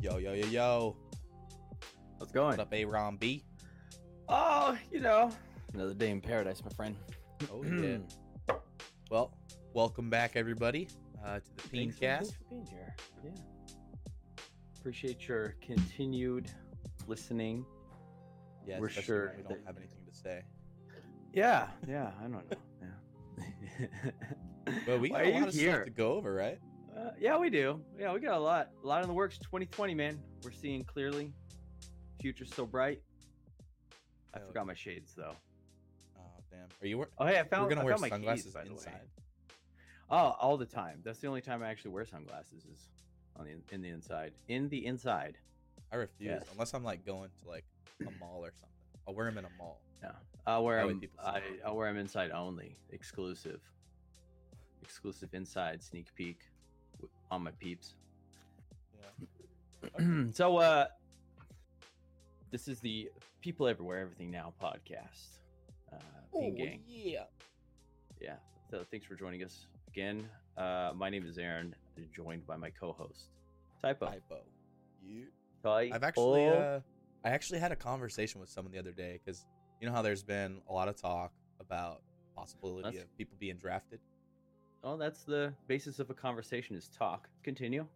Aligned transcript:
Yo, 0.00 0.16
yo, 0.16 0.32
yo, 0.32 0.46
yo. 0.46 0.96
How's 2.18 2.30
it 2.30 2.32
going? 2.32 2.52
What 2.52 2.60
up, 2.60 2.72
A 2.72 2.86
Ron 2.86 3.18
B? 3.18 3.44
Oh, 4.30 4.74
you 4.90 4.98
know, 4.98 5.30
another 5.74 5.92
day 5.92 6.08
in 6.08 6.22
paradise, 6.22 6.62
my 6.64 6.70
friend. 6.70 6.96
Oh, 7.52 7.62
yeah. 7.62 7.98
well, 9.10 9.36
welcome 9.74 10.08
back, 10.08 10.36
everybody, 10.36 10.88
uh, 11.22 11.40
to 11.40 11.42
the 11.56 11.62
Peencast. 11.68 11.98
thanks 11.98 12.30
for 12.30 12.44
being 12.48 12.66
here. 12.66 12.96
Yeah. 13.22 13.30
Appreciate 14.78 15.28
your 15.28 15.54
continued 15.60 16.50
listening. 17.06 17.66
Yeah, 18.66 18.78
We're 18.78 18.88
sure 18.88 19.34
we 19.36 19.42
don't 19.42 19.66
have 19.66 19.76
anything 19.76 20.06
to 20.10 20.16
say. 20.18 20.44
Yeah, 21.34 21.66
yeah, 21.86 22.12
I 22.18 22.22
don't 22.22 22.32
know. 22.32 22.42
Yeah. 22.80 24.10
But 24.86 25.00
we 25.00 25.08
got 25.08 25.26
a 25.26 25.32
lot 25.32 25.48
of 25.48 25.54
here? 25.54 25.72
stuff 25.72 25.84
to 25.86 25.90
go 25.90 26.12
over, 26.12 26.32
right? 26.32 26.58
Uh, 26.96 27.10
yeah, 27.18 27.36
we 27.38 27.50
do. 27.50 27.80
Yeah, 27.98 28.12
we 28.12 28.20
got 28.20 28.34
a 28.34 28.40
lot, 28.40 28.70
a 28.82 28.86
lot 28.86 29.02
in 29.02 29.08
the 29.08 29.14
works. 29.14 29.38
2020, 29.38 29.94
man. 29.94 30.18
We're 30.44 30.50
seeing 30.52 30.84
clearly. 30.84 31.32
Future's 32.20 32.52
so 32.54 32.66
bright. 32.66 33.00
I 34.34 34.38
Hell 34.38 34.48
forgot 34.48 34.66
my 34.66 34.74
shades 34.74 35.14
though. 35.16 35.34
Oh, 36.18 36.22
damn. 36.50 36.68
Are 36.82 36.86
you? 36.86 36.98
wear- 36.98 37.08
Oh, 37.18 37.26
hey, 37.26 37.38
I 37.38 37.44
found. 37.44 37.64
We're 37.64 37.70
gonna 37.70 37.80
I 37.82 37.84
wear 37.84 37.94
keys, 37.96 38.08
sunglasses 38.08 38.54
way. 38.54 38.62
inside. 38.70 39.08
Oh, 40.10 40.34
all 40.40 40.56
the 40.56 40.66
time. 40.66 41.00
That's 41.04 41.18
the 41.20 41.28
only 41.28 41.40
time 41.40 41.62
I 41.62 41.68
actually 41.68 41.92
wear 41.92 42.04
sunglasses 42.04 42.64
is 42.64 42.88
on 43.36 43.46
the 43.46 43.74
in 43.74 43.80
the 43.82 43.88
inside. 43.88 44.32
In 44.48 44.68
the 44.68 44.84
inside. 44.86 45.38
I 45.92 45.96
refuse 45.96 46.30
Yes. 46.40 46.48
unless 46.52 46.74
I'm 46.74 46.84
like 46.84 47.04
going 47.04 47.30
to 47.42 47.48
like 47.48 47.64
a 48.06 48.10
mall 48.20 48.40
or 48.44 48.52
something. 48.52 48.68
I'll 49.08 49.14
wear 49.14 49.26
them 49.26 49.38
in 49.38 49.44
a 49.44 49.50
mall. 49.58 49.80
No, 50.02 50.10
I'll 50.46 50.64
wear 50.64 50.86
them. 50.86 51.00
I, 51.22 51.38
it. 51.38 51.44
I'll 51.66 51.76
wear 51.76 51.88
them 51.88 51.96
inside 51.98 52.30
only, 52.30 52.76
exclusive, 52.90 53.60
exclusive 54.82 55.30
inside 55.32 55.82
sneak 55.82 56.14
peek 56.14 56.38
on 57.30 57.42
my 57.42 57.50
peeps. 57.52 57.94
Yeah. 59.98 60.24
so, 60.32 60.56
uh, 60.58 60.86
this 62.50 62.68
is 62.68 62.80
the 62.80 63.10
People 63.40 63.68
Everywhere 63.68 63.98
Everything 64.00 64.30
Now 64.30 64.52
podcast. 64.62 65.38
Uh, 65.92 65.96
Peen 66.34 66.54
Gang. 66.56 66.80
yeah. 66.86 67.24
Yeah. 68.20 68.34
So 68.70 68.84
thanks 68.90 69.06
for 69.06 69.14
joining 69.14 69.42
us 69.42 69.66
again. 69.88 70.28
Uh, 70.56 70.92
my 70.94 71.08
name 71.10 71.24
is 71.26 71.38
Aaron, 71.38 71.74
joined 72.14 72.46
by 72.46 72.56
my 72.56 72.70
co-host 72.70 73.30
Typo. 73.82 74.06
Typo. 74.06 74.40
You. 75.02 75.26
Typo. 75.62 75.94
I've 75.94 76.02
actually, 76.02 76.46
uh, 76.46 76.80
I 77.24 77.30
actually 77.30 77.60
had 77.60 77.72
a 77.72 77.76
conversation 77.76 78.40
with 78.40 78.50
someone 78.50 78.72
the 78.72 78.78
other 78.78 78.92
day 78.92 79.20
because 79.24 79.46
you 79.80 79.86
know 79.88 79.92
how 79.94 80.02
there's 80.02 80.22
been 80.22 80.60
a 80.68 80.72
lot 80.72 80.88
of 80.88 81.00
talk 81.00 81.32
about 81.60 82.02
possibility 82.36 82.82
That's- 82.82 83.02
of 83.02 83.16
people 83.16 83.36
being 83.40 83.56
drafted. 83.56 84.00
Oh, 84.84 84.96
that's 84.96 85.24
the 85.24 85.52
basis 85.66 85.98
of 85.98 86.10
a 86.10 86.14
conversation 86.14 86.76
is 86.76 86.88
talk. 86.88 87.28
Continue. 87.42 87.86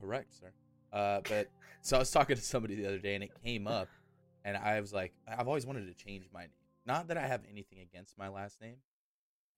Correct, 0.00 0.34
sir. 0.34 0.52
Uh, 0.92 1.20
but 1.28 1.48
so 1.82 1.96
I 1.96 1.98
was 2.00 2.10
talking 2.10 2.36
to 2.36 2.42
somebody 2.42 2.74
the 2.76 2.86
other 2.86 2.98
day, 2.98 3.14
and 3.14 3.24
it 3.24 3.30
came 3.42 3.66
up, 3.66 3.88
and 4.44 4.56
I 4.56 4.80
was 4.80 4.92
like, 4.92 5.12
I've 5.26 5.48
always 5.48 5.66
wanted 5.66 5.86
to 5.86 6.04
change 6.04 6.24
my 6.32 6.42
name. 6.42 6.50
Not 6.86 7.08
that 7.08 7.16
I 7.16 7.26
have 7.26 7.40
anything 7.50 7.78
against 7.80 8.18
my 8.18 8.28
last 8.28 8.60
name, 8.60 8.76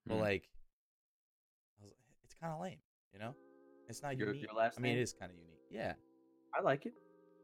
but 0.06 0.15
Hmm. 0.16 0.21
like, 0.21 0.49
I 1.81 1.84
was, 1.84 1.93
it's 2.25 2.34
kind 2.34 2.53
of 2.53 2.60
lame, 2.60 2.78
you 3.12 3.19
know. 3.19 3.34
It's 3.88 4.03
not 4.03 4.16
Your, 4.16 4.28
unique. 4.28 4.43
your 4.43 4.55
last 4.55 4.78
I 4.78 4.81
mean, 4.82 4.93
name? 4.93 4.99
it 5.00 5.03
is 5.03 5.12
kind 5.12 5.31
of 5.31 5.37
unique. 5.38 5.59
Yeah, 5.71 5.94
I 6.55 6.62
like 6.62 6.87
it. 6.87 6.94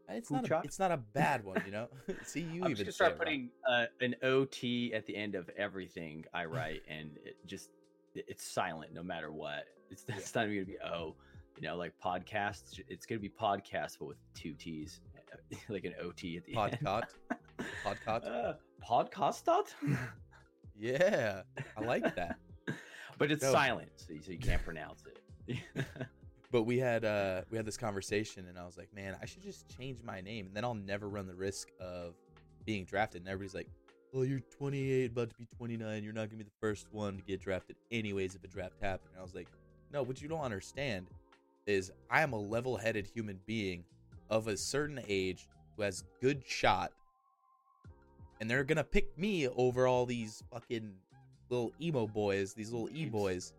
it's 0.08 0.30
not. 0.30 0.48
A, 0.50 0.60
it's 0.64 0.78
not 0.78 0.90
a 0.92 0.96
bad 0.96 1.44
one, 1.44 1.62
you 1.64 1.72
know. 1.72 1.88
See, 2.24 2.40
you 2.40 2.64
I'm 2.64 2.70
even 2.70 2.84
just 2.86 2.96
start 2.96 3.18
putting 3.18 3.50
uh, 3.68 3.86
an 4.00 4.14
OT 4.22 4.92
at 4.94 5.06
the 5.06 5.16
end 5.16 5.34
of 5.34 5.48
everything 5.56 6.24
I 6.34 6.44
write, 6.46 6.82
and 6.88 7.16
it 7.24 7.36
just 7.46 7.70
it's 8.14 8.44
silent 8.44 8.92
no 8.92 9.02
matter 9.02 9.32
what. 9.32 9.64
It's, 9.90 10.04
Yeah. 10.08 10.16
it's 10.16 10.34
not 10.34 10.46
even 10.46 10.56
gonna 10.64 10.66
be 10.66 10.78
oh, 10.84 11.14
you 11.56 11.62
know, 11.68 11.76
like 11.76 11.92
podcasts. 12.04 12.80
It's 12.88 13.06
gonna 13.06 13.20
be 13.20 13.28
podcast, 13.30 13.98
but 13.98 14.06
with 14.06 14.18
two 14.34 14.54
T's, 14.54 15.00
like 15.68 15.84
an 15.84 15.94
OT 16.02 16.36
at 16.36 16.44
the 16.44 16.56
end. 16.56 16.78
podcast. 16.82 17.14
Podcast. 17.84 18.26
Uh, 18.26 18.54
podcast 18.84 19.44
dot. 19.44 19.72
Yeah, 20.78 21.42
I 21.76 21.80
like 21.84 22.14
that. 22.16 22.36
but 23.18 23.30
it's 23.30 23.42
No. 23.42 23.52
silent, 23.52 23.90
so 23.96 24.14
you, 24.14 24.22
so 24.22 24.32
you 24.32 24.38
can't 24.38 24.62
pronounce 24.64 25.04
it. 25.06 25.84
But 26.50 26.62
we 26.64 26.78
had 26.78 27.04
uh 27.04 27.42
we 27.50 27.56
had 27.56 27.64
this 27.64 27.76
conversation, 27.76 28.46
and 28.48 28.58
I 28.58 28.66
was 28.66 28.76
like, 28.76 28.92
man, 28.94 29.16
I 29.22 29.26
should 29.26 29.42
just 29.42 29.68
change 29.74 30.02
my 30.02 30.20
name, 30.20 30.46
and 30.46 30.56
then 30.56 30.64
I'll 30.64 30.74
never 30.74 31.08
run 31.08 31.26
the 31.26 31.34
risk 31.34 31.68
of 31.80 32.14
being 32.64 32.84
drafted. 32.84 33.22
And 33.22 33.28
everybody's 33.28 33.54
like, 33.54 33.68
well, 34.12 34.26
you're 34.26 34.40
28, 34.40 35.10
about 35.10 35.30
to 35.30 35.36
be 35.36 35.46
29. 35.56 36.04
You're 36.04 36.12
not 36.12 36.28
gonna 36.28 36.36
be 36.36 36.44
the 36.44 36.50
first 36.60 36.86
one 36.92 37.16
to 37.16 37.22
get 37.22 37.40
drafted, 37.40 37.76
anyways, 37.90 38.34
if 38.34 38.44
a 38.44 38.46
draft 38.46 38.74
happened. 38.80 39.10
And 39.12 39.20
I 39.20 39.22
was 39.22 39.34
like, 39.34 39.48
no, 39.90 40.02
what 40.02 40.20
you 40.20 40.28
don't 40.28 40.42
understand 40.42 41.06
is 41.66 41.90
I 42.10 42.20
am 42.22 42.34
a 42.34 42.38
level-headed 42.38 43.06
human 43.06 43.40
being 43.46 43.84
of 44.28 44.48
a 44.48 44.56
certain 44.56 45.00
age 45.08 45.48
who 45.76 45.82
has 45.82 46.04
good 46.20 46.42
shot, 46.46 46.92
and 48.40 48.50
they're 48.50 48.64
gonna 48.64 48.84
pick 48.84 49.16
me 49.16 49.48
over 49.48 49.86
all 49.86 50.04
these 50.04 50.42
fucking 50.52 50.92
little 51.48 51.72
emo 51.80 52.06
boys, 52.06 52.52
these 52.52 52.70
little 52.70 52.90
e 52.94 53.06
boys. 53.06 53.54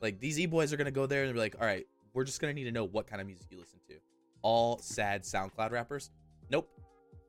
Like 0.00 0.18
these 0.18 0.40
e 0.40 0.46
boys 0.46 0.72
are 0.72 0.78
gonna 0.78 0.90
go 0.90 1.04
there 1.04 1.24
and 1.24 1.32
be 1.34 1.38
like, 1.38 1.56
all 1.60 1.66
right, 1.66 1.86
we're 2.14 2.24
just 2.24 2.40
gonna 2.40 2.54
need 2.54 2.64
to 2.64 2.72
know 2.72 2.84
what 2.84 3.06
kind 3.06 3.20
of 3.20 3.26
music 3.26 3.48
you 3.50 3.58
listen 3.58 3.80
to. 3.88 3.94
All 4.40 4.78
sad 4.78 5.24
SoundCloud 5.24 5.72
rappers? 5.72 6.10
Nope, 6.48 6.70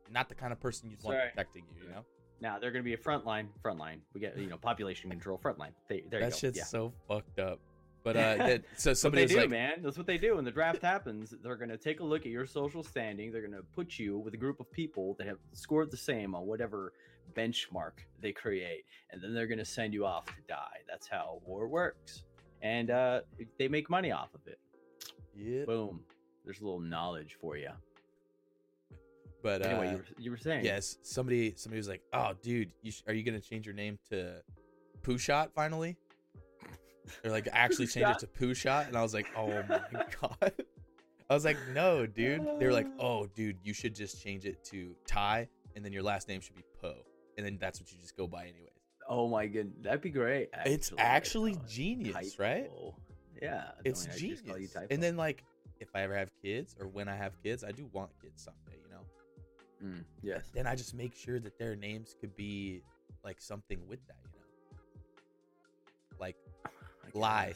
not 0.09 0.29
the 0.29 0.35
kind 0.35 0.53
of 0.53 0.59
person 0.61 0.89
you'd 0.89 1.03
want 1.03 1.17
protecting 1.31 1.65
you. 1.75 1.83
You 1.83 1.89
know 1.89 2.05
now 2.41 2.59
they're 2.59 2.71
gonna 2.71 2.83
be 2.83 2.93
a 2.93 2.97
frontline. 2.97 3.47
Frontline. 3.63 3.99
We 4.13 4.21
get 4.21 4.37
you 4.37 4.47
know 4.47 4.57
population 4.57 5.09
control. 5.09 5.39
Frontline. 5.43 5.71
There, 5.87 5.99
there 6.09 6.19
you 6.19 6.25
that 6.25 6.31
go. 6.31 6.37
shit's 6.37 6.57
yeah. 6.57 6.63
so 6.63 6.93
fucked 7.07 7.39
up. 7.39 7.59
But 8.03 8.15
uh, 8.15 8.35
that, 8.37 8.63
so 8.77 8.93
somebody 8.93 9.25
they 9.25 9.33
do, 9.33 9.39
like, 9.41 9.49
man. 9.49 9.73
That's 9.81 9.97
what 9.97 10.07
they 10.07 10.17
do. 10.17 10.35
When 10.35 10.45
the 10.45 10.51
draft 10.51 10.81
happens, 10.81 11.33
they're 11.43 11.55
going 11.55 11.69
to 11.69 11.77
take 11.77 11.99
a 11.99 12.03
look 12.03 12.21
at 12.21 12.31
your 12.31 12.45
social 12.45 12.83
standing. 12.83 13.31
They're 13.31 13.45
going 13.45 13.53
to 13.53 13.65
put 13.75 13.99
you 13.99 14.17
with 14.17 14.33
a 14.33 14.37
group 14.37 14.59
of 14.59 14.71
people 14.71 15.15
that 15.17 15.27
have 15.27 15.37
scored 15.53 15.91
the 15.91 15.97
same 15.97 16.33
on 16.33 16.45
whatever 16.45 16.93
benchmark 17.35 17.91
they 18.21 18.31
create, 18.31 18.85
and 19.11 19.21
then 19.21 19.33
they're 19.33 19.47
going 19.47 19.59
to 19.59 19.65
send 19.65 19.93
you 19.93 20.05
off 20.05 20.25
to 20.27 20.41
die. 20.47 20.79
That's 20.89 21.07
how 21.07 21.41
war 21.45 21.67
works, 21.67 22.23
and 22.61 22.89
uh, 22.89 23.21
they 23.57 23.67
make 23.67 23.89
money 23.89 24.11
off 24.11 24.33
of 24.33 24.41
it. 24.47 24.59
yeah. 25.35 25.65
Boom. 25.65 26.01
There's 26.45 26.61
a 26.61 26.63
little 26.63 26.79
knowledge 26.79 27.37
for 27.39 27.57
you. 27.57 27.69
But 29.41 29.65
uh, 29.65 29.69
Anyway, 29.69 29.91
you 29.91 29.97
were, 29.97 30.05
you 30.17 30.31
were 30.31 30.37
saying 30.37 30.65
yes, 30.65 30.97
somebody 31.01 31.53
somebody 31.55 31.79
was 31.79 31.87
like, 31.87 32.01
oh, 32.13 32.33
dude, 32.41 32.71
you 32.81 32.91
sh- 32.91 33.03
are 33.07 33.13
you 33.13 33.23
gonna 33.23 33.39
change 33.39 33.65
your 33.65 33.75
name 33.75 33.97
to 34.09 34.41
Poo 35.01 35.17
Shot 35.17 35.51
finally? 35.53 35.95
Or 37.23 37.31
like 37.31 37.47
actually 37.51 37.87
change 37.87 38.07
it 38.07 38.19
to 38.19 38.27
Poo 38.27 38.53
Shot? 38.53 38.87
And 38.87 38.95
I 38.97 39.01
was 39.01 39.13
like, 39.13 39.27
oh 39.35 39.47
my 39.67 39.81
god. 40.21 40.51
I 41.29 41.33
was 41.33 41.45
like, 41.45 41.57
no, 41.73 42.05
dude. 42.05 42.45
They 42.59 42.65
were 42.65 42.73
like, 42.73 42.87
oh, 42.99 43.27
dude, 43.35 43.57
you 43.63 43.73
should 43.73 43.95
just 43.95 44.21
change 44.23 44.45
it 44.45 44.63
to 44.65 44.95
Ty, 45.07 45.47
and 45.75 45.85
then 45.85 45.93
your 45.93 46.03
last 46.03 46.27
name 46.27 46.41
should 46.41 46.55
be 46.55 46.63
Poe, 46.81 47.05
and 47.37 47.45
then 47.45 47.57
that's 47.59 47.79
what 47.79 47.91
you 47.91 47.97
just 47.99 48.17
go 48.17 48.27
by 48.27 48.43
anyways. 48.43 48.69
Oh 49.07 49.27
my 49.27 49.47
goodness, 49.47 49.77
that'd 49.81 50.01
be 50.01 50.09
great. 50.11 50.49
It's 50.65 50.91
actually 50.97 51.57
genius, 51.67 52.37
right? 52.37 52.69
Yeah, 53.41 53.63
It's 53.85 54.05
don't 54.05 54.13
I 54.15 54.17
just 54.17 54.45
call 54.45 54.57
you 54.57 54.67
genius. 54.67 54.87
And 54.91 55.01
then 55.01 55.17
like, 55.17 55.43
if 55.79 55.87
I 55.95 56.01
ever 56.01 56.15
have 56.15 56.29
kids 56.43 56.75
or 56.79 56.87
when 56.87 57.07
I 57.07 57.15
have 57.15 57.41
kids, 57.41 57.63
I 57.63 57.71
do 57.71 57.89
want 57.93 58.11
kids 58.21 58.43
someday. 58.43 58.79
Mm, 59.83 60.03
yes. 60.21 60.49
Then 60.53 60.67
I 60.67 60.75
just 60.75 60.93
make 60.93 61.15
sure 61.15 61.39
that 61.39 61.57
their 61.57 61.75
names 61.75 62.15
could 62.19 62.35
be 62.35 62.81
like 63.23 63.39
something 63.39 63.79
with 63.87 64.05
that, 64.07 64.17
you 64.33 64.39
know. 64.39 64.45
Like 66.19 66.35
Lie. 67.13 67.53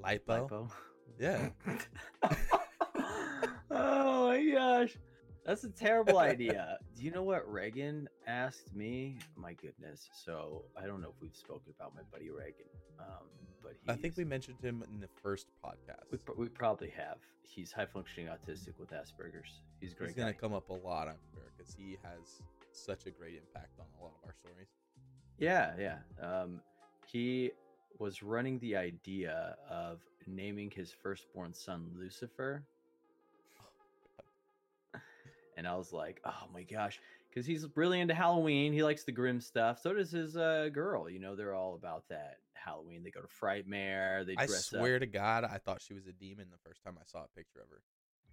guess. 0.00 0.20
lipo. 0.20 0.70
Yeah. 1.18 1.48
oh 3.70 4.28
my 4.28 4.44
gosh. 4.52 4.96
That's 5.44 5.64
a 5.64 5.70
terrible 5.70 6.18
idea. 6.18 6.78
Do 6.96 7.02
you 7.02 7.10
know 7.10 7.22
what 7.22 7.50
Reagan 7.50 8.08
asked 8.26 8.74
me? 8.74 9.18
My 9.36 9.54
goodness. 9.54 10.08
So 10.12 10.64
I 10.76 10.86
don't 10.86 11.00
know 11.00 11.08
if 11.08 11.22
we've 11.22 11.34
spoken 11.34 11.72
about 11.78 11.94
my 11.94 12.02
buddy 12.12 12.30
Reagan. 12.30 12.66
Um, 12.98 13.26
but 13.62 13.74
I 13.88 13.96
think 13.96 14.16
we 14.16 14.24
mentioned 14.24 14.58
him 14.60 14.84
in 14.92 15.00
the 15.00 15.08
first 15.22 15.48
podcast. 15.64 16.10
we, 16.10 16.18
we 16.36 16.48
probably 16.48 16.90
have. 16.90 17.18
He's 17.42 17.72
high 17.72 17.86
functioning 17.86 18.28
autistic 18.28 18.78
with 18.78 18.90
Asperger's. 18.90 19.62
He's 19.80 19.94
great 19.94 20.10
He's 20.10 20.16
gonna 20.16 20.34
come 20.34 20.52
up 20.52 20.68
a 20.68 20.74
lot, 20.74 21.08
I'm 21.08 21.16
sure, 21.32 21.50
because 21.56 21.74
he 21.74 21.98
has 22.02 22.42
such 22.72 23.06
a 23.06 23.10
great 23.10 23.34
impact 23.34 23.78
on 23.80 23.86
a 23.98 24.04
lot 24.04 24.12
of 24.22 24.28
our 24.28 24.34
stories. 24.34 24.68
Yeah, 25.38 25.72
yeah. 25.78 25.98
Um, 26.20 26.60
he 27.06 27.52
was 27.98 28.22
running 28.22 28.58
the 28.58 28.76
idea 28.76 29.56
of 29.70 30.00
naming 30.26 30.70
his 30.70 30.92
firstborn 30.92 31.54
son 31.54 31.90
Lucifer. 31.98 32.64
And 35.58 35.66
I 35.66 35.74
was 35.76 35.92
like, 35.92 36.20
oh 36.24 36.44
my 36.54 36.62
gosh. 36.62 37.00
Because 37.28 37.44
he's 37.44 37.66
really 37.74 38.00
into 38.00 38.14
Halloween. 38.14 38.72
He 38.72 38.82
likes 38.84 39.02
the 39.02 39.12
grim 39.12 39.40
stuff. 39.40 39.80
So 39.82 39.92
does 39.92 40.12
his 40.12 40.36
uh, 40.36 40.68
girl. 40.72 41.10
You 41.10 41.18
know, 41.18 41.34
they're 41.34 41.52
all 41.54 41.74
about 41.74 42.04
that 42.10 42.36
Halloween. 42.54 43.02
They 43.02 43.10
go 43.10 43.20
to 43.20 43.26
Frightmare. 43.26 44.24
They 44.24 44.36
I 44.38 44.46
swear 44.46 44.94
up. 44.94 45.00
to 45.00 45.06
God, 45.06 45.44
I 45.44 45.58
thought 45.58 45.82
she 45.82 45.94
was 45.94 46.06
a 46.06 46.12
demon 46.12 46.46
the 46.50 46.58
first 46.64 46.82
time 46.84 46.94
I 46.96 47.04
saw 47.04 47.24
a 47.24 47.28
picture 47.36 47.60
of 47.60 47.68
her. 47.70 47.82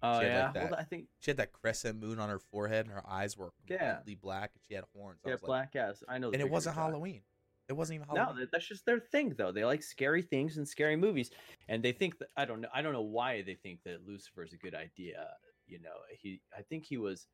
Oh, 0.02 0.20
she 0.20 0.26
had, 0.26 0.32
yeah. 0.32 0.44
like, 0.46 0.54
well, 0.54 0.68
that- 0.70 0.78
I 0.78 0.84
think, 0.84 1.06
She 1.18 1.30
had 1.30 1.38
that 1.38 1.52
crescent 1.52 2.00
moon 2.00 2.20
on 2.20 2.28
her 2.28 2.38
forehead, 2.38 2.86
and 2.86 2.94
her 2.94 3.02
eyes 3.08 3.36
were 3.36 3.50
Yeah. 3.68 3.94
completely 3.94 4.14
black, 4.14 4.52
and 4.54 4.62
she 4.68 4.74
had 4.74 4.84
horns. 4.94 5.20
I 5.24 5.28
yeah, 5.28 5.34
was 5.34 5.42
like- 5.42 5.72
black 5.72 5.76
ass. 5.76 6.04
I 6.08 6.18
know. 6.18 6.30
and 6.30 6.40
it 6.40 6.48
wasn't 6.48 6.76
Halloween. 6.76 7.22
It 7.68 7.72
wasn't 7.72 7.96
even 7.96 8.08
No, 8.14 8.20
Halloween. 8.22 8.40
that- 8.42 8.52
that's 8.52 8.68
just 8.68 8.86
their 8.86 9.00
thing, 9.00 9.30
though. 9.36 9.50
They 9.52 9.64
like 9.64 9.82
scary 9.82 10.22
things 10.22 10.58
and 10.58 10.68
scary 10.68 10.96
movies, 10.96 11.30
and 11.68 11.82
they 11.82 11.92
think 11.92 12.18
that 12.18 12.28
I 12.36 12.44
don't 12.44 12.60
know. 12.60 12.68
I 12.72 12.82
don't 12.82 12.92
know 12.92 13.02
why 13.02 13.42
they 13.42 13.54
think 13.54 13.82
that 13.84 14.06
Lucifer 14.06 14.44
is 14.44 14.52
a 14.52 14.56
good 14.56 14.74
idea. 14.74 15.34
You 15.66 15.80
know, 15.80 15.96
he. 16.18 16.40
I 16.56 16.62
think 16.62 16.84
he 16.84 16.96
was 16.96 17.26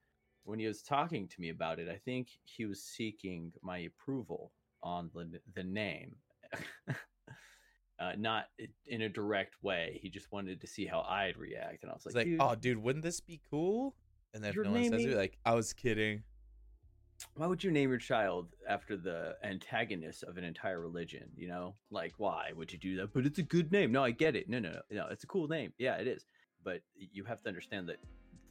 when 0.44 0.58
he 0.58 0.67
was 0.67 0.82
talking 0.82 1.29
to 1.29 1.40
me 1.40 1.50
about 1.50 1.79
it. 1.79 1.88
I 1.88 1.96
think 2.05 2.29
he 2.44 2.64
was 2.67 2.82
seeking 2.82 3.52
my 3.62 3.79
approval 3.79 4.52
on 4.82 5.11
the 5.14 5.40
the 5.55 5.62
name, 5.64 6.17
uh, 6.88 8.12
not 8.19 8.46
in 8.87 9.02
a 9.02 9.08
direct 9.08 9.55
way. 9.62 9.99
He 10.02 10.08
just 10.08 10.31
wanted 10.32 10.61
to 10.61 10.67
see 10.67 10.87
how 10.87 11.00
I'd 11.08 11.37
react, 11.37 11.82
and 11.82 11.90
I 11.90 11.94
was 11.94 12.06
like, 12.06 12.14
like, 12.14 12.26
"Dude, 12.26 12.40
oh, 12.40 12.55
dude, 12.55 12.79
wouldn't 12.79 13.05
this 13.05 13.20
be 13.20 13.40
cool? 13.50 13.94
And 14.35 14.43
then 14.43 14.50
if 14.50 14.56
no 14.56 14.70
one 14.73 14.88
says 14.88 15.05
it, 15.05 15.17
like, 15.17 15.38
I 15.44 15.55
was 15.55 15.73
kidding. 15.73 16.23
why 17.35 17.46
would 17.46 17.62
you 17.62 17.70
name 17.70 17.90
your 17.90 17.99
child 17.99 18.49
after 18.69 18.96
the 18.96 19.37
antagonist 19.44 20.23
of 20.25 20.38
an 20.38 20.44
entire 20.44 20.81
religion 20.81 21.28
you 21.37 21.46
know 21.46 21.75
like 21.90 22.12
why 22.17 22.50
would 22.56 22.73
you 22.73 22.78
do 22.78 22.96
that 22.96 23.12
but 23.12 23.25
it's 23.25 23.38
a 23.38 23.43
good 23.43 23.70
name 23.70 23.93
no 23.93 24.02
i 24.02 24.11
get 24.11 24.35
it 24.35 24.49
no 24.49 24.58
no 24.58 24.70
no 24.70 24.81
no 24.90 25.06
it's 25.08 25.23
a 25.23 25.26
cool 25.26 25.46
name 25.46 25.73
yeah 25.78 25.94
it 25.96 26.08
is 26.08 26.26
but 26.64 26.81
you 26.96 27.23
have 27.23 27.40
to 27.40 27.49
understand 27.49 27.88
that 27.88 27.99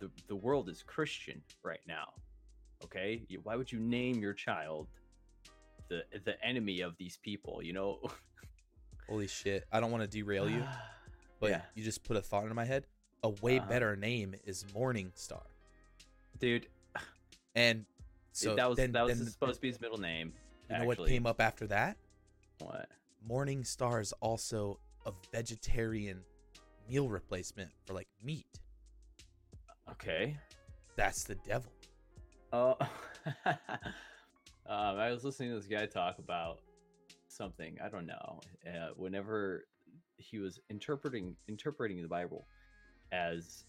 the, 0.01 0.09
the 0.27 0.36
world 0.36 0.68
is 0.68 0.83
christian 0.83 1.42
right 1.63 1.80
now 1.88 2.07
okay 2.83 3.21
why 3.44 3.56
would 3.56 3.71
you 3.71 3.80
name 3.80 4.19
your 4.19 4.33
child 4.33 4.88
the 5.88 6.03
the 6.25 6.36
enemy 6.44 6.81
of 6.81 6.98
these 6.98 7.18
people 7.18 7.62
you 7.63 7.71
know 7.74 8.00
Holy 9.09 9.27
shit! 9.27 9.65
I 9.74 9.81
don't 9.81 9.92
want 9.92 10.03
to 10.03 10.07
derail 10.07 10.50
you, 10.50 10.63
but 11.42 11.50
yeah 11.50 11.62
you 11.75 11.83
just 11.83 12.01
put 12.03 12.15
a 12.15 12.21
thought 12.21 12.44
into 12.44 12.56
my 12.56 12.63
head. 12.63 12.86
A 13.24 13.30
way 13.30 13.59
Uh-huh. 13.59 13.68
better 13.68 13.95
name 13.98 14.36
is 14.45 14.65
Morning 14.74 15.12
Star, 15.15 15.44
dude 16.39 16.68
and 17.56 17.86
so 18.31 18.56
that 18.56 18.69
was 18.69 18.77
then, 18.77 18.94
that 18.94 19.03
was 19.06 19.18
then 19.19 19.27
supposed 19.27 19.56
to 19.56 19.62
be 19.62 19.68
his 19.68 19.81
middle 19.81 19.98
name 20.00 20.31
You 20.69 20.77
know 20.77 20.86
what 20.86 21.06
came 21.06 21.25
up 21.25 21.42
after 21.42 21.68
that? 21.68 21.98
what 22.59 22.88
Morning 23.27 23.65
Star 23.65 24.00
is 24.00 24.13
also 24.21 24.80
a 25.06 25.12
vegetarian 25.33 26.21
meal 26.89 27.09
replacement 27.09 27.69
for 27.86 27.94
like 27.94 28.07
meat. 28.24 28.48
Okay 29.92 30.38
That's 30.96 31.24
the 31.24 31.36
devil. 31.36 31.72
Oh, 32.54 32.76
um, 33.46 33.58
I 34.68 35.12
was 35.12 35.24
listening 35.24 35.50
to 35.50 35.56
this 35.56 35.68
guy 35.68 35.86
talk 35.86 36.20
about 36.20 36.60
something. 37.28 37.78
I 37.84 37.88
don't 37.90 38.06
know. 38.06 38.42
Uh, 38.68 38.90
whenever 38.96 39.66
he 40.18 40.38
was 40.38 40.60
interpreting 40.70 41.36
interpreting 41.48 42.02
the 42.02 42.08
Bible 42.08 42.46
as, 43.12 43.64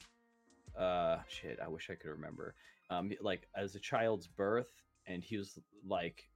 uh, 0.79 1.19
shit, 1.29 1.59
I 1.65 1.69
wish 1.69 1.91
I 1.91 1.95
could 1.95 2.11
remember. 2.11 2.55
Um, 2.91 3.13
like 3.21 3.49
as 3.57 3.75
a 3.77 3.81
child's 3.81 4.27
birth, 4.27 4.83
and 5.07 5.23
he 5.23 5.37
was 5.37 5.59
like 5.87 6.29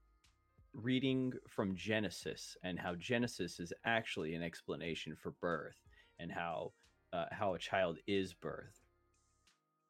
reading 0.73 1.32
from 1.49 1.75
Genesis 1.75 2.56
and 2.62 2.79
how 2.79 2.94
Genesis 2.94 3.59
is 3.59 3.73
actually 3.85 4.35
an 4.35 4.43
explanation 4.43 5.17
for 5.17 5.32
birth 5.41 5.77
and 6.21 6.31
how 6.31 6.73
uh, 7.12 7.27
how 7.32 7.55
a 7.55 7.59
child 7.59 7.99
is 8.06 8.35
birthed 8.35 8.86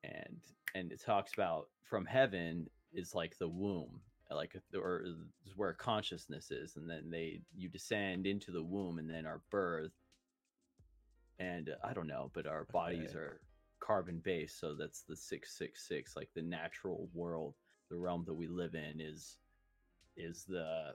and 0.07 0.39
and 0.75 0.93
it 0.93 1.03
talks 1.05 1.33
about 1.35 1.69
from 1.83 2.05
heaven 2.05 2.69
is 2.93 3.15
like 3.15 3.37
the 3.39 3.49
womb 3.49 4.01
like 4.31 4.57
or 4.75 5.03
is 5.05 5.57
where 5.57 5.73
consciousness 5.73 6.51
is 6.51 6.77
and 6.77 6.89
then 6.91 7.11
they 7.11 7.41
you 7.57 7.69
descend 7.69 8.27
into 8.27 8.51
the 8.51 8.63
womb 8.63 8.99
and 8.99 9.09
then 9.09 9.25
are 9.27 9.41
birthed 9.53 9.91
and 11.39 11.69
uh, 11.71 11.87
i 11.87 11.93
don't 11.93 12.09
know 12.09 12.31
but 12.35 12.47
our 12.47 12.67
bodies 12.73 13.11
Okay. 13.11 13.19
are 13.19 13.41
carbon 13.81 14.21
based 14.25 14.59
so 14.59 14.75
that's 14.75 15.03
the 15.03 15.15
666 15.15 16.17
like 16.17 16.29
the 16.35 16.43
natural 16.43 17.09
world 17.15 17.55
the 17.91 17.97
realm 17.97 18.25
that 18.27 18.35
we 18.35 18.49
live 18.49 18.75
in 18.75 19.01
is 19.01 19.39
is 20.17 20.45
the 20.49 20.93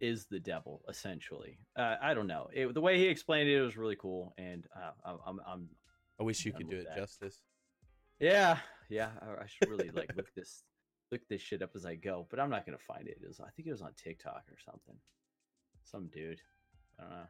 is 0.00 0.26
the 0.26 0.40
devil 0.40 0.82
essentially 0.88 1.58
uh, 1.76 1.94
i 2.02 2.12
don't 2.12 2.26
know 2.26 2.48
it, 2.52 2.74
the 2.74 2.80
way 2.80 2.98
he 2.98 3.06
explained 3.06 3.48
it, 3.48 3.56
it 3.56 3.62
was 3.62 3.76
really 3.76 3.96
cool 3.96 4.34
and 4.36 4.66
uh, 4.76 4.90
I'm, 5.04 5.18
I'm 5.26 5.40
i'm 5.46 5.68
I 6.20 6.22
wish 6.22 6.44
you 6.44 6.52
could 6.52 6.68
do 6.68 6.76
it 6.76 6.84
that. 6.86 6.98
justice. 6.98 7.40
Yeah, 8.24 8.58
yeah. 8.88 9.10
I, 9.20 9.42
I 9.42 9.46
should 9.46 9.68
really 9.70 9.90
like 9.90 10.16
look 10.16 10.32
this 10.34 10.64
look 11.12 11.20
this 11.28 11.40
shit 11.40 11.62
up 11.62 11.70
as 11.74 11.84
I 11.84 11.94
go, 11.94 12.26
but 12.30 12.40
I'm 12.40 12.50
not 12.50 12.66
gonna 12.66 12.78
find 12.78 13.06
it. 13.06 13.18
It 13.22 13.28
was 13.28 13.40
I 13.40 13.50
think 13.50 13.68
it 13.68 13.72
was 13.72 13.82
on 13.82 13.92
TikTok 13.96 14.44
or 14.50 14.58
something. 14.64 14.96
Some 15.84 16.08
dude. 16.08 16.40
I 16.98 17.02
don't 17.02 17.12
know. 17.12 17.26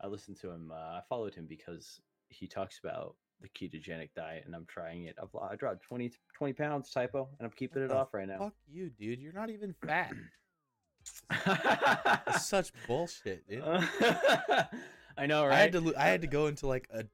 I 0.00 0.06
listened 0.06 0.38
to 0.40 0.50
him. 0.50 0.72
Uh, 0.72 0.98
I 0.98 1.00
followed 1.08 1.34
him 1.34 1.46
because 1.48 2.00
he 2.28 2.46
talks 2.46 2.80
about 2.82 3.16
the 3.40 3.48
ketogenic 3.48 4.10
diet, 4.16 4.44
and 4.46 4.54
I'm 4.54 4.66
trying 4.66 5.04
it. 5.04 5.16
I've, 5.20 5.28
I 5.40 5.56
dropped 5.56 5.82
20, 5.82 6.12
20 6.36 6.52
pounds 6.54 6.90
typo, 6.90 7.28
and 7.38 7.46
I'm 7.46 7.52
keeping 7.52 7.82
What 7.82 7.90
it 7.90 7.96
off 7.96 8.14
right 8.14 8.26
now. 8.26 8.38
Fuck 8.38 8.54
you, 8.68 8.90
dude. 8.90 9.20
You're 9.20 9.32
not 9.32 9.50
even 9.50 9.74
fat. 9.84 10.12
Such 12.40 12.72
bullshit, 12.86 13.48
dude. 13.48 13.62
I 15.16 15.26
know, 15.26 15.44
right? 15.44 15.54
I 15.54 15.58
had 15.58 15.72
to 15.72 15.80
lo- 15.80 15.92
I 15.96 16.06
had 16.08 16.22
to 16.22 16.26
go 16.28 16.46
into 16.46 16.66
like 16.66 16.88
a 16.92 17.04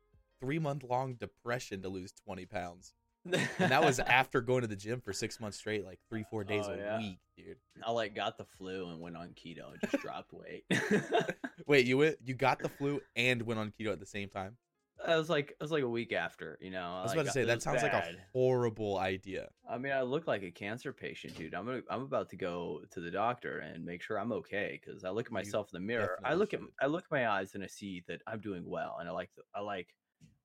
three 0.41 0.59
month 0.59 0.85
long 0.85 1.15
depression 1.15 1.83
to 1.83 1.89
lose 1.89 2.13
twenty 2.25 2.47
pounds, 2.47 2.93
and 3.59 3.71
that 3.71 3.83
was 3.83 3.99
after 3.99 4.41
going 4.41 4.63
to 4.63 4.67
the 4.67 4.77
gym 4.77 5.01
for 5.01 5.13
six 5.13 5.41
months 5.41 5.59
straight, 5.59 5.85
like 5.85 5.99
three 6.09 6.25
four 6.31 6.45
days 6.45 6.65
Oh, 6.69 6.73
a 6.73 6.77
yeah. 6.79 6.99
week, 6.99 7.19
dude. 7.37 7.57
I 7.85 7.91
like 7.91 8.15
got 8.15 8.39
the 8.39 8.45
flu 8.45 8.89
and 8.91 9.01
went 9.01 9.17
on 9.17 9.29
keto 9.31 9.73
and 9.73 9.81
just 9.81 10.03
dropped 10.03 10.33
weight. 10.33 10.65
Wait, 11.67 11.87
you 11.87 11.99
went 11.99 12.17
you 12.25 12.35
got 12.35 12.61
the 12.61 12.69
flu 12.69 13.01
and 13.17 13.43
went 13.43 13.61
on 13.61 13.73
keto 13.79 13.93
at 13.93 14.01
the 14.01 14.07
same 14.07 14.29
time? 14.29 14.57
I 15.07 15.17
was 15.17 15.31
like, 15.31 15.51
it 15.51 15.57
was 15.61 15.71
like 15.71 15.85
a 15.85 15.89
week 15.89 16.13
after, 16.13 16.59
you 16.61 16.71
know. 16.71 16.97
I 16.99 17.03
was 17.05 17.13
about 17.13 17.27
to 17.27 17.31
say 17.31 17.45
that 17.45 17.63
sounds 17.63 17.83
like 17.83 17.93
a 17.93 18.03
horrible 18.33 18.99
idea. 18.99 19.49
I 19.69 19.79
mean, 19.79 19.93
I 19.93 20.03
look 20.03 20.27
like 20.27 20.43
a 20.43 20.51
cancer 20.51 20.93
patient, 20.93 21.37
dude. 21.37 21.55
I'm 21.55 21.67
gonna, 21.67 21.83
I'm 21.89 22.03
about 22.03 22.31
to 22.31 22.37
go 22.37 22.81
to 22.91 23.01
the 23.01 23.11
doctor 23.11 23.59
and 23.59 23.85
make 23.85 24.03
sure 24.03 24.19
I'm 24.19 24.33
okay 24.33 24.81
because 24.85 25.05
I 25.05 25.11
look 25.11 25.27
at 25.27 25.33
myself 25.33 25.69
in 25.73 25.81
the 25.81 25.87
mirror. 25.87 26.19
I 26.25 26.35
look 26.35 26.53
at. 26.53 26.61
I 26.81 26.87
look 26.87 27.05
at 27.05 27.11
my 27.13 27.29
eyes 27.29 27.55
and 27.55 27.63
I 27.63 27.69
see 27.69 28.03
that 28.09 28.23
I'm 28.27 28.41
doing 28.41 28.65
well, 28.69 28.97
and 28.99 29.09
I 29.09 29.13
like, 29.13 29.31
the, 29.37 29.43
I 29.55 29.61
like 29.61 29.95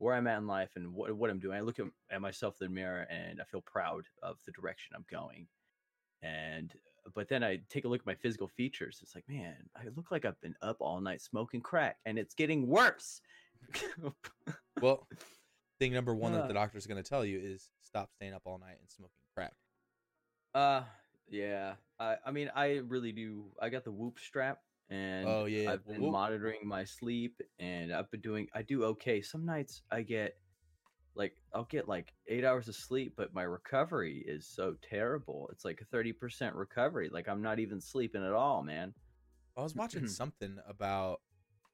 where 0.04 0.16
I'm 0.16 0.28
at 0.28 0.38
in 0.38 0.48
life 0.48 0.72
and 0.76 0.94
what, 0.94 1.16
what 1.16 1.30
I'm 1.30 1.40
doing. 1.40 1.58
I 1.58 1.62
look 1.62 1.80
at, 1.80 1.86
at 2.12 2.22
myself 2.22 2.56
in 2.62 2.68
the 2.68 2.74
mirror 2.74 3.08
and 3.10 3.42
I 3.42 3.46
feel 3.46 3.62
proud 3.62 4.06
of 4.22 4.38
the 4.46 4.52
direction 4.52 4.94
I'm 4.96 5.06
going. 5.10 5.48
And 6.22 6.74
but 7.14 7.28
then 7.28 7.44
I 7.44 7.60
take 7.70 7.84
a 7.86 7.88
look 7.88 8.02
at 8.02 8.06
my 8.06 8.16
physical 8.16 8.48
features. 8.48 9.00
It's 9.02 9.14
like, 9.16 9.28
man, 9.28 9.56
I 9.76 9.84
look 9.96 10.10
like 10.12 10.24
I've 10.24 10.40
been 10.40 10.56
up 10.62 10.78
all 10.80 11.02
night 11.02 11.22
smoking 11.22 11.60
crack, 11.60 11.98
and 12.06 12.18
it's 12.18 12.34
getting 12.34 12.68
worse. 12.68 13.22
Well, 14.82 15.08
thing 15.80 15.94
number 15.94 16.14
one 16.14 16.34
that 16.34 16.44
Uh. 16.44 16.48
the 16.48 16.54
doctor's 16.54 16.86
going 16.88 17.02
to 17.02 17.08
tell 17.10 17.24
you 17.24 17.40
is 17.40 17.70
stop 17.84 18.12
staying 18.14 18.34
up 18.34 18.42
all 18.46 18.58
night 18.58 18.78
and 18.82 18.90
smoking 18.90 19.14
crack. 19.34 19.54
Uh, 20.54 20.84
yeah. 21.30 21.76
I, 22.00 22.18
I 22.26 22.32
mean, 22.32 22.52
I 22.56 22.82
really 22.88 23.12
do. 23.14 23.46
I 23.62 23.70
got 23.70 23.84
the 23.86 23.92
Whoop 23.92 24.20
strap, 24.20 24.60
and 24.94 25.30
Oh, 25.30 25.46
yeah, 25.46 25.72
I've 25.72 25.88
been 25.88 26.02
Whoop. 26.02 26.12
monitoring 26.12 26.68
my 26.68 26.84
sleep, 26.86 27.42
and 27.60 27.94
I've 27.94 28.12
been 28.12 28.22
doing. 28.22 28.48
I 28.54 28.62
do 28.64 28.84
okay. 28.86 29.22
Some 29.22 29.46
nights 29.46 29.84
I 29.92 30.02
get 30.04 30.36
like 31.16 31.36
I'll 31.54 31.66
get 31.66 31.88
like 31.88 32.14
eight 32.28 32.46
hours 32.46 32.68
of 32.68 32.76
sleep, 32.76 33.16
but 33.18 33.34
my 33.34 33.44
recovery 33.44 34.24
is 34.28 34.48
so 34.48 34.76
terrible. 34.82 35.50
It's 35.52 35.66
like 35.66 35.82
a 35.82 35.86
thirty 35.86 36.14
percent 36.14 36.56
recovery. 36.56 37.10
Like 37.12 37.28
I'm 37.30 37.42
not 37.42 37.60
even 37.60 37.82
sleeping 37.82 38.26
at 38.26 38.34
all, 38.34 38.64
man. 38.64 38.94
I 39.58 39.62
was 39.62 39.76
watching 39.76 40.06
something 40.08 40.60
about 40.68 41.22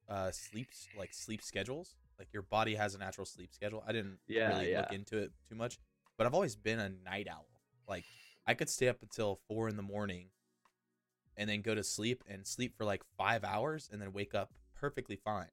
uh 0.07 0.31
sleep 0.31 0.69
like 0.93 1.13
sleep 1.13 1.41
schedules. 1.41 1.95
Like 2.17 2.29
your 2.33 2.43
body 2.43 2.75
has 2.75 2.95
a 2.95 2.97
natural 2.97 3.25
sleep 3.25 3.53
schedule. 3.53 3.83
I 3.87 3.93
didn't 3.93 4.19
Yeah, 4.27 4.51
really 4.51 4.67
look 4.67 4.91
into 4.91 5.17
it 5.17 5.31
too 5.47 5.55
much, 5.55 5.79
but 6.17 6.27
I've 6.27 6.33
always 6.33 6.55
been 6.55 6.79
a 6.79 6.89
night 6.89 7.27
owl. 7.31 7.47
Like 7.87 8.05
I 8.45 8.53
could 8.53 8.69
stay 8.69 8.89
up 8.89 9.01
until 9.01 9.39
four 9.47 9.69
in 9.69 9.77
the 9.77 9.83
morning 9.83 10.29
and 11.39 11.49
then 11.49 11.61
go 11.61 11.73
to 11.73 11.83
sleep 11.83 12.23
and 12.29 12.45
sleep 12.45 12.75
for 12.77 12.83
like 12.85 13.01
five 13.17 13.43
hours 13.43 13.89
and 13.91 13.99
then 14.01 14.11
wake 14.11 14.35
up 14.35 14.51
perfectly 14.75 15.15
fine. 15.15 15.47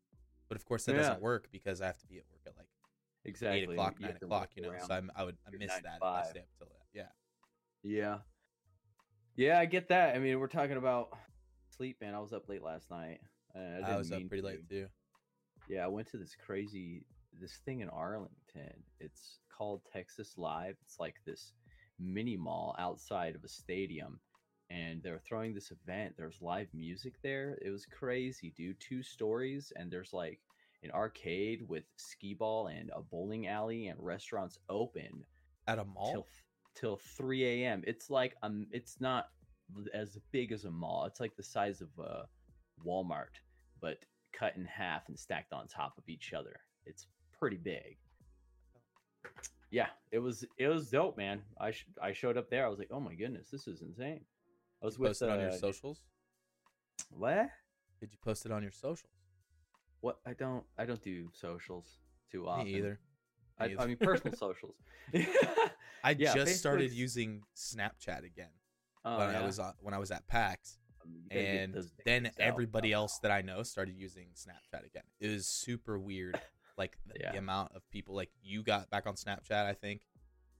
But 0.48 0.56
of 0.56 0.64
course 0.66 0.84
that 0.84 0.92
Yeah. 0.96 1.02
doesn't 1.02 1.22
work 1.22 1.48
because 1.52 1.80
I 1.80 1.86
have 1.86 1.98
to 1.98 2.06
be 2.06 2.18
at 2.18 2.24
work 2.28 2.42
at 2.46 2.56
like 2.58 2.66
Exactly. 3.24 3.60
eight 3.62 3.70
o'clock, 3.70 3.94
You 3.98 4.06
nine 4.06 4.16
o'clock, 4.16 4.50
you 4.56 4.62
know. 4.62 4.72
So 4.86 4.92
I'm, 4.94 5.10
I 5.16 5.24
would 5.24 5.36
I 5.46 5.56
miss 5.56 5.72
that 5.72 5.96
if 5.96 6.02
I 6.02 6.24
stay 6.24 6.40
up 6.40 6.46
till 6.58 6.66
that. 6.66 6.86
Yeah. 6.92 7.08
Yeah. 7.82 8.18
Yeah, 9.36 9.58
I 9.60 9.66
get 9.66 9.88
that. 9.88 10.16
I 10.16 10.18
mean, 10.18 10.40
we're 10.40 10.46
talking 10.48 10.76
about 10.76 11.16
sleep, 11.76 12.00
man. 12.00 12.14
I 12.14 12.18
was 12.18 12.32
up 12.32 12.48
late 12.48 12.62
last 12.62 12.90
night. 12.90 13.20
I, 13.54 13.80
I, 13.92 13.96
was 13.96 14.10
up 14.12 14.26
pretty 14.28 14.42
to. 14.42 14.46
late 14.46 14.68
too. 14.68 14.86
Yeah, 15.68 15.84
I 15.84 15.88
went 15.88 16.08
to 16.10 16.16
this 16.18 16.34
crazy 16.44 17.06
this 17.38 17.58
thing 17.64 17.80
in 17.80 17.88
Arlington. 17.90 18.82
It's 18.98 19.38
called 19.56 19.82
Texas 19.92 20.34
Live. 20.36 20.76
It's 20.82 20.98
like 20.98 21.16
this 21.26 21.52
mini 21.98 22.36
mall 22.36 22.74
outside 22.78 23.34
of 23.34 23.44
a 23.44 23.48
stadium 23.48 24.20
and 24.70 25.02
they're 25.02 25.20
throwing 25.26 25.54
this 25.54 25.70
event. 25.70 26.14
There's 26.16 26.40
live 26.42 26.68
music 26.74 27.14
there. 27.22 27.58
It 27.62 27.70
was 27.70 27.86
crazy, 27.86 28.52
dude. 28.56 28.80
Two 28.80 29.02
stories 29.02 29.72
and 29.76 29.90
there's 29.90 30.12
like 30.12 30.40
an 30.82 30.90
arcade 30.90 31.62
with 31.68 31.84
skee 31.96 32.34
ball 32.34 32.66
and 32.68 32.90
a 32.94 33.02
bowling 33.02 33.46
alley 33.48 33.86
and 33.88 33.98
restaurants 34.00 34.58
open 34.68 35.24
At 35.66 35.78
a 35.78 35.84
mall? 35.84 36.12
till 36.12 36.26
till 36.74 36.96
3 37.16 37.62
a.m. 37.64 37.82
It's 37.86 38.10
like 38.10 38.34
um, 38.42 38.66
it's 38.70 39.00
not 39.00 39.28
as 39.94 40.18
big 40.30 40.52
as 40.52 40.64
a 40.64 40.70
mall. 40.70 41.04
It's 41.06 41.20
like 41.20 41.36
the 41.36 41.42
size 41.42 41.80
of 41.80 41.88
a 41.98 42.26
Walmart, 42.86 43.40
but 43.80 43.98
cut 44.32 44.56
in 44.56 44.64
half 44.66 45.08
and 45.08 45.18
stacked 45.18 45.52
on 45.52 45.66
top 45.66 45.96
of 45.98 46.04
each 46.08 46.32
other. 46.32 46.60
It's 46.84 47.06
pretty 47.38 47.56
big. 47.56 47.96
Yeah, 49.70 49.88
it 50.12 50.18
was 50.18 50.44
it 50.58 50.68
was 50.68 50.90
dope, 50.90 51.16
man. 51.16 51.42
I 51.60 51.72
sh- 51.72 51.88
I 52.00 52.12
showed 52.12 52.36
up 52.36 52.50
there. 52.50 52.64
I 52.64 52.68
was 52.68 52.78
like, 52.78 52.90
oh 52.92 53.00
my 53.00 53.14
goodness, 53.14 53.48
this 53.50 53.66
is 53.66 53.82
insane. 53.82 54.20
I 54.82 54.86
was 54.86 54.96
You 54.96 55.02
with 55.02 55.10
posted 55.10 55.28
on 55.30 55.40
your 55.40 55.50
uh, 55.50 55.56
socials? 55.56 56.00
What? 57.10 57.48
Did 58.00 58.12
you 58.12 58.18
post 58.22 58.44
it 58.46 58.52
on 58.52 58.62
your 58.62 58.72
socials? 58.72 59.12
What? 60.00 60.18
I 60.26 60.34
don't. 60.34 60.64
I 60.78 60.84
don't 60.84 61.02
do 61.02 61.30
socials 61.32 61.98
too 62.30 62.46
often. 62.46 62.64
Me 62.64 62.74
either. 62.78 63.00
I, 63.58 63.68
Me 63.68 63.76
I 63.78 63.82
either. 63.82 63.88
mean, 63.88 63.96
personal 63.96 64.36
socials. 64.38 64.74
I 66.04 66.10
Yeah, 66.18 66.34
just 66.34 66.56
started 66.58 66.92
using 66.92 67.42
Snapchat 67.56 68.24
again 68.24 68.50
Oh, 69.04 69.18
when 69.18 69.30
yeah? 69.32 69.40
I 69.40 69.46
was 69.46 69.58
uh, 69.58 69.72
when 69.80 69.94
I 69.94 69.98
was 69.98 70.10
at 70.10 70.26
PAX, 70.28 70.78
Um, 71.04 71.12
you 71.14 71.28
gotta 71.30 71.40
get 71.42 71.62
and 71.64 71.74
then 72.04 72.22
pictures 72.24 72.40
out 72.40 72.44
everybody 72.48 72.92
else 72.92 73.18
that 73.22 73.30
I 73.30 73.40
know 73.42 73.62
started 73.62 73.94
using 73.96 74.28
Snapchat 74.34 74.84
again. 74.84 75.04
It 75.20 75.28
was 75.28 75.46
super 75.46 75.98
weird, 75.98 76.38
like 76.78 76.98
the, 77.06 77.14
the 77.32 77.38
amount 77.38 77.72
of 77.74 77.88
people. 77.90 78.14
Like 78.14 78.30
you 78.42 78.62
got 78.62 78.90
back 78.90 79.06
on 79.06 79.14
Snapchat, 79.14 79.64
I 79.66 79.72
think. 79.74 80.02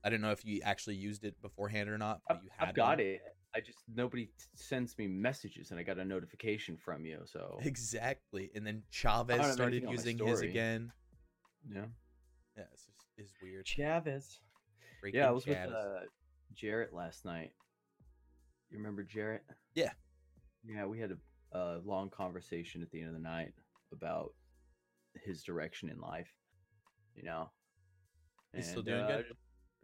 I 0.03 0.09
don't 0.09 0.21
know 0.21 0.31
if 0.31 0.45
you 0.45 0.61
actually 0.63 0.95
used 0.95 1.23
it 1.25 1.41
beforehand 1.41 1.89
or 1.89 1.97
not, 1.97 2.21
but 2.27 2.41
you 2.43 2.49
had 2.55 2.69
I've 2.69 2.75
got 2.75 2.97
one. 2.97 2.99
it. 3.01 3.21
I 3.57 3.59
just 3.59 3.79
nobody 3.93 4.29
sends 4.55 4.95
me 4.99 5.07
messages, 5.07 5.71
and 5.71 5.79
I 5.79 5.83
got 5.83 5.97
a 5.97 6.05
notification 6.05 6.77
from 6.77 7.05
you. 7.05 7.21
So 7.25 7.57
Exactly, 7.63 8.51
and 8.53 8.65
then 8.65 8.83
Chavez 8.91 9.53
started 9.53 9.83
anything 9.83 9.87
on 9.87 9.87
my 9.87 9.91
using 9.93 10.27
his 10.27 10.41
again. 10.41 10.91
yeah, 11.73 11.85
Yeah, 12.55 12.63
it's 12.71 12.85
just 12.85 13.07
is 13.17 13.33
weird. 13.41 13.65
Chavez. 13.65 14.39
Freaking 15.03 15.15
Yeah, 15.15 15.27
I 15.29 15.31
was 15.31 15.43
Chavez. 15.43 15.69
with 15.69 15.75
uh, 15.75 15.99
Jarrett 16.53 16.93
last 16.93 17.25
night. 17.25 17.51
You 18.69 18.77
remember 18.77 19.03
Jarrett? 19.03 19.43
Yeah. 19.73 19.91
Yeah, 20.63 20.85
we 20.85 20.99
had 20.99 21.11
a, 21.11 21.57
a 21.57 21.79
long 21.83 22.09
conversation 22.11 22.83
at 22.83 22.91
the 22.91 22.99
end 22.99 23.07
of 23.07 23.15
the 23.15 23.19
night 23.21 23.53
about 23.91 24.33
his 25.25 25.41
direction 25.41 25.89
in 25.89 25.99
life. 25.99 26.29
You 27.15 27.23
know. 27.23 27.49
He's 28.55 28.69
still 28.69 28.83
doing 28.83 29.01
uh, 29.01 29.07
good. 29.07 29.25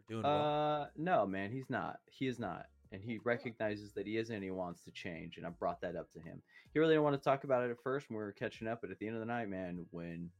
We're 0.08 0.14
doing 0.14 0.22
well. 0.22 0.82
Uh, 0.82 0.86
no, 0.96 1.26
man, 1.26 1.50
he's 1.50 1.68
not. 1.68 1.96
He 2.06 2.26
is 2.26 2.38
not, 2.38 2.66
and 2.94 3.02
he 3.02 3.18
recognizes 3.24 3.92
that 3.92 4.06
he 4.06 4.16
isn't. 4.16 4.34
and 4.34 4.44
He 4.44 4.50
wants 4.50 4.82
to 4.84 4.90
change, 4.92 5.36
and 5.36 5.46
I 5.46 5.50
brought 5.50 5.80
that 5.82 5.96
up 5.96 6.12
to 6.12 6.20
him. 6.20 6.40
He 6.72 6.78
really 6.78 6.94
didn't 6.94 7.04
want 7.04 7.20
to 7.20 7.24
talk 7.24 7.44
about 7.44 7.64
it 7.64 7.70
at 7.70 7.82
first 7.82 8.08
when 8.08 8.16
we 8.16 8.24
were 8.24 8.32
catching 8.32 8.68
up, 8.68 8.80
but 8.80 8.90
at 8.90 8.98
the 8.98 9.06
end 9.06 9.16
of 9.16 9.20
the 9.20 9.26
night, 9.26 9.48
man, 9.48 9.84
when 9.90 10.30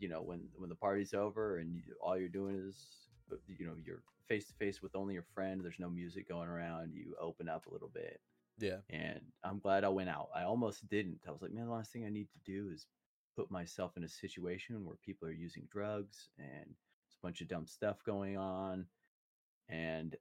you 0.00 0.08
know 0.08 0.22
when 0.22 0.40
when 0.56 0.68
the 0.68 0.74
party's 0.74 1.14
over 1.14 1.58
and 1.58 1.74
you, 1.74 1.82
all 2.02 2.18
you're 2.18 2.28
doing 2.28 2.56
is 2.68 3.06
uh, 3.30 3.36
you 3.46 3.66
know 3.66 3.74
you're 3.84 4.02
face 4.28 4.46
to 4.46 4.54
face 4.54 4.82
with 4.82 4.96
only 4.96 5.14
your 5.14 5.26
friend. 5.34 5.62
There's 5.62 5.78
no 5.78 5.90
music 5.90 6.28
going 6.28 6.48
around. 6.48 6.92
You 6.94 7.14
open 7.20 7.48
up 7.48 7.66
a 7.66 7.72
little 7.72 7.90
bit, 7.92 8.20
yeah, 8.58 8.78
and 8.90 9.20
I'm 9.44 9.58
glad 9.58 9.84
I 9.84 9.88
went 9.88 10.08
out. 10.08 10.28
I 10.34 10.42
almost 10.42 10.88
didn't. 10.88 11.20
I 11.28 11.30
was 11.30 11.42
like, 11.42 11.52
man, 11.52 11.66
the 11.66 11.72
last 11.72 11.92
thing 11.92 12.04
I 12.04 12.10
need 12.10 12.28
to 12.32 12.38
do 12.50 12.70
is 12.72 12.86
put 13.36 13.50
myself 13.50 13.96
in 13.96 14.04
a 14.04 14.08
situation 14.08 14.84
where 14.84 14.96
people 15.04 15.26
are 15.28 15.32
using 15.32 15.66
drugs 15.70 16.28
and 16.38 16.66
there's 16.66 17.16
a 17.18 17.22
bunch 17.22 17.40
of 17.40 17.48
dumb 17.48 17.66
stuff 17.66 17.96
going 18.04 18.36
on. 18.36 18.86
And 19.70 20.16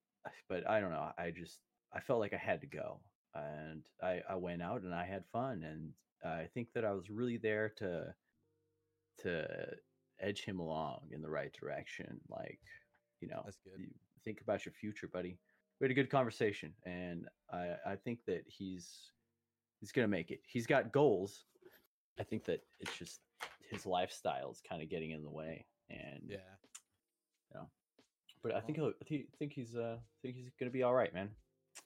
but 0.50 0.70
I 0.70 0.80
don't 0.80 0.92
know. 0.92 1.12
I 1.18 1.32
just 1.32 1.60
I 1.94 2.00
felt 2.00 2.20
like 2.20 2.34
I 2.34 2.38
had 2.38 2.62
to 2.62 2.68
go, 2.68 3.00
and 3.36 3.84
I 4.02 4.22
I 4.30 4.36
went 4.36 4.62
out 4.62 4.82
and 4.82 4.94
I 4.94 5.06
had 5.06 5.24
fun, 5.32 5.64
and 5.64 5.94
I 6.24 6.48
think 6.54 6.70
that 6.74 6.86
I 6.86 6.92
was 6.92 7.10
really 7.10 7.38
there 7.38 7.70
to 7.78 8.14
to 9.20 9.48
edge 10.20 10.44
him 10.44 10.60
along 10.60 11.02
in 11.12 11.22
the 11.22 11.30
right 11.30 11.54
direction. 11.54 12.20
Like 12.30 12.60
you 13.22 13.28
know, 13.28 13.42
that's 13.44 13.58
good. 13.64 13.80
you 13.80 13.90
think 14.24 14.42
about 14.42 14.66
your 14.66 14.74
future, 14.74 15.08
buddy. 15.08 15.38
We 15.80 15.86
had 15.86 15.92
a 15.92 15.96
good 15.96 16.10
conversation, 16.12 16.74
and 16.86 17.28
I 17.52 17.76
I 17.86 17.96
think 17.96 18.20
that 18.28 18.44
he's 18.48 19.12
he's 19.80 19.92
gonna 19.92 20.08
make 20.08 20.32
it. 20.32 20.42
He's 20.48 20.68
got 20.68 20.92
goals. 20.92 21.46
I 22.20 22.24
think 22.24 22.46
that 22.46 22.62
it's 22.80 22.98
just 22.98 23.22
his 23.70 23.86
lifestyle 23.86 24.52
is 24.52 24.62
kind 24.68 24.82
of 24.84 24.90
getting 24.90 25.12
in 25.12 25.24
the 25.24 25.30
way, 25.30 25.66
and 25.90 26.22
Yeah, 26.28 26.38
But 28.44 28.56
I 28.56 28.60
think 28.62 28.78
he'll, 28.78 28.94
I 29.02 29.06
thi- 29.06 29.28
think 29.38 29.54
he's 29.54 29.76
uh 29.76 29.98
think 30.22 30.36
he's 30.36 30.50
gonna 30.60 30.72
be 30.72 30.84
all 30.84 30.94
right, 30.94 31.14
man. 31.14 31.30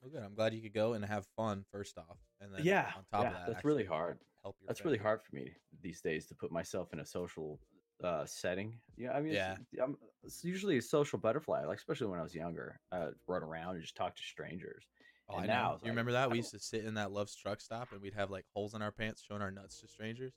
well, 0.01 0.11
good. 0.11 0.23
I'm 0.23 0.35
glad 0.35 0.53
you 0.53 0.61
could 0.61 0.73
go 0.73 0.93
and 0.93 1.03
have 1.05 1.25
fun 1.35 1.65
first 1.71 1.97
off, 1.97 2.17
and 2.39 2.53
then 2.53 2.63
yeah, 2.63 2.91
on 2.95 3.03
top 3.11 3.23
yeah, 3.23 3.27
of 3.27 3.33
that, 3.33 3.53
that's 3.53 3.65
really 3.65 3.85
hard. 3.85 4.19
Help 4.43 4.55
your 4.61 4.67
That's 4.67 4.79
friend. 4.79 4.91
really 4.91 5.03
hard 5.03 5.21
for 5.23 5.35
me 5.35 5.51
these 5.81 6.01
days 6.01 6.27
to 6.27 6.35
put 6.35 6.51
myself 6.51 6.93
in 6.93 6.99
a 6.99 7.05
social 7.05 7.59
uh 8.03 8.25
setting. 8.25 8.79
Yeah, 8.97 9.11
I 9.11 9.21
mean, 9.21 9.33
it's, 9.33 9.59
I'm 9.81 9.97
it's 10.23 10.43
usually 10.43 10.77
a 10.77 10.81
social 10.81 11.19
butterfly, 11.19 11.65
like 11.65 11.77
especially 11.77 12.07
when 12.07 12.19
I 12.19 12.23
was 12.23 12.35
younger. 12.35 12.79
I 12.91 13.09
run 13.27 13.43
around 13.43 13.75
and 13.75 13.81
just 13.81 13.95
talk 13.95 14.15
to 14.15 14.23
strangers. 14.23 14.85
Oh, 15.27 15.37
and 15.37 15.43
I 15.43 15.47
now 15.47 15.69
know. 15.69 15.71
You 15.73 15.77
like, 15.81 15.89
remember 15.89 16.11
that? 16.13 16.29
We 16.29 16.37
used 16.37 16.51
to 16.51 16.59
sit 16.59 16.85
in 16.85 16.93
that 16.95 17.11
Love's 17.11 17.35
truck 17.35 17.59
stop, 17.61 17.91
and 17.91 18.01
we'd 18.01 18.13
have 18.13 18.29
like 18.29 18.45
holes 18.53 18.73
in 18.73 18.81
our 18.81 18.91
pants, 18.91 19.23
showing 19.27 19.41
our 19.41 19.51
nuts 19.51 19.79
to 19.81 19.87
strangers. 19.87 20.33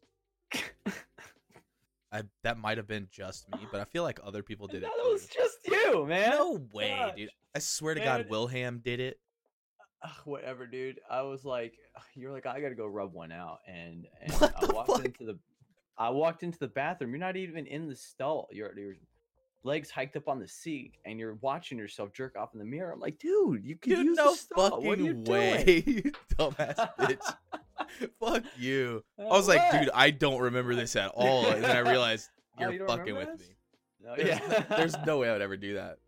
I 2.12 2.22
that 2.42 2.58
might 2.58 2.78
have 2.78 2.86
been 2.86 3.08
just 3.10 3.50
me, 3.50 3.66
but 3.70 3.80
I 3.80 3.84
feel 3.84 4.02
like 4.02 4.18
other 4.24 4.42
people 4.42 4.66
did 4.66 4.82
it. 4.82 4.82
That 4.82 5.10
was 5.10 5.26
just 5.26 5.58
you, 5.66 6.06
man. 6.06 6.30
no 6.30 6.60
way, 6.72 7.12
dude. 7.16 7.30
I 7.54 7.58
swear 7.58 7.94
to 7.94 8.00
Man. 8.00 8.22
God, 8.22 8.28
Wilham 8.30 8.82
did 8.82 9.00
it. 9.00 9.18
Whatever, 10.24 10.66
dude. 10.66 11.00
I 11.10 11.22
was 11.22 11.44
like, 11.44 11.74
you're 12.14 12.32
like, 12.32 12.46
I 12.46 12.60
gotta 12.60 12.74
go 12.74 12.86
rub 12.86 13.12
one 13.12 13.32
out, 13.32 13.58
and 13.66 14.06
and 14.22 14.32
I 14.32 14.66
walked 14.72 14.90
fuck? 14.90 15.04
into 15.04 15.24
the, 15.24 15.38
I 15.98 16.10
walked 16.10 16.42
into 16.42 16.58
the 16.58 16.68
bathroom. 16.68 17.10
You're 17.10 17.18
not 17.18 17.36
even 17.36 17.66
in 17.66 17.88
the 17.88 17.96
stall. 17.96 18.48
Your 18.52 18.78
your 18.78 18.94
legs 19.64 19.90
hiked 19.90 20.16
up 20.16 20.28
on 20.28 20.38
the 20.38 20.48
seat, 20.48 20.92
and 21.04 21.18
you're 21.18 21.34
watching 21.42 21.76
yourself 21.76 22.12
jerk 22.12 22.36
off 22.38 22.50
in 22.54 22.58
the 22.58 22.64
mirror. 22.64 22.92
I'm 22.92 23.00
like, 23.00 23.18
dude, 23.18 23.64
you 23.64 23.76
can 23.76 23.90
Dude, 23.96 24.06
use 24.06 24.16
no 24.16 24.30
the 24.30 24.36
stall. 24.38 24.82
What 24.82 24.98
are 24.98 25.02
you 25.02 25.14
fucking 25.14 25.24
way, 25.24 25.72
doing? 25.84 26.12
dumbass 26.38 26.90
bitch. 26.98 27.34
Fuck 28.20 28.44
you. 28.58 29.04
I 29.18 29.22
Uh, 29.22 29.28
was 29.28 29.48
like, 29.48 29.70
dude, 29.72 29.90
I 29.94 30.10
don't 30.10 30.40
remember 30.40 30.74
this 30.74 30.96
at 30.96 31.10
all, 31.14 31.46
and 31.46 31.62
then 31.64 31.76
I 31.76 31.80
realized 31.90 32.28
Oh, 32.58 32.62
you're 32.62 32.72
you 32.72 32.86
fucking 32.86 33.14
with 33.14 33.28
this? 33.38 33.48
me. 33.48 33.54
No, 34.04 34.16
There's, 34.16 34.28
yeah, 34.28 34.64
there's 34.76 34.96
no 35.06 35.18
way 35.18 35.28
I 35.28 35.32
would 35.32 35.42
ever 35.42 35.56
do 35.56 35.74
that. 35.74 35.98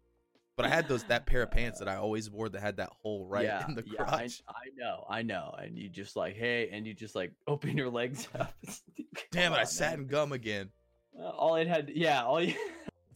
But 0.57 0.67
I 0.67 0.69
had 0.69 0.89
those 0.89 1.05
that 1.05 1.25
pair 1.27 1.43
of 1.43 1.51
pants 1.51 1.79
that 1.79 1.89
I 1.89 1.97
always 1.97 2.29
wore 2.31 2.49
that 2.51 2.61
had 2.61 2.77
that 2.79 2.91
hole 3.03 3.25
right 3.27 3.45
yeah, 3.45 3.65
in 3.67 3.75
the 3.75 3.83
yeah, 3.87 4.03
I, 4.03 4.05
crotch. 4.05 4.43
I 4.49 4.69
know, 4.77 5.05
I 5.09 5.23
know, 5.23 5.55
and 5.59 5.79
you 5.79 5.89
just 5.89 6.17
like, 6.17 6.37
hey, 6.37 6.69
and 6.71 6.87
you 6.87 6.93
just 6.93 7.15
like 7.15 7.33
open 7.47 7.77
your 7.79 7.89
legs 7.89 8.29
up. 8.39 8.53
Damn 9.31 9.53
it, 9.53 9.57
I 9.57 9.65
sat 9.65 9.93
man. 9.93 10.01
in 10.01 10.07
gum 10.09 10.33
again. 10.33 10.71
Uh, 11.19 11.29
all 11.29 11.55
it 11.57 11.67
had, 11.67 11.91
yeah, 11.95 12.25
all 12.25 12.43
you. 12.43 12.55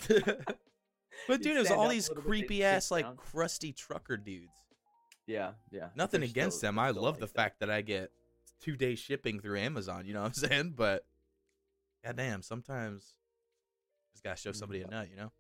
but 0.09 1.43
dude, 1.43 1.57
it 1.57 1.59
was 1.61 1.71
all 1.71 1.89
these 1.89 2.09
bit, 2.09 2.19
creepy 2.25 2.65
ass 2.65 2.91
like 2.91 3.17
crusty 3.17 3.73
trucker 3.73 4.17
dudes. 4.17 4.53
Yeah, 5.27 5.53
yeah. 5.71 5.89
Nothing 5.97 6.23
against 6.23 6.59
still- 6.59 6.69
them. 6.69 6.79
I 6.79 6.91
love 6.91 7.15
like 7.15 7.21
the 7.21 7.27
that. 7.27 7.35
fact 7.35 7.61
that 7.61 7.71
I 7.71 7.81
get 7.83 8.11
two 8.61 8.77
day 8.77 8.95
shipping 8.95 9.41
through 9.41 9.59
Amazon. 9.59 10.07
You 10.07 10.15
know 10.15 10.23
what 10.23 10.29
I'm 10.29 10.35
saying? 10.51 10.75
But 10.77 11.05
goddamn, 12.05 12.43
sometimes 12.43 13.15
just 14.13 14.25
gotta 14.25 14.37
show 14.41 14.53
somebody 14.53 14.83
a 14.83 14.87
Mm. 14.87 14.91
nut. 14.91 15.09
You 15.11 15.17
know? 15.17 15.33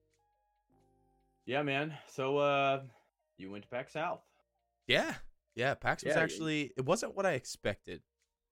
Yeah, 1.46 1.62
man. 1.62 1.94
So 2.08 2.38
uh 2.38 2.82
you 3.36 3.50
went 3.50 3.64
to 3.64 3.68
PAX 3.68 3.92
South. 3.92 4.20
Yeah, 4.86 5.14
yeah. 5.54 5.74
PAX 5.74 6.04
was 6.04 6.14
Yeah, 6.14 6.22
actually 6.22 6.72
it 6.76 6.84
wasn't 6.84 7.14
what 7.16 7.26
I 7.26 7.32
expected. 7.32 8.02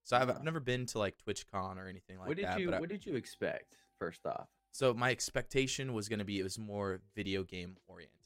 So 0.04 0.16
I've, 0.16 0.28
Uh-huh. 0.28 0.38
I've 0.38 0.44
never 0.44 0.60
been 0.60 0.86
to 0.86 0.98
like 0.98 1.16
TwitchCon 1.18 1.76
or 1.76 1.86
anything 1.86 2.18
like 2.18 2.28
what 2.28 2.36
did 2.36 2.46
that. 2.46 2.58
you 2.58 2.66
but 2.66 2.74
I- 2.74 2.80
what 2.80 2.88
did 2.88 3.06
you 3.06 3.14
expect 3.14 3.76
first 3.98 4.26
off? 4.26 4.48
So 4.72 4.94
my 4.94 5.10
expectation 5.10 5.92
was 5.92 6.08
going 6.08 6.18
to 6.18 6.24
be 6.24 6.40
it 6.40 6.42
was 6.42 6.58
more 6.58 7.02
video 7.14 7.44
game 7.44 7.76
oriented. 7.86 8.16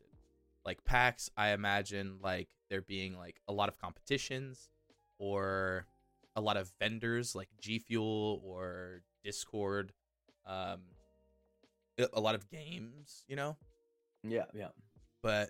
Like 0.64 0.84
PAX, 0.84 1.28
I 1.36 1.48
imagine 1.50 2.18
like 2.22 2.48
there 2.70 2.80
being 2.82 3.16
like 3.16 3.40
a 3.48 3.52
lot 3.52 3.68
of 3.68 3.78
competitions 3.78 4.70
or 5.18 5.86
a 6.36 6.40
lot 6.40 6.56
of 6.56 6.70
vendors 6.78 7.34
like 7.34 7.48
G 7.60 7.78
Fuel 7.80 8.40
or 8.44 9.02
Discord, 9.24 9.92
um, 10.46 10.82
a- 11.98 12.20
lot 12.20 12.34
of 12.34 12.48
games, 12.50 13.24
you 13.26 13.34
know. 13.34 13.56
Yeah, 14.22 14.44
yeah. 14.54 14.68
But 15.22 15.48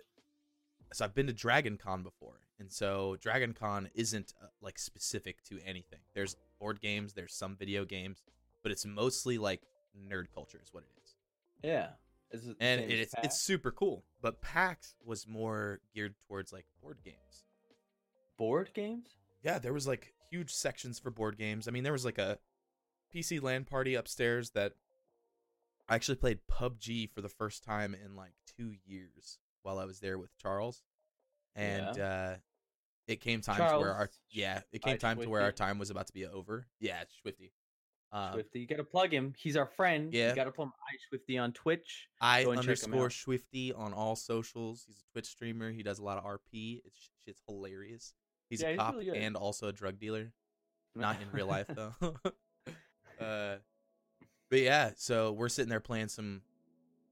so 0.93 1.05
I've 1.05 1.15
been 1.15 1.27
to 1.27 1.33
Dragon 1.33 1.77
Con 1.77 2.03
before, 2.03 2.41
and 2.59 2.73
so 2.73 3.17
Dragon 3.21 3.53
Con 3.53 3.91
isn't 3.95 4.33
uh, 4.43 4.47
like 4.63 4.79
specific 4.79 5.43
to 5.45 5.59
anything. 5.67 6.01
There's 6.15 6.37
board 6.59 6.81
games, 6.81 7.13
there's 7.13 7.35
some 7.35 7.57
video 7.57 7.85
games, 7.85 8.23
but 8.63 8.73
it's 8.73 8.87
mostly 8.87 9.37
like 9.39 9.63
nerd 10.09 10.27
culture 10.33 10.61
is 10.63 10.73
what 10.73 10.85
it 10.85 10.91
is 11.03 11.15
Yeah. 11.63 11.89
Is 12.31 12.47
it 12.47 12.57
and 12.61 12.81
it, 12.81 12.91
it's 12.91 13.15
it's 13.23 13.41
super 13.41 13.71
cool. 13.71 14.05
But 14.21 14.41
PAX 14.41 14.95
was 15.05 15.27
more 15.27 15.81
geared 15.95 16.15
towards 16.29 16.53
like 16.53 16.67
board 16.83 16.99
games. 17.05 17.45
board 18.37 18.71
games? 18.75 19.17
Yeah, 19.43 19.59
there 19.59 19.73
was 19.73 19.87
like 19.87 20.13
huge 20.31 20.53
sections 20.53 20.99
for 20.99 21.11
board 21.11 21.37
games. 21.37 21.69
I 21.69 21.71
mean, 21.71 21.85
there 21.85 21.93
was 21.93 22.05
like 22.05 22.19
a 22.19 22.39
PC 23.15 23.43
LAN 23.43 23.65
party 23.65 23.95
upstairs 23.95 24.51
that 24.51 24.73
I 25.89 25.95
actually 25.95 26.17
played 26.17 26.41
PUBG 26.51 27.11
for 27.11 27.21
the 27.21 27.29
first 27.29 27.65
time 27.65 27.95
in 27.95 28.17
like 28.17 28.33
two 28.57 28.75
years 28.85 29.39
while 29.63 29.79
I 29.79 29.85
was 29.85 30.01
there 30.01 30.19
with 30.19 30.37
Charles, 30.39 30.83
and 31.55 31.99
uh, 31.99 32.35
it 33.07 33.21
came 33.21 33.41
time 33.41 33.57
to 33.59 33.79
where 33.79 33.95
our 33.95 34.11
yeah, 34.31 34.61
it 34.73 34.83
came 34.83 34.99
time 34.99 35.21
to 35.21 35.29
where 35.29 35.43
our 35.43 35.53
time 35.53 35.79
was 35.79 35.91
about 35.91 36.09
to 36.09 36.13
be 36.13 36.27
over. 36.27 36.67
Yeah, 36.81 37.03
it's 37.03 37.15
Swifty. 37.21 37.53
Um, 38.13 38.33
Swifty. 38.35 38.61
You 38.61 38.67
gotta 38.67 38.85
plug 38.85 39.13
him. 39.13 39.35
He's 39.37 39.57
our 39.57 39.67
friend. 39.67 40.13
yeah. 40.13 40.31
You 40.31 40.37
gotta 40.37 40.53
plug 40.53 40.69
him 40.69 40.73
I 40.89 40.97
Swifty 41.09 41.39
on 41.39 41.53
Twitch. 41.53 42.09
I 42.21 42.45
Go 42.45 42.53
and 42.53 42.61
check 42.61 42.79
him 42.79 42.93
underscore. 42.93 43.11
Swifty 43.11 43.73
on 43.73 43.93
all 43.93 44.17
socials. 44.17 44.85
He's 44.87 44.99
a 44.99 45.13
Twitch 45.13 45.27
streamer. 45.27 45.71
He 45.71 45.83
does 45.83 45.99
a 45.99 46.05
lot 46.05 46.19
of 46.19 46.25
RP. 46.25 46.83
It's 46.85 47.11
shit's 47.25 47.43
hilarious. 47.47 48.15
He's 48.49 48.63
Yeah, 48.63 48.69
a 48.69 48.71
he's 48.73 48.79
cop 48.79 48.95
really 48.95 49.19
and 49.19 49.37
also 49.37 49.69
a 49.69 49.73
drug 49.73 49.99
dealer. 49.99 50.33
Not 50.95 51.17
in 51.21 51.29
real 51.33 51.47
life 51.47 51.67
though. 51.75 51.95
uh, 53.21 53.57
but 54.49 54.59
yeah, 54.61 54.91
so 54.97 55.33
we're 55.33 55.49
sitting 55.49 55.69
there 55.69 55.81
playing 55.81 56.09
some 56.09 56.43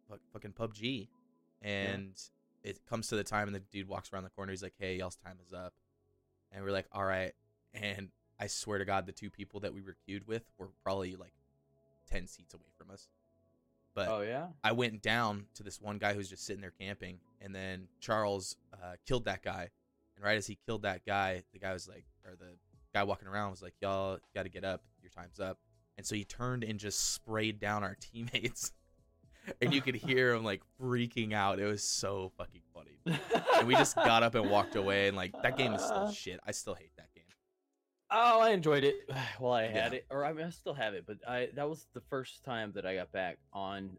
fuck, 0.08 0.20
fucking 0.32 0.52
PUBG, 0.52 1.08
and 1.62 2.12
it 2.62 2.84
comes 2.86 3.08
to 3.08 3.16
the 3.16 3.24
time, 3.24 3.48
and 3.48 3.54
the 3.54 3.60
dude 3.60 3.88
walks 3.88 4.12
around 4.12 4.24
the 4.24 4.30
corner. 4.30 4.52
He's 4.52 4.62
like, 4.62 4.74
"Hey, 4.78 4.96
y'all's 4.96 5.16
time 5.16 5.38
is 5.44 5.52
up," 5.52 5.74
and 6.52 6.64
we're 6.64 6.72
like, 6.72 6.86
"All 6.92 7.04
right." 7.04 7.32
And 7.74 8.08
I 8.38 8.46
swear 8.46 8.78
to 8.78 8.84
God, 8.84 9.06
the 9.06 9.12
two 9.12 9.30
people 9.30 9.60
that 9.60 9.74
we 9.74 9.82
were 9.82 9.96
queued 10.06 10.26
with 10.26 10.44
were 10.58 10.70
probably 10.82 11.16
like 11.16 11.34
ten 12.08 12.26
seats 12.26 12.54
away 12.54 12.70
from 12.78 12.90
us. 12.90 13.08
But 13.94 14.08
oh 14.08 14.20
yeah. 14.22 14.48
I 14.62 14.72
went 14.72 15.02
down 15.02 15.46
to 15.54 15.62
this 15.62 15.80
one 15.80 15.98
guy 15.98 16.14
who's 16.14 16.28
just 16.28 16.44
sitting 16.44 16.60
there 16.60 16.72
camping, 16.78 17.18
and 17.40 17.54
then 17.54 17.88
Charles 18.00 18.56
uh, 18.72 18.94
killed 19.06 19.24
that 19.26 19.42
guy. 19.42 19.70
And 20.16 20.24
right 20.24 20.36
as 20.36 20.46
he 20.46 20.58
killed 20.66 20.82
that 20.82 21.04
guy, 21.06 21.42
the 21.52 21.58
guy 21.58 21.72
was 21.72 21.88
like, 21.88 22.04
or 22.24 22.36
the 22.36 22.56
guy 22.94 23.02
walking 23.04 23.28
around 23.28 23.50
was 23.50 23.62
like, 23.62 23.74
"Y'all 23.80 24.18
got 24.34 24.44
to 24.44 24.48
get 24.48 24.64
up. 24.64 24.82
Your 25.02 25.10
time's 25.10 25.40
up." 25.40 25.58
And 25.96 26.06
so 26.06 26.14
he 26.14 26.24
turned 26.24 26.64
and 26.64 26.78
just 26.78 27.14
sprayed 27.14 27.60
down 27.60 27.82
our 27.84 27.96
teammates, 28.00 28.72
and 29.60 29.72
you 29.74 29.80
could 29.80 29.94
hear 29.96 30.34
him 30.34 30.44
like 30.44 30.62
freaking 30.80 31.32
out. 31.32 31.58
It 31.58 31.66
was 31.66 31.82
so 31.82 32.32
fucking 32.38 32.62
funny. 32.72 33.20
And 33.58 33.66
we 33.68 33.74
just 33.74 33.96
got 33.96 34.22
up 34.22 34.34
and 34.34 34.48
walked 34.50 34.76
away. 34.76 35.08
And 35.08 35.16
like 35.16 35.32
that 35.42 35.56
game 35.56 35.72
is 35.74 35.82
still 35.82 36.10
shit. 36.12 36.40
I 36.46 36.52
still 36.52 36.74
hate 36.74 36.92
that 36.96 37.12
game. 37.14 37.24
Oh, 38.10 38.40
I 38.40 38.50
enjoyed 38.50 38.84
it 38.84 38.94
while 39.38 39.52
I 39.54 39.64
had 39.66 39.92
Yeah. 39.92 39.98
it, 39.98 40.06
or 40.10 40.24
I 40.24 40.32
mean, 40.32 40.46
I 40.46 40.50
still 40.50 40.74
have 40.74 40.94
it. 40.94 41.04
But 41.06 41.18
I 41.28 41.48
that 41.54 41.68
was 41.68 41.86
the 41.94 42.00
first 42.00 42.44
time 42.44 42.72
that 42.74 42.86
I 42.86 42.94
got 42.94 43.10
back 43.12 43.38
on 43.52 43.96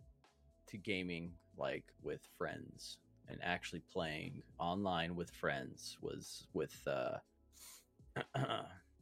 to 0.67 0.77
gaming, 0.77 1.33
like 1.57 1.83
with 2.01 2.21
friends 2.37 2.97
and 3.29 3.39
actually 3.43 3.81
playing 3.91 4.41
online 4.59 5.15
with 5.15 5.29
friends. 5.31 5.97
Was 6.01 6.47
with 6.53 6.75
uh, 6.87 7.17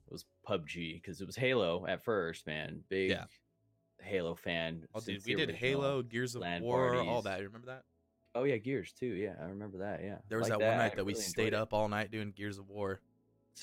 was 0.10 0.26
PUBG 0.48 1.02
because 1.02 1.22
it 1.22 1.28
was 1.28 1.36
Halo 1.36 1.86
at 1.88 2.04
first, 2.04 2.48
man. 2.48 2.82
Big 2.90 3.12
Yeah. 3.12 3.26
Halo 4.02 4.36
fan. 4.36 4.86
Oh, 4.94 5.00
dude, 5.00 5.24
we 5.26 5.36
did. 5.36 5.52
Halo, 5.52 6.02
Gears 6.02 6.36
of 6.36 6.44
War, 6.62 6.96
all 6.98 7.22
that. 7.22 7.40
You 7.40 7.46
remember 7.46 7.68
that? 7.68 7.84
Oh 8.36 8.44
yeah, 8.44 8.58
Gears 8.58 8.92
too. 8.94 9.06
Yeah, 9.06 9.36
I 9.42 9.46
remember 9.46 9.80
that. 9.80 10.02
Yeah, 10.04 10.18
There 10.28 10.40
was 10.40 10.50
Like 10.50 10.60
that, 10.60 10.68
one 10.68 10.78
night 10.78 10.96
that 10.96 11.06
we 11.06 11.14
stayed 11.14 11.54
up 11.54 11.74
all 11.74 11.88
night 11.88 12.12
doing 12.12 12.34
Gears 12.36 12.58
of 12.58 12.68
War. 12.68 13.00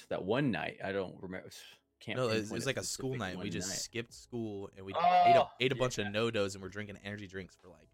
That 0.08 0.24
one 0.24 0.50
night, 0.50 0.78
I 0.84 0.92
don't 0.92 1.16
remember. 1.20 1.50
Can't. 2.00 2.16
no, 2.16 2.28
it 2.28 2.40
was, 2.40 2.50
it 2.50 2.54
was 2.54 2.64
like 2.64 2.78
a 2.78 2.82
school 2.82 3.14
night. 3.14 3.36
We 3.36 3.50
just 3.50 3.68
night. 3.68 3.76
skipped 3.76 4.14
school 4.14 4.70
and 4.74 4.86
we 4.86 4.92
ate 4.94 5.36
a, 5.36 5.42
Oh, 5.42 5.48
ate 5.60 5.70
a 5.70 5.74
bunch 5.74 5.98
of 5.98 6.06
NoDoz 6.06 6.54
and 6.54 6.62
we're 6.62 6.70
drinking 6.70 6.96
energy 7.04 7.26
drinks 7.26 7.56
for 7.60 7.68
like. 7.68 7.88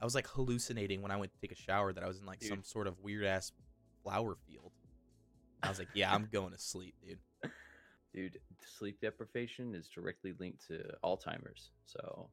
I 0.00 0.04
was 0.04 0.14
like 0.14 0.26
hallucinating 0.26 1.02
when 1.02 1.10
I 1.10 1.16
went 1.16 1.32
to 1.32 1.38
take 1.40 1.52
a 1.52 1.60
shower 1.60 1.92
that 1.92 2.02
I 2.02 2.08
was 2.08 2.18
in 2.18 2.26
like 2.26 2.40
Dude. 2.40 2.48
some 2.48 2.64
sort 2.64 2.86
of 2.86 2.98
weird 3.00 3.24
ass 3.24 3.52
flower 4.02 4.36
field. 4.48 4.72
I 5.62 5.68
was 5.68 5.78
like, 5.78 5.88
yeah, 5.94 6.12
I'm 6.12 6.28
going 6.32 6.52
to 6.52 6.58
sleep, 6.58 6.94
dude. 7.06 7.18
dude 8.14 8.38
sleep 8.66 9.00
deprivation 9.00 9.74
is 9.74 9.88
directly 9.88 10.34
linked 10.38 10.66
to 10.66 10.82
alzheimer's 11.04 11.70
so 11.84 12.28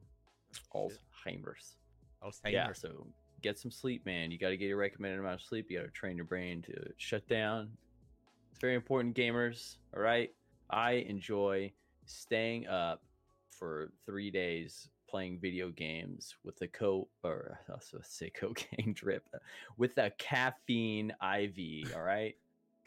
alzheimer's. 0.74 1.76
Was 2.24 2.40
yeah 2.48 2.72
so 2.72 3.06
get 3.42 3.58
some 3.58 3.70
sleep 3.70 4.04
man. 4.06 4.30
You 4.30 4.38
got 4.38 4.48
to 4.48 4.56
get 4.56 4.66
your 4.66 4.78
recommended 4.78 5.20
amount 5.20 5.34
of 5.34 5.42
sleep. 5.42 5.66
You 5.68 5.78
got 5.78 5.84
to 5.84 5.90
train 5.90 6.16
your 6.16 6.24
brain 6.24 6.62
to 6.62 6.74
shut 6.96 7.26
down. 7.28 7.70
It's 8.50 8.60
very 8.60 8.74
important 8.74 9.14
gamers 9.14 9.76
all 9.94 10.02
right? 10.02 10.30
I 10.70 10.92
enjoy 10.92 11.72
staying 12.06 12.66
up 12.66 13.02
for 13.50 13.90
three 14.06 14.30
days 14.30 14.88
playing 15.08 15.38
video 15.40 15.70
games 15.70 16.36
with 16.44 16.56
the 16.58 16.68
co 16.68 17.08
or 17.22 17.58
I 17.68 17.72
was 17.72 17.92
say 18.02 18.30
cocaine 18.34 18.92
drip 18.94 19.28
with 19.76 19.96
a 19.98 20.10
caffeine 20.18 21.12
iv 21.22 21.58
all 21.94 22.02
right 22.02 22.36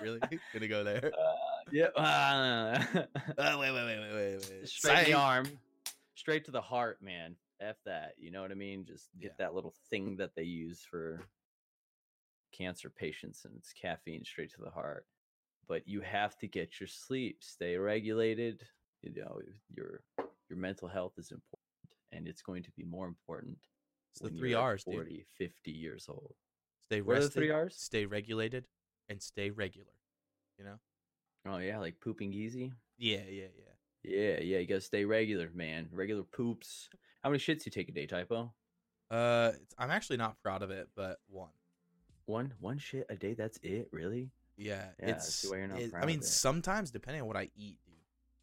really 0.00 0.20
gonna 0.52 0.68
go 0.68 0.84
there. 0.84 1.12
Uh, 1.18 1.34
yeah. 1.72 1.86
Uh, 1.86 2.82
Oh, 3.38 3.58
wait, 3.58 3.72
wait, 3.72 3.84
wait, 3.86 3.98
wait, 3.98 4.12
wait, 4.12 4.50
wait. 4.50 4.68
straight 4.68 4.98
in 4.98 5.04
the 5.04 5.12
arm, 5.14 5.46
straight 6.14 6.44
to 6.44 6.50
the 6.50 6.60
heart, 6.60 7.00
man. 7.02 7.34
F 7.60 7.76
that. 7.86 8.14
You 8.18 8.30
know 8.30 8.42
what 8.42 8.50
I 8.50 8.54
mean? 8.54 8.84
Just 8.84 9.08
get 9.18 9.32
Yeah. 9.38 9.46
that 9.46 9.54
little 9.54 9.74
thing 9.90 10.16
that 10.18 10.34
they 10.34 10.42
use 10.42 10.84
for 10.84 11.22
cancer 12.52 12.90
patients, 12.90 13.44
and 13.44 13.54
it's 13.56 13.72
caffeine 13.72 14.24
straight 14.24 14.52
to 14.54 14.60
the 14.62 14.70
heart. 14.70 15.06
But 15.68 15.88
you 15.88 16.00
have 16.02 16.36
to 16.38 16.46
get 16.46 16.78
your 16.78 16.86
sleep, 16.88 17.38
stay 17.42 17.76
regulated. 17.76 18.62
You 19.02 19.14
know, 19.22 19.40
your 19.74 20.02
your 20.48 20.58
mental 20.58 20.88
health 20.88 21.14
is 21.18 21.30
important, 21.30 21.60
and 22.12 22.26
it's 22.28 22.42
going 22.42 22.62
to 22.62 22.70
be 22.72 22.84
more 22.84 23.06
important. 23.06 23.58
It's 24.12 24.20
the 24.20 24.30
three 24.30 24.50
you're 24.50 24.60
R's, 24.60 24.84
dude. 24.84 24.94
40, 24.94 25.26
50 25.38 25.70
years 25.70 26.06
old. 26.08 26.34
Stay 26.86 27.00
What 27.02 27.14
the 27.14 27.20
rested, 27.20 27.32
three 27.34 27.50
R's? 27.50 27.76
stay 27.76 28.06
regulated, 28.06 28.66
and 29.08 29.20
stay 29.22 29.50
regular. 29.50 29.92
You 30.58 30.64
know? 30.64 30.78
Oh 31.48 31.58
yeah, 31.58 31.78
like 31.78 32.00
pooping 32.00 32.32
easy. 32.32 32.72
Yeah, 32.98 33.18
yeah, 33.28 33.46
yeah. 33.56 33.72
Yeah, 34.02 34.40
yeah, 34.40 34.58
you 34.58 34.66
gotta 34.66 34.80
stay 34.80 35.04
regular, 35.04 35.50
man. 35.54 35.88
Regular 35.92 36.22
poops. 36.22 36.88
How 37.22 37.30
many 37.30 37.40
shits 37.40 37.66
you 37.66 37.72
take 37.72 37.88
a 37.88 37.92
day, 37.92 38.06
typo? 38.06 38.52
Uh, 39.10 39.52
I'm 39.78 39.90
actually 39.90 40.16
not 40.16 40.40
proud 40.42 40.62
of 40.62 40.70
it, 40.70 40.88
but 40.96 41.18
one. 41.28 41.50
One, 42.26 42.52
one 42.60 42.78
shit 42.78 43.06
a 43.08 43.16
day. 43.16 43.34
That's 43.34 43.58
it, 43.62 43.88
really? 43.92 44.30
Yeah, 44.56 44.86
Yeah, 45.00 45.06
I 45.06 45.10
it's. 45.10 45.34
see 45.34 45.48
why 45.48 45.58
you're 45.58 45.66
not 45.68 45.80
it- 45.80 45.90
proud 45.92 46.02
I 46.02 46.06
mean, 46.06 46.22
sometimes 46.22 46.90
depending 46.90 47.20
on 47.22 47.28
what 47.28 47.36
I 47.36 47.50
eat, 47.56 47.78
dude. 47.84 47.85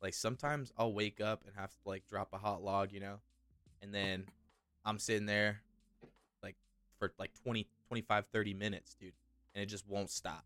Like 0.04 0.14
sometimes 0.14 0.72
I'll 0.78 0.94
wake 0.94 1.22
up 1.22 1.46
and 1.48 1.56
have 1.56 1.72
to 1.72 1.78
like 1.86 2.06
drop 2.08 2.30
a 2.34 2.38
hot 2.38 2.62
log, 2.62 2.92
you 2.92 3.00
know, 3.00 3.22
and 3.82 3.94
then 3.96 4.26
I'm 4.84 5.00
sitting 5.00 5.26
there, 5.26 5.62
like 6.44 6.58
for 7.00 7.14
like 7.18 7.32
20, 7.44 7.66
25, 7.88 8.26
30 8.32 8.54
minutes, 8.54 8.96
dude, 9.00 9.14
and 9.56 9.64
it 9.64 9.68
just 9.68 9.88
won't 9.88 10.10
stop. 10.10 10.44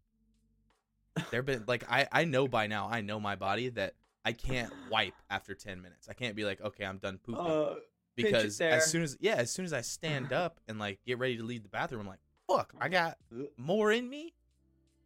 There 1.32 1.42
been 1.42 1.64
like 1.68 1.84
I 1.90 2.08
I 2.12 2.26
know 2.26 2.48
by 2.48 2.68
now 2.68 2.88
I 2.88 3.02
know 3.02 3.20
my 3.20 3.36
body 3.36 3.70
that 3.70 3.96
I 4.24 4.34
can't 4.34 4.72
wipe 4.92 5.16
after 5.32 5.56
ten 5.56 5.82
minutes. 5.82 6.08
I 6.08 6.14
can't 6.14 6.36
be 6.36 6.46
like 6.46 6.62
okay 6.62 6.86
I'm 6.86 7.00
done 7.00 7.18
pooping 7.18 7.44
Uh, 7.44 7.76
because 8.16 8.62
as 8.62 8.92
soon 8.92 9.02
as 9.02 9.18
yeah 9.20 9.36
as 9.38 9.50
soon 9.50 9.66
as 9.66 9.74
I 9.74 9.82
stand 9.82 10.32
up 10.32 10.60
and 10.68 10.78
like 10.78 11.00
get 11.08 11.18
ready 11.18 11.36
to 11.38 11.44
leave 11.44 11.64
the 11.64 11.70
bathroom 11.70 12.02
I'm 12.02 12.08
like 12.08 12.20
fuck 12.48 12.74
I 12.80 12.90
got 12.90 13.18
more 13.58 13.92
in 13.92 14.08
me 14.08 14.36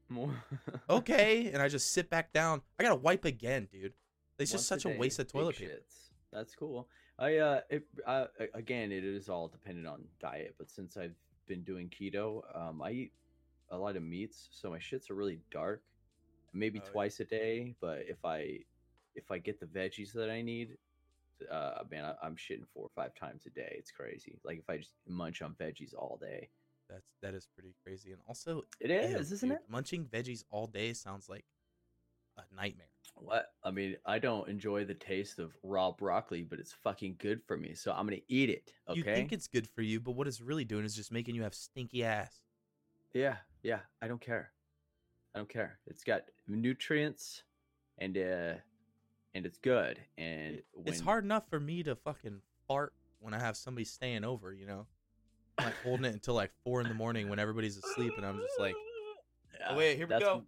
more. 0.10 0.44
okay 0.90 1.50
and 1.54 1.62
I 1.62 1.70
just 1.70 1.92
sit 1.94 2.10
back 2.10 2.34
down 2.34 2.62
I 2.78 2.84
gotta 2.84 2.96
wipe 2.96 3.24
again 3.24 3.70
dude 3.72 3.94
it's 4.40 4.52
just 4.52 4.68
such 4.68 4.86
a 4.86 4.90
day, 4.90 4.98
waste 4.98 5.20
of 5.20 5.28
toilet 5.28 5.56
paper 5.58 5.74
shits. 5.74 6.10
That's 6.32 6.56
cool. 6.56 6.88
I 7.20 7.38
uh, 7.38 7.62
it, 7.70 7.84
uh, 8.08 8.26
again, 8.54 8.92
it 8.92 9.04
is 9.04 9.30
all 9.30 9.48
dependent 9.48 9.88
on 9.88 10.04
diet. 10.20 10.56
But 10.58 10.70
since 10.70 10.98
I've 10.98 11.16
been 11.48 11.64
doing 11.64 11.90
keto, 11.90 12.42
um, 12.56 12.82
I 12.82 12.92
eat 12.92 13.12
a 13.70 13.78
lot 13.78 13.96
of 13.96 14.04
meats, 14.04 14.50
so 14.52 14.70
my 14.70 14.80
shits 14.80 15.10
are 15.10 15.16
really 15.16 15.40
dark. 15.52 15.84
Maybe 16.54 16.80
Oh, 16.80 16.84
yeah. 16.86 16.92
twice 16.92 17.20
a 17.20 17.26
day, 17.26 17.76
but 17.80 18.00
if 18.08 18.24
I 18.26 18.60
if 19.16 19.30
I 19.32 19.38
get 19.38 19.60
the 19.60 19.66
veggies 19.66 20.14
that 20.14 20.30
I 20.30 20.42
need, 20.42 20.78
uh, 21.50 21.84
man, 21.90 22.06
I, 22.06 22.16
I'm 22.26 22.36
shitting 22.36 22.66
four 22.74 22.84
or 22.86 22.92
five 22.96 23.14
times 23.16 23.46
a 23.46 23.50
day. 23.50 23.76
It's 23.78 23.92
crazy. 23.92 24.40
Like 24.44 24.60
if 24.60 24.70
I 24.70 24.78
just 24.78 24.94
munch 25.08 25.42
on 25.42 25.54
veggies 25.60 25.94
all 25.98 26.18
day, 26.22 26.50
that's 26.90 27.08
that 27.22 27.34
is 27.34 27.48
pretty 27.54 27.74
crazy 27.84 28.12
and 28.12 28.20
also 28.28 28.64
it 28.80 28.92
is, 28.92 29.32
isn't 29.32 29.50
dude, 29.50 29.58
it? 29.60 29.64
munching 29.70 30.06
veggies 30.06 30.44
all 30.50 30.68
day 30.68 30.92
sounds 30.94 31.30
like 31.30 31.46
a 32.38 32.44
nightmare 32.56 32.91
What? 33.24 33.52
I 33.64 33.70
mean, 33.70 33.98
I 34.06 34.18
don't 34.18 34.50
enjoy 34.50 34.84
the 34.84 34.96
taste 34.96 35.38
of 35.38 35.56
raw 35.64 35.92
broccoli, 35.92 36.42
but 36.44 36.60
it's 36.60 36.74
fucking 36.74 37.18
good 37.20 37.42
for 37.46 37.56
me, 37.56 37.76
so 37.76 37.92
I'm 37.92 38.06
gonna 38.08 38.18
eat 38.28 38.50
it. 38.50 38.74
Okay. 38.90 38.98
you 38.98 39.04
think 39.04 39.32
it's 39.32 39.48
good 39.48 39.68
for 39.68 39.84
you 39.84 40.00
but 40.00 40.14
what 40.14 40.28
it's 40.28 40.42
really 40.42 40.66
doing 40.66 40.86
is 40.86 40.96
just 40.96 41.12
making 41.12 41.36
you 41.36 41.44
have 41.44 41.54
stinky 41.54 42.04
ass 42.04 42.42
Yeah, 43.14 43.36
yeah. 43.64 43.80
I 44.02 44.08
don't 44.08 44.20
care. 44.22 44.52
I 45.36 45.40
don't 45.40 45.50
care. 45.50 45.78
It's 45.88 46.04
got 46.04 46.24
nutrients, 46.48 47.44
and 48.00 48.18
uh, 48.18 48.54
and 49.34 49.46
it's 49.46 49.58
good. 49.60 50.00
And 50.18 50.62
it's 50.86 50.98
when- 50.98 51.06
hard 51.06 51.24
enough 51.24 51.48
for 51.50 51.60
me 51.60 51.84
to 51.84 51.96
fucking 51.96 52.42
fart 52.68 52.94
when 53.20 53.34
I 53.34 53.40
have 53.40 53.56
somebody 53.56 53.86
staying 53.86 54.24
over, 54.24 54.52
you 54.52 54.66
know? 54.66 54.88
I'm 55.58 55.66
like 55.66 55.76
holding 55.84 56.06
it 56.06 56.14
until 56.14 56.34
like 56.34 56.52
four 56.64 56.82
in 56.82 56.88
the 56.88 56.94
morning 56.96 57.30
when 57.30 57.38
everybody's 57.40 57.78
asleep, 57.78 58.14
and 58.18 58.26
I'm 58.26 58.40
just 58.40 58.60
like, 58.60 58.76
Yeah, 59.60 59.76
wait, 59.76 59.96
here 59.96 60.08
we 60.08 60.18
go. 60.20 60.44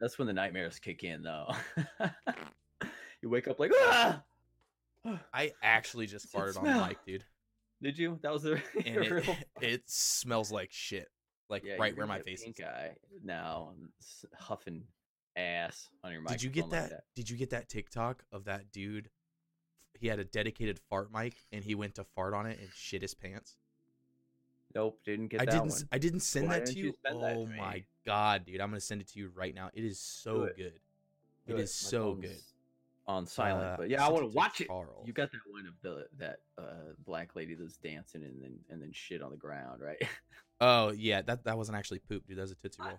That's 0.00 0.18
when 0.18 0.26
the 0.26 0.32
nightmares 0.32 0.78
kick 0.78 1.02
in, 1.02 1.22
though. 1.22 1.52
you 3.22 3.28
wake 3.28 3.48
up 3.48 3.58
like, 3.58 3.72
ah! 3.74 4.22
I 5.32 5.52
actually 5.62 6.06
just 6.06 6.32
farted 6.32 6.58
on 6.58 6.64
the 6.64 6.86
mic, 6.86 6.98
dude, 7.04 7.24
Did 7.82 7.98
you? 7.98 8.18
That 8.22 8.32
was 8.32 8.42
the 8.42 8.60
it, 8.74 9.38
it 9.60 9.82
smells 9.86 10.50
like 10.50 10.70
shit, 10.72 11.08
like 11.48 11.64
Yeah, 11.64 11.76
right 11.78 11.96
where 11.96 12.06
my 12.06 12.20
face 12.20 12.40
is. 12.40 12.44
pink 12.44 12.60
eye 12.60 12.92
now, 13.22 13.72
huffing 14.38 14.84
ass 15.36 15.88
on 16.04 16.12
your 16.12 16.20
mic. 16.20 16.32
Did 16.32 16.42
you 16.42 16.50
get 16.50 16.70
that? 16.70 17.04
Did 17.14 17.30
you 17.30 17.36
get 17.36 17.50
that 17.50 17.68
TikTok 17.68 18.24
of 18.32 18.44
that 18.44 18.72
dude? 18.72 19.10
He 19.98 20.06
had 20.06 20.20
a 20.20 20.24
dedicated 20.24 20.78
fart 20.88 21.12
mic, 21.12 21.34
and 21.50 21.64
he 21.64 21.74
went 21.74 21.96
to 21.96 22.04
fart 22.04 22.34
on 22.34 22.46
it 22.46 22.58
and 22.60 22.68
shit 22.72 23.02
his 23.02 23.14
pants. 23.14 23.56
Nope, 24.74 25.00
didn't 25.04 25.28
get 25.28 25.40
I 25.40 25.44
that 25.46 25.50
didn't. 25.52 25.68
one. 25.70 25.78
s- 25.78 25.84
I 25.92 25.98
didn't 25.98 26.20
send 26.20 26.48
Why 26.48 26.58
that 26.60 26.66
to 26.66 26.78
you 26.78 26.84
you. 26.86 26.94
send 27.06 27.22
that 27.22 27.36
oh 27.36 27.46
to 27.46 27.52
my 27.56 27.84
god, 28.06 28.44
dude! 28.44 28.60
I'm 28.60 28.68
gonna 28.70 28.80
send 28.80 29.00
it 29.00 29.08
to 29.08 29.18
you 29.18 29.30
right 29.34 29.54
now. 29.54 29.70
It 29.72 29.84
is 29.84 29.98
so 29.98 30.44
it. 30.44 30.56
good. 30.56 30.80
Do 31.46 31.54
It 31.56 31.60
is 31.60 31.82
My 31.84 31.88
so 31.90 32.14
good. 32.14 32.36
On 33.06 33.24
silent, 33.26 33.64
Uh, 33.64 33.76
but 33.78 33.88
yeah, 33.88 34.04
I 34.04 34.10
want 34.10 34.24
to 34.26 34.30
to 34.30 34.36
watch 34.36 34.60
it. 34.60 34.66
Charles. 34.66 35.06
You 35.06 35.14
got 35.14 35.32
that 35.32 35.40
one 35.48 35.66
of 35.66 35.72
the 35.80 36.06
that 36.18 36.40
uh, 36.58 36.92
black 37.06 37.34
lady 37.34 37.54
that's 37.54 37.78
dancing 37.78 38.22
and 38.22 38.42
then 38.42 38.58
and 38.68 38.82
then 38.82 38.92
shit 38.92 39.22
on 39.22 39.30
the 39.30 39.36
ground, 39.38 39.80
right? 39.80 39.96
Oh 40.60 40.90
yeah, 40.90 41.22
that 41.22 41.44
that 41.44 41.56
wasn't 41.56 41.78
actually 41.78 42.00
poop, 42.00 42.26
dude. 42.26 42.36
That 42.36 42.42
was 42.42 42.50
a 42.50 42.56
tootsie 42.56 42.82
roll. 42.84 42.98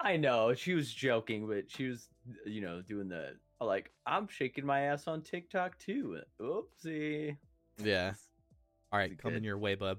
I 0.00 0.16
know 0.16 0.54
she 0.54 0.72
was 0.74 0.90
joking, 0.92 1.46
but 1.46 1.70
she 1.70 1.86
was, 1.88 2.08
you 2.46 2.62
know, 2.62 2.80
doing 2.80 3.08
the 3.08 3.36
like 3.60 3.92
I'm 4.06 4.26
shaking 4.26 4.64
my 4.66 4.80
ass 4.80 5.06
on 5.06 5.20
TikTok 5.20 5.78
too. 5.78 6.20
Oopsie. 6.40 7.36
Yeah. 7.76 8.14
All 8.92 8.98
right, 8.98 9.10
Is 9.10 9.18
it 9.18 9.18
coming 9.22 9.44
your 9.44 9.58
way, 9.58 9.74
bub. 9.74 9.98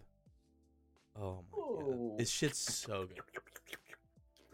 Oh 1.20 1.44
my 1.52 1.58
god, 1.58 2.18
this 2.18 2.30
shit's 2.30 2.60
so 2.60 3.08
good. 3.08 3.20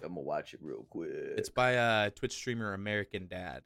I'm 0.03 0.09
gonna 0.09 0.21
watch 0.21 0.53
it 0.53 0.59
real 0.61 0.85
quick. 0.89 1.09
It's 1.11 1.49
by 1.49 1.75
uh 1.75 2.09
Twitch 2.11 2.33
streamer 2.33 2.73
American 2.73 3.27
Dad. 3.27 3.61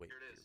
wait 0.00 0.10
Here 0.10 0.18
it 0.18 0.34
for 0.34 0.40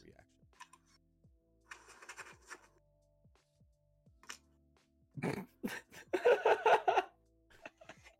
is. 5.24 5.34
reaction. 5.34 5.48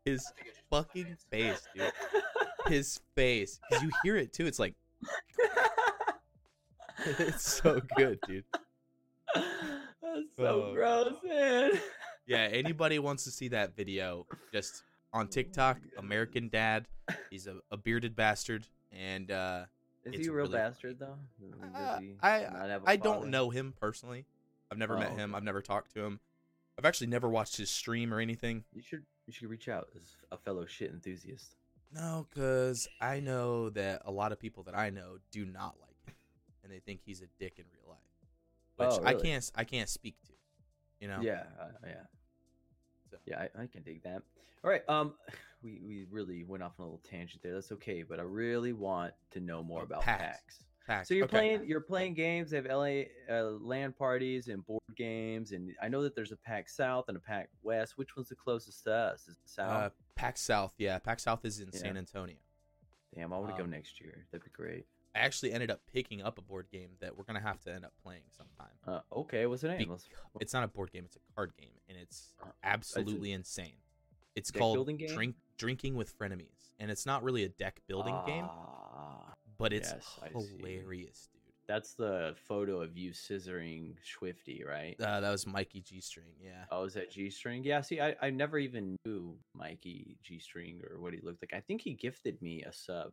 His 0.04 0.26
I 0.26 0.32
think 0.34 0.46
I 0.46 0.50
just 0.50 0.62
fucking 0.70 1.16
face, 1.30 1.62
dude. 1.74 1.92
His 2.66 3.00
face. 3.14 3.60
Because 3.68 3.82
you 3.84 3.90
hear 4.02 4.16
it 4.16 4.32
too. 4.32 4.46
It's 4.46 4.58
like 4.58 4.74
it's 7.18 7.50
so 7.50 7.80
good, 7.96 8.18
dude. 8.26 8.44
That's 10.14 10.36
so 10.36 10.44
Oh, 10.70 10.74
gross, 10.74 11.14
man. 11.24 11.72
Yeah, 12.26 12.48
anybody 12.52 12.98
wants 12.98 13.24
to 13.24 13.30
see 13.30 13.48
that 13.48 13.74
video, 13.76 14.26
just 14.52 14.82
on 15.12 15.28
TikTok, 15.28 15.78
American 15.98 16.48
Dad. 16.48 16.86
He's 17.30 17.46
a, 17.46 17.56
a 17.70 17.76
bearded 17.76 18.14
bastard, 18.14 18.66
and 18.92 19.30
uh, 19.30 19.64
Is 20.04 20.14
he 20.14 20.26
a 20.28 20.32
real 20.32 20.44
really 20.46 20.50
funny. 20.52 20.62
bastard 20.70 20.98
though? 20.98 21.18
Does 21.40 21.74
Uh, 21.74 21.98
he 21.98 22.14
I- 22.22 22.42
not 22.42 22.68
have 22.70 22.84
a 22.84 22.88
I 22.90 22.96
don't 22.96 23.28
know 23.28 23.50
him 23.50 23.74
personally. 23.80 24.24
I've 24.70 24.78
never 24.78 24.96
met 24.96 25.10
Oh, 25.12 25.16
him. 25.16 25.34
I've 25.34 25.42
never 25.42 25.60
talked 25.60 25.92
to 25.94 26.04
him. 26.04 26.20
I've 26.78 26.84
actually 26.86 27.08
never 27.08 27.28
watched 27.28 27.56
his 27.56 27.70
stream 27.70 28.14
or 28.14 28.20
anything. 28.20 28.64
You 28.72 28.80
should 28.82 29.02
you 29.26 29.32
should 29.32 29.48
reach 29.50 29.68
out 29.68 29.88
as 29.96 30.16
a 30.30 30.36
fellow 30.38 30.64
shit 30.64 30.90
enthusiast. 30.90 31.56
No, 31.94 32.26
because 32.30 32.88
I 33.00 33.20
know 33.20 33.68
that 33.70 34.02
a 34.06 34.10
lot 34.10 34.32
of 34.32 34.38
people 34.38 34.62
that 34.62 34.74
I 34.76 34.88
know 34.90 35.18
do 35.30 35.44
not 35.44 35.74
like 35.80 35.96
him, 36.06 36.14
and 36.64 36.72
they 36.72 36.78
think 36.78 37.00
he's 37.04 37.20
a 37.20 37.26
dick 37.38 37.58
in 37.58 37.64
real 37.70 37.81
life, 37.81 37.81
which 38.88 39.00
Oh, 39.00 39.04
I 39.04 39.14
can't 39.14 39.50
I 39.54 39.64
can't 39.64 39.88
speak 39.88 40.14
to. 40.26 40.32
You 41.00 41.08
know? 41.08 41.18
Yeah, 41.20 41.42
uh, 41.60 41.68
yeah, 41.84 41.94
So- 43.10 43.16
yeah. 43.26 43.40
I, 43.56 43.62
I 43.62 43.66
can 43.66 43.82
dig 43.82 44.02
that. 44.04 44.22
All 44.64 44.70
right. 44.70 44.88
Um, 44.88 45.14
we 45.62 45.80
we 45.84 46.06
really 46.10 46.44
went 46.44 46.62
off 46.62 46.72
on 46.78 46.84
a 46.84 46.86
little 46.88 47.02
tangent 47.08 47.42
there. 47.42 47.54
That's 47.54 47.72
okay, 47.72 48.02
but 48.02 48.18
I 48.20 48.22
really 48.22 48.72
want 48.72 49.12
to 49.32 49.40
know 49.40 49.62
more 49.62 49.80
Oh, 49.80 49.84
about 49.84 50.02
PAX. 50.02 50.20
PAX. 50.22 50.58
Facts. 50.86 51.08
So 51.08 51.14
you're 51.14 51.24
Okay. 51.26 51.36
playing 51.36 51.64
you're 51.68 51.80
playing 51.80 52.14
games. 52.14 52.50
They 52.50 52.56
have 52.56 52.66
LA 52.66 53.02
uh, 53.32 53.50
LAN 53.60 53.92
parties 53.92 54.48
and 54.48 54.66
board 54.66 54.82
games, 54.96 55.52
and 55.52 55.72
I 55.80 55.88
know 55.88 56.02
that 56.02 56.14
there's 56.16 56.32
a 56.32 56.36
PAX 56.36 56.76
South 56.76 57.04
and 57.08 57.16
a 57.16 57.20
PAX 57.20 57.50
West. 57.62 57.96
Which 57.96 58.16
one's 58.16 58.28
the 58.28 58.34
closest 58.34 58.82
to 58.84 58.92
us? 58.92 59.22
Is 59.28 59.36
it 59.36 59.48
South? 59.48 59.70
Uh, 59.84 59.90
PAX 60.16 60.40
South, 60.40 60.72
yeah. 60.78 60.98
PAX 60.98 61.22
South 61.22 61.44
is 61.44 61.60
in 61.60 61.70
San 61.72 61.96
Antonio. 61.96 62.34
Damn, 63.14 63.32
I 63.32 63.38
want 63.38 63.52
to 63.52 63.56
go 63.58 63.64
um, 63.64 63.70
next 63.70 64.00
year. 64.00 64.26
That'd 64.32 64.44
be 64.44 64.50
great. 64.50 64.86
I 65.14 65.20
actually 65.20 65.52
ended 65.52 65.70
up 65.70 65.80
picking 65.92 66.22
up 66.22 66.38
a 66.38 66.42
board 66.42 66.66
game 66.72 66.90
that 67.00 67.16
we're 67.16 67.24
gonna 67.24 67.40
have 67.40 67.60
to 67.64 67.72
end 67.72 67.84
up 67.84 67.92
playing 68.02 68.22
sometime. 68.30 68.74
Uh, 68.86 69.00
okay, 69.20 69.46
what's 69.46 69.62
the 69.62 69.68
name? 69.68 69.94
It's 70.40 70.52
not 70.54 70.64
a 70.64 70.68
board 70.68 70.90
game; 70.92 71.04
it's 71.04 71.16
a 71.16 71.34
card 71.34 71.52
game, 71.58 71.74
and 71.88 71.98
it's 71.98 72.34
Uh, 72.42 72.46
absolutely 72.62 73.32
insane. 73.32 73.76
It's 74.34 74.50
called 74.50 74.76
building 74.76 74.96
game? 74.96 75.08
Drink 75.08 75.36
Drinking 75.58 75.96
with 75.96 76.16
Frenemies, 76.18 76.70
and 76.78 76.90
it's 76.90 77.04
not 77.04 77.22
really 77.22 77.44
a 77.44 77.48
deck 77.50 77.80
building 77.86 78.18
game, 78.26 78.46
Ah, 78.48 79.34
but 79.58 79.72
it's 79.72 79.90
yes, 79.90 80.18
hilarious, 80.32 81.28
dude. 81.32 81.42
That's 81.68 81.94
the 81.94 82.34
photo 82.48 82.80
of 82.80 82.96
you 82.96 83.12
scissoring 83.12 83.94
Swifty, 84.02 84.64
right? 84.66 84.96
Uh, 84.98 85.20
that 85.20 85.30
was 85.30 85.46
Mikey 85.46 85.82
G 85.82 86.00
String, 86.00 86.32
yeah. 86.40 86.64
Oh, 86.70 86.84
is 86.84 86.94
that 86.94 87.10
G 87.10 87.28
string? 87.30 87.62
Yeah, 87.64 87.82
see, 87.82 88.00
I, 88.00 88.16
I 88.20 88.30
never 88.30 88.58
even 88.58 88.96
knew 89.04 89.38
Mikey 89.54 90.16
G 90.22 90.38
string 90.38 90.80
or 90.90 91.00
what 91.00 91.12
he 91.12 91.20
looked 91.20 91.42
like. 91.42 91.52
I 91.54 91.60
think 91.60 91.82
he 91.82 91.92
gifted 91.94 92.40
me 92.40 92.62
a 92.62 92.72
sub. 92.72 93.12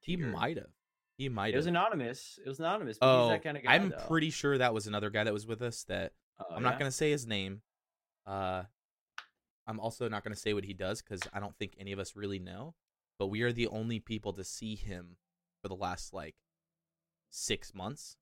He 0.00 0.16
might 0.16 0.56
have. 0.56 0.70
He 1.16 1.28
might 1.28 1.54
It 1.54 1.56
was 1.56 1.66
anonymous. 1.66 2.38
It 2.44 2.48
was 2.48 2.58
anonymous. 2.58 2.98
But 2.98 3.06
Oh, 3.06 3.22
he's 3.28 3.36
that 3.36 3.44
kind 3.44 3.56
of 3.56 3.62
guy. 3.62 3.74
I'm 3.74 3.90
though. 3.90 4.04
pretty 4.08 4.30
sure 4.30 4.58
that 4.58 4.74
was 4.74 4.86
another 4.86 5.10
guy 5.10 5.24
that 5.24 5.32
was 5.32 5.46
with 5.46 5.62
us. 5.62 5.84
That 5.84 6.12
Oh, 6.40 6.46
I'm 6.50 6.62
yeah? 6.62 6.70
not 6.70 6.78
gonna 6.78 6.90
say 6.90 7.10
his 7.12 7.26
name. 7.26 7.62
Uh, 8.26 8.64
I'm 9.66 9.78
also 9.80 10.08
not 10.08 10.24
gonna 10.24 10.34
say 10.36 10.52
what 10.54 10.64
he 10.64 10.72
does 10.74 11.00
because 11.02 11.22
I 11.32 11.40
don't 11.40 11.56
think 11.56 11.74
any 11.78 11.92
of 11.92 11.98
us 11.98 12.16
really 12.16 12.38
know. 12.40 12.74
But 13.18 13.28
we 13.28 13.42
are 13.42 13.52
the 13.52 13.68
only 13.68 14.00
people 14.00 14.32
to 14.32 14.42
see 14.44 14.74
him 14.74 15.16
for 15.62 15.68
the 15.68 15.76
last 15.76 16.12
like 16.12 16.34
six 17.30 17.74
months 17.74 18.16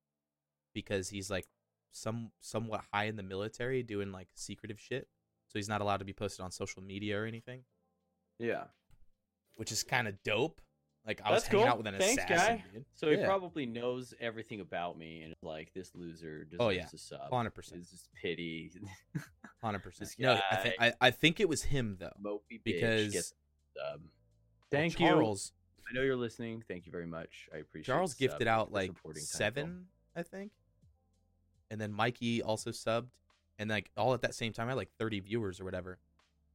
because 0.74 1.08
he's 1.08 1.30
like 1.30 1.46
some 1.92 2.32
somewhat 2.40 2.84
high 2.92 3.04
in 3.04 3.16
the 3.16 3.22
military 3.22 3.82
doing 3.82 4.12
like 4.12 4.28
secretive 4.34 4.78
shit. 4.80 5.08
So 5.48 5.58
he's 5.58 5.68
not 5.68 5.80
allowed 5.80 5.98
to 5.98 6.04
be 6.04 6.12
posted 6.12 6.44
on 6.44 6.50
social 6.50 6.82
media 6.82 7.20
or 7.20 7.26
anything, 7.26 7.64
Yeah. 8.38 8.64
which 9.56 9.70
is 9.72 9.82
kind 9.82 10.08
of 10.08 10.22
dope. 10.22 10.60
Like 11.06 11.20
I 11.24 11.30
was 11.32 11.42
That's 11.42 11.48
hanging 11.52 11.64
cool. 11.64 11.70
out 11.72 11.78
with 11.78 11.86
an 11.88 11.98
Thanks, 11.98 12.22
assassin, 12.22 12.56
guy. 12.58 12.64
dude. 12.72 12.84
So 12.94 13.10
he 13.10 13.16
Yeah. 13.16 13.26
probably 13.26 13.66
knows 13.66 14.14
everything 14.20 14.60
about 14.60 14.96
me 14.96 15.22
and 15.22 15.34
like 15.42 15.72
this 15.74 15.94
loser 15.94 16.44
deserves 16.44 16.60
Oh, 16.60 16.68
yeah. 16.68 16.86
a 16.92 16.96
sub. 16.98 17.30
hundred 17.32 17.50
percent, 17.54 17.80
It's 17.82 17.90
just 17.90 18.08
pity. 18.14 18.70
hundred 19.62 19.80
percent. 19.80 20.10
This 20.10 20.18
No, 20.18 20.38
I, 20.50 20.56
th- 20.62 20.74
I 20.78 20.92
I 21.00 21.10
think 21.10 21.40
it 21.40 21.48
was 21.48 21.64
him 21.64 21.96
though. 21.98 22.12
Mopey 22.22 22.60
bitch 22.60 22.64
Because- 22.64 23.12
gets 23.12 23.32
a 23.32 23.80
sub. 23.80 24.00
Well, 24.02 24.10
Thank 24.70 25.00
you. 25.00 25.06
Charles. 25.08 25.52
I 25.90 25.92
know 25.92 26.02
you're 26.02 26.14
listening. 26.16 26.62
Thank 26.68 26.86
you 26.86 26.92
very 26.92 27.06
much. 27.06 27.48
I 27.52 27.58
appreciate 27.58 27.92
Charles 27.92 28.14
the 28.14 28.24
sub. 28.26 28.30
gifted 28.30 28.46
Thank 28.46 28.56
out 28.60 28.68
for 28.68 28.74
like 28.74 28.86
supporting 28.96 29.22
Timefall. 29.24 29.26
seven, 29.26 29.86
I 30.16 30.22
think, 30.22 30.52
and 31.70 31.80
then 31.80 31.92
Mikey 31.92 32.42
also 32.42 32.70
subbed, 32.70 33.08
and 33.58 33.68
like 33.68 33.90
all 33.96 34.14
at 34.14 34.22
that 34.22 34.34
same 34.34 34.52
time, 34.52 34.68
I 34.68 34.70
had 34.70 34.76
like 34.76 34.92
thirty 34.98 35.18
viewers 35.20 35.60
or 35.60 35.64
whatever. 35.64 35.98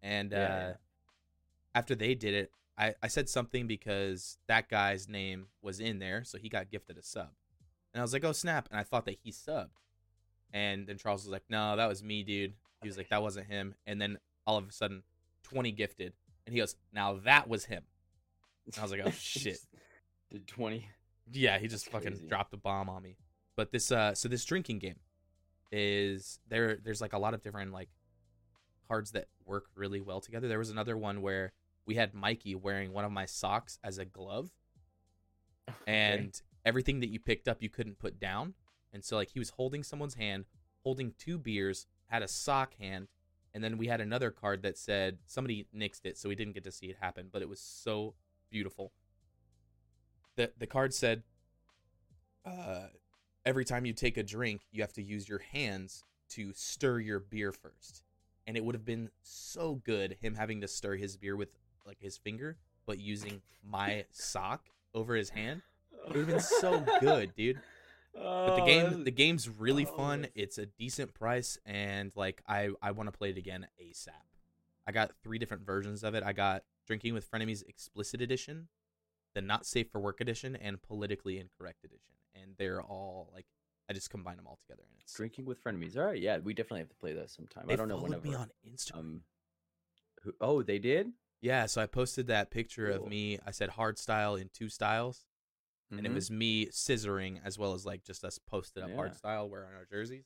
And 0.02 0.32
Yeah, 0.32 0.38
uh, 0.38 0.48
yeah. 0.70 0.74
after 1.76 1.96
they 1.96 2.16
did 2.16 2.34
it, 2.34 2.52
I 2.78 2.94
I 3.02 3.08
said 3.08 3.30
something 3.30 3.68
because 3.68 4.38
that 4.48 4.70
guy's 4.70 5.08
name 5.08 5.48
was 5.62 5.80
in 5.80 6.00
there, 6.00 6.24
so 6.24 6.38
he 6.38 6.50
got 6.50 6.70
gifted 6.72 6.98
a 6.98 7.04
sub, 7.04 7.30
and 7.94 8.00
I 8.00 8.04
was 8.04 8.14
like, 8.14 8.24
oh 8.24 8.32
snap, 8.32 8.68
and 8.72 8.80
I 8.80 8.84
thought 8.84 9.06
that 9.06 9.18
he 9.24 9.32
subbed, 9.32 9.70
and 10.54 10.88
then 10.88 10.98
Charles 10.98 11.24
was 11.24 11.32
like, 11.32 11.44
no, 11.50 11.76
that 11.76 11.88
was 11.88 12.04
me, 12.04 12.24
dude. 12.24 12.54
He 12.82 12.88
was 12.88 12.98
like, 12.98 13.10
that 13.10 13.22
wasn't 13.22 13.48
him, 13.48 13.76
and 13.86 14.00
then 14.02 14.18
all 14.46 14.58
of 14.58 14.68
a 14.68 14.72
sudden, 14.72 15.04
twenty 15.44 15.72
gifted, 15.72 16.14
and 16.46 16.54
he 16.54 16.60
goes, 16.60 16.76
now 16.94 17.20
that 17.26 17.48
was 17.48 17.66
him. 17.66 17.84
I 18.78 18.82
was 18.82 18.92
like, 18.92 19.02
oh 19.06 19.12
shit. 19.20 19.60
Did 20.32 20.48
twenty? 20.48 20.90
Yeah, 21.32 21.58
he 21.58 21.68
just 21.68 21.86
That's 21.86 21.94
fucking 21.94 22.18
crazy. 22.18 22.28
dropped 22.28 22.54
a 22.54 22.58
bomb 22.58 22.90
on 22.90 23.02
me. 23.02 23.18
But 23.56 23.72
this 23.72 23.92
uh 23.92 24.14
so 24.14 24.28
this 24.30 24.46
drinking 24.46 24.80
game 24.80 25.00
is 25.72 26.40
there 26.48 26.78
there's 26.84 27.02
like 27.02 27.14
a 27.14 27.18
lot 27.18 27.34
of 27.34 27.42
different 27.42 27.74
like 27.74 27.90
cards 28.88 29.12
that 29.12 29.28
work 29.46 29.66
really 29.76 30.00
well 30.02 30.22
together. 30.22 30.48
There 30.48 30.60
was 30.60 30.70
another 30.70 30.96
one 30.98 31.22
where 31.22 31.54
we 31.88 31.96
had 31.96 32.14
Mikey 32.14 32.54
wearing 32.54 32.94
one 32.94 33.06
of 33.06 33.12
my 33.12 33.26
socks 33.26 33.80
as 33.84 33.98
a 33.98 34.06
glove 34.06 34.52
and 35.88 36.40
everything 36.66 37.00
that 37.00 37.10
you 37.10 37.20
picked 37.20 37.48
up 37.48 37.64
you 37.64 37.70
couldn't 37.70 37.98
put 37.98 38.20
down. 38.20 38.54
And 38.94 39.04
so 39.04 39.16
like 39.16 39.32
he 39.32 39.40
was 39.40 39.52
holding 39.52 39.84
someone's 39.84 40.16
hand, 40.16 40.46
holding 40.84 41.14
two 41.18 41.38
beers, 41.38 41.88
had 42.08 42.22
a 42.22 42.28
sock 42.28 42.76
hand, 42.76 43.08
and 43.54 43.64
then 43.64 43.78
we 43.78 43.88
had 43.88 44.02
another 44.02 44.32
card 44.32 44.62
that 44.64 44.78
said 44.78 45.18
somebody 45.26 45.68
nixed 45.76 46.06
it, 46.06 46.18
so 46.18 46.30
we 46.30 46.36
didn't 46.36 46.54
get 46.54 46.64
to 46.66 46.72
see 46.72 46.88
it 46.88 46.98
happen, 47.00 47.30
but 47.32 47.42
it 47.42 47.50
was 47.50 47.60
so 47.60 48.14
beautiful. 48.52 48.92
The 50.36 50.52
the 50.58 50.68
card 50.68 50.94
said 50.94 51.24
uh 52.46 52.88
every 53.46 53.66
time 53.66 53.86
you 53.86 53.94
take 53.94 54.18
a 54.18 54.24
drink, 54.24 54.62
you 54.72 54.82
have 54.82 54.94
to 54.94 55.02
use 55.02 55.28
your 55.28 55.40
hands 55.40 56.04
to 56.30 56.52
stir 56.54 57.00
your 57.00 57.20
beer 57.20 57.52
first. 57.52 58.04
And 58.46 58.56
it 58.56 58.64
would 58.64 58.76
have 58.76 58.86
been 58.86 59.10
so 59.24 59.76
good 59.76 60.18
him 60.22 60.36
having 60.36 60.62
to 60.62 60.68
stir 60.68 60.96
his 60.96 61.18
beer 61.18 61.36
with 61.36 61.50
like 61.88 62.00
his 62.00 62.18
finger, 62.18 62.58
but 62.86 63.00
using 63.00 63.42
my 63.64 64.06
sock 64.12 64.68
over 64.94 65.16
his 65.16 65.30
hand. 65.30 65.62
It 66.06 66.10
would 66.10 66.18
have 66.18 66.28
been 66.28 66.40
so 66.40 66.86
good, 67.00 67.34
dude. 67.36 67.60
But 68.14 68.56
the 68.58 68.62
Oh, 68.64 68.66
game 68.66 69.04
the 69.04 69.12
game's 69.12 69.48
really 69.50 69.86
oh, 69.86 69.96
fun. 69.98 70.22
that's- 70.22 70.34
It's 70.36 70.58
a 70.58 70.66
decent 70.66 71.14
price 71.14 71.58
and 71.66 72.12
like 72.16 72.42
I 72.48 72.70
I 72.82 72.92
want 72.92 73.12
to 73.12 73.18
play 73.18 73.30
it 73.30 73.38
again 73.38 73.68
ASAP. 73.82 74.10
I 74.88 74.92
got 74.92 75.12
three 75.24 75.38
different 75.38 75.66
versions 75.66 76.04
of 76.04 76.16
it. 76.16 76.24
I 76.24 76.34
got 76.34 76.64
Drinking 76.88 77.14
with 77.14 77.30
Frenemies 77.30 77.68
explicit 77.68 78.22
edition, 78.22 78.70
the 79.36 79.42
Not 79.42 79.66
Safe 79.66 79.92
for 79.92 80.00
Work 80.00 80.22
edition, 80.22 80.56
and 80.56 80.82
Politically 80.82 81.38
Incorrect 81.38 81.84
edition. 81.84 82.14
And 82.34 82.52
they're 82.58 82.82
all 82.82 83.30
like 83.34 83.46
I 83.90 83.94
just 83.94 84.10
combine 84.10 84.38
them 84.38 84.48
all 84.48 84.58
together 84.62 84.84
and 84.90 85.00
it's 85.02 85.14
drinking 85.14 85.46
with 85.46 85.64
frenemies. 85.64 85.96
All 85.98 86.04
right, 86.06 86.20
yeah, 86.22 86.38
we 86.40 86.54
definitely 86.54 86.80
have 86.80 86.90
to 86.90 86.96
play 86.96 87.14
that 87.14 87.30
sometime. 87.30 87.66
They 87.68 87.74
I 87.74 87.76
don't 87.78 87.88
know 87.90 87.98
whenever. 87.98 88.26
me 88.28 88.34
on 88.36 88.50
Instagram. 88.68 88.98
um, 89.00 89.22
who, 90.24 90.34
oh, 90.42 90.62
they 90.64 90.80
did. 90.80 91.12
Yeah, 91.42 91.66
so 91.66 91.82
I 91.82 91.86
posted 91.86 92.28
that 92.28 92.50
picture 92.52 92.92
Cool. 92.94 93.06
of 93.06 93.10
me. 93.10 93.40
I 93.46 93.52
said 93.52 93.70
hard 93.70 93.98
style 93.98 94.36
in 94.36 94.50
two 94.54 94.70
styles, 94.70 95.26
and 95.92 96.06
it 96.06 96.10
Mhm. 96.10 96.14
was 96.16 96.32
me 96.32 96.68
scissoring 96.68 97.40
as 97.44 97.58
well 97.58 97.74
as 97.74 97.86
like 97.86 98.04
just 98.04 98.24
us 98.26 98.40
posted 98.40 98.84
up 98.84 98.90
Yeah. 98.90 98.96
hard 98.96 99.16
style 99.16 99.50
wearing 99.50 99.74
our 99.76 99.86
jerseys. 99.86 100.26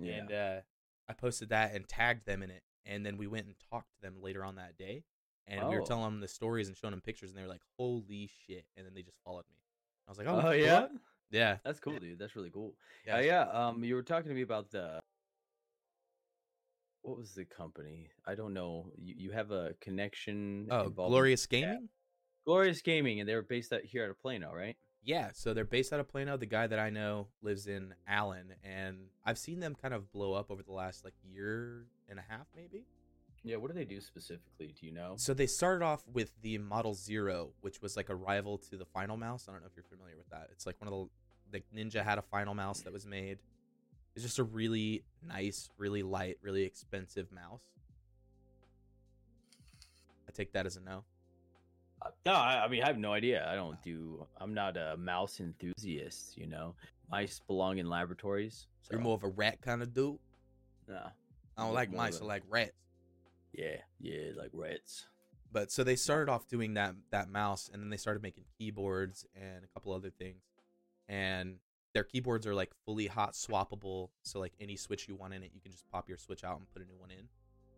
yeah. 0.00 0.12
and 0.18 0.32
uh, 0.32 0.60
I 1.08 1.12
posted 1.14 1.48
that 1.48 1.74
and 1.74 1.88
tagged 1.88 2.24
them 2.24 2.42
in 2.42 2.50
it. 2.50 2.62
And 2.84 3.04
then 3.04 3.16
we 3.16 3.26
went 3.26 3.46
and 3.46 3.56
talked 3.70 3.92
to 3.94 4.00
them 4.00 4.22
later 4.22 4.44
on 4.44 4.54
that 4.56 4.76
day, 4.76 5.04
and 5.48 5.68
we 5.68 5.74
were 5.74 5.82
Oh. 5.82 5.86
telling 5.86 6.04
them 6.04 6.20
the 6.20 6.28
stories 6.28 6.68
and 6.68 6.76
showing 6.76 6.92
them 6.92 7.00
pictures, 7.00 7.30
and 7.30 7.36
they 7.38 7.42
were 7.42 7.48
like, 7.48 7.64
"Holy 7.76 8.28
shit!" 8.28 8.66
And 8.76 8.86
then 8.86 8.94
they 8.94 9.02
just 9.02 9.18
followed 9.24 9.44
me. 9.50 9.56
I 10.06 10.10
was 10.10 10.18
like, 10.18 10.28
"Oh, 10.28 10.40
oh 10.42 10.50
yeah, 10.52 10.88
yeah, 11.30 11.58
that's 11.64 11.80
cool, 11.80 11.98
dude. 11.98 12.18
That's 12.18 12.36
really 12.36 12.50
cool. 12.50 12.76
yeah, 13.04 13.18
Yeah, 13.18 13.24
yeah. 13.26 13.66
Um, 13.68 13.82
you 13.84 13.94
were 13.96 14.02
talking 14.04 14.28
to 14.28 14.34
me 14.34 14.42
about 14.42 14.70
the 14.70 15.02
what 17.08 17.18
was 17.18 17.34
the 17.34 17.44
company? 17.44 18.08
I 18.26 18.34
don't 18.34 18.54
know. 18.54 18.86
You, 18.96 19.14
you 19.16 19.30
have 19.32 19.50
a 19.50 19.74
connection. 19.80 20.68
Oh, 20.70 20.88
Glorious 20.88 21.46
Gaming. 21.46 21.88
Glorious 22.44 22.80
Gaming, 22.80 23.20
and 23.20 23.28
they 23.28 23.34
were 23.34 23.42
based 23.42 23.72
out 23.72 23.82
here 23.82 24.04
out 24.04 24.10
of 24.10 24.20
Plano, 24.20 24.52
right? 24.54 24.76
Yeah, 25.02 25.30
so 25.32 25.54
they're 25.54 25.64
based 25.64 25.92
out 25.92 26.00
of 26.00 26.08
Plano. 26.08 26.36
The 26.36 26.46
guy 26.46 26.66
that 26.66 26.78
I 26.78 26.90
know 26.90 27.28
lives 27.42 27.66
in 27.66 27.94
Allen, 28.06 28.54
and 28.62 28.98
I've 29.24 29.38
seen 29.38 29.60
them 29.60 29.74
kind 29.74 29.94
of 29.94 30.12
blow 30.12 30.32
up 30.32 30.50
over 30.50 30.62
the 30.62 30.72
last 30.72 31.04
like 31.04 31.14
year 31.22 31.86
and 32.08 32.18
a 32.18 32.24
half, 32.28 32.46
maybe. 32.54 32.84
Yeah, 33.44 33.56
what 33.56 33.70
do 33.70 33.74
they 33.74 33.84
do 33.84 34.00
specifically? 34.00 34.74
Do 34.78 34.86
you 34.86 34.92
know? 34.92 35.14
So 35.16 35.32
they 35.32 35.46
started 35.46 35.84
off 35.84 36.02
with 36.12 36.32
the 36.42 36.58
Model 36.58 36.94
Zero, 36.94 37.50
which 37.60 37.80
was 37.80 37.96
like 37.96 38.08
a 38.08 38.14
rival 38.14 38.58
to 38.58 38.76
the 38.76 38.84
Finalmouse. 38.84 39.48
I 39.48 39.52
don't 39.52 39.60
know 39.60 39.68
if 39.68 39.76
you're 39.76 39.84
familiar 39.84 40.16
with 40.16 40.28
that. 40.30 40.48
It's 40.52 40.66
like 40.66 40.76
one 40.80 40.92
of 40.92 41.08
the 41.52 41.56
like 41.56 41.64
Ninja 41.74 42.04
had 42.04 42.18
a 42.18 42.24
Finalmouse 42.32 42.84
that 42.84 42.92
was 42.92 43.06
made. 43.06 43.38
It's 44.18 44.24
just 44.24 44.40
a 44.40 44.42
really 44.42 45.04
nice, 45.24 45.70
really 45.78 46.02
light, 46.02 46.38
really 46.42 46.64
expensive 46.64 47.30
mouse. 47.30 47.62
I 50.28 50.32
take 50.32 50.52
that 50.54 50.66
as 50.66 50.76
a 50.76 50.80
no. 50.80 51.04
Uh, 52.02 52.10
No, 52.26 52.32
I, 52.32 52.64
I 52.64 52.68
mean 52.68 52.82
I 52.82 52.88
have 52.88 52.98
no 52.98 53.12
idea. 53.12 53.48
I 53.48 53.54
don't 53.54 53.80
do. 53.80 54.26
I'm 54.40 54.52
not 54.52 54.76
a 54.76 54.96
mouse 54.96 55.38
enthusiast. 55.38 56.36
You 56.36 56.48
know, 56.48 56.74
mice 57.08 57.40
belong 57.46 57.78
in 57.78 57.88
laboratories. 57.88 58.66
So, 58.82 58.88
You're 58.90 59.02
more 59.02 59.14
of 59.14 59.22
a 59.22 59.28
rat 59.28 59.62
kind 59.62 59.82
of 59.82 59.94
dude. 59.94 60.18
Nah. 60.88 61.10
I 61.56 61.62
don't 61.62 61.74
like 61.74 61.92
mice. 61.92 62.20
I 62.20 62.24
like 62.24 62.42
rats. 62.48 62.72
Yeah, 63.52 63.76
yeah, 64.00 64.32
like 64.36 64.50
rats. 64.52 65.06
But 65.52 65.70
so 65.70 65.84
they 65.84 65.94
started 65.94 66.28
off 66.28 66.48
doing 66.48 66.74
that 66.74 66.96
that 67.12 67.30
mouse, 67.30 67.70
and 67.72 67.80
then 67.80 67.88
they 67.88 67.96
started 67.96 68.24
making 68.24 68.46
keyboards 68.58 69.26
and 69.36 69.62
a 69.62 69.68
couple 69.68 69.92
other 69.92 70.10
things. 70.10 70.42
And 71.08 71.60
their 71.94 72.04
keyboards 72.04 72.46
are 72.46 72.54
like 72.54 72.70
fully 72.84 73.06
hot 73.06 73.32
swappable, 73.32 74.10
so 74.22 74.38
like 74.40 74.52
any 74.60 74.76
switch 74.76 75.08
you 75.08 75.14
want 75.16 75.34
in 75.34 75.42
it, 75.42 75.50
you 75.54 75.60
can 75.60 75.72
just 75.72 75.88
pop 75.90 76.08
your 76.08 76.18
switch 76.18 76.44
out 76.44 76.58
and 76.58 76.70
put 76.72 76.82
a 76.82 76.84
new 76.86 76.98
one 76.98 77.10
in. 77.10 77.28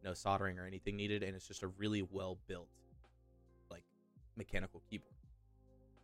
No 0.03 0.15
soldering 0.15 0.59
or 0.59 0.67
anything 0.67 0.97
needed, 0.97 1.23
and 1.23 1.35
it's 1.37 1.47
just 1.47 1.63
a 1.63 1.69
really 1.69 2.03
well 2.03 2.39
built, 2.47 2.69
like 3.71 3.85
mechanical 4.37 4.83
keyboard. 4.89 5.13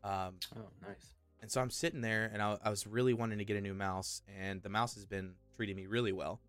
Um, 0.04 0.34
Oh, 0.56 0.68
nice. 0.86 1.14
and 1.40 1.50
so 1.50 1.60
I'm 1.60 1.70
sitting 1.70 2.00
there, 2.02 2.30
and 2.32 2.42
I, 2.42 2.58
I 2.62 2.70
was 2.70 2.86
really 2.86 3.14
wanting 3.14 3.38
to 3.38 3.44
get 3.44 3.56
a 3.56 3.60
new 3.60 3.74
mouse, 3.74 4.22
and 4.38 4.62
the 4.62 4.68
mouse 4.68 4.94
has 4.94 5.06
been 5.06 5.32
treating 5.56 5.76
me 5.76 5.86
really 5.86 6.12
well. 6.12 6.40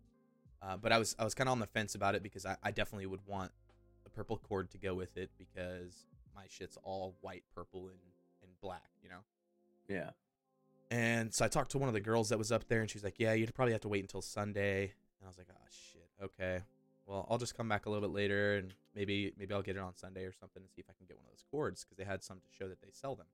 Uh, 0.62 0.76
but 0.76 0.92
I 0.92 0.98
was 0.98 1.14
I 1.18 1.24
was 1.24 1.34
kind 1.34 1.48
of 1.48 1.52
on 1.52 1.58
the 1.60 1.66
fence 1.66 1.94
about 1.94 2.14
it 2.14 2.22
because 2.22 2.44
I, 2.44 2.56
I 2.62 2.70
definitely 2.72 3.06
would 3.06 3.24
want 3.26 3.52
the 4.04 4.10
purple 4.10 4.36
cord 4.38 4.70
to 4.72 4.78
go 4.78 4.94
with 4.94 5.16
it 5.16 5.30
because 5.38 6.04
my 6.34 6.44
shit's 6.48 6.76
all 6.82 7.14
white, 7.20 7.44
purple, 7.54 7.88
and 7.88 7.98
and 8.42 8.50
black, 8.60 8.90
you 9.02 9.08
know. 9.08 9.20
Yeah. 9.88 10.10
And 10.90 11.34
so 11.34 11.44
I 11.44 11.48
talked 11.48 11.72
to 11.72 11.78
one 11.78 11.88
of 11.88 11.94
the 11.94 12.00
girls 12.00 12.30
that 12.30 12.38
was 12.38 12.50
up 12.50 12.66
there, 12.68 12.80
and 12.80 12.90
she's 12.90 13.04
like, 13.04 13.16
"Yeah, 13.18 13.34
you'd 13.34 13.54
probably 13.54 13.72
have 13.72 13.82
to 13.82 13.88
wait 13.88 14.00
until 14.02 14.22
Sunday." 14.22 14.82
And 14.84 15.24
I 15.24 15.26
was 15.26 15.36
like, 15.36 15.48
"Oh 15.50 15.66
shit, 15.70 16.08
okay. 16.22 16.62
Well, 17.06 17.26
I'll 17.30 17.38
just 17.38 17.54
come 17.56 17.68
back 17.68 17.86
a 17.86 17.90
little 17.90 18.06
bit 18.06 18.14
later, 18.14 18.56
and 18.56 18.74
maybe 18.94 19.32
maybe 19.38 19.52
I'll 19.54 19.62
get 19.62 19.76
it 19.76 19.82
on 19.82 19.96
Sunday 19.96 20.24
or 20.24 20.32
something, 20.32 20.62
and 20.62 20.70
see 20.70 20.80
if 20.80 20.86
I 20.88 20.94
can 20.94 21.06
get 21.06 21.16
one 21.16 21.24
of 21.26 21.30
those 21.32 21.44
cords 21.50 21.84
because 21.84 21.96
they 21.98 22.04
had 22.04 22.22
some 22.22 22.38
to 22.40 22.46
show 22.58 22.68
that 22.68 22.80
they 22.80 22.90
sell 22.92 23.14
them." 23.14 23.26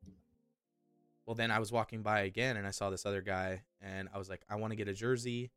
Well, 1.26 1.34
then 1.34 1.50
I 1.50 1.58
was 1.58 1.72
walking 1.72 2.02
by 2.02 2.20
again, 2.22 2.56
and 2.56 2.66
I 2.66 2.70
saw 2.70 2.90
this 2.90 3.06
other 3.06 3.22
guy, 3.22 3.62
and 3.80 4.08
I 4.12 4.18
was 4.18 4.28
like, 4.28 4.44
"I 4.48 4.56
want 4.56 4.72
to 4.72 4.76
get 4.76 4.88
a 4.88 4.92
jersey." 4.92 5.50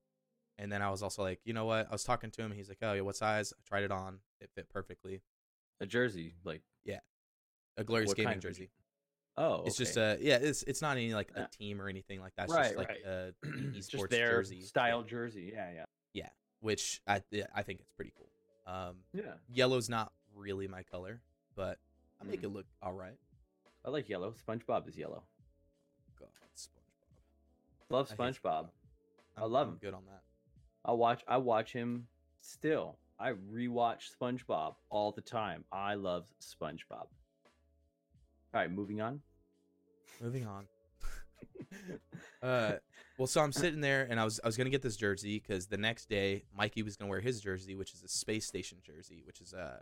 And 0.60 0.72
then 0.72 0.82
I 0.82 0.90
was 0.90 1.04
also 1.04 1.24
like, 1.24 1.42
"You 1.46 1.54
know 1.54 1.66
what?" 1.66 1.88
I 1.88 1.92
was 1.92 2.04
talking 2.04 2.32
to 2.32 2.42
him. 2.42 2.52
He's 2.52 2.70
like, 2.70 2.80
"Oh, 2.82 2.94
yeah, 2.94 3.02
what 3.02 3.16
size?" 3.16 3.54
I 3.54 3.62
tried 3.68 3.84
it 3.84 3.92
on. 3.92 4.20
It 4.40 4.50
fit 4.56 4.70
perfectly. 4.70 5.22
A 5.80 5.86
jersey, 5.86 6.36
like 6.44 6.62
yeah, 6.84 7.00
A 7.76 7.84
glorious 7.84 8.08
What 8.08 8.18
gaming 8.18 8.30
kind 8.30 8.38
of 8.38 8.44
jersey. 8.44 8.70
Oh, 9.38 9.64
It's 9.66 9.78
just 9.78 9.98
okay. 9.98 10.22
a 10.22 10.26
yeah. 10.26 10.36
It's 10.42 10.64
it's 10.64 10.82
not 10.82 10.98
any 10.98 11.14
like 11.14 11.32
a 11.36 11.48
team 11.48 11.82
or 11.82 11.88
anything 11.90 12.20
like 12.20 12.34
that. 12.36 12.46
It's 12.46 12.54
Right, 12.54 12.64
just 12.66 12.78
like 12.78 12.90
right. 12.90 13.06
a 13.06 13.34
just 13.74 13.92
esports 13.94 14.10
their 14.10 14.30
jersey 14.32 14.62
style 14.62 15.02
Yeah. 15.02 15.10
jersey. 15.10 15.52
Yeah, 15.54 15.72
yeah, 15.74 15.86
yeah. 16.14 16.30
which 16.62 17.02
I 17.08 17.22
I 17.56 17.62
think 17.64 17.80
it's 17.80 17.92
pretty 17.96 18.14
cool. 18.18 18.30
Um, 18.66 18.96
yeah. 19.14 19.34
yellow's 19.50 19.88
not 19.90 20.12
really 20.36 20.68
my 20.68 20.84
color, 20.84 21.22
but 21.56 21.80
I 22.22 22.26
make 22.26 22.42
Mm. 22.42 22.46
it 22.46 22.54
look 22.54 22.66
all 22.82 22.94
right. 22.94 23.18
I 23.86 23.90
like 23.90 24.10
yellow. 24.10 24.34
SpongeBob 24.46 24.88
is 24.90 24.98
yellow. 24.98 25.24
God, 26.20 26.28
SpongeBob. 26.56 27.90
Love 27.90 28.12
I 28.12 28.16
SpongeBob. 28.16 28.70
I 29.38 29.42
I'm- 29.42 29.52
love 29.52 29.68
I'm 29.68 29.74
him. 29.76 29.80
Good 29.82 29.94
on 29.94 30.04
that. 30.08 30.24
I 30.84 30.92
watch. 30.92 31.24
I 31.28 31.38
watch 31.38 31.72
him 31.72 32.08
still. 32.42 32.98
I 33.20 33.32
rewatch 33.32 34.12
SpongeBob 34.20 34.76
all 34.90 35.12
the 35.12 35.22
time. 35.22 35.64
I 35.72 35.96
love 35.96 36.28
SpongeBob. 36.42 37.08
All 37.08 37.10
right, 38.54 38.72
moving 38.72 39.02
on. 39.02 39.22
Moving 40.22 40.46
on. 40.46 40.66
uh, 42.42 42.74
well, 43.18 43.28
so 43.28 43.42
I'm 43.42 43.52
sitting 43.52 43.82
there, 43.82 44.08
and 44.10 44.20
I 44.20 44.24
was 44.24 44.40
I 44.44 44.48
was 44.48 44.58
gonna 44.58 44.70
get 44.70 44.82
this 44.82 44.96
jersey 44.98 45.40
because 45.40 45.68
the 45.68 45.78
next 45.78 46.10
day 46.10 46.46
Mikey 46.56 46.84
was 46.84 46.96
gonna 46.96 47.10
wear 47.10 47.22
his 47.22 47.42
jersey, 47.42 47.76
which 47.76 47.94
is 47.94 48.04
a 48.04 48.08
space 48.08 48.46
station 48.46 48.80
jersey, 48.84 49.22
which 49.26 49.42
is 49.42 49.54
uh 49.54 49.80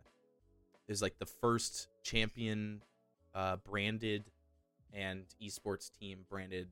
is 0.87 1.01
like 1.01 1.17
the 1.19 1.25
first 1.25 1.87
champion 2.03 2.81
uh 3.33 3.57
branded 3.57 4.25
and 4.93 5.25
esports 5.41 5.91
team 5.91 6.25
branded 6.29 6.69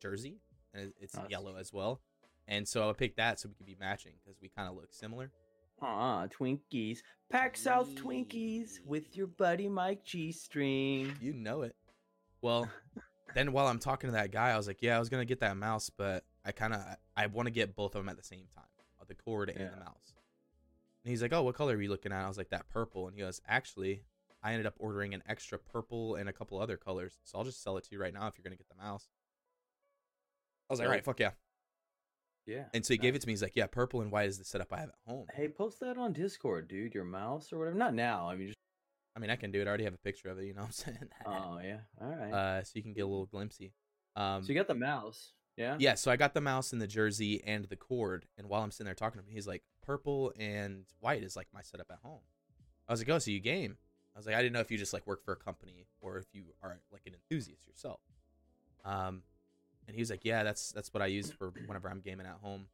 jersey, 0.00 0.36
and 0.74 0.92
it's 1.00 1.16
yellow 1.28 1.56
as 1.56 1.72
well. 1.72 2.00
And 2.46 2.66
so 2.66 2.88
I 2.88 2.92
picked 2.94 3.16
that 3.18 3.38
so 3.38 3.48
we 3.48 3.54
could 3.54 3.66
be 3.66 3.76
matching 3.78 4.12
because 4.24 4.40
we 4.40 4.48
kind 4.48 4.68
of 4.68 4.74
look 4.74 4.92
similar. 4.92 5.30
Ah, 5.80 6.26
Twinkies. 6.26 6.98
PAX 7.30 7.60
South 7.60 7.94
Twinkies 7.94 8.80
with 8.84 9.16
your 9.16 9.26
buddy 9.26 9.68
Mike 9.68 10.04
G 10.04 10.32
String. 10.32 11.12
You 11.20 11.34
know 11.34 11.62
it. 11.62 11.76
Well, 12.40 12.70
then 13.34 13.52
while 13.52 13.66
I'm 13.66 13.78
talking 13.78 14.08
to 14.08 14.12
that 14.12 14.30
guy, 14.30 14.50
I 14.50 14.56
was 14.56 14.66
like, 14.66 14.82
"Yeah, 14.82 14.96
I 14.96 14.98
was 14.98 15.08
gonna 15.08 15.24
get 15.24 15.40
that 15.40 15.56
mouse, 15.56 15.90
but 15.90 16.24
I 16.44 16.52
kind 16.52 16.72
of 16.74 16.82
I 17.16 17.26
want 17.26 17.46
to 17.46 17.50
get 17.50 17.74
both 17.74 17.94
of 17.94 18.00
them 18.00 18.08
at 18.08 18.16
the 18.16 18.22
same 18.22 18.46
time, 18.54 18.64
uh, 19.00 19.04
the 19.06 19.14
cord 19.14 19.50
and 19.50 19.72
the 19.72 19.76
mouse." 19.76 20.14
And 21.04 21.10
he's 21.10 21.22
like, 21.22 21.32
"Oh, 21.32 21.42
what 21.42 21.54
color 21.54 21.74
are 21.76 21.80
you 21.80 21.88
looking 21.88 22.12
at?" 22.12 22.24
I 22.24 22.28
was 22.28 22.38
like, 22.38 22.50
"That 22.50 22.68
purple." 22.68 23.06
And 23.06 23.16
he 23.16 23.22
goes, 23.22 23.40
"Actually, 23.46 24.02
I 24.42 24.52
ended 24.52 24.66
up 24.66 24.74
ordering 24.78 25.14
an 25.14 25.22
extra 25.26 25.58
purple 25.58 26.14
and 26.14 26.28
a 26.28 26.32
couple 26.32 26.60
other 26.60 26.76
colors, 26.76 27.18
so 27.24 27.38
I'll 27.38 27.44
just 27.44 27.62
sell 27.62 27.76
it 27.76 27.84
to 27.84 27.90
you 27.92 28.00
right 28.00 28.14
now 28.14 28.26
if 28.28 28.38
you're 28.38 28.44
gonna 28.44 28.56
get 28.56 28.68
the 28.68 28.82
mouse." 28.82 29.08
I 30.68 30.72
was 30.72 30.80
like, 30.80 30.86
"All 30.86 30.92
right, 30.92 31.04
fuck 31.04 31.20
yeah!" 31.20 31.32
Yeah. 32.46 32.64
And 32.72 32.84
so 32.84 32.94
he 32.94 32.98
gave 32.98 33.14
it 33.14 33.20
to 33.20 33.26
me. 33.26 33.32
He's 33.32 33.42
like, 33.42 33.56
"Yeah, 33.56 33.66
purple 33.66 34.00
and 34.00 34.10
white 34.10 34.28
is 34.28 34.38
the 34.38 34.44
setup 34.44 34.72
I 34.72 34.80
have 34.80 34.88
at 34.88 34.94
home." 35.06 35.26
Hey, 35.34 35.48
post 35.48 35.80
that 35.80 35.98
on 35.98 36.14
Discord, 36.14 36.68
dude. 36.68 36.94
Your 36.94 37.04
mouse 37.04 37.52
or 37.52 37.58
whatever. 37.58 37.76
Not 37.76 37.94
now. 37.94 38.28
I 38.28 38.36
mean, 38.36 38.48
just. 38.48 38.58
I 39.18 39.20
mean, 39.20 39.30
I 39.30 39.36
can 39.36 39.50
do 39.50 39.60
it. 39.60 39.64
I 39.64 39.68
already 39.68 39.82
have 39.82 39.94
a 39.94 39.98
picture 39.98 40.28
of 40.28 40.38
it. 40.38 40.44
You 40.44 40.54
know 40.54 40.60
what 40.60 40.66
I'm 40.66 40.72
saying? 40.94 41.08
Oh 41.26 41.58
yeah. 41.60 41.78
All 42.00 42.08
right. 42.08 42.32
uh, 42.32 42.62
so 42.62 42.70
you 42.74 42.82
can 42.82 42.92
get 42.92 43.00
a 43.00 43.06
little 43.06 43.26
glimpsey. 43.26 43.72
Um, 44.14 44.44
so 44.44 44.52
you 44.52 44.54
got 44.58 44.68
the 44.68 44.76
mouse. 44.76 45.32
Yeah. 45.56 45.74
Yeah, 45.80 45.94
so 45.94 46.12
I 46.12 46.16
got 46.16 46.34
the 46.34 46.40
mouse 46.40 46.72
and 46.72 46.80
the 46.80 46.86
jersey 46.86 47.42
and 47.44 47.64
the 47.64 47.74
cord, 47.74 48.26
and 48.38 48.48
while 48.48 48.62
I'm 48.62 48.70
sitting 48.70 48.84
there 48.84 48.94
talking 48.94 49.20
to 49.20 49.26
him, 49.26 49.32
he's 49.34 49.48
like, 49.48 49.64
"Purple 49.84 50.32
and 50.38 50.84
white 51.00 51.24
is 51.24 51.34
like 51.34 51.48
my 51.52 51.62
setup 51.62 51.88
at 51.90 51.98
home." 52.04 52.20
I 52.88 52.92
was 52.92 53.00
like, 53.00 53.08
"Oh, 53.08 53.18
so 53.18 53.32
you 53.32 53.40
game?" 53.40 53.76
I 54.14 54.20
was 54.20 54.26
like, 54.26 54.36
"I 54.36 54.38
didn't 54.38 54.52
know 54.52 54.60
if 54.60 54.70
you 54.70 54.78
just 54.78 54.92
like 54.92 55.04
work 55.04 55.24
for 55.24 55.32
a 55.32 55.36
company 55.36 55.88
or 56.00 56.18
if 56.18 56.26
you 56.32 56.44
are 56.62 56.78
like 56.92 57.02
an 57.06 57.14
enthusiast 57.14 57.66
yourself." 57.66 57.98
Um, 58.84 59.22
and 59.88 59.96
he 59.96 60.00
was 60.00 60.10
like, 60.10 60.24
"Yeah, 60.24 60.44
that's 60.44 60.70
that's 60.70 60.94
what 60.94 61.02
I 61.02 61.06
use 61.06 61.32
for 61.32 61.50
whenever 61.66 61.90
I'm 61.90 61.98
gaming 62.00 62.26
at 62.26 62.36
home." 62.40 62.68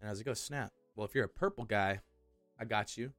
And 0.00 0.08
I 0.08 0.10
was 0.10 0.18
like, 0.18 0.26
"Oh 0.26 0.34
snap! 0.34 0.72
Well, 0.96 1.04
if 1.06 1.14
you're 1.14 1.24
a 1.24 1.28
purple 1.28 1.64
guy, 1.64 2.00
I 2.58 2.64
got 2.64 2.96
you." 2.96 3.12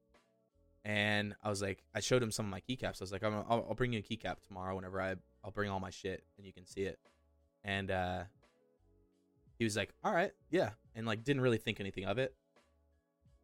And 0.88 1.36
I 1.44 1.50
was 1.50 1.62
like, 1.62 1.84
I 1.94 2.00
showed 2.00 2.24
him 2.24 2.32
some 2.32 2.46
of 2.46 2.50
my 2.50 2.62
keycaps. 2.62 3.02
I 3.02 3.04
was 3.04 3.12
like, 3.12 3.22
I'm, 3.22 3.34
I'll, 3.34 3.66
I'll 3.68 3.76
bring 3.76 3.92
you 3.92 4.00
a 4.00 4.02
keycap 4.02 4.38
tomorrow 4.48 4.74
whenever 4.74 5.02
I 5.02 5.16
I'll 5.44 5.52
bring 5.52 5.70
all 5.70 5.82
my 5.82 5.90
shit 5.90 6.24
and 6.38 6.48
you 6.48 6.54
can 6.54 6.66
see 6.66 6.84
it. 6.84 6.98
And 7.66 7.92
uh, 7.92 8.24
he 9.60 9.66
was 9.66 9.76
like, 9.76 9.90
"All 10.02 10.14
right, 10.14 10.32
yeah," 10.50 10.70
and 10.96 11.06
like 11.06 11.26
didn't 11.26 11.42
really 11.42 11.58
think 11.58 11.82
anything 11.82 12.06
of 12.06 12.18
it. 12.18 12.34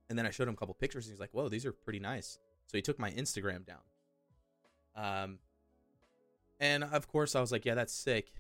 And 0.10 0.18
then 0.18 0.26
I 0.26 0.30
showed 0.30 0.48
him 0.48 0.54
a 0.54 0.58
couple 0.58 0.74
pictures, 0.74 1.06
and 1.06 1.12
he's 1.12 1.20
like, 1.20 1.32
"Whoa, 1.34 1.50
these 1.50 1.66
are 1.66 1.74
pretty 1.74 2.00
nice." 2.00 2.40
So 2.68 2.78
he 2.78 2.82
took 2.82 2.98
my 2.98 3.12
Instagram 3.12 3.66
down. 3.66 3.82
Um, 4.96 5.40
and 6.62 6.86
of 6.86 7.10
course 7.10 7.36
I 7.36 7.42
was 7.42 7.52
like, 7.52 7.66
"Yeah, 7.66 7.76
that's 7.76 7.94
sick." 7.94 8.32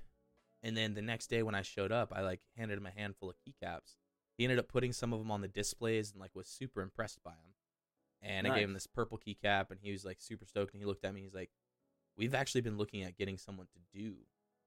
And 0.61 0.77
then 0.77 0.93
the 0.93 1.01
next 1.01 1.27
day 1.27 1.43
when 1.43 1.55
I 1.55 1.61
showed 1.61 1.91
up, 1.91 2.13
I 2.15 2.21
like 2.21 2.39
handed 2.57 2.77
him 2.77 2.85
a 2.85 2.97
handful 2.97 3.29
of 3.29 3.35
keycaps. 3.35 3.97
He 4.37 4.45
ended 4.45 4.59
up 4.59 4.69
putting 4.69 4.93
some 4.93 5.11
of 5.11 5.19
them 5.19 5.29
on 5.29 5.41
the 5.41 5.49
displays 5.49 6.11
and 6.13 6.21
like 6.21 6.33
was 6.33 6.47
super 6.47 6.81
impressed 6.81 7.21
by 7.21 7.31
them. 7.31 7.53
And 8.23 8.47
I 8.47 8.55
gave 8.55 8.67
him 8.67 8.73
this 8.73 8.87
purple 8.87 9.19
keycap, 9.19 9.69
and 9.69 9.79
he 9.81 9.91
was 9.91 10.05
like 10.05 10.21
super 10.21 10.45
stoked. 10.45 10.73
And 10.73 10.81
he 10.81 10.85
looked 10.85 11.03
at 11.03 11.13
me, 11.13 11.21
he's 11.21 11.33
like, 11.33 11.49
"We've 12.17 12.33
actually 12.33 12.61
been 12.61 12.77
looking 12.77 13.03
at 13.03 13.17
getting 13.17 13.37
someone 13.37 13.67
to 13.67 13.99
do 13.99 14.15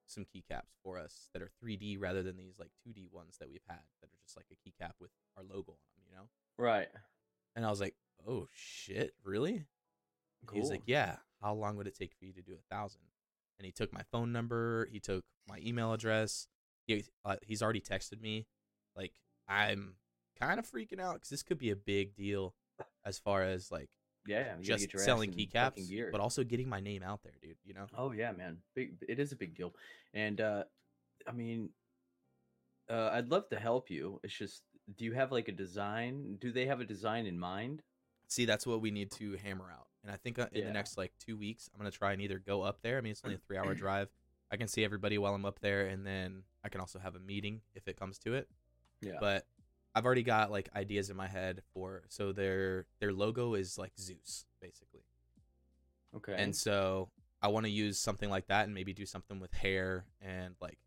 some 0.06 0.24
keycaps 0.24 0.76
for 0.82 0.98
us 0.98 1.28
that 1.32 1.42
are 1.42 1.50
3D 1.62 1.96
rather 2.00 2.22
than 2.22 2.36
these 2.36 2.58
like 2.58 2.70
2D 2.86 3.12
ones 3.12 3.38
that 3.38 3.48
we've 3.48 3.64
had 3.68 3.80
that 4.00 4.06
are 4.06 4.18
just 4.22 4.36
like 4.36 4.46
a 4.50 4.54
keycap 4.54 4.92
with 5.00 5.10
our 5.36 5.42
logo 5.42 5.72
on 5.72 5.78
them, 5.94 6.04
you 6.08 6.16
know? 6.16 6.28
Right. 6.58 6.88
And 7.54 7.66
I 7.66 7.70
was 7.70 7.80
like, 7.80 7.94
oh 8.26 8.46
shit, 8.54 9.14
really? 9.24 9.64
He 10.52 10.60
was 10.60 10.70
like, 10.70 10.82
yeah. 10.86 11.16
How 11.42 11.54
long 11.54 11.76
would 11.76 11.86
it 11.86 11.96
take 11.98 12.14
for 12.18 12.24
you 12.24 12.32
to 12.32 12.42
do 12.42 12.52
a 12.52 12.74
thousand? 12.74 13.00
And 13.58 13.66
he 13.66 13.72
took 13.72 13.92
my 13.92 14.02
phone 14.10 14.32
number, 14.32 14.88
he 14.90 15.00
took 15.00 15.24
my 15.48 15.58
email 15.64 15.92
address. 15.92 16.46
He, 16.86 17.04
uh, 17.24 17.36
he's 17.42 17.62
already 17.62 17.80
texted 17.80 18.20
me. 18.20 18.46
Like, 18.94 19.12
I'm 19.48 19.94
kind 20.40 20.58
of 20.58 20.70
freaking 20.70 21.00
out 21.00 21.14
because 21.14 21.30
this 21.30 21.42
could 21.42 21.58
be 21.58 21.70
a 21.70 21.76
big 21.76 22.14
deal 22.14 22.54
as 23.06 23.18
far 23.18 23.42
as 23.44 23.70
like 23.70 23.88
Yeah. 24.26 24.56
just 24.60 24.80
get 24.84 24.92
your 24.92 25.00
ass 25.00 25.06
selling 25.06 25.32
keycaps, 25.32 25.88
gear. 25.88 26.10
but 26.12 26.20
also 26.20 26.44
getting 26.44 26.68
my 26.68 26.80
name 26.80 27.02
out 27.02 27.22
there, 27.22 27.32
dude. 27.40 27.56
You 27.64 27.72
know? 27.74 27.86
Oh 27.96 28.10
yeah, 28.12 28.32
man. 28.32 28.58
Big 28.74 28.96
it 29.08 29.18
is 29.18 29.32
a 29.32 29.36
big 29.36 29.54
deal. 29.56 29.74
And 30.12 30.40
uh 30.40 30.64
I 31.26 31.32
mean 31.32 31.70
uh 32.90 33.10
I'd 33.12 33.28
love 33.28 33.48
to 33.50 33.58
help 33.58 33.90
you. 33.90 34.20
It's 34.22 34.34
just 34.34 34.62
do 34.96 35.04
you 35.04 35.12
have 35.14 35.32
like 35.32 35.48
a 35.48 35.52
design? 35.52 36.36
Do 36.40 36.52
they 36.52 36.66
have 36.66 36.80
a 36.80 36.84
design 36.84 37.26
in 37.26 37.38
mind? 37.38 37.82
See, 38.28 38.44
that's 38.44 38.66
what 38.66 38.80
we 38.80 38.90
need 38.90 39.10
to 39.12 39.36
hammer 39.36 39.70
out. 39.72 39.86
And 40.02 40.12
I 40.12 40.16
think 40.16 40.38
uh, 40.38 40.46
in 40.52 40.60
Yeah. 40.60 40.66
the 40.66 40.72
next 40.72 40.96
like 40.98 41.12
two 41.18 41.36
weeks, 41.36 41.70
I'm 41.72 41.78
gonna 41.78 41.90
try 41.90 42.12
and 42.12 42.20
either 42.22 42.38
go 42.38 42.62
up 42.62 42.82
there. 42.82 42.98
I 42.98 43.00
mean, 43.00 43.12
it's 43.12 43.22
only 43.24 43.36
a 43.36 43.38
three 43.46 43.56
hour 43.56 43.74
drive. 43.74 44.08
I 44.50 44.56
can 44.56 44.68
see 44.68 44.84
everybody 44.84 45.18
while 45.18 45.34
I'm 45.34 45.44
up 45.44 45.58
there, 45.60 45.86
and 45.86 46.06
then 46.06 46.42
I 46.62 46.68
can 46.68 46.80
also 46.80 47.00
have 47.00 47.16
a 47.16 47.18
meeting 47.18 47.62
if 47.74 47.88
it 47.88 47.96
comes 47.98 48.18
to 48.20 48.34
it. 48.34 48.48
Yeah. 49.00 49.16
But 49.18 49.44
I've 49.96 50.04
already 50.04 50.22
got 50.22 50.50
like 50.50 50.68
ideas 50.76 51.08
in 51.08 51.16
my 51.16 51.26
head 51.26 51.62
for 51.72 52.02
so 52.08 52.30
their 52.30 52.84
their 53.00 53.14
logo 53.14 53.54
is 53.54 53.78
like 53.78 53.92
Zeus 53.98 54.44
basically. 54.60 55.00
Okay. 56.14 56.34
And 56.36 56.54
so 56.54 57.08
I 57.40 57.48
want 57.48 57.64
to 57.64 57.70
use 57.70 57.98
something 57.98 58.28
like 58.28 58.46
that 58.48 58.66
and 58.66 58.74
maybe 58.74 58.92
do 58.92 59.06
something 59.06 59.40
with 59.40 59.54
hair 59.54 60.04
and 60.20 60.54
like 60.60 60.78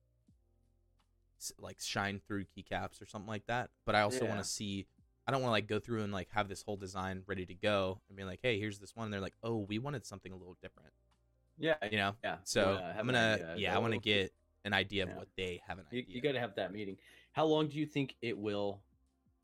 like 1.58 1.80
shine 1.82 2.22
through 2.28 2.46
keycaps 2.56 3.02
or 3.02 3.08
something 3.08 3.28
like 3.28 3.48
that. 3.48 3.72
But 3.84 3.96
I 3.96 4.02
also 4.02 4.26
want 4.26 4.38
to 4.44 4.48
see 4.48 4.86
I 5.28 5.32
don't 5.32 5.42
want 5.42 5.50
to 5.50 5.54
like 5.54 5.68
go 5.68 5.80
through 5.80 6.04
and 6.04 6.14
like 6.14 6.30
have 6.34 6.48
this 6.48 6.62
whole 6.62 6.78
design 6.78 7.24
ready 7.26 7.48
to 7.48 7.56
go 7.56 8.02
and 8.10 8.18
be 8.18 8.24
like, 8.24 8.40
"Hey, 8.44 8.60
here's 8.60 8.78
this 8.78 8.96
one." 8.96 9.06
And 9.06 9.14
they're 9.14 9.22
like, 9.22 9.36
"Oh, 9.44 9.58
we 9.58 9.80
wanted 9.80 10.06
something 10.06 10.32
a 10.32 10.36
little 10.36 10.58
different." 10.62 10.92
yeah, 11.58 11.76
You 11.92 11.98
know? 11.98 12.16
yeah. 12.24 12.38
So 12.44 12.76
wanna 12.76 12.96
I'm 12.98 13.06
gonna 13.08 13.56
yeah, 13.58 13.76
I 13.76 13.80
want 13.80 13.94
to 13.94 14.00
get 14.00 14.34
an 14.66 14.74
idea 14.74 15.04
of 15.04 15.16
what 15.16 15.28
they 15.36 15.62
have 15.68 15.80
an 15.80 15.86
You, 15.92 16.00
idea. 16.00 16.16
you 16.16 16.22
got 16.22 16.34
to 16.34 16.40
have 16.40 16.56
that 16.56 16.72
meeting. 16.74 16.98
How 17.32 17.46
long 17.46 17.68
do 17.68 17.78
you 17.78 17.86
think 17.86 18.16
it 18.22 18.38
will 18.38 18.82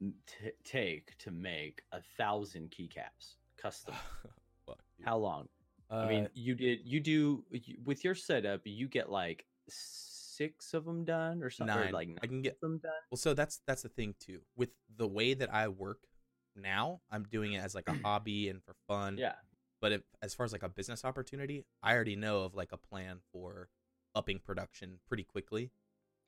t- 0.02 0.52
take 0.64 1.18
to 1.20 1.32
make 1.32 1.82
a 1.92 2.00
thousand 2.18 2.72
keycaps 2.72 3.36
custom? 3.58 3.96
Fuck. 4.66 4.80
How 5.04 5.18
long? 5.18 5.48
I 5.90 5.96
Uh, 6.04 6.08
mean, 6.08 6.30
you 6.34 6.56
did. 6.56 6.80
You 6.84 7.00
do 7.00 7.44
you- 7.52 7.78
with 7.84 8.04
your 8.04 8.16
setup. 8.16 8.62
You 8.66 8.88
get 8.88 9.10
like 9.10 9.46
six 9.70 10.74
of 10.74 10.86
them 10.86 11.06
done, 11.06 11.42
or 11.44 11.50
something. 11.50 11.76
Or 11.76 11.84
Nine. 11.86 11.94
like 11.94 12.10
I 12.24 12.28
can 12.28 12.42
get 12.42 12.60
them 12.62 12.80
done. 12.80 12.92
Well, 13.12 13.18
so 13.18 13.34
that's 13.34 13.62
that's 13.68 13.84
the 13.84 13.90
thing 13.90 14.16
too. 14.20 14.42
With 14.56 14.70
the 14.98 15.08
way 15.08 15.34
that 15.34 15.54
I 15.54 15.68
work 15.68 16.00
now, 16.56 17.02
I'm 17.12 17.24
doing 17.24 17.54
it 17.54 17.60
as 17.60 17.76
like 17.76 17.88
a 17.88 17.94
hobby 18.04 18.50
and 18.50 18.64
for 18.64 18.76
fun. 18.88 19.18
Yeah. 19.18 19.36
But 19.82 19.92
if, 19.92 20.02
as 20.22 20.34
far 20.34 20.46
as 20.46 20.52
like 20.52 20.64
a 20.64 20.70
business 20.70 21.06
opportunity, 21.06 21.66
I 21.84 21.94
already 21.94 22.16
know 22.16 22.40
of 22.40 22.56
like 22.56 22.72
a 22.72 22.78
plan 22.78 23.20
for 23.32 23.70
upping 24.16 24.40
production 24.40 25.00
pretty 25.08 25.24
quickly. 25.24 25.72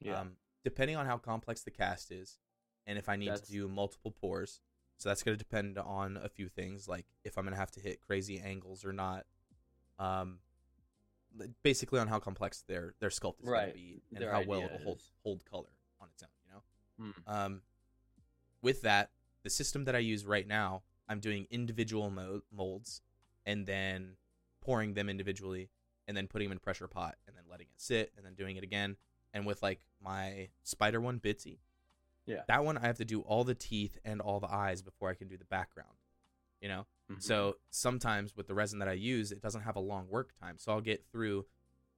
Yeah. 0.01 0.19
Um, 0.19 0.33
depending 0.63 0.97
on 0.97 1.05
how 1.07 1.17
complex 1.17 1.63
the 1.63 1.71
cast 1.71 2.11
is, 2.11 2.37
and 2.87 2.97
if 2.97 3.07
I 3.09 3.15
need 3.15 3.29
That's- 3.29 3.47
to 3.47 3.51
do 3.51 3.67
multiple 3.67 4.11
pours, 4.11 4.59
so 4.97 5.09
that's 5.09 5.21
going 5.21 5.37
to 5.37 5.43
depend 5.43 5.77
on 5.77 6.17
a 6.17 6.29
few 6.29 6.49
things, 6.49 6.87
like 6.87 7.05
if 7.23 7.37
I'm 7.37 7.43
going 7.43 7.53
to 7.53 7.59
have 7.59 7.71
to 7.71 7.79
hit 7.79 8.01
crazy 8.01 8.39
angles 8.39 8.83
or 8.83 8.93
not. 8.93 9.27
Um, 9.99 10.39
basically 11.63 11.99
on 11.99 12.07
how 12.07 12.19
complex 12.19 12.63
their 12.67 12.93
their 12.99 13.09
sculpt 13.09 13.41
is 13.41 13.49
going 13.49 13.67
to 13.67 13.73
be 13.73 14.01
and 14.11 14.21
Their 14.21 14.31
how 14.31 14.43
well 14.43 14.61
it'll 14.61 14.79
hold 14.79 15.01
hold 15.23 15.45
color 15.45 15.69
on 16.01 16.07
its 16.13 16.23
own. 16.23 16.29
You 16.45 16.51
know. 16.53 17.13
Hmm. 17.27 17.33
Um, 17.35 17.61
with 18.61 18.81
that, 18.81 19.11
the 19.43 19.49
system 19.49 19.85
that 19.85 19.95
I 19.95 19.99
use 19.99 20.25
right 20.25 20.47
now, 20.47 20.83
I'm 21.07 21.19
doing 21.19 21.47
individual 21.49 22.09
mo- 22.09 22.41
molds 22.51 23.01
and 23.45 23.65
then 23.65 24.13
pouring 24.61 24.93
them 24.93 25.09
individually 25.09 25.69
and 26.07 26.17
then 26.17 26.27
putting 26.27 26.47
them 26.47 26.53
in 26.53 26.59
pressure 26.59 26.87
pot 26.87 27.15
and 27.27 27.35
then 27.35 27.43
letting 27.49 27.67
it 27.67 27.79
sit 27.81 28.11
and 28.17 28.25
then 28.25 28.33
doing 28.33 28.57
it 28.57 28.63
again. 28.63 28.97
And 29.33 29.45
with 29.45 29.61
like 29.61 29.81
my 30.03 30.49
spider 30.63 30.99
one, 30.99 31.19
Bitsy, 31.19 31.59
Yeah. 32.27 32.43
that 32.47 32.63
one 32.63 32.77
I 32.77 32.85
have 32.85 32.97
to 32.97 33.05
do 33.05 33.21
all 33.21 33.43
the 33.43 33.55
teeth 33.55 33.97
and 34.05 34.21
all 34.21 34.39
the 34.39 34.51
eyes 34.51 34.81
before 34.81 35.09
I 35.09 35.13
can 35.15 35.27
do 35.27 35.37
the 35.37 35.45
background. 35.45 35.97
You 36.61 36.67
know, 36.69 36.87
Mhm. 37.09 37.21
so 37.21 37.57
sometimes 37.69 38.35
with 38.35 38.47
the 38.47 38.53
resin 38.53 38.79
that 38.79 38.87
I 38.87 38.93
use, 38.93 39.31
it 39.31 39.41
doesn't 39.41 39.61
have 39.61 39.75
a 39.75 39.79
long 39.79 40.07
work 40.09 40.33
time. 40.33 40.57
So 40.59 40.71
I'll 40.71 40.81
get 40.81 41.05
through 41.11 41.47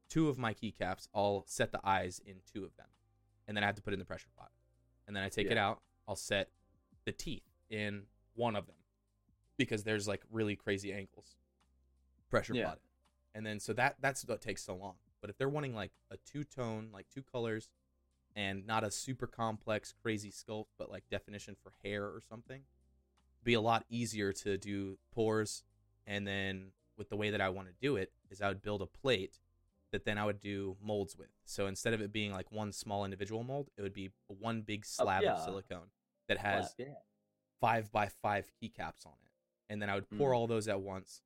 two 0.09 0.27
of 0.29 0.37
my 0.37 0.53
keycaps. 0.53 1.07
I'll 1.13 1.45
set 1.47 1.71
the 1.71 1.79
eyes 1.87 2.19
in 2.19 2.41
two 2.45 2.65
of 2.65 2.75
them, 2.77 2.89
and 3.47 3.55
then 3.57 3.63
I 3.63 3.67
have 3.67 3.75
to 3.75 3.81
put 3.81 3.93
in 3.93 3.99
the 3.99 4.05
pressure 4.05 4.29
pot. 4.37 4.51
And 5.07 5.15
then 5.15 5.23
I 5.23 5.29
take 5.29 5.49
it 5.49 5.57
out. 5.57 5.81
I'll 6.07 6.15
set 6.15 6.51
the 7.05 7.11
teeth 7.11 7.47
in 7.69 8.07
one 8.33 8.55
of 8.55 8.67
them 8.67 8.75
because 9.57 9.83
there's 9.83 10.07
like 10.07 10.23
really 10.29 10.55
crazy 10.55 10.91
angles. 10.93 11.35
Pressure 12.29 12.53
Yeah. 12.53 12.67
pot. 12.69 12.81
And 13.33 13.45
then 13.45 13.59
so 13.59 13.73
that 13.73 13.95
that's 14.01 14.25
what 14.25 14.41
takes 14.41 14.63
so 14.63 14.75
long. 14.75 14.97
But 15.21 15.29
if 15.29 15.37
they're 15.37 15.49
wanting 15.49 15.73
like 15.73 15.91
a 16.09 16.17
two 16.17 16.43
tone, 16.43 16.91
like 16.91 17.09
two 17.09 17.23
colors, 17.23 17.69
and 18.39 18.65
not 18.65 18.85
a 18.85 18.91
super 18.91 19.27
complex, 19.27 19.93
crazy 20.01 20.31
sculpt, 20.31 20.67
but 20.77 20.89
like 20.89 21.03
definition 21.09 21.57
for 21.61 21.73
hair 21.83 22.05
or 22.05 22.21
something, 22.29 22.61
be 23.43 23.53
a 23.53 23.59
lot 23.59 23.83
easier 23.89 24.31
to 24.31 24.57
do 24.57 24.97
pores. 25.13 25.63
And 26.07 26.25
then 26.25 26.71
with 26.97 27.09
the 27.09 27.17
way 27.17 27.31
that 27.31 27.41
I 27.41 27.49
want 27.49 27.67
to 27.67 27.73
do 27.81 27.97
it 27.97 28.13
is 28.29 28.41
I 28.41 28.47
would 28.47 28.61
build 28.61 28.81
a 28.81 28.85
plate 28.85 29.39
that 29.91 30.05
then 30.05 30.17
I 30.17 30.23
would 30.25 30.39
do 30.39 30.77
molds 30.81 31.17
with. 31.17 31.27
So 31.43 31.67
instead 31.67 31.93
of 31.93 31.99
it 32.01 32.13
being 32.13 32.31
like 32.31 32.49
one 32.49 32.71
small 32.71 33.03
individual 33.03 33.43
mold, 33.43 33.71
it 33.77 33.81
would 33.81 33.93
be 33.93 34.11
one 34.27 34.61
big 34.61 34.85
slab 34.85 35.21
Oh, 35.23 35.25
yeah. 35.25 35.33
of 35.33 35.43
silicone 35.43 35.89
that 36.29 36.37
has 36.37 36.73
yeah. 36.77 36.93
five 37.59 37.91
by 37.91 38.07
five 38.07 38.45
keycaps 38.61 39.05
on 39.05 39.13
it. 39.25 39.31
And 39.69 39.81
then 39.81 39.89
I 39.89 39.95
would 39.95 40.09
pour 40.17 40.31
Mm. 40.31 40.35
all 40.37 40.47
those 40.47 40.67
at 40.69 40.79
once. 40.79 41.21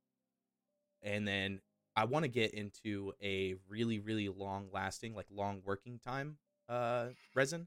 And 1.02 1.28
then 1.28 1.60
I 1.94 2.06
want 2.06 2.24
to 2.24 2.28
get 2.28 2.54
into 2.54 3.12
a 3.22 3.54
really, 3.68 4.00
really 4.00 4.28
long 4.28 4.68
lasting, 4.72 5.14
like 5.14 5.26
long 5.30 5.62
working 5.64 6.00
time 6.00 6.38
uh 6.68 7.08
resin 7.34 7.66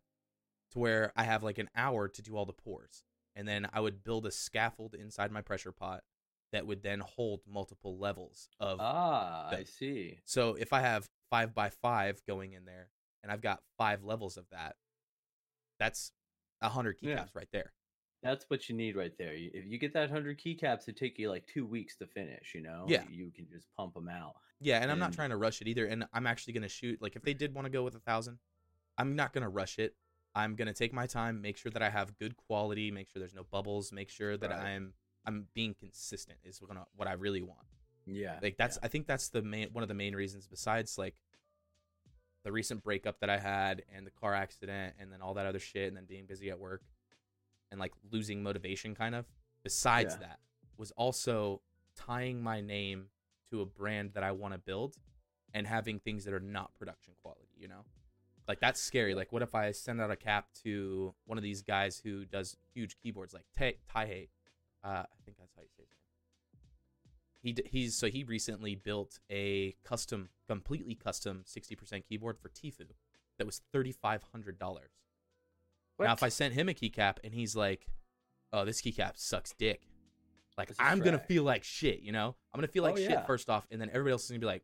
to 0.72 0.80
where 0.80 1.12
I 1.16 1.24
have 1.24 1.44
like 1.44 1.58
an 1.60 1.70
hour 1.76 2.08
to 2.08 2.22
do 2.22 2.36
all 2.36 2.46
the 2.46 2.54
pours. 2.54 3.04
And 3.36 3.48
then 3.48 3.68
I 3.72 3.80
would 3.80 4.04
build 4.04 4.26
a 4.26 4.32
scaffold 4.32 4.96
inside 4.96 5.32
my 5.32 5.42
pressure 5.42 5.72
pot 5.72 6.04
that 6.52 6.66
would 6.66 6.82
then 6.82 7.00
hold 7.02 7.42
multiple 7.48 7.98
levels 8.00 8.50
of 8.60 8.80
Ah, 8.82 9.50
I 9.52 9.64
see. 9.64 10.18
so 10.26 10.56
if 10.56 10.74
I 10.74 10.82
have 10.82 11.08
five 11.30 11.54
by 11.54 11.70
five 11.70 12.22
going 12.26 12.54
in 12.54 12.66
there 12.66 12.90
and 13.22 13.32
I've 13.32 13.42
got 13.42 13.62
five 13.78 14.04
levels 14.04 14.38
of 14.38 14.46
that, 14.52 14.76
that's 15.80 16.12
a 16.62 16.70
hundred 16.70 16.98
keycaps 17.00 17.04
Yeah. 17.04 17.26
right 17.34 17.50
there. 17.52 17.74
That's 18.24 18.46
what 18.50 18.68
you 18.68 18.76
need 18.76 18.96
right 18.96 19.16
there. 19.20 19.34
If 19.36 19.66
you 19.68 19.78
get 19.78 19.94
that 19.94 20.10
hundred 20.10 20.40
keycaps, 20.40 20.88
it 20.88 20.98
take 20.98 21.20
you 21.20 21.30
like 21.30 21.46
two 21.46 21.66
weeks 21.66 21.96
to 21.98 22.08
finish. 22.08 22.54
You 22.56 22.64
know. 22.64 22.86
Yeah. 22.88 23.04
You 23.10 23.32
can 23.32 23.48
just 23.52 23.68
pump 23.78 23.94
them 23.94 24.10
out. 24.10 24.34
Yeah, 24.60 24.82
and 24.82 24.92
I'm 24.92 24.98
not 24.98 25.14
trying 25.14 25.30
to 25.30 25.38
rush 25.38 25.62
it 25.62 25.68
either. 25.68 25.86
And 25.86 26.06
I'm 26.14 26.26
actually 26.26 26.54
gonna 26.54 26.68
shoot 26.68 27.00
like 27.02 27.16
if 27.16 27.22
they 27.22 27.36
did 27.36 27.54
want 27.54 27.66
to 27.66 27.70
go 27.72 27.84
with 27.84 27.94
a 27.94 28.00
thousand, 28.00 28.40
I'm 28.98 29.16
not 29.16 29.34
gonna 29.34 29.50
rush 29.50 29.80
it. 29.80 29.96
I'm 30.36 30.56
gonna 30.56 30.74
take 30.74 30.94
my 30.94 31.08
time, 31.08 31.42
make 31.42 31.58
sure 31.58 31.72
that 31.72 31.82
I 31.82 31.90
have 31.90 32.18
good 32.18 32.36
quality, 32.38 32.92
make 32.92 33.10
sure 33.10 33.20
there's 33.20 33.34
no 33.34 33.44
bubbles, 33.44 33.92
make 33.92 34.10
sure 34.10 34.38
that 34.38 34.50
Right. 34.50 34.60
I'm 34.60 34.94
I'm 35.26 35.48
being 35.54 35.74
consistent 35.74 36.40
is 36.44 36.62
what 36.62 36.78
I- 36.78 36.86
what 36.96 37.08
I 37.08 37.14
really 37.14 37.42
want. 37.42 37.68
Yeah. 38.06 38.40
Like 38.42 38.56
that's 38.58 38.78
I 38.82 38.88
think 38.88 39.08
that's 39.08 39.30
the 39.30 39.42
main 39.42 39.74
one 39.74 39.84
of 39.84 39.88
the 39.90 39.94
main 39.96 40.16
reasons 40.16 40.48
besides 40.48 40.98
like 40.98 41.16
the 42.44 42.52
recent 42.52 42.82
breakup 42.84 43.20
that 43.20 43.30
I 43.30 43.38
had 43.40 43.84
and 43.92 44.08
the 44.08 44.12
car 44.12 44.34
accident 44.34 44.96
and 45.00 45.12
then 45.12 45.22
all 45.22 45.34
that 45.34 45.46
other 45.46 45.60
shit 45.60 45.88
and 45.90 45.98
then 45.98 46.06
being 46.06 46.26
busy 46.26 46.50
at 46.50 46.60
work 46.60 46.82
and 47.72 47.80
like 47.80 47.92
losing 48.10 48.42
motivation 48.42 48.96
kind 48.96 49.16
of. 49.16 49.26
Besides 49.64 50.14
Yeah. 50.14 50.28
that 50.28 50.40
was 50.78 50.92
also 50.92 51.62
tying 51.96 52.42
my 52.42 52.62
name 52.62 53.10
to 53.50 53.60
a 53.62 53.66
brand 53.66 54.14
that 54.14 54.24
I 54.24 54.32
want 54.32 54.54
to 54.54 54.60
build 54.60 54.96
and 55.54 55.68
having 55.68 56.00
things 56.00 56.24
that 56.26 56.34
are 56.34 56.40
not 56.40 56.74
production 56.76 57.16
quality, 57.22 57.50
you 57.58 57.68
know? 57.68 57.84
Like 58.48 58.60
that's 58.60 58.80
scary. 58.80 59.14
Like 59.14 59.32
what 59.32 59.42
if 59.42 59.54
I 59.56 59.72
send 59.72 60.00
out 60.02 60.12
a 60.12 60.16
cap 60.16 60.48
to 60.64 61.14
one 61.26 61.38
of 61.38 61.44
these 61.44 61.62
guys 61.62 62.00
who 62.04 62.26
does 62.26 62.56
huge 62.74 62.98
keyboards 63.02 63.34
like 63.34 63.44
Tai 63.58 63.76
Taeha 63.94 64.30
uh, 64.84 64.88
I 64.90 65.06
think 65.26 65.38
that's 65.38 65.54
how 65.56 65.64
you 65.64 65.68
say 65.76 65.84
name. 65.84 66.62
He 67.42 67.52
d- 67.54 67.64
he's 67.66 67.96
so 67.96 68.08
he 68.08 68.24
recently 68.24 68.76
built 68.76 69.20
a 69.30 69.76
custom, 69.84 70.30
completely 70.48 70.96
custom 70.96 71.44
60% 71.46 72.04
keyboard 72.08 72.38
for 72.40 72.50
Tfue 72.50 72.88
that 73.38 73.46
was 73.46 73.62
thirty 73.72 73.92
five 73.92 74.24
hundred 74.32 74.58
dollars. 74.60 74.92
Now, 76.00 76.14
if 76.14 76.22
I 76.24 76.30
sent 76.30 76.54
him 76.54 76.70
a 76.70 76.74
keycap 76.74 77.18
and 77.24 77.34
he's 77.34 77.56
like, 77.56 77.88
"Oh, 78.54 78.66
this 78.66 78.82
keycap 78.82 79.14
sucks 79.16 79.54
dick," 79.54 79.82
like 80.58 80.72
I'm 80.80 81.00
gonna 81.00 81.18
feel 81.20 81.44
like 81.44 81.64
shit, 81.64 82.02
you 82.02 82.12
know? 82.12 82.36
I'm 82.54 82.58
gonna 82.60 82.68
feel 82.68 82.84
like 82.84 82.94
Oh, 82.94 82.98
shit 82.98 83.10
yeah. 83.12 83.26
first 83.26 83.50
off, 83.50 83.68
and 83.72 83.82
then 83.82 83.90
everybody 83.90 84.12
else 84.12 84.24
is 84.26 84.30
gonna 84.30 84.40
be 84.40 84.46
like, 84.46 84.64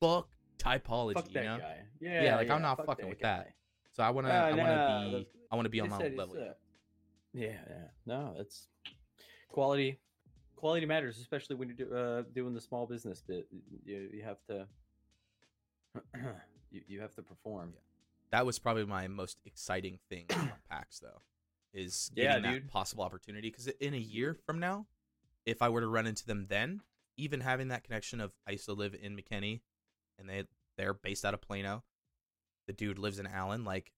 "Fuck 0.00 0.28
typology," 0.58 1.14
fuck 1.14 1.34
you 1.34 1.42
know? 1.42 1.58
guy. 1.58 1.82
Yeah. 2.00 2.36
like, 2.36 2.50
I'm 2.50 2.62
not 2.62 2.76
fuck 2.78 2.86
fucking 2.86 3.08
with 3.08 3.20
guy. 3.20 3.36
that. 3.38 3.54
So 3.92 4.02
I 4.02 4.10
wanna, 4.10 4.28
Ah, 4.30 4.46
I 4.46 4.52
wanna 4.54 5.18
be, 5.20 5.28
I 5.50 5.56
wanna 5.56 5.68
be 5.68 5.80
on 5.80 5.88
my 5.90 5.96
own 6.04 6.16
level. 6.16 6.36
uh, 6.36 6.52
Yeah, 7.32 7.58
yeah. 7.68 7.88
No, 8.06 8.36
it's 8.38 8.68
quality. 9.48 9.98
Quality 10.56 10.86
matters, 10.86 11.18
especially 11.18 11.56
when 11.56 11.68
you're 11.68 11.76
do, 11.88 11.94
uh, 11.94 12.22
doing 12.34 12.52
the 12.54 12.60
small 12.60 12.86
business 12.86 13.22
bit. 13.22 13.48
You 13.84 14.10
you 14.12 14.22
have 14.22 14.38
to 14.48 14.66
you, 16.70 16.82
you 16.86 17.00
have 17.00 17.14
to 17.14 17.22
perform. 17.22 17.74
that 18.30 18.44
was 18.44 18.58
probably 18.58 18.84
my 18.84 19.08
most 19.08 19.38
exciting 19.46 19.98
thing 20.08 20.26
about 20.30 20.58
PAX 20.70 20.98
though, 21.00 21.22
is 21.72 22.10
Yeah, 22.14 22.24
getting 22.38 22.42
that 22.42 22.52
dude. 22.52 22.68
possible 22.68 23.04
opportunity. 23.04 23.50
Because 23.50 23.68
in 23.68 23.94
a 23.94 23.98
year 23.98 24.34
from 24.34 24.58
now, 24.58 24.86
if 25.46 25.62
I 25.62 25.68
were 25.68 25.80
to 25.80 25.88
run 25.88 26.06
into 26.06 26.26
them 26.26 26.46
then, 26.48 26.82
even 27.16 27.40
having 27.40 27.68
that 27.68 27.84
connection 27.84 28.20
of 28.20 28.32
I 28.46 28.52
used 28.52 28.66
to 28.66 28.72
live 28.74 28.94
in 29.00 29.16
McKinney, 29.16 29.60
and 30.18 30.28
they 30.28 30.44
they're 30.76 30.94
based 30.94 31.24
out 31.24 31.34
of 31.34 31.40
Plano, 31.40 31.82
the 32.66 32.72
dude 32.72 32.98
lives 32.98 33.18
in 33.18 33.26
Allen, 33.26 33.64
like 33.64 33.92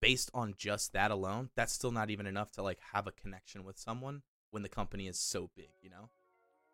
based 0.00 0.30
on 0.34 0.54
just 0.56 0.92
that 0.92 1.10
alone, 1.10 1.50
that's 1.56 1.72
still 1.72 1.90
not 1.90 2.10
even 2.10 2.26
enough 2.26 2.52
to 2.52 2.62
like 2.62 2.78
have 2.92 3.06
a 3.06 3.12
connection 3.12 3.64
with 3.64 3.78
someone 3.78 4.22
when 4.50 4.62
the 4.62 4.68
company 4.68 5.06
is 5.08 5.18
so 5.18 5.50
big, 5.56 5.70
you 5.82 5.90
know. 5.90 6.08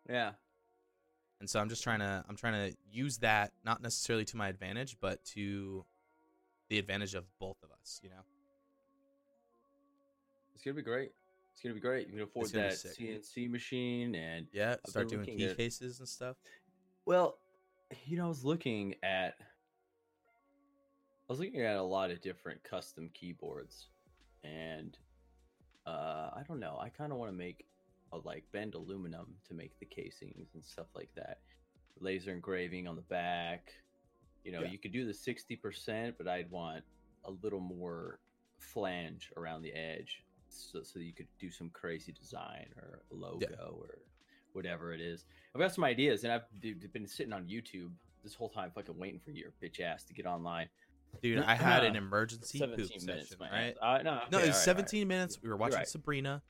Yeah. 0.09 0.31
And 1.39 1.49
so 1.49 1.59
I'm 1.59 1.69
just 1.69 1.83
trying 1.83 1.99
to 1.99 2.23
I'm 2.29 2.35
trying 2.35 2.71
to 2.71 2.77
use 2.91 3.17
that 3.19 3.51
not 3.63 3.81
necessarily 3.81 4.25
to 4.25 4.37
my 4.37 4.47
advantage, 4.49 4.97
but 5.01 5.23
to 5.33 5.85
the 6.69 6.79
advantage 6.79 7.13
of 7.15 7.25
both 7.39 7.57
of 7.63 7.69
us, 7.71 7.99
you 8.03 8.09
know. 8.09 8.23
It's 10.53 10.63
gonna 10.63 10.75
be 10.75 10.81
great. 10.81 11.11
It's 11.53 11.61
gonna 11.61 11.75
be 11.75 11.81
great. 11.81 12.07
You 12.07 12.13
can 12.13 12.21
afford 12.23 12.49
that. 12.51 12.73
CNC 12.73 13.49
machine 13.49 14.15
and 14.15 14.47
Yeah, 14.51 14.75
start 14.87 15.09
doing 15.09 15.25
key 15.25 15.45
at- 15.45 15.57
cases 15.57 15.99
and 15.99 16.07
stuff. 16.07 16.37
Well, 17.05 17.37
you 18.05 18.17
know, 18.17 18.25
I 18.25 18.27
was 18.27 18.43
looking 18.43 18.95
at 19.03 19.35
I 21.27 21.33
was 21.33 21.39
looking 21.39 21.61
at 21.61 21.75
a 21.75 21.83
lot 21.83 22.11
of 22.11 22.21
different 22.21 22.63
custom 22.63 23.09
keyboards 23.13 23.87
and 24.43 24.97
uh, 25.87 26.29
I 26.33 26.43
don't 26.47 26.59
know. 26.59 26.77
I 26.81 26.89
kind 26.89 27.11
of 27.11 27.17
want 27.17 27.31
to 27.31 27.37
make 27.37 27.65
a 28.11 28.17
like 28.17 28.43
bend 28.51 28.75
aluminum 28.75 29.35
to 29.47 29.53
make 29.53 29.77
the 29.79 29.85
casings 29.85 30.49
and 30.53 30.63
stuff 30.63 30.87
like 30.95 31.09
that. 31.15 31.39
Laser 31.99 32.31
engraving 32.31 32.87
on 32.87 32.95
the 32.95 33.01
back. 33.03 33.71
You 34.43 34.51
know, 34.51 34.61
Yeah. 34.61 34.69
you 34.69 34.77
could 34.77 34.91
do 34.91 35.05
the 35.05 35.13
sixty 35.13 35.55
percent, 35.55 36.15
but 36.17 36.27
I'd 36.27 36.49
want 36.51 36.83
a 37.23 37.31
little 37.31 37.59
more 37.59 38.19
flange 38.59 39.31
around 39.37 39.63
the 39.63 39.73
edge, 39.73 40.23
so 40.49 40.83
so 40.83 40.99
you 40.99 41.13
could 41.13 41.27
do 41.39 41.49
some 41.49 41.69
crazy 41.71 42.11
design 42.11 42.67
or 42.77 43.01
logo 43.09 43.77
or 43.79 43.99
whatever 44.55 44.93
it 44.93 45.01
is. 45.01 45.25
I've 45.53 45.61
got 45.61 45.73
some 45.73 45.83
ideas, 45.83 46.23
and 46.23 46.33
I've 46.33 46.41
d- 46.61 46.73
d- 46.73 46.87
been 46.87 47.07
sitting 47.07 47.33
on 47.33 47.45
YouTube 47.45 47.91
this 48.23 48.33
whole 48.33 48.49
time, 48.49 48.71
fucking 48.73 48.97
waiting 48.97 49.19
for 49.23 49.31
your 49.31 49.51
bitch 49.63 49.79
ass 49.79 50.03
to 50.05 50.13
get 50.13 50.25
online. 50.25 50.67
Dude, 51.21 51.39
I 51.39 51.55
had 51.55 51.83
an 51.85 51.95
emergency 52.03 52.59
poop 52.59 52.71
17 52.71 53.05
minutes, 53.05 53.29
session, 53.29 53.45
right? 53.51 53.75
Uh, 53.81 54.01
no, 54.03 54.11
No, 54.13 54.17
it 54.17 54.23
was 54.31 54.33
right, 54.33 54.41
all 54.41 54.47
right. 54.47 54.55
17 54.55 55.07
minutes. 55.07 55.39
We 55.41 55.49
were 55.49 55.55
watching 55.57 55.77
right. 55.77 55.87
Sabrina, 55.87 56.41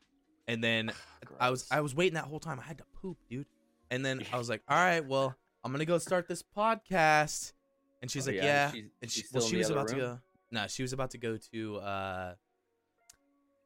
and 0.48 0.64
then 0.64 0.92
I 1.40 1.50
was 1.50 1.68
I 1.70 1.82
was 1.82 1.94
waiting 1.94 2.14
that 2.16 2.26
whole 2.26 2.40
time. 2.40 2.60
I 2.60 2.64
had 2.64 2.78
to 2.80 2.86
poop, 3.02 3.18
dude. 3.30 3.46
And 3.92 4.04
then 4.06 4.24
I 4.34 4.38
was 4.38 4.50
like, 4.54 4.62
all 4.68 4.78
right, 4.78 5.06
well, 5.06 5.36
I'm 5.64 5.72
gonna 5.72 5.86
go 5.86 5.98
start 5.98 6.28
this 6.28 6.42
podcast. 6.44 7.54
And 8.02 8.10
she's 8.12 8.28
Oh, 8.28 8.32
like, 8.32 8.38
yeah, 8.38 8.44
yeah. 8.44 8.72
she's- 8.72 8.86
and 9.02 9.12
she's 9.12 9.24
she, 9.24 9.30
well, 9.34 9.44
she 9.48 9.58
was 9.58 9.70
about 9.70 9.88
to 9.90 9.96
go. 9.96 10.20
No, 10.52 10.68
she 10.68 10.82
was 10.84 10.94
about 10.94 11.12
to 11.12 11.18
go 11.18 11.38
to 11.52 11.78
uh, 11.78 12.34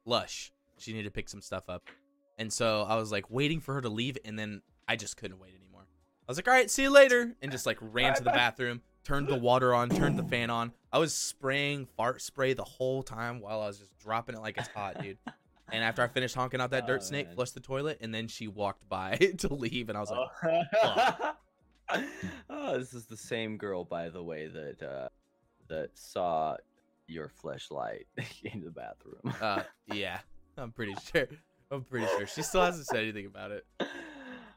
Lush. 0.04 0.52
She 0.78 0.92
needed 0.92 1.04
to 1.04 1.10
pick 1.10 1.28
some 1.28 1.42
stuff 1.42 1.64
up, 1.68 1.82
and 2.40 2.52
so 2.52 2.82
I 2.88 2.96
was 2.96 3.12
like 3.12 3.30
waiting 3.30 3.60
for 3.60 3.74
her 3.74 3.80
to 3.82 3.88
leave, 3.88 4.18
and 4.24 4.36
then 4.36 4.62
I 4.88 4.96
just 4.96 5.16
couldn't 5.16 5.38
wait 5.38 5.54
anymore. 5.54 5.82
I 6.28 6.30
was 6.30 6.36
like, 6.38 6.48
all 6.48 6.54
right, 6.54 6.68
see 6.70 6.82
you 6.82 6.90
later, 6.90 7.36
and 7.42 7.52
just 7.52 7.66
like 7.66 7.78
ran 7.80 8.14
to 8.14 8.24
the 8.24 8.30
bathroom, 8.42 8.82
turned 9.04 9.28
the 9.28 9.36
water 9.36 9.72
on, 9.74 9.88
turned 9.90 10.18
the 10.18 10.24
fan 10.24 10.50
on. 10.50 10.72
I 10.92 10.98
was 10.98 11.14
spraying 11.14 11.86
fart 11.96 12.20
spray 12.22 12.52
the 12.54 12.64
whole 12.64 13.02
time 13.04 13.40
while 13.40 13.60
I 13.60 13.66
was 13.68 13.78
just 13.78 13.96
dropping 13.98 14.34
it 14.34 14.40
like 14.40 14.56
it's 14.58 14.68
hot, 14.68 15.00
dude. 15.02 15.18
And 15.72 15.84
after 15.84 16.02
I 16.02 16.08
finished 16.08 16.34
honking 16.34 16.60
out 16.60 16.70
that 16.72 16.86
dirt 16.88 17.00
Oh, 17.00 17.04
snake, 17.04 17.26
man. 17.28 17.34
flushed 17.36 17.54
the 17.54 17.60
toilet, 17.60 17.98
and 18.00 18.12
then 18.12 18.26
she 18.26 18.48
walked 18.48 18.88
by 18.88 19.14
to 19.38 19.54
leave, 19.54 19.88
and 19.88 19.96
I 19.96 20.00
was 20.00 20.10
like, 20.10 20.28
Oh. 20.82 21.34
oh, 22.48 22.78
this 22.78 22.94
is 22.94 23.06
the 23.06 23.16
same 23.16 23.56
girl, 23.56 23.84
by 23.84 24.08
the 24.08 24.22
way, 24.22 24.46
that 24.48 24.82
uh, 24.82 25.08
that 25.68 25.90
saw 25.94 26.56
your 27.06 27.28
flashlight 27.28 28.06
in 28.44 28.62
the 28.64 28.70
bathroom. 28.70 29.34
uh, 29.40 29.62
yeah, 29.86 30.20
I'm 30.56 30.70
pretty 30.72 30.94
sure. 31.12 31.26
I'm 31.70 31.84
pretty 31.84 32.06
sure 32.06 32.26
she 32.26 32.42
still 32.42 32.62
hasn't 32.62 32.86
said 32.86 33.00
anything 33.02 33.26
about 33.26 33.50
it. 33.52 33.64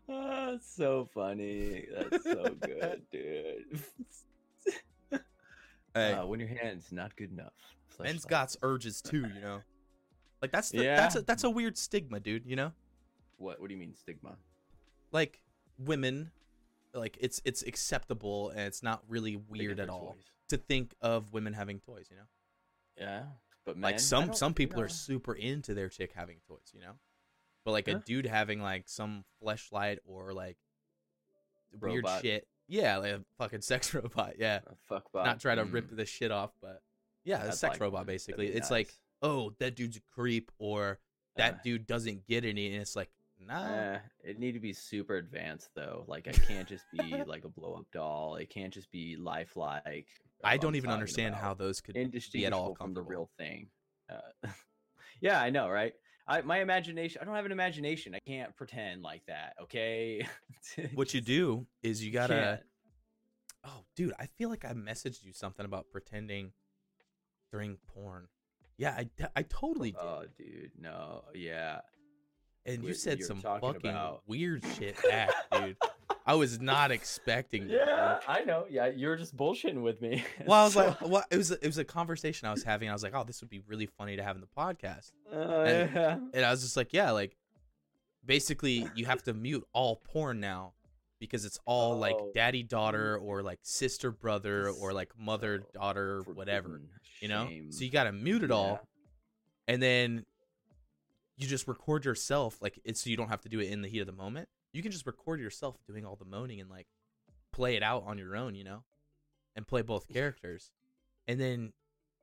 oh, 0.09 0.53
it's 0.55 0.74
so 0.76 1.07
funny. 1.14 1.86
That's 1.95 2.24
so 2.24 2.55
good, 2.59 3.01
dude. 3.11 3.82
Hey, 5.93 6.14
Uh, 6.14 6.26
when 6.26 6.39
your 6.39 6.49
hand's 6.49 6.91
not 6.91 7.16
good 7.16 7.32
enough. 7.32 7.53
men's 8.01 8.26
got 8.26 8.55
urges 8.64 9.01
too, 9.01 9.28
you 9.36 9.41
know. 9.41 9.61
Like 10.41 10.51
that's 10.51 10.72
the, 10.72 10.84
Yeah. 10.84 10.95
that's 10.95 11.16
a, 11.16 11.22
that's 11.22 11.43
a 11.43 11.49
weird 11.49 11.78
stigma, 11.78 12.20
dude. 12.20 12.45
You 12.45 12.55
know, 12.55 12.72
what? 13.38 13.59
What 13.61 13.68
do 13.70 13.74
you 13.76 13.80
mean 13.80 13.95
stigma? 13.95 14.36
like 15.11 15.39
women, 15.78 16.32
like 16.95 17.16
it's 17.22 17.39
it's 17.45 17.61
acceptable 17.61 18.49
and 18.49 18.61
it's 18.61 18.82
not 18.82 19.03
really 19.07 19.36
weird 19.36 19.80
at 19.80 19.89
all 19.89 20.14
toys. 20.16 20.24
to 20.49 20.57
think 20.57 20.95
of 21.01 21.32
women 21.32 21.53
having 21.53 21.80
toys. 21.80 22.07
You 22.09 22.18
know, 22.18 22.24
Yeah, 22.97 23.24
but 23.66 23.80
like 23.80 23.99
some 23.99 24.34
some 24.34 24.53
people 24.53 24.80
you 24.80 24.86
are 24.86 24.89
super 24.89 25.34
into 25.34 25.74
their 25.74 25.89
chick 25.89 26.11
having 26.16 26.38
toys. 26.47 26.72
You 26.74 26.82
know, 26.82 26.93
but 27.66 27.72
like 27.72 27.88
a 27.88 27.95
dude 27.95 28.26
having 28.26 28.61
like 28.61 28.88
some 28.89 29.24
fleshlight 29.41 29.97
or 30.05 30.34
like 30.34 30.57
weird 31.80 32.05
shit. 32.22 32.47
Yeah, 32.68 32.97
like 32.97 33.11
a 33.14 33.22
fucking 33.38 33.61
sex 33.61 33.93
robot. 33.93 34.36
Yeah. 34.39 34.59
A 34.66 34.76
fuck 34.88 35.11
bot. 35.11 35.26
not 35.26 35.39
try 35.39 35.55
to 35.55 35.66
Mm, 35.66 35.74
rip 35.74 35.95
the 35.95 36.05
shit 36.05 36.32
off, 36.32 36.51
but 36.61 36.82
yeah, 37.26 37.43
a 37.43 37.51
sex 37.51 37.74
like 37.74 37.82
robot 37.82 38.05
basically. 38.05 38.47
It's 38.47 38.72
like, 38.72 38.93
oh, 39.22 39.53
that 39.59 39.76
dude's 39.76 39.97
a 39.97 40.01
creep, 40.14 40.51
or 40.59 40.99
that 41.36 41.55
Uh, 41.55 41.57
dude 41.64 41.86
doesn't 41.88 42.26
get 42.28 42.45
any, 42.45 42.72
and 42.72 42.82
it's 42.82 42.95
like, 42.95 43.09
nah. 43.48 43.68
Eh, 43.68 44.00
it 44.24 44.39
need 44.39 44.54
to 44.54 44.60
be 44.60 44.74
super 44.74 45.18
advanced 45.18 45.70
though. 45.76 46.06
Like 46.08 46.28
it 46.28 46.39
can't 46.48 46.68
just 46.68 46.86
be 46.91 47.24
like 47.28 47.46
a 47.46 47.50
blow 47.50 47.76
up 47.76 47.86
doll. 47.91 48.36
It 48.36 48.50
can't 48.50 48.74
just 48.74 48.91
be 48.91 49.16
lifelike. 49.18 50.08
I 50.44 50.54
I'm 50.54 50.60
don't 50.60 50.76
even 50.76 50.89
understand 50.89 51.36
how 51.36 51.54
those 51.54 51.82
could 51.82 51.96
be 52.32 52.46
at 52.46 52.54
all 52.54 52.76
from 52.76 52.94
the 52.94 53.02
real 53.02 53.30
thing. 53.38 53.68
Uh, 54.10 54.48
yeah, 55.22 55.41
I 55.41 55.50
know, 55.50 55.70
right? 55.70 55.94
I 56.28 56.41
my 56.41 56.60
imagination. 56.60 57.22
I 57.22 57.26
don't 57.26 57.36
have 57.36 57.46
an 57.46 57.52
imagination. 57.52 58.16
I 58.16 58.20
can't 58.28 58.56
pretend 58.56 59.02
like 59.02 59.26
that. 59.28 59.54
Okay. 59.64 60.26
What 60.96 61.14
you 61.14 61.22
do 61.22 61.68
is 61.84 62.04
you 62.04 62.12
gotta. 62.12 62.34
can't. 62.34 62.62
Oh, 63.66 63.84
dude, 63.96 64.14
I 64.20 64.26
feel 64.38 64.50
like 64.50 64.66
I 64.66 64.74
messaged 64.74 65.24
you 65.24 65.34
something 65.34 65.66
about 65.66 65.88
pretending 65.91 66.52
during 67.52 67.78
porn. 67.94 68.28
Yeah, 68.78 68.91
I, 68.91 69.10
I 69.36 69.44
totally 69.44 69.91
did. 69.91 70.02
Oh, 70.02 70.24
dude, 70.38 70.72
no, 70.80 71.26
yeah. 71.36 71.82
And 72.66 72.84
you 72.84 72.93
said 72.93 73.20
you're 73.20 73.28
some 73.28 73.41
fucking 73.41 73.89
about. 73.91 74.22
weird 74.28 74.64
shit 74.78 74.95
back, 75.03 75.30
dude. 75.51 75.78
I 76.26 76.36
was 76.36 76.61
not 76.61 76.91
expecting. 76.91 77.68
that, 77.68 77.74
Yeah, 77.74 78.20
dude. 78.22 78.30
I 78.30 78.43
know. 78.45 78.66
Yeah, 78.70 78.88
you're 78.88 79.18
just 79.18 79.36
bullshitting 79.36 79.82
with 79.82 80.01
me. 80.01 80.24
Well, 80.45 80.61
I 80.61 80.64
was 80.64 80.74
So- 80.74 80.80
like, 80.88 81.01
well, 81.01 81.24
it 81.30 81.38
was 81.38 81.51
a, 81.51 81.55
it 81.55 81.66
was 81.68 81.78
a 81.78 81.84
conversation 81.84 82.47
I 82.47 82.51
was 82.51 82.64
having. 82.64 82.89
I 82.89 82.93
was 82.93 83.03
like, 83.03 83.14
oh, 83.16 83.24
this 83.26 83.41
would 83.41 83.49
be 83.49 83.59
really 83.68 83.86
funny 83.88 84.16
to 84.16 84.24
have 84.24 84.36
in 84.38 84.41
the 84.41 84.47
podcast. 84.57 85.11
Uh, 85.32 85.38
And- 85.64 85.93
yeah. 85.95 86.18
and 86.34 86.45
I 86.45 86.51
was 86.51 86.61
just 86.61 86.78
like, 86.78 86.93
yeah, 86.93 87.11
like 87.11 87.36
basically 88.26 88.88
you 88.95 89.05
have 89.05 89.24
to 89.24 89.34
mute 89.34 89.66
all 89.74 89.97
porn 89.97 90.39
now 90.39 90.74
because 91.20 91.45
it's 91.45 91.59
all 91.66 91.97
like 91.97 92.16
Oh, 92.18 92.32
daddy 92.34 92.64
daughter 92.64 93.18
or 93.18 93.43
like 93.43 93.59
sister 93.61 94.11
brother 94.11 94.70
or 94.70 94.93
like 94.93 95.11
mother 95.18 95.59
so 95.61 95.80
daughter 95.80 96.22
whatever, 96.34 96.70
Forbidden 96.70 96.89
you 97.22 97.28
know. 97.28 97.47
shame. 97.47 97.72
So 97.72 97.84
you 97.86 97.91
got 97.91 98.05
to 98.05 98.11
mute 98.11 98.43
it 98.43 98.51
all, 98.51 98.80
Yeah. 99.68 99.74
and 99.74 99.82
then 99.84 100.26
you 101.38 101.47
just 101.47 101.67
record 101.67 102.05
yourself 102.05 102.57
like 102.61 102.79
it's 102.84 103.01
so 103.03 103.09
you 103.09 103.17
don't 103.17 103.29
have 103.29 103.41
to 103.41 103.49
do 103.49 103.59
it 103.59 103.69
in 103.69 103.81
the 103.81 103.88
heat 103.89 103.99
of 103.99 104.07
the 104.07 104.13
moment. 104.13 104.49
You 104.71 104.81
can 104.81 104.91
just 104.91 105.05
record 105.05 105.39
yourself 105.39 105.77
doing 105.88 106.05
all 106.05 106.15
the 106.15 106.25
moaning 106.25 106.59
and 106.61 106.69
like 106.69 106.88
play 107.51 107.75
it 107.75 107.84
out 107.84 108.03
on 108.05 108.17
your 108.17 108.36
own, 108.36 108.55
you 108.55 108.63
know, 108.63 108.84
and 109.55 109.67
play 109.67 109.81
both 109.81 110.07
characters. 110.13 110.71
And 111.27 111.39
then 111.39 111.73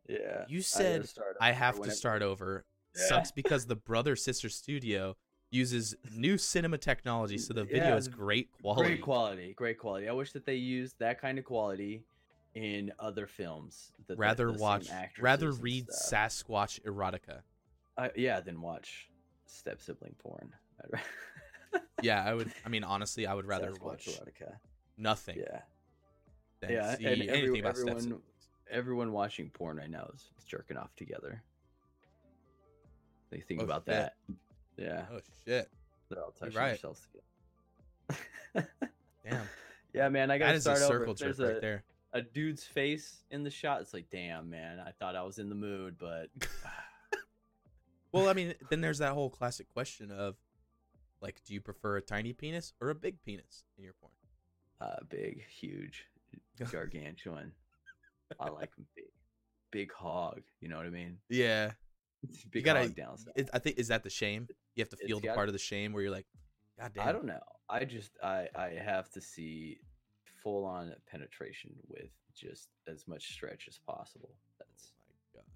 Yeah. 0.08 0.44
you 0.48 0.60
said 0.62 1.08
I 1.40 1.52
have 1.52 1.80
to 1.80 1.90
start 1.90 2.22
over. 2.22 2.64
Yeah. 2.96 3.02
Sucks 3.06 3.30
because 3.32 3.66
the 3.66 3.76
brother 3.90 4.16
sister 4.16 4.48
studio 4.48 5.16
uses 5.52 5.96
new 6.14 6.38
cinema 6.38 6.78
technology, 6.78 7.36
so 7.38 7.52
the 7.52 7.64
video 7.64 7.88
Yeah, 7.90 7.96
is 7.96 8.06
great 8.08 8.50
quality. 8.60 8.90
Great 8.90 9.02
quality, 9.02 9.52
great 9.54 9.78
quality. 9.78 10.08
I 10.08 10.12
wish 10.12 10.32
that 10.32 10.46
they 10.46 10.54
used 10.54 10.98
that 11.00 11.20
kind 11.20 11.38
of 11.38 11.44
quality 11.44 12.04
in 12.54 12.92
other 12.98 13.26
films. 13.26 13.92
that 14.06 14.18
rather 14.18 14.50
watch, 14.52 14.88
rather 15.20 15.50
read. 15.52 15.88
Sasquatch 15.88 16.80
erotica. 16.82 17.42
I, 18.00 18.10
yeah, 18.16 18.40
than 18.40 18.60
watch 18.60 19.08
step 19.46 19.80
sibling 19.80 20.14
porn. 20.18 20.52
Yeah, 22.02 22.24
I 22.24 22.34
would. 22.34 22.50
I 22.66 22.68
mean, 22.68 22.82
honestly, 22.82 23.26
I 23.28 23.34
would 23.34 23.46
rather 23.46 23.70
Sasquatch 23.72 23.80
watch 23.82 24.06
erotica. 24.08 24.54
nothing 24.96 25.36
Yeah, 25.38 25.60
yeah, 26.68 26.92
and 26.94 27.06
anything 27.06 27.28
every- 27.30 27.60
about 27.60 27.76
everyone- 27.78 28.22
everyone 28.70 29.12
watching 29.12 29.50
porn 29.50 29.76
right 29.76 29.90
now 29.90 30.10
is 30.14 30.30
jerking 30.46 30.76
off 30.78 30.94
together. 30.96 31.42
They 33.30 33.40
think 33.40 33.60
Oh, 33.60 33.64
about 33.64 33.82
shit. 33.82 33.86
that. 33.94 34.14
Yeah, 34.76 35.04
Oh 35.12 35.20
shit! 35.44 35.70
they're 36.08 36.24
all 36.24 36.32
touching 36.32 36.56
right. 36.56 36.68
themselves 36.70 37.02
together. 38.54 38.68
Damn, 39.24 39.46
yeah, 39.92 40.08
man, 40.08 40.30
I 40.30 40.38
gotta 40.38 40.52
that 40.52 40.56
is 40.56 40.66
a 40.66 40.76
start 40.76 40.90
over. 40.90 41.00
circle 41.00 41.12
If 41.12 41.18
jerk 41.18 41.36
There's 41.36 41.48
right 41.48 41.56
a, 41.58 41.60
there. 41.60 41.84
a 42.14 42.22
dude's 42.22 42.64
face 42.64 43.22
in 43.30 43.44
the 43.44 43.50
shot. 43.50 43.80
It's 43.82 43.92
like, 43.94 44.08
damn, 44.10 44.50
man, 44.50 44.80
I 44.80 44.90
thought 44.92 45.14
I 45.14 45.22
was 45.22 45.38
in 45.38 45.48
the 45.50 45.54
mood, 45.54 45.96
but 45.98 46.30
ah. 46.64 46.72
Well, 48.12 48.28
I 48.28 48.32
mean, 48.32 48.54
then 48.70 48.80
there's 48.80 48.98
that 48.98 49.12
whole 49.12 49.30
classic 49.30 49.68
question 49.68 50.10
of, 50.10 50.36
like, 51.20 51.40
do 51.44 51.54
you 51.54 51.60
prefer 51.60 51.96
a 51.96 52.02
tiny 52.02 52.32
penis 52.32 52.72
or 52.80 52.90
a 52.90 52.94
big 52.94 53.22
penis 53.22 53.64
in 53.78 53.84
your 53.84 53.94
porn? 54.00 54.12
uh, 54.80 54.96
big, 55.10 55.44
huge, 55.46 56.06
gargantuan. 56.72 57.52
I 58.40 58.48
like 58.48 58.70
'em 58.78 58.86
big, 58.96 59.10
big 59.70 59.92
hog. 59.92 60.40
You 60.60 60.68
know 60.68 60.76
what 60.78 60.86
I 60.86 60.90
mean? 60.90 61.18
Yeah, 61.28 61.72
Big 62.50 62.64
gotta- 62.64 62.80
hog 62.80 62.94
down 62.94 63.16
I 63.52 63.58
think 63.58 63.78
is 63.78 63.88
that 63.88 64.02
the 64.04 64.10
shame? 64.10 64.48
You 64.76 64.80
have 64.82 64.88
to 64.90 64.96
It's 64.96 65.06
feel 65.06 65.20
the 65.20 65.26
gotta- 65.26 65.36
part 65.36 65.48
of 65.48 65.52
the 65.52 65.58
shame 65.58 65.92
where 65.92 66.02
you're 66.02 66.10
like, 66.12 66.26
God 66.78 66.92
damn. 66.94 67.06
I 67.08 67.12
don't 67.12 67.26
know. 67.26 67.40
I 67.68 67.84
just 67.84 68.12
I 68.22 68.48
I 68.56 68.68
have 68.70 69.10
to 69.10 69.20
see 69.20 69.80
full 70.42 70.64
on 70.64 70.94
penetration 71.10 71.72
with 71.88 72.08
just 72.34 72.68
as 72.88 73.06
much 73.06 73.32
stretch 73.34 73.68
as 73.68 73.78
possible. 73.86 74.30
That's. 74.58 74.92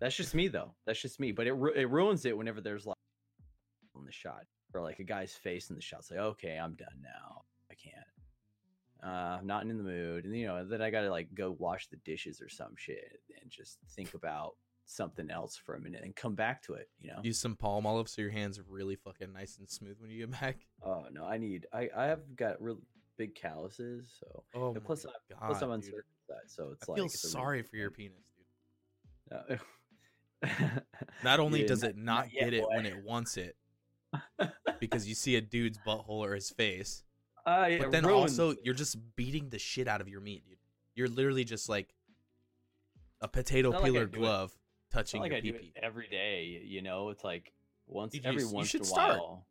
That's 0.00 0.16
just 0.16 0.34
me 0.34 0.48
though. 0.48 0.74
That's 0.86 1.00
just 1.00 1.20
me. 1.20 1.32
But 1.32 1.46
it 1.46 1.52
ru- 1.52 1.72
it 1.72 1.88
ruins 1.90 2.24
it 2.24 2.36
whenever 2.36 2.60
there's 2.60 2.86
like 2.86 2.96
on 3.96 4.04
the 4.04 4.12
shot 4.12 4.44
or 4.74 4.82
like 4.82 4.98
a 4.98 5.04
guy's 5.04 5.32
face 5.32 5.70
in 5.70 5.76
the 5.76 5.82
shot. 5.82 6.00
It's 6.00 6.10
like 6.10 6.20
okay, 6.20 6.58
I'm 6.58 6.74
done 6.74 7.00
now. 7.02 7.42
I 7.70 7.74
can't. 7.74 8.04
Uh, 9.02 9.38
I'm 9.38 9.46
not 9.46 9.62
in 9.62 9.76
the 9.76 9.82
mood, 9.84 10.24
and 10.24 10.36
you 10.36 10.46
know 10.46 10.64
then 10.64 10.80
I 10.82 10.90
gotta 10.90 11.10
like 11.10 11.28
go 11.34 11.54
wash 11.58 11.88
the 11.88 11.96
dishes 12.04 12.40
or 12.40 12.48
some 12.48 12.74
shit 12.76 13.20
and 13.40 13.50
just 13.50 13.78
think 13.90 14.14
about 14.14 14.56
something 14.86 15.30
else 15.30 15.56
for 15.56 15.74
a 15.76 15.80
minute 15.80 16.02
and 16.04 16.14
come 16.14 16.34
back 16.34 16.62
to 16.62 16.74
it. 16.74 16.88
You 17.00 17.10
know. 17.12 17.20
Use 17.22 17.38
some 17.38 17.56
Palmolive 17.56 18.08
so 18.08 18.22
your 18.22 18.30
hands 18.30 18.58
are 18.58 18.64
really 18.68 18.96
fucking 18.96 19.32
nice 19.32 19.58
and 19.58 19.68
smooth 19.68 19.96
when 20.00 20.10
you 20.10 20.26
get 20.26 20.30
back. 20.40 20.56
Oh 20.82 21.04
no, 21.12 21.24
I 21.24 21.38
need. 21.38 21.66
I 21.72 21.88
I 21.96 22.04
have 22.06 22.20
got 22.36 22.60
real 22.62 22.78
big 23.16 23.34
calluses, 23.34 24.12
so 24.18 24.42
Oh 24.54 24.74
plus, 24.84 25.06
I- 25.06 25.10
god! 25.30 25.46
plus 25.46 25.62
I'm 25.62 25.70
uncircumcised, 25.70 26.48
so 26.48 26.70
it's 26.72 26.88
I 26.88 26.92
like 26.92 26.96
feel 26.98 27.04
real 27.04 27.08
sorry 27.10 27.62
for 27.62 27.76
your 27.76 27.90
penis, 27.90 28.24
dude. 28.36 29.38
No. 29.50 29.56
Not 31.22 31.40
only 31.40 31.62
Yeah, 31.62 31.66
does 31.68 31.82
not- 31.82 31.90
it 31.90 31.96
not 31.96 32.04
not 32.24 32.32
yet, 32.32 32.40
get 32.44 32.54
it 32.54 32.64
when 32.68 32.86
it 32.86 33.02
wants 33.04 33.36
it, 33.36 33.56
because 34.80 35.08
you 35.08 35.14
see 35.14 35.36
a 35.36 35.40
dude's 35.40 35.78
butthole 35.86 36.08
or 36.08 36.34
his 36.34 36.50
face, 36.50 37.02
Uh, 37.46 37.66
it 37.70 37.78
but 37.80 37.90
then 37.90 38.04
also 38.04 38.50
it. 38.50 38.58
you're 38.64 38.74
just 38.74 38.96
beating 39.16 39.50
the 39.50 39.58
shit 39.58 39.88
out 39.88 40.00
of 40.00 40.08
your 40.08 40.20
meat, 40.20 40.44
dude. 40.46 40.58
You're 40.94 41.08
literally 41.08 41.44
just 41.44 41.68
like 41.68 41.94
a 43.20 43.28
potato 43.28 43.68
It's 43.70 43.74
not 43.74 43.82
like 43.82 43.90
I 43.90 43.92
peeler 43.92 44.04
it- 44.04 44.12
glove 44.12 44.50
It's 44.86 44.94
touching 44.94 45.20
like 45.20 45.42
your 45.44 45.54
pee 45.58 45.72
every 45.76 46.08
day. 46.08 46.62
You 46.64 46.82
know, 46.82 47.08
it's 47.10 47.24
like 47.24 47.52
once 47.86 48.12
Dude, 48.12 48.24
you 48.24 48.28
every 48.30 48.42
you 48.42 48.48
once 48.50 48.68
should 48.68 48.80
in 48.82 48.86
a 48.86 48.90
start. 48.90 49.18
while. 49.18 49.46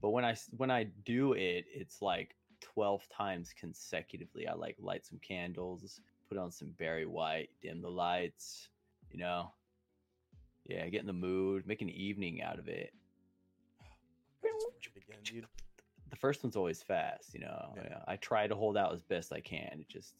But 0.00 0.10
when 0.10 0.24
I 0.24 0.34
when 0.56 0.70
I 0.70 0.84
do 1.04 1.32
it, 1.34 1.64
it's 1.72 2.02
like 2.02 2.34
twelve 2.60 3.08
times 3.08 3.52
consecutively. 3.58 4.46
I 4.48 4.54
like 4.54 4.76
light 4.80 5.06
some 5.06 5.18
candles, 5.20 6.00
put 6.28 6.36
on 6.38 6.50
some 6.50 6.70
Barry 6.72 7.06
White, 7.06 7.50
dim 7.60 7.80
the 7.80 7.88
lights. 7.90 8.68
You 9.10 9.18
know, 9.18 9.52
yeah, 10.66 10.88
get 10.88 11.00
in 11.00 11.06
the 11.06 11.12
mood, 11.12 11.66
make 11.66 11.82
an 11.82 11.88
evening 11.90 12.42
out 12.42 12.58
of 12.58 12.68
it. 12.68 12.92
I 14.44 14.48
just 14.48 14.66
watched 14.72 14.90
it 14.96 15.02
again, 15.08 15.20
dude. 15.24 15.46
The 16.10 16.16
first 16.16 16.42
one's 16.42 16.56
always 16.56 16.82
fast. 16.82 17.34
You 17.34 17.40
know, 17.40 17.72
Yeah. 17.76 17.82
Yeah, 17.90 17.98
I 18.06 18.16
try 18.16 18.46
to 18.46 18.54
hold 18.54 18.76
out 18.76 18.92
as 18.92 19.02
best 19.02 19.32
I 19.32 19.40
can. 19.40 19.78
It 19.80 19.88
just 19.88 20.14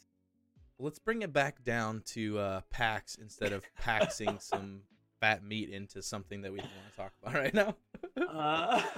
Let's 0.79 0.99
bring 0.99 1.23
it 1.23 1.33
back 1.33 1.63
down 1.63 2.03
to 2.07 2.39
uh, 2.39 2.61
PAX 2.71 3.15
instead 3.17 3.53
of 3.53 3.65
paxing 3.83 4.41
some 4.43 4.81
fat 5.21 5.45
meat 5.45 5.69
into 5.69 6.03
something 6.03 6.43
that 6.43 6.53
we 6.53 6.59
don't 6.59 6.71
want 6.75 6.91
to 6.91 6.97
talk 6.97 7.13
about 7.23 7.35
right 7.41 7.55
now. 7.55 7.77
uh, 8.29 8.83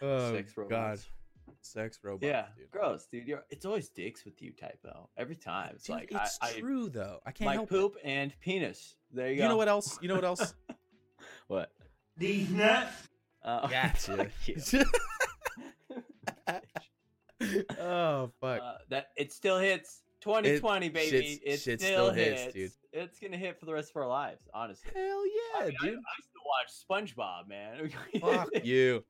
Oh, 0.00 0.32
sex 0.32 0.52
God. 0.68 1.00
Sex 1.60 1.98
robots. 2.04 2.24
Yeah, 2.24 2.44
dude. 2.56 2.70
gross, 2.70 3.06
dude. 3.10 3.26
You're, 3.26 3.42
it's 3.50 3.66
always 3.66 3.88
dicks 3.88 4.24
with 4.24 4.40
you, 4.40 4.52
typo. 4.52 5.08
Every 5.16 5.34
time. 5.34 5.72
It's 5.74 5.84
Dude, 5.86 5.96
like 5.96 6.12
it's 6.12 6.38
I, 6.40 6.50
I 6.50 6.60
true 6.60 6.88
though. 6.88 7.18
I 7.26 7.32
can't 7.32 7.46
my 7.46 7.54
help 7.54 7.68
poop 7.68 7.96
and 8.04 8.32
penis. 8.40 8.94
There 9.12 9.26
you 9.26 9.32
it. 9.32 9.36
go. 9.38 9.42
You 9.42 9.48
know 9.48 9.56
what 9.56 9.66
else? 9.68 9.98
You 10.00 10.06
know 10.06 10.14
what 10.14 10.24
else? 10.24 10.54
What? 11.48 11.72
These 12.16 12.50
nuts. 12.50 12.92
Uh, 13.42 13.66
Gotcha. 13.68 14.16
fuck 14.16 14.28
you. 14.46 14.56
oh 17.80 18.30
fuck. 18.40 18.60
Uh, 18.62 18.74
that 18.90 19.08
it 19.16 19.32
still 19.32 19.58
hits. 19.58 20.02
2020, 20.20 20.88
baby. 20.88 21.10
shit's- 21.10 21.40
it 21.44 21.60
shit 21.60 21.80
still, 21.80 22.06
still 22.06 22.12
hits, 22.12 22.42
hits, 22.42 22.54
dude. 22.54 22.70
It's 22.92 23.20
gonna 23.20 23.36
hit 23.36 23.58
for 23.58 23.66
the 23.66 23.72
rest 23.72 23.90
of 23.90 23.96
our 23.96 24.08
lives, 24.08 24.48
honestly. 24.52 24.90
Hell 24.94 25.02
I, 25.04 25.30
yeah, 25.60 25.64
dude. 25.66 25.74
I- 25.80 25.86
dude. 25.86 25.98
I, 25.98 26.20
still 26.22 26.42
watch 26.44 27.14
SpongeBob, 27.14 27.48
man. 27.48 27.90
Fuck 28.20 28.64
you. 28.64 29.04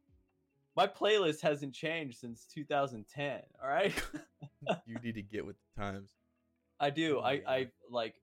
My 0.76 0.86
playlist 0.86 1.40
hasn't 1.40 1.74
changed 1.74 2.18
since 2.18 2.46
2010. 2.54 3.40
All 3.60 3.68
right, 3.68 3.92
You 4.86 4.96
need 5.02 5.14
to 5.14 5.22
get 5.22 5.44
with 5.44 5.56
the 5.74 5.82
times. 5.82 6.10
I 6.78 6.90
do. 6.90 7.18
Oh, 7.18 7.22
I 7.22 7.32
yeah. 7.32 7.40
I 7.48 7.68
like. 7.90 8.14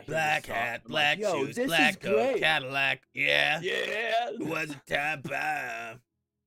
I 0.00 0.04
hear 0.04 0.06
this 0.06 0.14
Black 0.14 0.46
hat, 0.46 0.84
black 0.86 1.18
like, 1.20 1.34
shoes, 1.34 1.56
this 1.56 1.66
black 1.66 1.90
is 1.90 1.96
coat, 1.96 2.14
great. 2.32 2.40
Cadillac. 2.40 3.02
Yeah. 3.14 3.60
Yeah, 3.62 4.30
Was 4.40 4.70
a 4.70 4.92
time 4.92 5.20
bomb. 5.22 6.00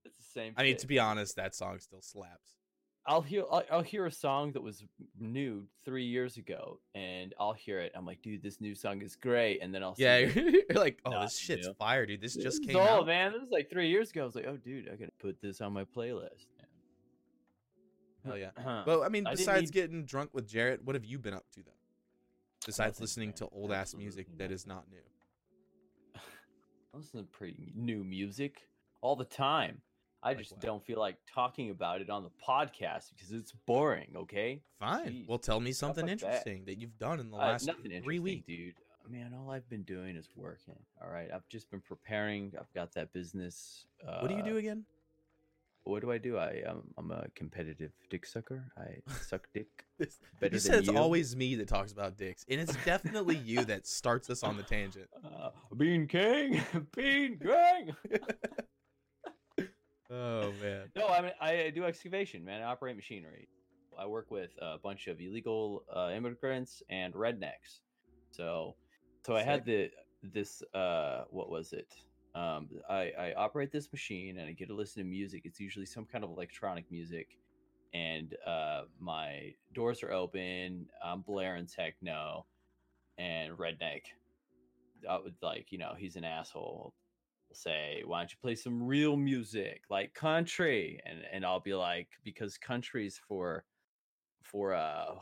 It's 0.06 0.18
the 0.18 0.24
same. 0.34 0.54
I 0.58 0.64
mean, 0.64 0.74
shit. 0.74 0.80
to 0.80 0.88
be 0.88 1.00
honest, 1.00 1.36
that 1.38 1.56
song 1.56 1.80
still 1.80 2.02
slaps. 2.02 2.52
I'll 3.06 3.22
hear 3.22 3.44
I'll, 3.52 3.64
I'll 3.70 3.82
hear 3.82 4.06
a 4.06 4.12
song 4.12 4.54
that 4.54 4.64
was 4.64 4.82
new 5.20 5.66
three 5.84 6.06
years 6.06 6.38
ago, 6.38 6.80
and 6.96 7.34
I'll 7.38 7.52
hear 7.52 7.80
it. 7.80 7.92
I'm 7.96 8.06
like, 8.06 8.22
dude, 8.22 8.42
this 8.42 8.62
new 8.62 8.74
song 8.76 9.02
is 9.02 9.18
great, 9.18 9.60
and 9.62 9.76
then 9.76 9.84
I'll 9.84 9.94
Yeah, 9.98 10.20
you're 10.36 10.62
like, 10.74 11.00
oh, 11.06 11.20
this 11.22 11.38
shit's 11.38 11.68
new. 11.68 11.74
fire, 11.74 12.06
dude. 12.06 12.22
This 12.22 12.36
This 12.36 12.44
just 12.46 12.64
came 12.66 12.78
old, 12.78 12.88
out. 12.88 13.06
man. 13.08 13.34
This 13.34 13.42
was 13.42 13.52
like 13.52 13.70
three 13.70 13.90
years 13.90 14.12
ago. 14.12 14.22
I 14.22 14.26
was 14.26 14.36
like, 14.36 14.46
oh, 14.48 14.56
dude, 14.56 14.88
I 14.88 14.96
gotta 14.96 15.12
put 15.20 15.42
this 15.42 15.60
on 15.60 15.74
my 15.74 15.84
playlist. 15.84 16.46
Hell 18.26 18.38
yeah. 18.38 18.52
Huh. 18.58 18.84
Well, 18.88 19.04
I 19.04 19.10
mean, 19.10 19.28
I 19.28 19.32
besides 19.32 19.64
need- 19.64 19.74
getting 19.74 20.06
drunk 20.06 20.30
with 20.34 20.48
Jarrett, 20.48 20.82
what 20.86 20.96
have 20.96 21.04
you 21.04 21.20
been 21.20 21.34
up 21.34 21.44
to 21.56 21.60
though? 21.64 21.72
Besides 22.66 23.00
listening 23.02 23.34
to 23.34 23.48
old 23.52 23.72
ass 23.72 23.94
music 23.96 24.28
that 24.38 24.52
is 24.52 24.66
not 24.66 24.86
new. 24.90 24.98
I 26.16 26.98
listen 26.98 27.20
to 27.22 27.26
pretty 27.26 27.72
new 27.76 28.04
music 28.04 28.62
all 29.02 29.16
the 29.16 29.26
time. 29.26 29.82
I 30.26 30.34
just 30.34 30.58
don't 30.62 30.82
feel 30.86 31.00
like 31.00 31.18
talking 31.34 31.70
about 31.70 32.00
it 32.00 32.10
on 32.10 32.24
the 32.24 32.30
podcast 32.48 33.10
because 33.14 33.32
it's 33.34 33.52
boring. 33.66 34.14
Okay, 34.16 34.62
Fine. 34.80 35.08
Jeez, 35.10 35.28
Well, 35.28 35.38
tell 35.40 35.60
me 35.60 35.74
something 35.74 36.06
like 36.06 36.14
interesting 36.14 36.64
that 36.66 36.80
you've 36.80 36.98
done 36.98 37.20
in 37.20 37.30
the 37.30 37.36
Uh, 37.36 37.40
last 37.42 37.66
nothing 37.68 38.02
three 38.02 38.20
weeks. 38.20 38.46
dude. 38.48 38.76
Man, 39.10 39.34
all 39.34 39.52
I've 39.52 39.68
been 39.70 39.84
doing 39.84 40.16
is 40.16 40.30
working. 40.34 40.80
All 41.02 41.10
right, 41.10 41.30
I've 41.30 41.46
just 41.50 41.70
been 41.70 41.82
preparing. 41.82 42.54
I've 42.58 42.72
got 42.74 42.94
that 42.94 43.12
business. 43.12 43.86
Uh, 44.08 44.20
What 44.22 44.30
do 44.30 44.36
you 44.38 44.44
do 44.44 44.56
again? 44.56 44.86
What 45.86 46.02
do 46.02 46.12
I 46.12 46.18
do? 46.18 46.38
I 46.38 46.64
um, 46.68 46.84
I'm 46.98 47.12
a 47.12 47.28
competitive 47.36 47.92
dick 48.10 48.26
sucker. 48.26 48.72
I 48.78 48.98
suck 49.22 49.48
dick. 49.54 49.68
This- 50.00 50.20
better 50.40 50.56
you 50.56 50.60
said 50.60 50.80
it's 50.80 50.88
you. 50.88 50.98
always 50.98 51.36
me 51.36 51.56
that 51.56 51.68
talks 51.68 51.92
about 51.92 52.18
dicks, 52.18 52.46
and 52.50 52.60
it's 52.60 52.76
definitely 52.84 53.36
you 53.38 53.64
that 53.66 53.86
starts 53.86 54.30
us 54.30 54.42
on 54.44 54.58
the 54.58 54.64
tangent. 54.64 55.10
Uh, 55.24 55.50
Bean 55.76 56.08
King, 56.08 56.62
Bean 56.96 57.38
King. 57.40 57.96
Oh 60.12 60.52
man. 60.62 60.84
No, 60.96 61.08
I 61.08 61.22
mean 61.22 61.32
I 61.42 61.72
do 61.74 61.86
excavation, 61.86 62.44
man. 62.46 62.62
I 62.62 62.66
operate 62.66 62.96
machinery. 62.96 63.48
I 63.98 64.06
work 64.06 64.32
with 64.32 64.52
a 64.62 64.78
bunch 64.78 65.08
of 65.08 65.20
illegal 65.20 65.84
uh, 65.96 66.12
immigrants 66.16 66.82
and 66.90 67.14
rednecks. 67.14 67.82
So, 68.32 68.76
so 69.26 69.36
I 69.36 69.44
had 69.44 69.66
the 69.66 69.90
this 70.24 70.62
uh 70.74 71.24
what 71.30 71.50
was 71.50 71.74
it? 71.74 71.94
Um, 72.36 72.70
I 72.90 73.12
I 73.18 73.34
operate 73.36 73.72
this 73.72 73.92
machine 73.92 74.40
and 74.40 74.50
I 74.50 74.54
get 74.54 74.68
to 74.70 74.76
listen 74.76 75.04
to 75.04 75.10
music. 75.10 75.44
It's 75.46 75.60
usually 75.60 75.86
some 75.86 76.06
kind 76.06 76.24
of 76.24 76.32
electronic 76.32 76.90
music, 76.92 77.38
and 77.94 78.36
uh, 78.46 78.84
my 79.00 79.56
doors 79.74 80.04
are 80.04 80.12
open. 80.12 80.90
I'm 81.04 81.22
blaring 81.22 81.68
techno, 81.68 82.48
and 83.18 83.54
redneck. 83.58 84.04
I 85.10 85.18
would 85.18 85.36
like 85.42 85.72
you 85.72 85.78
know 85.78 85.94
he's 85.98 86.16
an 86.16 86.24
asshole 86.24 86.96
say, 87.54 88.04
"Why 88.06 88.22
don't 88.22 88.32
you 88.32 88.38
play 88.42 88.56
some 88.56 88.84
real 88.84 89.18
music 89.18 89.84
like 89.90 90.14
country?" 90.14 91.00
And 91.06 91.24
and 91.32 91.46
I'll 91.46 91.60
be 91.60 91.76
like, 91.76 92.10
because 92.24 92.58
country's 92.58 93.18
for 93.18 93.66
for 94.44 94.74
uh 94.74 95.16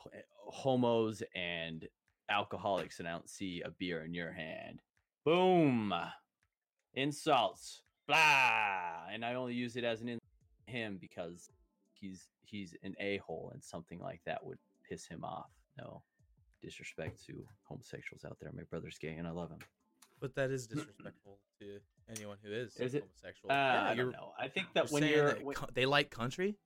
homos 0.49 1.23
and 1.35 1.87
alcoholics, 2.29 2.99
and 2.99 3.07
I 3.07 3.11
don't 3.11 3.29
see 3.29 3.61
a 3.61 3.71
beer 3.71 4.03
in 4.03 4.13
your 4.13 4.31
hand. 4.31 4.81
Boom, 5.25 5.93
insults, 6.93 7.81
blah, 8.07 9.05
and 9.11 9.23
I 9.25 9.33
only 9.35 9.53
use 9.53 9.75
it 9.75 9.83
as 9.83 10.01
an 10.01 10.09
in 10.09 10.19
him 10.65 10.97
because 10.99 11.49
he's 11.93 12.27
he's 12.43 12.75
an 12.83 12.95
a 12.99 13.17
hole, 13.17 13.51
and 13.53 13.63
something 13.63 13.99
like 13.99 14.21
that 14.25 14.45
would 14.45 14.57
piss 14.87 15.05
him 15.05 15.23
off. 15.23 15.49
No 15.77 16.01
disrespect 16.61 17.25
to 17.25 17.33
homosexuals 17.63 18.23
out 18.23 18.37
there. 18.39 18.51
My 18.55 18.63
brother's 18.63 18.97
gay, 18.97 19.15
and 19.17 19.27
I 19.27 19.31
love 19.31 19.49
him. 19.49 19.59
But 20.19 20.35
that 20.35 20.51
is 20.51 20.67
disrespectful 20.67 21.39
to 21.59 21.79
anyone 22.15 22.37
who 22.43 22.51
is, 22.51 22.75
Is 22.77 22.93
it? 22.93 23.01
homosexual. 23.03 23.51
Uh, 23.51 23.55
yeah, 23.55 23.83
I 23.89 23.95
don't 23.95 24.11
know. 24.11 24.33
I 24.39 24.47
think 24.47 24.67
you're 24.75 24.83
that 24.83 24.91
when 24.91 25.03
you're 25.03 25.27
that 25.33 25.43
when- 25.43 25.55
they 25.73 25.85
like 25.85 26.09
country. 26.11 26.57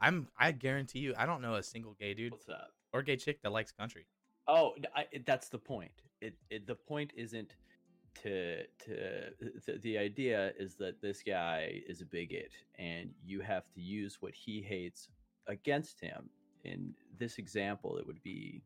I'm. 0.00 0.28
I 0.38 0.52
guarantee 0.52 1.00
you, 1.00 1.14
I 1.16 1.26
don't 1.26 1.40
know 1.42 1.54
a 1.54 1.62
single 1.62 1.94
gay 1.98 2.14
dude 2.14 2.32
what's 2.32 2.48
up? 2.48 2.70
or 2.92 3.02
gay 3.02 3.16
chick 3.16 3.42
that 3.42 3.50
likes 3.50 3.72
country. 3.72 4.06
Oh, 4.46 4.72
n- 4.76 4.84
I, 4.94 5.06
it- 5.10 5.26
that's 5.26 5.48
the 5.48 5.58
point. 5.58 5.90
It, 6.20 6.34
it 6.50 6.66
the 6.66 6.74
point 6.74 7.12
isn't 7.16 7.54
to 8.22 8.62
to 8.84 8.92
uh, 8.92 9.30
the, 9.66 9.78
the 9.82 9.98
idea 9.98 10.52
is 10.58 10.74
that 10.76 11.00
this 11.00 11.22
guy 11.22 11.82
is 11.88 12.00
a 12.00 12.06
bigot 12.06 12.52
and 12.78 13.10
you 13.24 13.40
have 13.40 13.64
to 13.74 13.80
use 13.80 14.18
what 14.20 14.34
he 14.34 14.60
hates 14.62 15.08
against 15.46 16.00
him. 16.00 16.28
In 16.64 16.94
this 17.18 17.38
example, 17.38 17.96
it 17.98 18.06
would 18.06 18.22
be 18.22 18.62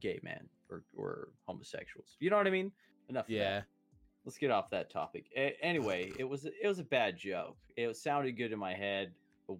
gay 0.00 0.20
men 0.22 0.48
or 0.70 0.84
or 0.96 1.28
homosexuals. 1.46 2.16
You 2.20 2.30
know 2.30 2.36
what 2.36 2.46
I 2.46 2.50
mean? 2.50 2.72
Enough. 3.08 3.26
Yeah. 3.28 3.62
let's 4.24 4.38
get 4.38 4.50
off 4.50 4.70
that 4.70 4.90
topic. 4.90 5.26
A- 5.36 5.56
anyway, 5.62 6.12
it 6.18 6.24
was 6.24 6.44
it 6.46 6.66
was 6.66 6.78
a 6.78 6.84
bad 6.84 7.16
joke. 7.16 7.56
It 7.76 7.96
sounded 7.96 8.36
good 8.36 8.52
in 8.52 8.58
my 8.58 8.74
head 8.74 9.12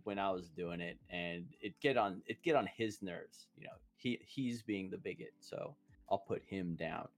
when 0.05 0.19
I 0.19 0.31
was 0.31 0.49
doing 0.51 0.81
it, 0.81 0.99
and 1.11 1.47
it 1.61 1.79
get 1.81 1.97
on 1.97 2.23
it 2.27 2.43
get 2.43 2.57
on 2.57 2.67
his 2.77 3.03
nerves. 3.03 3.47
You 3.57 3.65
know, 3.65 3.75
he 3.97 4.19
he's 4.27 4.63
being 4.63 4.91
the 4.91 4.99
bigot, 4.99 5.35
so 5.41 5.77
I'll 6.11 6.19
put 6.19 6.43
him 6.47 6.75
down. 6.75 7.09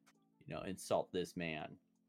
You 0.46 0.54
know, 0.54 0.62
insult 0.62 1.12
this 1.12 1.36
man, 1.36 1.68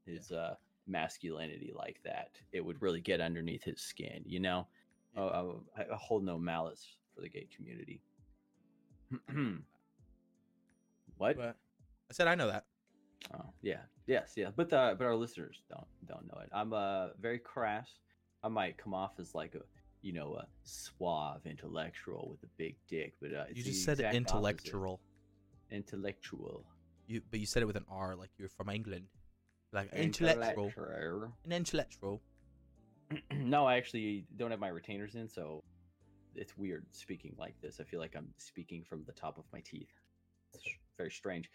his 0.10 0.32
uh 0.32 0.56
masculinity 0.88 1.72
like 1.76 2.00
that. 2.04 2.32
It 2.52 2.66
would 2.66 2.82
really 2.82 3.02
get 3.02 3.22
underneath 3.22 3.64
his 3.64 3.80
skin. 3.82 4.24
You 4.26 4.40
know, 4.40 4.68
Yeah. 5.16 5.22
oh, 5.24 5.64
I, 5.78 5.82
I 5.84 5.96
hold 5.96 6.24
no 6.24 6.38
malice 6.38 6.86
for 7.16 7.22
the 7.22 7.30
gay 7.30 7.48
community. 7.56 8.02
what? 11.18 11.38
But 11.38 11.56
I 12.10 12.14
said 12.14 12.28
I 12.28 12.36
know 12.36 12.48
that. 12.48 12.66
Oh 13.34 13.46
yeah, 13.62 13.82
yes, 14.08 14.34
yeah. 14.36 14.50
But 14.56 14.70
the 14.70 14.96
but 14.98 15.06
our 15.06 15.16
listeners 15.16 15.62
don't 15.70 15.88
don't 16.08 16.28
know 16.28 16.40
it. 16.42 16.50
I'm 16.54 16.74
uh 16.74 17.10
very 17.20 17.40
crass. 17.40 17.90
I 18.44 18.48
might 18.48 18.78
come 18.78 18.94
off 18.94 19.12
as 19.20 19.36
like 19.36 19.56
a 19.56 19.60
you 20.02 20.14
know 20.14 20.36
a 20.36 20.48
suave 20.64 21.46
intellectual 21.46 22.30
with 22.32 22.42
a 22.44 22.52
big 22.58 22.76
dick, 22.88 23.14
but 23.22 23.34
uh, 23.34 23.44
You 23.54 23.64
just 23.64 23.84
said 23.84 24.00
exact 24.00 24.16
opposite. 24.16 24.18
intellectual. 24.36 25.02
Intellectual. 25.72 26.66
You, 27.08 27.22
but 27.30 27.40
you 27.40 27.46
said 27.46 27.64
it 27.64 27.66
with 27.66 27.76
an 27.76 27.86
R, 27.90 28.16
like 28.16 28.30
you're 28.38 28.50
from 28.50 28.70
England. 28.70 29.06
Like 29.72 29.94
intellectual. 29.94 30.66
Intellectual. 30.68 31.34
An 31.46 31.52
intellectual. 31.52 32.22
no, 33.34 33.66
I 33.66 33.78
actually 33.78 34.26
don't 34.38 34.52
have 34.52 34.60
my 34.60 34.68
retainers 34.70 35.16
in, 35.16 35.28
so 35.30 35.64
it's 36.36 36.58
weird 36.58 36.86
speaking 36.92 37.36
like 37.38 37.60
this. 37.62 37.80
I 37.80 37.84
feel 37.84 38.00
like 38.00 38.16
I'm 38.16 38.30
speaking 38.38 38.84
from 38.84 39.04
the 39.06 39.14
top 39.14 39.38
of 39.38 39.44
my 39.54 39.60
teeth. 39.62 39.90
It's 40.54 40.64
very 40.98 41.12
strange. 41.12 41.50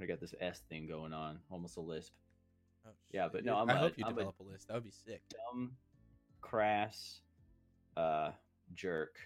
I 0.00 0.06
got 0.06 0.20
this 0.20 0.34
S 0.40 0.60
thing 0.68 0.86
going 0.86 1.12
on, 1.12 1.38
almost 1.50 1.76
a 1.76 1.80
lisp. 1.80 2.12
Oh, 2.86 2.90
Yeah, 3.12 3.28
but 3.30 3.44
no. 3.44 3.56
I'm 3.56 3.68
I 3.70 3.74
a- 3.74 3.76
hope 3.76 3.92
you 3.98 4.04
I'm 4.06 4.14
develop 4.14 4.38
a 4.40 4.42
list. 4.42 4.68
That 4.68 4.74
would 4.74 4.84
be 4.84 4.90
sick. 4.90 5.22
dumb, 5.30 5.72
crass, 6.40 7.20
uh, 7.96 8.32
jerk. 8.74 9.16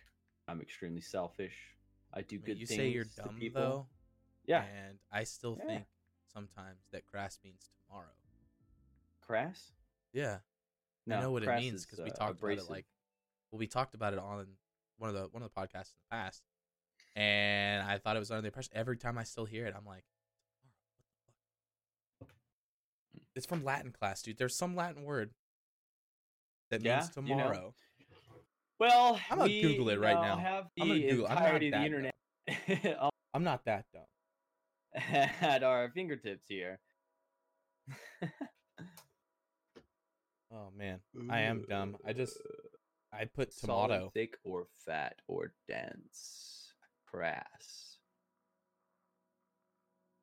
I'm 0.49 0.61
extremely 0.61 1.01
selfish. 1.01 1.55
I 2.12 2.22
do 2.22 2.39
good 2.39 2.59
you 2.59 2.66
things 2.66 2.78
say 2.78 2.89
you're 2.89 3.05
dumb 3.16 3.37
people. 3.39 3.61
though, 3.62 3.87
Yeah, 4.47 4.64
and 4.64 4.99
I 5.11 5.24
still 5.24 5.57
Yeah. 5.61 5.66
think 5.66 5.85
sometimes 6.35 6.80
that 6.93 7.07
crass 7.07 7.39
means 7.45 7.70
tomorrow. 7.89 8.09
crass. 9.20 9.72
Yeah, 10.12 10.39
No, 11.07 11.16
I 11.16 11.20
know 11.22 11.30
what 11.32 11.43
it 11.45 11.49
means 11.61 11.85
because 11.87 12.05
we 12.05 12.11
uh, 12.11 12.14
talked 12.14 12.39
abrasive. 12.39 12.64
about 12.64 12.70
it 12.70 12.72
like, 12.76 12.87
well, 13.51 13.59
we 13.59 13.66
talked 13.66 13.95
about 13.95 14.12
it 14.12 14.18
on 14.18 14.47
one 14.99 15.09
of 15.11 15.14
the 15.16 15.28
one 15.30 15.43
of 15.43 15.51
the 15.53 15.61
podcasts 15.61 15.93
in 15.93 15.99
the 16.11 16.11
past, 16.16 16.43
and 17.16 17.82
I 17.82 17.99
thought 17.99 18.16
it 18.16 18.20
was 18.20 18.30
under 18.30 18.43
the 18.43 18.49
impression. 18.49 18.72
Every 18.74 18.97
time 18.97 19.16
I 19.18 19.24
still 19.24 19.45
hear 19.45 19.66
it, 19.66 19.74
I'm 19.76 19.85
like, 19.87 20.05
tomorrow, 21.18 21.64
what 22.18 22.28
the 22.28 22.35
fuck? 22.35 23.26
It's 23.35 23.47
from 23.47 23.64
Latin 23.64 23.93
class, 23.93 24.22
dude. 24.22 24.39
There's 24.39 24.55
some 24.57 24.76
Latin 24.76 25.03
word 25.05 25.30
that 26.70 26.82
Yeah, 26.82 26.97
means 27.01 27.11
you 27.16 27.22
know. 27.22 27.37
tomorrow. 27.37 27.74
Well, 28.78 29.20
I'm 29.30 29.39
gonna 29.39 29.51
we, 29.51 29.62
Google 29.62 29.89
it 29.89 30.01
right 30.01 30.20
now. 30.20 30.37
Have 30.37 30.66
the 30.76 30.82
I'm 30.82 30.89
gonna 30.89 31.01
Google- 31.01 31.26
I'm 31.28 31.35
not 31.37 31.55
of 31.55 31.61
the 31.61 31.66
internet 31.76 32.14
I'm 33.35 33.43
not 33.45 33.64
that 33.64 33.87
dumb. 33.93 34.03
at 35.40 35.62
our 35.62 35.90
fingertips 35.95 36.45
here. 36.49 36.78
Oh 40.53 40.70
man, 40.76 41.01
I 41.30 41.40
am 41.40 41.64
dumb. 41.68 41.97
I 42.07 42.12
just 42.12 42.38
I 43.12 43.24
put 43.24 43.53
Solid, 43.53 43.88
tomato. 43.88 44.11
thick 44.14 44.36
or 44.45 44.66
fat 44.86 45.16
or 45.26 45.53
dense, 45.68 46.72
crass. 47.07 47.97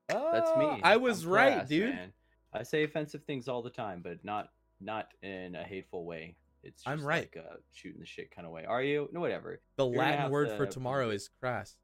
That's 0.07 0.55
me. 0.57 0.65
Oh, 0.65 0.79
I 0.83 0.97
was 0.97 1.25
I'm 1.25 1.31
right, 1.31 1.53
crass, 1.55 1.69
dude. 1.69 1.95
man. 1.95 2.13
I 2.53 2.63
say 2.63 2.83
offensive 2.83 3.23
things 3.25 3.47
all 3.47 3.61
the 3.61 3.69
time, 3.69 4.01
but 4.03 4.23
not 4.23 4.49
not 4.79 5.07
in 5.21 5.55
a 5.55 5.63
hateful 5.63 6.05
way. 6.05 6.35
It's 6.63 6.83
just 6.83 6.87
I'm 6.87 7.05
right. 7.05 7.29
like 7.33 7.43
a 7.43 7.57
shooting 7.73 7.99
the 7.99 8.05
shit 8.05 8.31
kind 8.33 8.45
of 8.45 8.53
way. 8.53 8.65
Are 8.65 8.83
you? 8.83 9.09
No, 9.11 9.19
whatever. 9.19 9.59
The 9.77 9.87
You're 9.87 9.97
Latin 9.97 10.19
have 10.19 10.31
word 10.31 10.55
for 10.57 10.65
tomorrow 10.65 11.09
is 11.09 11.29
crass. 11.39 11.75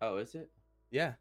Oh, 0.00 0.18
is 0.18 0.34
it? 0.34 0.50
Yeah. 0.90 1.14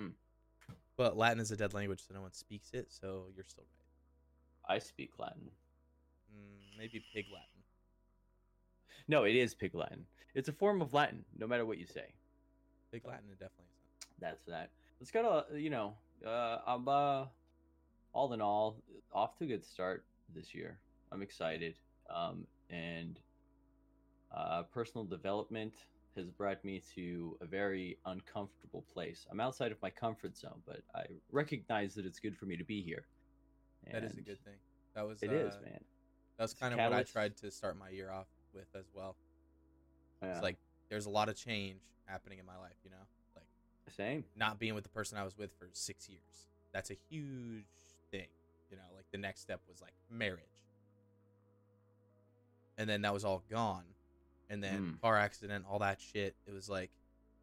Hmm. 0.00 0.74
But 0.96 1.16
Latin 1.16 1.40
is 1.40 1.50
a 1.50 1.56
dead 1.56 1.74
language, 1.74 2.02
so 2.06 2.14
no 2.14 2.22
one 2.22 2.32
speaks 2.32 2.70
it. 2.72 2.86
So 2.90 3.24
you're 3.34 3.44
still 3.44 3.64
right. 3.64 4.76
I 4.76 4.78
speak 4.78 5.12
Latin. 5.18 5.50
Mm, 6.32 6.78
maybe 6.78 7.04
pig 7.14 7.26
Latin. 7.32 7.46
No, 9.08 9.24
it 9.24 9.34
is 9.34 9.54
Pig 9.54 9.74
Latin. 9.74 10.06
It's 10.34 10.48
a 10.48 10.52
form 10.52 10.80
of 10.80 10.92
Latin, 10.92 11.24
no 11.36 11.46
matter 11.46 11.66
what 11.66 11.78
you 11.78 11.86
say. 11.86 12.14
Pig 12.92 13.02
Latin, 13.04 13.24
it 13.30 13.40
definitely 13.40 13.64
is. 13.64 14.06
That's 14.20 14.44
that. 14.46 14.70
Let's 15.00 15.10
go 15.10 15.44
to 15.50 15.58
you 15.58 15.70
know, 15.70 15.94
uh, 16.24 16.58
I'm 16.66 16.86
uh, 16.86 17.24
all 18.12 18.32
in 18.32 18.40
all, 18.40 18.76
off 19.12 19.36
to 19.38 19.44
a 19.44 19.46
good 19.48 19.64
start 19.64 20.04
this 20.34 20.54
year. 20.54 20.78
I'm 21.10 21.22
excited, 21.22 21.74
um, 22.14 22.46
and 22.68 23.18
uh, 24.36 24.62
personal 24.72 25.04
development 25.04 25.74
has 26.16 26.30
brought 26.30 26.64
me 26.64 26.82
to 26.94 27.36
a 27.40 27.46
very 27.46 27.98
uncomfortable 28.06 28.84
place. 28.92 29.26
I'm 29.30 29.40
outside 29.40 29.72
of 29.72 29.80
my 29.82 29.90
comfort 29.90 30.36
zone, 30.36 30.62
but 30.66 30.80
I 30.94 31.04
recognize 31.30 31.94
that 31.94 32.04
it's 32.04 32.18
good 32.18 32.36
for 32.36 32.46
me 32.46 32.56
to 32.56 32.64
be 32.64 32.82
here. 32.82 33.04
That 33.92 34.04
is 34.04 34.16
a 34.16 34.20
good 34.20 34.42
thing. 34.44 34.54
That 34.94 35.06
was 35.06 35.22
It 35.22 35.32
is, 35.32 35.54
uh, 35.54 35.58
man. 35.62 35.80
That 36.36 36.44
was 36.44 36.52
It's 36.52 36.60
kind 36.60 36.74
of 36.74 36.80
what 36.80 36.92
I 36.92 37.02
tried 37.02 37.36
to 37.38 37.50
start 37.50 37.78
my 37.78 37.90
year 37.90 38.10
off 38.10 38.26
with 38.52 38.66
as 38.74 38.86
well. 38.94 39.16
Yeah. 40.22 40.32
It's 40.32 40.42
like 40.42 40.56
there's 40.88 41.06
a 41.06 41.10
lot 41.10 41.28
of 41.28 41.36
change 41.36 41.80
happening 42.06 42.38
in 42.38 42.46
my 42.46 42.56
life, 42.56 42.76
you 42.84 42.90
know? 42.90 42.96
Like 43.36 43.46
same. 43.96 44.24
not 44.36 44.58
being 44.58 44.74
with 44.74 44.84
the 44.84 44.90
person 44.90 45.16
I 45.16 45.24
was 45.24 45.36
with 45.38 45.52
for 45.58 45.68
six 45.72 46.08
years. 46.08 46.48
That's 46.72 46.90
a 46.90 46.96
huge 47.08 47.64
thing. 48.10 48.28
You 48.70 48.76
know, 48.76 48.82
like 48.94 49.06
the 49.12 49.18
next 49.18 49.40
step 49.40 49.60
was 49.68 49.80
like 49.80 49.94
marriage. 50.10 50.44
And 52.78 52.88
then 52.88 53.02
that 53.02 53.12
was 53.12 53.24
all 53.24 53.42
gone. 53.50 53.84
And 54.50 54.62
then 54.62 54.82
Mm. 54.96 55.00
car 55.00 55.16
accident, 55.16 55.64
all 55.66 55.78
that 55.78 56.00
shit. 56.00 56.36
It 56.44 56.50
was 56.52 56.68
like, 56.68 56.90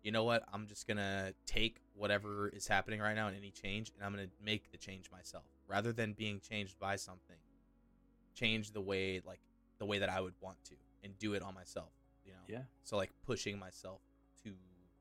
you 0.04 0.12
know 0.12 0.26
what? 0.26 0.44
I'm 0.54 0.68
just 0.68 0.88
gonna 0.88 1.34
take 1.46 1.80
whatever 1.94 2.50
is 2.50 2.68
happening 2.68 3.00
right 3.00 3.16
now 3.16 3.28
and 3.28 3.36
any 3.36 3.50
change 3.50 3.92
and 3.96 4.04
I'm 4.04 4.12
gonna 4.12 4.30
make 4.40 4.72
the 4.72 4.78
change 4.78 5.10
myself. 5.10 5.46
Rather 5.68 5.94
than 5.94 6.14
being 6.14 6.42
changed 6.42 6.78
by 6.78 6.98
something. 6.98 7.38
Change 8.36 8.72
the 8.72 8.82
way 8.82 9.22
like 9.26 9.40
the 9.80 9.86
way 9.86 10.00
that 10.00 10.10
I 10.10 10.20
would 10.20 10.36
want 10.42 10.64
to 10.66 10.76
and 11.02 11.18
do 11.18 11.34
it 11.34 11.42
on 11.42 11.54
myself. 11.56 11.94
You 12.26 12.34
know? 12.34 12.44
Yeah. 12.48 12.64
So 12.84 12.98
like 12.98 13.12
pushing 13.26 13.58
myself 13.58 14.02
to 14.44 14.54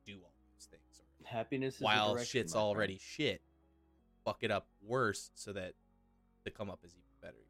do 0.05 0.19
all 0.23 0.33
those 0.55 0.65
things. 0.65 1.03
Happiness 1.25 1.75
is 1.75 1.81
while 1.81 2.17
shit's 2.23 2.53
my 2.53 2.59
friend. 2.59 2.67
already 2.67 2.97
shit, 2.97 3.41
fuck 4.23 4.43
it 4.43 4.51
up 4.51 4.69
worse 4.81 5.29
so 5.35 5.51
that 5.51 5.73
the 6.45 6.51
come 6.51 6.69
up 6.69 6.85
is 6.85 6.93
even 6.93 7.03
better, 7.21 7.43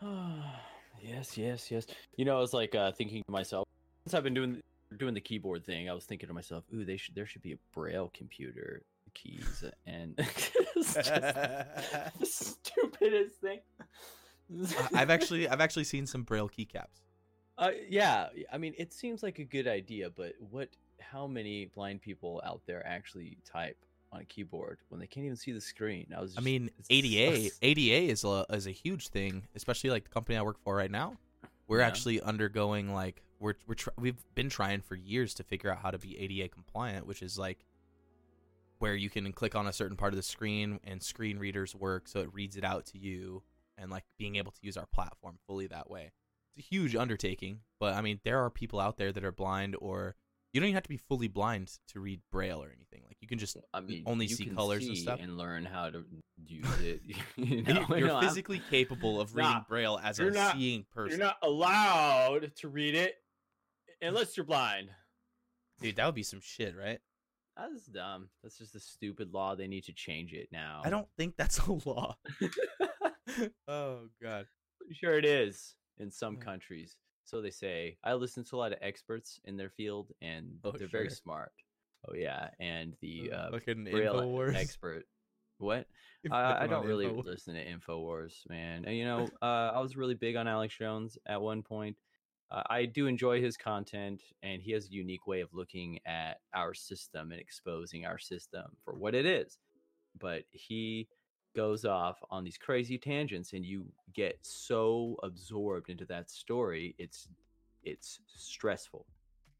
you 0.00 0.08
know? 0.08 0.52
yes, 1.04 1.36
yes, 1.38 1.70
yes. 1.70 1.86
You 2.16 2.24
know, 2.24 2.36
I 2.36 2.40
was 2.40 2.52
like 2.52 2.74
uh, 2.74 2.92
thinking 2.92 3.22
to 3.24 3.30
myself 3.30 3.66
since 4.04 4.14
I've 4.14 4.24
been 4.24 4.34
doing 4.34 4.62
doing 4.96 5.14
the 5.14 5.20
keyboard 5.20 5.64
thing. 5.64 5.88
I 5.88 5.92
was 5.94 6.04
thinking 6.04 6.28
to 6.28 6.34
myself, 6.34 6.64
"Ooh, 6.74 6.84
they 6.84 6.96
should 6.96 7.14
there 7.14 7.26
should 7.26 7.42
be 7.42 7.52
a 7.52 7.58
braille 7.72 8.10
computer 8.14 8.82
keys." 9.14 9.64
And 9.86 10.14
it's 10.18 10.94
just 10.94 11.04
the 11.04 12.10
stupidest 12.22 13.36
thing. 13.40 13.60
I've 14.94 15.10
actually 15.10 15.48
I've 15.48 15.60
actually 15.60 15.84
seen 15.84 16.06
some 16.06 16.22
braille 16.22 16.48
keycaps. 16.48 17.02
uh, 17.58 17.70
yeah. 17.88 18.28
I 18.52 18.58
mean, 18.58 18.74
it 18.78 18.92
seems 18.92 19.22
like 19.22 19.38
a 19.38 19.44
good 19.44 19.66
idea, 19.68 20.10
but 20.10 20.32
what? 20.38 20.68
How 21.00 21.26
many 21.26 21.66
blind 21.66 22.02
people 22.02 22.40
out 22.44 22.62
there 22.66 22.86
actually 22.86 23.38
type 23.44 23.76
on 24.14 24.20
a 24.20 24.24
keyboard 24.24 24.78
when 24.88 25.00
they 25.00 25.06
can't 25.06 25.24
even 25.26 25.36
see 25.36 25.52
the 25.52 25.60
screen? 25.60 26.06
I 26.16 26.20
was. 26.20 26.34
I 26.38 26.40
mean, 26.40 26.70
ADA 26.90 27.50
ADA 27.62 28.10
is 28.12 28.24
a 28.24 28.46
is 28.50 28.66
a 28.66 28.70
huge 28.70 29.08
thing, 29.08 29.46
especially 29.54 29.90
like 29.90 30.04
the 30.04 30.10
company 30.10 30.36
I 30.38 30.42
work 30.42 30.58
for 30.62 30.74
right 30.76 30.90
now. 30.90 31.16
We're 31.66 31.80
Yeah. 31.80 31.86
actually 31.86 32.20
undergoing 32.20 32.92
like 32.92 33.22
we're 33.40 33.54
we're 33.66 33.74
tr- 33.74 33.90
we've 33.98 34.22
been 34.34 34.48
trying 34.50 34.80
for 34.82 34.94
years 34.94 35.34
to 35.34 35.42
figure 35.42 35.70
out 35.70 35.78
how 35.78 35.90
to 35.90 35.98
be 35.98 36.18
ADA 36.18 36.48
compliant, 36.48 37.06
which 37.06 37.22
is 37.22 37.38
like 37.38 37.64
where 38.78 38.94
you 38.94 39.08
can 39.08 39.32
click 39.32 39.54
on 39.54 39.66
a 39.66 39.72
certain 39.72 39.96
part 39.96 40.12
of 40.12 40.16
the 40.16 40.22
screen 40.22 40.80
and 40.84 41.02
screen 41.02 41.38
readers 41.38 41.74
work 41.74 42.08
so 42.08 42.20
it 42.20 42.28
reads 42.34 42.56
it 42.56 42.64
out 42.64 42.84
to 42.86 42.98
you 42.98 43.42
and 43.78 43.90
like 43.90 44.04
being 44.18 44.36
able 44.36 44.52
to 44.52 44.58
use 44.62 44.76
our 44.76 44.86
platform 44.86 45.38
fully 45.46 45.66
that 45.66 45.88
way. 45.88 46.10
It's 46.56 46.66
a 46.66 46.68
huge 46.68 46.94
undertaking, 46.94 47.60
but 47.80 47.94
I 47.94 48.00
mean 48.02 48.20
there 48.24 48.40
are 48.44 48.50
people 48.50 48.80
out 48.80 48.96
there 48.98 49.12
that 49.12 49.24
are 49.24 49.32
blind 49.32 49.76
or 49.80 50.16
you 50.52 50.60
don't 50.60 50.68
even 50.68 50.74
have 50.74 50.82
to 50.84 50.88
be 50.88 50.96
fully 50.98 51.28
blind 51.28 51.78
to 51.88 52.00
read 52.00 52.20
braille 52.30 52.62
or 52.62 52.70
anything. 52.76 53.03
You 53.24 53.28
can 53.28 53.38
just 53.38 53.56
I 53.72 53.80
mean, 53.80 54.02
only 54.04 54.28
see 54.28 54.44
colors 54.44 54.86
and 54.86 54.98
stuff. 54.98 55.18
and 55.22 55.38
learn 55.38 55.64
how 55.64 55.88
to 55.88 56.04
use 56.46 56.66
it. 56.82 57.00
you 57.36 57.46
You're- 57.46 57.72
know, 57.72 57.86
you're 57.96 58.06
No, 58.08 58.16
I'm- 58.16 58.28
physically 58.28 58.60
capable 58.68 59.18
of 59.18 59.34
reading 59.34 59.50
Nah, 59.50 59.62
braille 59.66 59.98
as 60.04 60.18
a 60.18 60.30
not- 60.30 60.56
seeing 60.58 60.84
person. 60.94 61.18
You're 61.18 61.26
not 61.26 61.38
allowed 61.42 62.54
to 62.56 62.68
read 62.68 62.94
it 62.94 63.14
unless 64.02 64.36
you're 64.36 64.44
blind. 64.44 64.90
Dude, 65.80 65.96
that 65.96 66.04
would 66.04 66.14
be 66.14 66.22
some 66.22 66.40
shit, 66.42 66.76
right? 66.76 66.98
That's 67.56 67.86
dumb. 67.86 68.28
That's 68.42 68.58
just 68.58 68.74
a 68.74 68.80
stupid 68.80 69.32
law. 69.32 69.54
They 69.54 69.68
need 69.68 69.84
to 69.84 69.94
change 69.94 70.34
it 70.34 70.48
now. 70.52 70.82
I 70.84 70.90
don't 70.90 71.08
think 71.16 71.36
that's 71.38 71.58
a 71.60 71.72
law. 71.72 72.16
oh 73.68 74.00
god. 74.22 74.46
Pretty 74.78 74.94
sure 74.96 75.16
it 75.16 75.24
is 75.24 75.76
in 75.98 76.10
some 76.10 76.34
Yeah. 76.34 76.40
countries. 76.44 76.98
So 77.24 77.40
they 77.40 77.50
say. 77.50 77.96
I 78.04 78.12
listen 78.12 78.44
to 78.44 78.56
a 78.56 78.58
lot 78.58 78.72
of 78.72 78.78
experts 78.82 79.40
in 79.46 79.56
their 79.56 79.70
field, 79.70 80.12
and 80.20 80.58
Oh, 80.62 80.72
they're 80.72 80.88
very 80.88 81.08
smart. 81.08 81.52
Oh 82.08 82.14
yeah, 82.14 82.48
and 82.60 82.94
the 83.00 83.30
Uh, 83.32 83.36
uh, 83.36 83.50
braille 83.90 84.14
Infowars. 84.20 84.56
expert. 84.56 85.04
What? 85.58 85.86
I, 86.30 86.64
I 86.64 86.66
don't 86.66 86.86
really 86.86 87.06
Infowars. 87.06 87.24
listen 87.24 87.54
to 87.54 87.64
Infowars, 87.64 88.48
man. 88.48 88.84
And 88.86 88.96
you 88.96 89.04
know, 89.04 89.28
uh, 89.42 89.72
I 89.74 89.80
was 89.80 89.96
really 89.96 90.14
big 90.14 90.36
on 90.36 90.48
Alex 90.48 90.76
Jones 90.76 91.16
at 91.26 91.40
one 91.40 91.62
point. 91.62 91.96
Uh, 92.50 92.62
I 92.68 92.84
do 92.84 93.06
enjoy 93.06 93.40
his 93.40 93.56
content, 93.56 94.22
and 94.42 94.60
he 94.62 94.72
has 94.72 94.86
a 94.86 94.92
unique 94.92 95.26
way 95.26 95.40
of 95.40 95.52
looking 95.54 95.98
at 96.06 96.40
our 96.52 96.74
system 96.74 97.32
and 97.32 97.40
exposing 97.40 98.04
our 98.04 98.18
system 98.18 98.64
for 98.84 98.94
what 98.94 99.14
it 99.14 99.26
is. 99.26 99.58
But 100.18 100.44
he 100.50 101.08
goes 101.56 101.84
off 101.84 102.18
on 102.30 102.44
these 102.44 102.58
crazy 102.58 102.98
tangents, 102.98 103.52
and 103.54 103.64
you 103.64 103.86
get 104.12 104.38
so 104.42 105.16
absorbed 105.22 105.88
into 105.88 106.04
that 106.06 106.30
story. 106.30 106.94
It's 106.98 107.28
it's 107.82 108.20
stressful, 108.26 109.06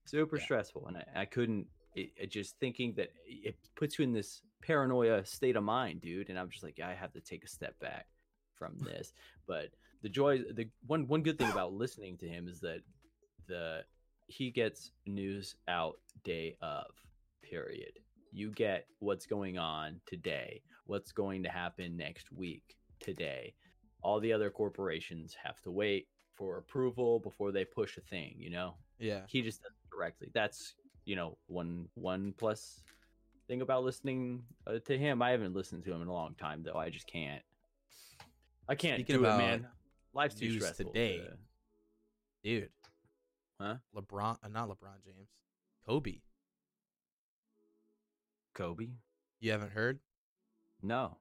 super 0.04 0.36
Yeah. 0.36 0.44
stressful, 0.44 0.86
and 0.86 0.98
I, 0.98 1.22
I 1.22 1.24
couldn't. 1.24 1.66
It, 1.94 2.10
it 2.16 2.30
just 2.30 2.58
thinking 2.58 2.94
that 2.96 3.10
it 3.26 3.56
puts 3.76 3.98
you 3.98 4.04
in 4.04 4.12
this 4.12 4.42
paranoia 4.62 5.24
state 5.24 5.56
of 5.56 5.62
mind, 5.64 6.00
dude. 6.00 6.28
And 6.30 6.38
I'm 6.38 6.50
just 6.50 6.64
like, 6.64 6.80
I 6.84 6.94
have 6.94 7.12
to 7.12 7.20
take 7.20 7.44
a 7.44 7.48
step 7.48 7.78
back 7.80 8.06
from 8.56 8.76
this. 8.80 9.12
but 9.46 9.68
the 10.02 10.08
joy, 10.10 10.38
the 10.38 10.68
one 10.86 11.06
one 11.08 11.22
good 11.22 11.38
thing 11.38 11.50
about 11.50 11.72
listening 11.72 12.18
to 12.18 12.28
him 12.28 12.46
is 12.46 12.60
that 12.60 12.80
the 13.48 13.80
he 14.26 14.50
gets 14.50 14.90
news 15.06 15.56
out 15.68 15.96
day 16.24 16.56
of. 16.60 16.86
Period. 17.42 17.92
You 18.32 18.50
get 18.50 18.86
what's 18.98 19.26
going 19.26 19.58
on 19.58 20.00
today, 20.06 20.62
what's 20.86 21.12
going 21.12 21.42
to 21.44 21.48
happen 21.48 21.96
next 21.96 22.32
week 22.32 22.76
today. 23.00 23.54
All 24.02 24.18
the 24.20 24.32
other 24.32 24.50
corporations 24.50 25.34
have 25.42 25.60
to 25.62 25.70
wait 25.70 26.08
for 26.34 26.58
approval 26.58 27.20
before 27.20 27.52
they 27.52 27.64
push 27.64 27.96
a 27.96 28.00
thing. 28.00 28.34
You 28.38 28.50
know, 28.50 28.74
Yeah. 28.98 29.20
he 29.28 29.40
just 29.42 29.62
does 29.62 29.70
it 29.72 29.90
directly. 29.94 30.30
That's 30.34 30.74
you 31.04 31.16
know 31.16 31.38
one 31.46 31.88
one 31.94 32.34
plus 32.36 32.80
thing 33.46 33.62
about 33.62 33.84
listening 33.84 34.42
uh, 34.66 34.78
to 34.86 34.98
him. 34.98 35.22
I 35.22 35.30
haven't 35.30 35.54
listened 35.54 35.84
to 35.84 35.92
him 35.92 36.02
in 36.02 36.08
a 36.08 36.12
long 36.12 36.34
time, 36.34 36.62
though. 36.64 36.78
I 36.78 36.90
just 36.90 37.06
can't. 37.06 37.42
I 38.68 38.74
can't 38.74 38.96
Speaking 38.96 39.16
do 39.16 39.20
about 39.20 39.40
it, 39.40 39.42
man. 39.42 39.66
Life's 40.14 40.34
too 40.34 40.58
stressful. 40.58 40.86
today, 40.86 41.18
to- 41.18 41.38
dude. 42.42 42.70
Huh? 43.60 43.76
LeBron, 43.94 44.38
uh, 44.42 44.48
not 44.48 44.68
LeBron 44.68 45.04
James, 45.04 45.28
Kobe. 45.86 46.20
Kobe? 48.54 48.88
You 49.40 49.52
haven't 49.52 49.72
heard? 49.72 49.98
No. 50.82 51.18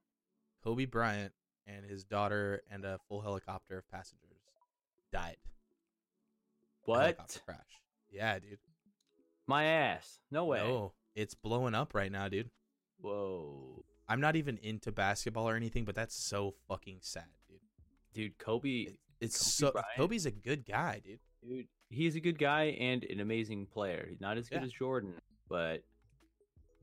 Kobe 0.64 0.86
Bryant 0.86 1.34
and 1.68 1.86
his 1.86 2.04
daughter 2.04 2.62
and 2.72 2.86
a 2.86 3.00
full 3.08 3.22
helicopter 3.22 3.80
of 3.80 3.90
passengers 3.90 4.42
died. 5.12 5.38
What? 6.86 7.02
helicopter 7.02 7.40
crash? 7.46 7.82
Yeah, 8.10 8.40
dude. 8.40 8.60
My 9.48 9.66
ass. 9.66 10.20
No 10.32 10.46
way. 10.46 10.60
No, 10.60 10.94
it's 11.16 11.34
blowing 11.34 11.76
up 11.76 11.94
right 11.94 12.12
now, 12.12 12.28
dude. 12.30 12.50
Whoa. 13.02 13.84
I'm 14.08 14.22
not 14.22 14.36
even 14.36 14.58
into 14.62 14.92
basketball 14.92 15.48
or 15.50 15.56
anything, 15.56 15.86
but 15.86 15.96
that's 15.96 16.16
so 16.16 16.54
fucking 16.68 17.00
sad, 17.02 17.26
dude. 17.50 17.60
Dude, 18.14 18.38
Kobe, 18.38 18.88
It's 19.20 19.38
Kobe 19.60 19.68
so 19.68 19.72
Bryant? 19.72 19.88
Kobe's 19.98 20.26
a 20.26 20.32
good 20.32 20.66
guy, 20.66 21.02
dude. 21.04 21.20
dude, 21.42 21.68
he's 21.90 22.16
a 22.16 22.20
good 22.20 22.38
guy 22.38 22.66
and 22.80 23.04
an 23.06 23.20
amazing 23.22 23.66
player. 23.68 24.06
He's 24.10 24.22
not 24.22 24.38
as 24.38 24.50
good 24.50 24.60
Yeah. 24.62 24.66
as 24.66 24.72
Jordan, 24.74 25.14
but 25.50 25.84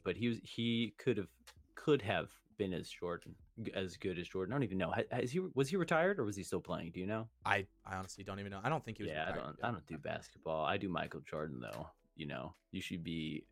but 0.03 0.17
he 0.17 0.29
was 0.29 0.39
he 0.43 0.95
could 0.99 1.19
have 1.19 1.29
could 1.75 2.01
have 2.03 2.29
been 2.57 2.73
as 2.73 2.89
Jordan 2.89 3.35
as 3.75 3.97
good 3.99 4.19
as 4.19 4.27
Jordan. 4.29 4.53
I 4.53 4.57
don't 4.57 4.65
even 4.65 4.79
know. 4.79 4.91
Ha- 4.91 5.03
Has 5.11 5.31
he 5.31 5.41
was 5.55 5.69
he 5.69 5.77
retired 5.77 6.19
or 6.19 6.25
was 6.25 6.37
he 6.37 6.43
still 6.43 6.61
playing? 6.61 6.91
Do 6.93 7.01
you 7.01 7.07
know? 7.07 7.29
I 7.45 7.67
I 7.85 7.97
honestly 7.97 8.25
don't 8.25 8.41
even 8.41 8.51
know. 8.51 8.61
I 8.65 8.69
don't 8.71 8.85
think 8.85 8.97
he 8.97 9.05
was. 9.05 9.13
yeah, 9.13 9.31
I 9.31 9.35
don't. 9.37 9.57
I 9.63 9.71
don't 9.71 9.87
do 9.87 9.99
basketball. 9.99 10.65
I 10.65 10.79
do 10.79 10.89
Michael 10.89 11.21
Jordan 11.21 11.61
though. 11.61 11.87
You 12.21 12.27
know, 12.27 12.55
you 12.71 12.83
should 12.83 13.03
be 13.03 13.45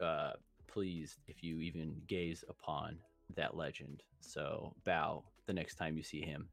uh 0.00 0.32
pleased 0.66 1.18
if 1.28 1.42
you 1.44 1.60
even 1.60 2.02
gaze 2.08 2.42
upon 2.48 2.98
that 3.36 3.56
legend. 3.56 4.02
So 4.20 4.74
bow 4.84 5.22
the 5.46 5.52
next 5.52 5.76
time 5.76 5.96
you 5.96 6.02
see 6.02 6.20
him. 6.20 6.48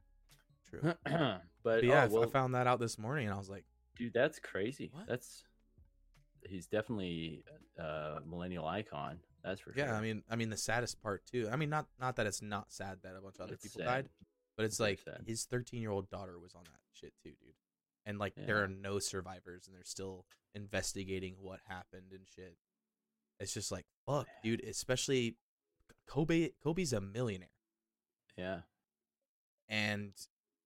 True. 0.70 0.82
but, 1.06 1.42
But 1.64 1.84
yeah, 1.84 2.04
I 2.04 2.06
oh, 2.06 2.10
well, 2.12 2.24
I 2.24 2.28
found 2.28 2.54
that 2.54 2.68
out 2.68 2.80
this 2.80 3.00
morning, 3.00 3.26
and 3.26 3.34
I 3.34 3.38
was 3.40 3.50
like, 3.50 3.66
dude, 3.98 4.14
that's 4.14 4.38
crazy. 4.38 4.92
What? 4.94 5.08
That's 5.08 5.44
he's 6.48 6.68
definitely 6.68 7.44
a 7.80 8.20
millennial 8.30 8.68
icon. 8.68 9.18
That's 9.44 9.60
for 9.62 9.74
sure. 9.74 9.86
yeah. 9.86 9.96
I 9.96 10.02
mean, 10.02 10.22
I 10.30 10.36
mean, 10.36 10.52
the 10.52 10.58
saddest 10.58 11.02
part 11.02 11.24
too. 11.26 11.50
I 11.52 11.56
mean, 11.56 11.72
not 11.72 11.88
not 12.00 12.16
that 12.18 12.28
it's 12.28 12.44
not 12.44 12.72
sad 12.72 13.00
that 13.02 13.16
a 13.18 13.22
bunch 13.22 13.38
of 13.38 13.42
other 13.46 13.54
It's 13.56 13.64
people 13.64 13.80
sad. 13.80 13.86
died, 13.88 14.10
but 14.56 14.66
it's 14.66 14.78
Very 14.78 14.92
like 14.92 15.00
sad. 15.00 15.24
his 15.26 15.46
13 15.46 15.82
year 15.82 15.90
old 15.92 16.12
daughter 16.12 16.38
was 16.38 16.54
on 16.54 16.64
that 16.66 16.80
shit 16.94 17.14
too, 17.24 17.32
dude. 17.42 17.54
And 18.06 18.20
like, 18.20 18.34
Yeah. 18.38 18.46
there 18.46 18.64
are 18.64 18.68
no 18.70 19.00
survivors, 19.00 19.68
and 19.68 19.76
they're 19.76 19.84
still 19.84 20.26
investigating 20.58 21.36
what 21.40 21.60
happened 21.68 22.12
and 22.12 22.28
shit. 22.36 22.58
It's 23.40 23.54
just 23.54 23.72
like, 23.72 23.86
fuck, 24.06 24.28
dude. 24.44 24.64
Especially 24.64 25.36
Kobe. 26.08 26.50
Kobe's 26.64 26.92
a 26.94 27.00
millionaire. 27.02 27.50
yeah, 28.36 28.62
and 29.70 30.12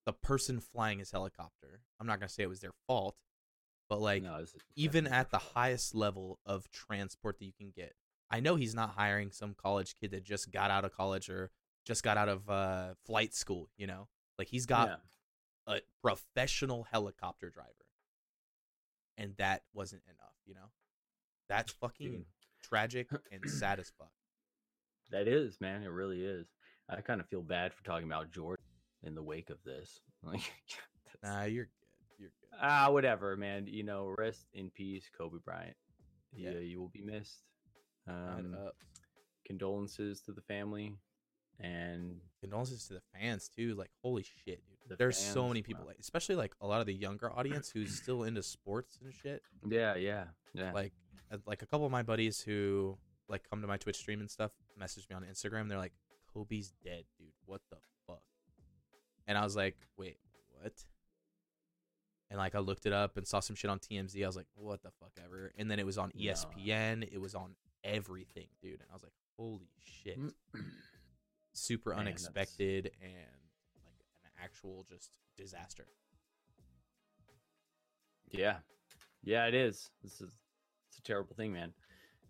the 0.06 0.14
person 0.14 0.60
flying 0.60 1.00
his 1.00 1.12
helicopter 1.12 1.82
i'm 2.00 2.08
not 2.08 2.20
going 2.20 2.28
to 2.28 2.34
say 2.34 2.44
it 2.44 2.50
was 2.50 2.60
their 2.60 2.74
fault 2.88 3.16
but 3.90 4.00
like 4.02 4.24
no, 4.24 4.44
even 4.76 5.06
at 5.08 5.30
the 5.32 5.38
highest 5.38 5.94
level 5.96 6.40
of 6.46 6.70
transport 6.72 7.38
that 7.40 7.46
you 7.46 7.54
can 7.58 7.72
get 7.76 7.94
i 8.30 8.40
know 8.40 8.56
he's 8.56 8.74
not 8.76 8.92
hiring 8.98 9.32
some 9.32 9.54
college 9.54 9.96
kid 10.00 10.12
that 10.12 10.24
just 10.24 10.52
got 10.52 10.72
out 10.72 10.86
of 10.86 10.92
college 10.96 11.30
or 11.30 11.52
just 11.86 12.04
got 12.04 12.18
out 12.18 12.30
of 12.30 12.50
uh, 12.50 12.94
flight 13.06 13.34
school 13.34 13.70
you 13.78 13.88
know 13.88 14.08
like 14.38 14.48
he's 14.50 14.66
got 14.66 14.88
Yeah. 15.68 15.76
a 15.76 15.82
professional 16.02 16.84
helicopter 16.92 17.50
driver 17.50 17.81
and 19.18 19.34
that 19.38 19.64
wasn't 19.74 20.02
enough 20.08 20.36
you 20.46 20.54
know 20.54 20.70
that's 21.50 21.74
fucking 21.74 22.12
Dude. 22.12 22.26
tragic 22.64 23.10
and 23.32 23.50
sad 23.50 23.80
as 23.80 23.92
fuck 23.98 24.12
That 25.12 25.28
is, 25.28 25.60
man. 25.60 25.84
It 25.84 25.92
really 25.92 26.24
is. 26.24 26.48
I 26.90 27.02
kind 27.02 27.20
of 27.20 27.28
feel 27.28 27.42
bad 27.42 27.74
for 27.74 27.84
talking 27.84 28.08
about 28.08 28.32
Jordan 28.32 28.64
in 29.04 29.16
the 29.16 29.24
wake 29.24 29.50
of 29.50 29.58
this. 29.64 30.00
Like, 30.24 30.42
nah 31.24 31.46
you're 31.46 31.66
good 31.66 32.20
you're 32.20 32.30
good 32.30 32.58
ah, 32.62 32.90
whatever, 32.92 33.36
man. 33.36 33.66
You 33.68 33.84
know, 33.84 34.14
rest 34.18 34.46
in 34.54 34.70
peace, 34.70 35.10
Kobe 35.18 35.40
Bryant. 35.44 35.76
Yeah. 36.32 36.52
Yeah, 36.52 36.60
you 36.60 36.80
will 36.80 36.90
be 36.90 37.02
missed. 37.02 37.42
Um, 38.08 38.56
condolences 39.46 40.22
to 40.22 40.32
the 40.32 40.42
family, 40.42 40.96
and 41.60 42.22
condolences 42.42 42.88
to 42.88 42.94
the 42.96 43.02
fans 43.14 43.50
too. 43.56 43.76
Like, 43.76 43.92
holy 44.02 44.24
shit, 44.24 44.66
dude. 44.66 44.78
The 44.90 44.96
There's 44.98 45.18
so 45.18 45.48
many 45.48 45.62
people, 45.62 45.84
wow. 45.84 45.90
like, 45.90 46.00
especially 46.00 46.36
like 46.36 46.54
a 46.60 46.68
lot 46.68 46.82
of 46.82 46.88
the 46.88 46.94
younger 46.94 47.32
audience 47.32 47.70
who's 47.70 47.96
still 47.96 48.24
into 48.26 48.44
sports 48.44 49.00
and 49.04 49.14
shit. 49.14 49.42
yeah, 49.70 49.96
yeah, 49.96 50.26
yeah. 50.54 50.74
Like, 50.74 50.92
uh, 51.32 51.38
like 51.46 51.62
a 51.62 51.66
couple 51.66 51.86
of 51.86 51.92
my 51.92 52.04
buddies 52.04 52.42
who 52.42 52.98
like 53.30 53.48
come 53.50 53.62
to 53.62 53.68
my 53.68 53.78
Twitch 53.78 53.96
stream 53.96 54.20
and 54.20 54.30
stuff 54.30 54.52
message 54.78 55.08
me 55.10 55.16
on 55.16 55.24
Instagram. 55.24 55.70
They're 55.70 55.78
like, 55.78 55.94
Kobe's 56.34 56.74
dead, 56.84 57.06
dude. 57.18 57.30
What 57.46 57.62
the 57.70 57.78
fuck? 58.08 58.22
And 59.28 59.38
I 59.38 59.44
was 59.44 59.56
like, 59.56 59.78
wait, 59.98 60.18
what? 60.50 60.74
And 62.30 62.38
like 62.40 62.56
I 62.56 62.60
looked 62.60 62.86
it 62.86 62.94
up 62.94 63.18
and 63.18 63.28
saw 63.28 63.40
some 63.40 63.56
shit 63.56 63.70
on 63.70 63.80
TMZ. 63.80 64.22
I 64.24 64.28
was 64.28 64.36
like, 64.36 64.48
what 64.56 64.82
the 64.84 64.92
fuck 65.00 65.12
ever? 65.24 65.52
And 65.58 65.70
then 65.70 65.80
it 65.80 65.86
was 65.86 65.98
on 65.98 66.12
E 66.16 66.28
No. 66.28 66.34
ESPN. 66.34 67.08
It 67.12 67.20
was 67.22 67.36
on 67.36 67.56
everything, 67.84 68.48
dude. 68.62 68.80
And 68.80 68.90
I 68.90 68.94
was 68.94 69.04
like, 69.04 69.14
holy 69.38 69.70
shit 69.80 70.18
super 71.54 71.92
Man, 71.92 72.06
that's- 72.06 72.26
unexpected 72.26 72.92
and 73.02 73.14
like 73.86 74.06
an 74.26 74.32
actual 74.44 74.86
just 74.90 75.18
disaster. 75.38 75.88
Yeah, 78.30 78.58
yeah, 79.24 79.46
it 79.48 79.54
is. 79.54 79.90
This 80.04 80.22
is 80.22 80.32
it's 80.90 80.98
a 81.00 81.04
terrible 81.04 81.36
thing, 81.36 81.52
man. 81.52 81.74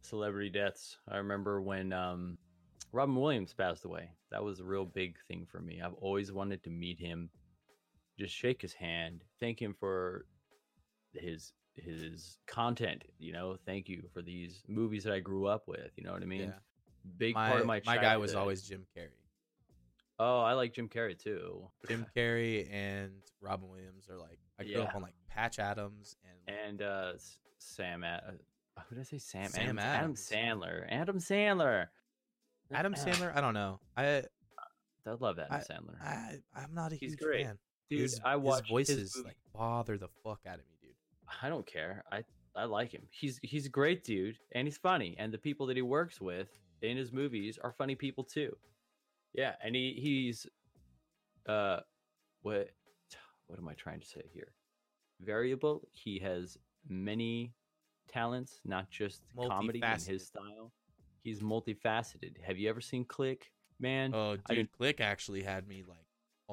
Celebrity 0.02 0.50
deaths. 0.50 0.98
I 1.08 1.18
remember 1.18 1.62
when 1.62 1.94
um, 1.94 2.38
Robin 2.92 3.16
Williams 3.16 3.54
passed 3.54 3.86
away. 3.86 4.10
That 4.32 4.44
was 4.44 4.60
a 4.60 4.64
real 4.64 4.86
big 4.86 5.18
thing 5.28 5.46
for 5.52 5.60
me. 5.62 5.82
I've 5.82 5.94
always 5.96 6.32
wanted 6.32 6.64
to 6.64 6.70
meet 6.70 7.00
him, 7.00 7.30
just 8.18 8.34
shake 8.34 8.62
his 8.62 8.74
hand, 8.74 9.24
thank 9.40 9.62
him 9.62 9.76
for 9.80 10.26
his 11.14 11.54
his 11.76 12.38
content. 12.48 13.04
You 13.20 13.34
know, 13.34 13.58
thank 13.66 13.88
you 13.88 14.04
for 14.14 14.22
these 14.24 14.64
movies 14.68 15.04
that 15.04 15.14
I 15.14 15.20
grew 15.20 15.46
up 15.46 15.68
with. 15.68 15.92
You 15.96 16.04
know 16.04 16.14
what 16.14 16.24
I 16.24 16.26
mean? 16.26 16.50
yeah, 16.50 16.60
Big 17.18 17.34
my 17.36 17.50
part 17.50 17.62
of 17.62 17.68
my 17.68 17.82
my 17.86 17.98
guy 17.98 18.18
was 18.18 18.36
always 18.36 18.62
Jim 18.64 18.86
Carrey. 18.98 19.10
Oh, 20.20 20.40
I 20.42 20.54
like 20.54 20.74
Jim 20.74 20.88
Carrey 20.88 21.18
too. 21.18 21.68
Jim 21.88 22.06
Carrey 22.16 22.72
and 22.72 23.12
Robin 23.42 23.68
Williams 23.70 24.08
are 24.10 24.18
like 24.18 24.38
I 24.60 24.64
grew 24.66 24.82
up 24.82 24.96
on 24.96 25.02
like 25.02 25.14
Patch 25.28 25.58
Adams 25.60 26.16
and, 26.48 26.58
and 26.70 26.82
uh 26.82 27.14
Sam 27.58 28.04
Ad- 28.04 28.22
uh, 28.78 28.82
who 28.88 28.96
did 28.96 29.02
I 29.02 29.04
say 29.06 29.18
Sam 29.18 29.50
Sam 29.50 29.80
Adams, 29.80 30.30
Adams. 30.30 30.30
Adam 30.32 30.60
Sandler 30.60 30.86
Adam 30.90 31.18
Sandler 31.20 31.88
Adam 32.72 32.94
Sandler. 32.94 33.36
I 33.36 33.42
don't 33.42 33.54
know. 33.56 33.80
I 33.98 34.24
I 35.08 35.12
love 35.20 35.40
Adam 35.40 35.54
I- 35.56 35.60
Sandler 35.60 36.02
I 36.04 36.36
I'm 36.56 36.74
not 36.76 36.92
a 36.92 36.96
He's 36.96 37.14
huge 37.14 37.20
great. 37.20 37.46
fan. 37.48 37.58
dude 37.90 38.02
his, 38.02 38.22
I 38.24 38.36
watch 38.36 38.64
his 38.66 38.70
voices 38.70 39.16
his 39.16 39.24
like 39.26 39.38
bother 39.54 39.98
the 39.98 40.10
fuck 40.24 40.42
out 40.48 40.56
of 40.60 40.66
me, 40.68 40.76
dude. 40.82 40.92
I 41.42 41.50
don't 41.50 41.66
care 41.66 42.04
I 42.12 42.24
I 42.56 42.66
like 42.66 42.92
him 42.92 43.02
he's 43.10 43.40
he's 43.42 43.66
a 43.66 43.70
great 43.70 44.04
dude 44.04 44.38
and 44.52 44.68
he's 44.68 44.78
funny 44.78 45.16
and 45.18 45.34
the 45.34 45.38
people 45.40 45.66
that 45.68 45.76
he 45.78 45.82
works 45.82 46.22
with 46.22 46.50
in 46.82 46.98
his 46.98 47.12
movies 47.12 47.60
are 47.64 47.72
funny 47.72 47.96
people 47.96 48.24
too 48.24 48.56
yeah 49.34 49.54
and 49.64 49.76
he 49.76 49.98
he's 50.00 50.48
uh 51.48 51.80
what 52.42 52.70
what 53.48 53.60
am 53.60 53.68
I 53.68 53.74
trying 53.74 54.00
to 54.00 54.08
say 54.08 54.24
here 54.34 54.54
variable 55.20 55.88
he 55.92 56.20
has 56.20 56.58
many 56.88 57.54
talents 58.12 58.60
not 58.66 58.90
just 58.90 59.22
comedy 59.48 59.80
in 59.84 60.14
his 60.14 60.26
style 60.28 60.72
he's 61.24 61.40
multifaceted 61.42 62.42
have 62.44 62.58
you 62.58 62.70
ever 62.70 62.82
seen 62.82 63.06
click 63.06 63.52
man 63.80 64.14
Oh, 64.14 64.38
dude, 64.50 64.72
Click 64.72 65.02
actually 65.02 65.44
had 65.44 65.68
me 65.68 65.84
like. 65.88 65.98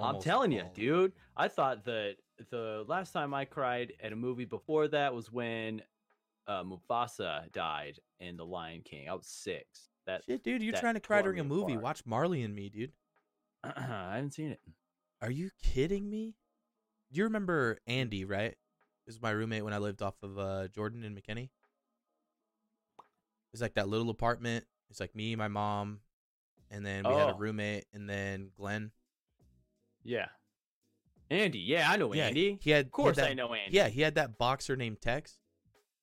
I'm 0.00 0.20
telling 0.20 0.52
you, 0.52 0.62
dude. 0.74 1.12
I 1.36 1.48
thought 1.48 1.84
that 1.86 2.16
the 2.50 2.84
last 2.86 3.12
time 3.12 3.34
I 3.34 3.44
cried 3.44 3.92
at 4.00 4.12
a 4.12 4.16
movie 4.16 4.44
before 4.44 4.86
that 4.88 5.12
was 5.12 5.32
when 5.32 5.82
uh, 6.46 6.62
Mufasa 6.62 7.50
died 7.52 7.98
in 8.20 8.36
The 8.36 8.46
Lion 8.46 8.82
King. 8.84 9.08
I 9.08 9.14
was 9.14 9.26
six. 9.26 9.88
That 10.08 10.24
Shit, 10.24 10.42
dude, 10.42 10.62
you're 10.62 10.72
trying 10.72 10.94
to 10.94 11.00
cry 11.00 11.20
during 11.20 11.38
a 11.38 11.44
movie. 11.44 11.76
Watch 11.76 12.02
Marley 12.06 12.42
and 12.42 12.54
Me, 12.54 12.70
dude. 12.70 12.92
I 13.62 14.14
haven't 14.14 14.32
seen 14.32 14.50
it. 14.50 14.60
Are 15.20 15.30
you 15.30 15.50
kidding 15.62 16.08
me? 16.08 16.34
Do 17.12 17.18
you 17.18 17.24
remember 17.24 17.78
Andy, 17.86 18.24
right? 18.24 18.54
Was 19.06 19.20
my 19.20 19.30
roommate 19.30 19.64
when 19.64 19.74
I 19.74 19.78
lived 19.78 20.00
off 20.02 20.14
of 20.22 20.38
uh, 20.38 20.68
Jordan 20.68 21.04
and 21.04 21.14
McKinney. 21.16 21.50
It's 23.52 23.60
like 23.62 23.74
that 23.74 23.88
little 23.88 24.10
apartment. 24.10 24.64
It's 24.90 25.00
like 25.00 25.14
me, 25.14 25.36
my 25.36 25.48
mom, 25.48 26.00
and 26.70 26.84
then 26.84 27.04
we 27.06 27.12
had 27.14 27.28
a 27.28 27.34
Oh. 27.34 27.38
roommate, 27.38 27.84
and 27.92 28.08
then 28.08 28.50
Glenn. 28.56 28.90
Yeah, 30.04 30.28
Andy. 31.30 31.58
Yeah, 31.58 31.90
I 31.90 31.96
know 31.96 32.12
yeah, 32.14 32.28
Andy. 32.28 32.58
He 32.62 32.70
had, 32.70 32.86
of 32.86 32.92
course, 32.92 33.18
had 33.18 33.28
I 33.28 33.34
know 33.34 33.52
Andy. 33.52 33.76
Yeah, 33.76 33.88
he 33.88 34.00
had 34.00 34.14
that 34.14 34.38
boxer 34.38 34.76
named 34.76 35.00
Tex. 35.02 35.38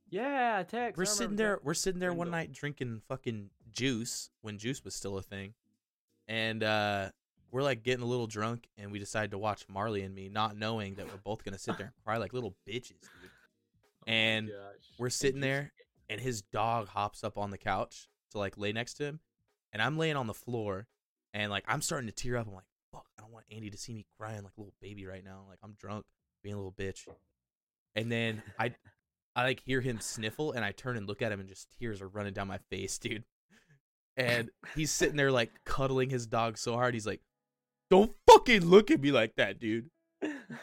yeah. 0.10 0.62
Tex. 0.64 0.98
We're 0.98 1.06
sitting 1.06 1.36
there. 1.38 1.56
Tex. 1.56 1.66
We're 1.66 1.74
sitting 1.74 2.00
there 2.00 2.14
one 2.14 2.30
night 2.32 2.52
drinking 2.54 3.02
fucking 3.08 3.50
juice 3.76 4.30
when 4.42 4.58
juice 4.58 4.84
was 4.84 4.96
still 4.96 5.18
a 5.18 5.22
thing, 5.22 5.54
and 6.28 6.64
uh, 6.64 7.10
we're 7.52 7.64
like 7.64 7.84
getting 7.84 8.04
a 8.04 8.08
little 8.08 8.28
drunk, 8.28 8.68
and 8.78 8.92
we 8.92 9.00
decided 9.00 9.32
to 9.32 9.38
watch 9.38 9.66
Marley 9.70 10.02
and 10.02 10.16
Me, 10.16 10.30
not 10.30 10.58
knowing 10.58 10.96
that 10.96 11.06
we're 11.06 11.18
both 11.24 11.44
gonna 11.44 11.60
sit 11.60 11.78
there 11.78 11.88
and 11.88 11.96
cry 12.04 12.18
like 12.18 12.34
little 12.34 12.56
bitches, 12.68 12.90
dude. 12.90 13.30
Oh 14.08 14.12
and 14.12 14.52
we're 14.98 15.10
sitting 15.10 15.42
there, 15.42 15.72
and 16.10 16.20
his 16.20 16.42
dog 16.42 16.88
hops 16.88 17.24
up 17.24 17.38
on 17.38 17.52
the 17.52 17.58
couch, 17.58 18.08
to 18.32 18.40
like 18.40 18.58
lay 18.58 18.72
next 18.72 18.96
to 18.96 19.06
him, 19.06 19.20
and 19.74 19.82
I'm 19.82 19.98
laying 19.98 20.16
on 20.16 20.28
the 20.28 20.34
floor, 20.34 20.88
and 21.34 21.52
like 21.52 21.66
I'm 21.68 21.82
starting 21.82 22.08
to 22.08 22.16
tear 22.16 22.38
up. 22.38 22.48
I'm 22.48 22.56
like, 22.56 22.66
fuck, 22.92 23.06
I 23.18 23.22
don't 23.22 23.32
want 23.32 23.46
Andy 23.52 23.70
to 23.70 23.78
see 23.78 23.94
me 23.94 24.06
crying 24.18 24.44
like 24.44 24.54
a 24.58 24.62
little 24.62 24.74
baby 24.82 25.06
right 25.06 25.24
now. 25.24 25.46
Like 25.50 25.60
I'm 25.64 25.76
drunk, 25.80 26.06
being 26.44 26.56
a 26.56 26.58
little 26.58 26.72
bitch. 26.72 27.08
And 27.96 28.12
then 28.12 28.42
I, 28.60 28.74
I 29.36 29.44
like 29.44 29.62
hear 29.66 29.82
him 29.82 30.00
sniffle, 30.00 30.52
and 30.52 30.64
I 30.64 30.72
turn 30.72 30.98
and 30.98 31.08
look 31.08 31.22
at 31.22 31.32
him, 31.32 31.40
and 31.40 31.50
just 31.50 31.68
tears 31.80 32.02
are 32.02 32.08
running 32.08 32.34
down 32.34 32.48
my 32.48 32.60
face, 32.70 32.98
dude. 33.00 33.24
And 34.18 34.50
he's 34.76 34.92
sitting 34.92 35.16
there 35.18 35.32
like 35.32 35.52
cuddling 35.66 36.10
his 36.10 36.26
dog 36.26 36.58
so 36.58 36.74
hard. 36.74 36.94
He's 36.94 37.06
like, 37.08 37.22
"Don't 37.90 38.14
fucking 38.30 38.66
look 38.66 38.90
at 38.92 39.02
me 39.02 39.12
like 39.12 39.36
that, 39.36 39.60
dude." 39.60 39.90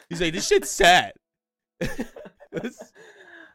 He's 0.09 0.21
like, 0.21 0.33
"This 0.33 0.47
shit's 0.47 0.71
sad." 0.71 1.13
It's- 1.81 2.93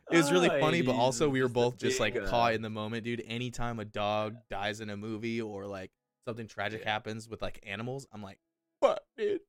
it 0.09 0.15
was 0.17 0.31
really 0.31 0.49
Oh, 0.49 0.59
funny, 0.61 0.81
but 0.81 0.95
also 0.95 1.27
we 1.27 1.41
were 1.41 1.49
both 1.49 1.77
just 1.77 1.99
like 1.99 2.15
caught 2.27 2.53
in 2.53 2.61
the 2.61 2.69
moment, 2.69 3.03
dude. 3.03 3.21
Anytime 3.27 3.79
a 3.79 3.85
dog 3.85 4.37
dies 4.49 4.79
in 4.79 4.89
a 4.89 4.95
movie 4.95 5.41
or 5.41 5.67
like 5.67 5.91
something 6.25 6.47
tragic 6.47 6.83
happens 6.83 7.27
with 7.27 7.41
like 7.41 7.59
animals, 7.67 8.07
I'm 8.13 8.23
like, 8.23 8.39
what, 8.79 9.03
dude? 9.17 9.41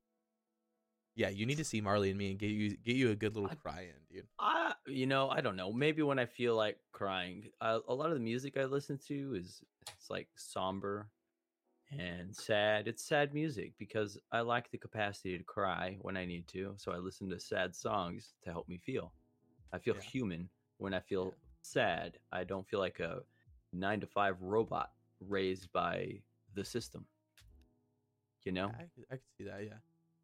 Yeah, 1.15 1.29
you 1.29 1.45
need 1.45 1.57
to 1.57 1.63
see 1.65 1.79
Marley 1.81 2.09
and 2.09 2.17
me 2.17 2.31
and 2.31 2.39
get 2.39 2.47
you 2.51 2.75
get 2.75 2.95
you 2.97 3.11
a 3.11 3.15
good 3.15 3.35
little 3.35 3.49
I- 3.49 3.55
cry 3.55 3.81
in, 3.83 4.15
dude. 4.15 4.27
I, 4.37 4.73
you 4.85 5.05
know, 5.07 5.29
I 5.29 5.39
don't 5.41 5.55
know. 5.55 5.71
Maybe 5.71 6.01
when 6.01 6.19
I 6.19 6.25
feel 6.25 6.55
like 6.57 6.77
crying, 6.91 7.49
uh, 7.61 7.79
a 7.87 7.93
lot 7.93 8.07
of 8.07 8.15
the 8.15 8.19
music 8.23 8.57
I 8.57 8.65
listen 8.65 8.99
to 9.07 9.35
is 9.35 9.61
it's 9.97 10.09
like 10.09 10.27
somber 10.35 11.09
and 11.91 12.35
sad. 12.35 12.87
It's 12.87 13.03
sad 13.03 13.33
music 13.33 13.73
because 13.77 14.17
I 14.31 14.41
lack 14.41 14.69
the 14.69 14.77
capacity 14.77 15.37
to 15.37 15.43
cry 15.43 15.97
when 16.01 16.17
I 16.17 16.25
need 16.25 16.47
to. 16.49 16.73
So 16.77 16.91
I 16.91 16.97
listen 16.97 17.29
to 17.29 17.39
sad 17.39 17.75
songs 17.75 18.33
to 18.43 18.51
help 18.51 18.67
me 18.67 18.77
feel. 18.77 19.11
I 19.73 19.79
feel 19.79 19.95
Yeah. 19.95 20.01
human 20.01 20.49
when 20.77 20.93
I 20.93 20.99
feel 20.99 21.33
sad. 21.61 22.17
I 22.31 22.43
don't 22.43 22.67
feel 22.67 22.79
like 22.79 22.99
a 22.99 23.21
nine 23.73 23.99
to 24.01 24.07
five 24.07 24.41
robot 24.41 24.91
raised 25.27 25.71
by 25.71 26.21
the 26.55 26.63
system. 26.63 27.05
You 28.43 28.51
know? 28.53 28.71
I, 28.79 28.83
I 29.11 29.15
could 29.15 29.21
see 29.37 29.43
that. 29.45 29.63
Yeah, 29.63 29.73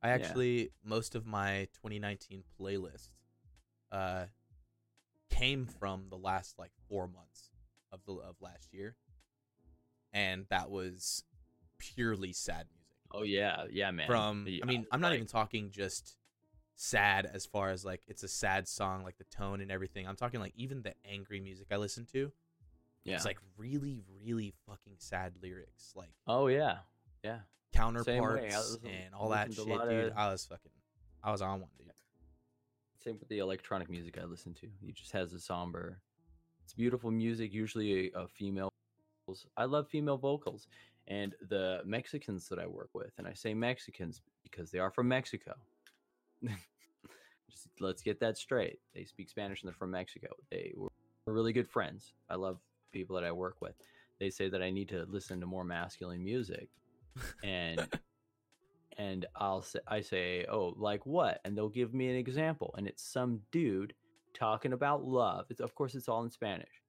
I 0.01 0.09
actually 0.09 0.71
most 0.83 1.15
of 1.15 1.25
my 1.25 1.67
2019 1.73 2.43
playlist 2.59 3.09
uh 3.91 4.25
came 5.29 5.65
from 5.65 6.05
the 6.09 6.17
last 6.17 6.57
like 6.57 6.71
four 6.89 7.07
months 7.07 7.51
of 7.91 7.99
the 8.05 8.13
of 8.13 8.35
last 8.41 8.73
year, 8.73 8.95
and 10.15 10.45
that 10.49 10.71
was 10.71 11.23
purely 11.77 12.33
sad 12.33 12.65
music. 12.73 13.11
Oh 13.11 13.23
yeah, 13.23 13.65
yeah, 13.71 13.91
man. 13.91 14.07
from 14.07 14.45
The- 14.45 14.63
i 14.63 14.65
mean 14.65 14.87
i'm 14.91 14.99
not 15.01 15.09
like- 15.09 15.17
even 15.17 15.27
talking 15.27 15.69
just 15.69 16.17
sad 16.75 17.29
as 17.31 17.45
far 17.45 17.69
as 17.69 17.85
like 17.85 18.01
it's 18.07 18.23
a 18.23 18.27
sad 18.27 18.67
song 18.67 19.03
like 19.03 19.17
the 19.17 19.23
tone 19.25 19.61
and 19.61 19.71
everything 19.71 20.05
i'm 20.07 20.15
talking 20.17 20.39
like 20.41 20.51
even 20.57 20.81
the 20.81 20.93
angry 21.09 21.39
music 21.39 21.67
i 21.71 21.77
listen 21.77 22.05
to 22.11 22.31
yeah. 23.05 23.15
it's 23.15 23.23
like 23.23 23.37
really 23.57 24.01
really 24.21 24.53
fucking 24.67 24.95
sad 24.97 25.31
lyrics 25.41 25.93
like 25.95 26.09
oh 26.27 26.47
yeah, 26.47 26.79
yeah. 27.23 27.39
counterparts 27.73 28.77
and 28.83 29.13
all 29.13 29.29
that 29.29 29.53
shit 29.53 29.65
to 29.65 29.71
a 29.71 29.75
lot 29.75 29.87
dude 29.89 30.05
of- 30.11 30.17
i 30.17 30.29
was 30.29 30.45
fucking 30.45 30.71
i 31.23 31.31
was 31.31 31.41
on 31.41 31.61
one 31.61 31.69
dude 31.77 31.91
Same 33.03 33.17
with 33.19 33.29
the 33.29 33.37
electronic 33.39 33.87
music 33.89 34.17
I 34.19 34.25
listen 34.25 34.53
to. 34.55 34.67
It 34.81 34.95
just 34.95 35.11
has 35.11 35.31
a 35.31 35.39
somber. 35.39 35.99
It's 36.63 36.73
beautiful 36.73 37.11
music, 37.11 37.53
usually 37.53 38.11
a, 38.15 38.21
a 38.21 38.27
female. 38.27 38.73
Vocals. 39.25 39.45
I 39.57 39.65
love 39.65 39.87
female 39.89 40.17
vocals, 40.17 40.67
and 41.07 41.35
the 41.49 41.81
Mexicans 41.85 42.47
that 42.49 42.59
I 42.59 42.67
work 42.67 42.89
with, 42.93 43.11
and 43.17 43.27
I 43.27 43.33
say 43.33 43.53
Mexicans 43.53 44.21
because 44.43 44.71
they 44.71 44.79
are 44.79 44.91
from 44.91 45.07
Mexico. 45.07 45.53
just 47.49 47.69
let's 47.79 48.01
get 48.01 48.19
that 48.19 48.37
straight. 48.37 48.79
They 48.93 49.05
speak 49.05 49.29
Spanish 49.29 49.61
and 49.61 49.69
they're 49.69 49.75
from 49.75 49.91
Mexico. 49.91 50.27
They 50.51 50.73
were 50.75 50.89
we're 51.25 51.33
really 51.33 51.53
good 51.53 51.69
friends. 51.69 52.13
I 52.29 52.35
love 52.35 52.59
people 52.91 53.15
that 53.15 53.25
I 53.25 53.31
work 53.31 53.61
with. 53.61 53.73
They 54.19 54.29
say 54.29 54.47
that 54.49 54.61
I 54.61 54.69
need 54.69 54.89
to 54.89 55.05
listen 55.09 55.39
to 55.39 55.45
more 55.45 55.63
masculine 55.63 56.23
music, 56.23 56.69
and 57.43 57.87
and 58.97 59.25
I'll 59.35 59.61
say, 59.61 59.79
I 59.87 60.01
say, 60.01 60.45
oh, 60.49 60.73
like 60.77 61.05
what? 61.05 61.41
And 61.43 61.57
they'll 61.57 61.69
give 61.69 61.93
me 61.93 62.09
an 62.09 62.15
example, 62.15 62.73
and 62.77 62.87
it's 62.87 63.03
some 63.03 63.41
dude 63.51 63.93
talking 64.33 64.73
about 64.73 65.05
love. 65.05 65.45
It's 65.49 65.61
of 65.61 65.73
course 65.75 65.95
it's 65.95 66.09
all 66.09 66.23
in 66.23 66.31
Spanish. 66.31 66.81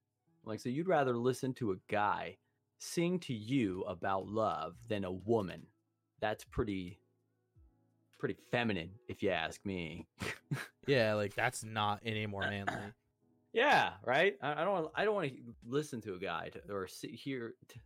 Like, 0.47 0.61
so 0.61 0.69
you'd 0.69 0.89
rather 0.89 1.17
listen 1.17 1.53
to 1.55 1.73
a 1.73 1.77
guy 1.89 2.37
sing 2.79 3.19
to 3.21 3.35
you 3.35 3.83
about 3.83 4.27
love 4.27 4.77
than 4.89 5.05
a 5.05 5.13
woman? 5.13 5.67
That's 6.21 6.45
pretty, 6.45 7.01
pretty 8.19 8.37
feminine, 8.51 8.91
if 9.09 9.23
you 9.23 9.31
ask 9.31 9.65
me. 9.65 10.07
yeah 10.87 11.15
like 11.15 11.35
that's 11.35 11.65
not 11.65 12.01
any 12.05 12.27
more 12.27 12.43
manly 12.43 12.73
yeah, 13.53 13.93
right. 14.05 14.37
I, 14.43 14.63
I 14.63 14.65
don't. 14.65 14.91
I 14.95 15.05
don't 15.05 15.15
want 15.15 15.29
to 15.31 15.37
listen 15.67 16.01
to 16.03 16.15
a 16.15 16.19
guy 16.19 16.51
to, 16.51 16.73
or 16.73 16.87
sit 16.87 17.11
here. 17.11 17.55
To, 17.69 17.79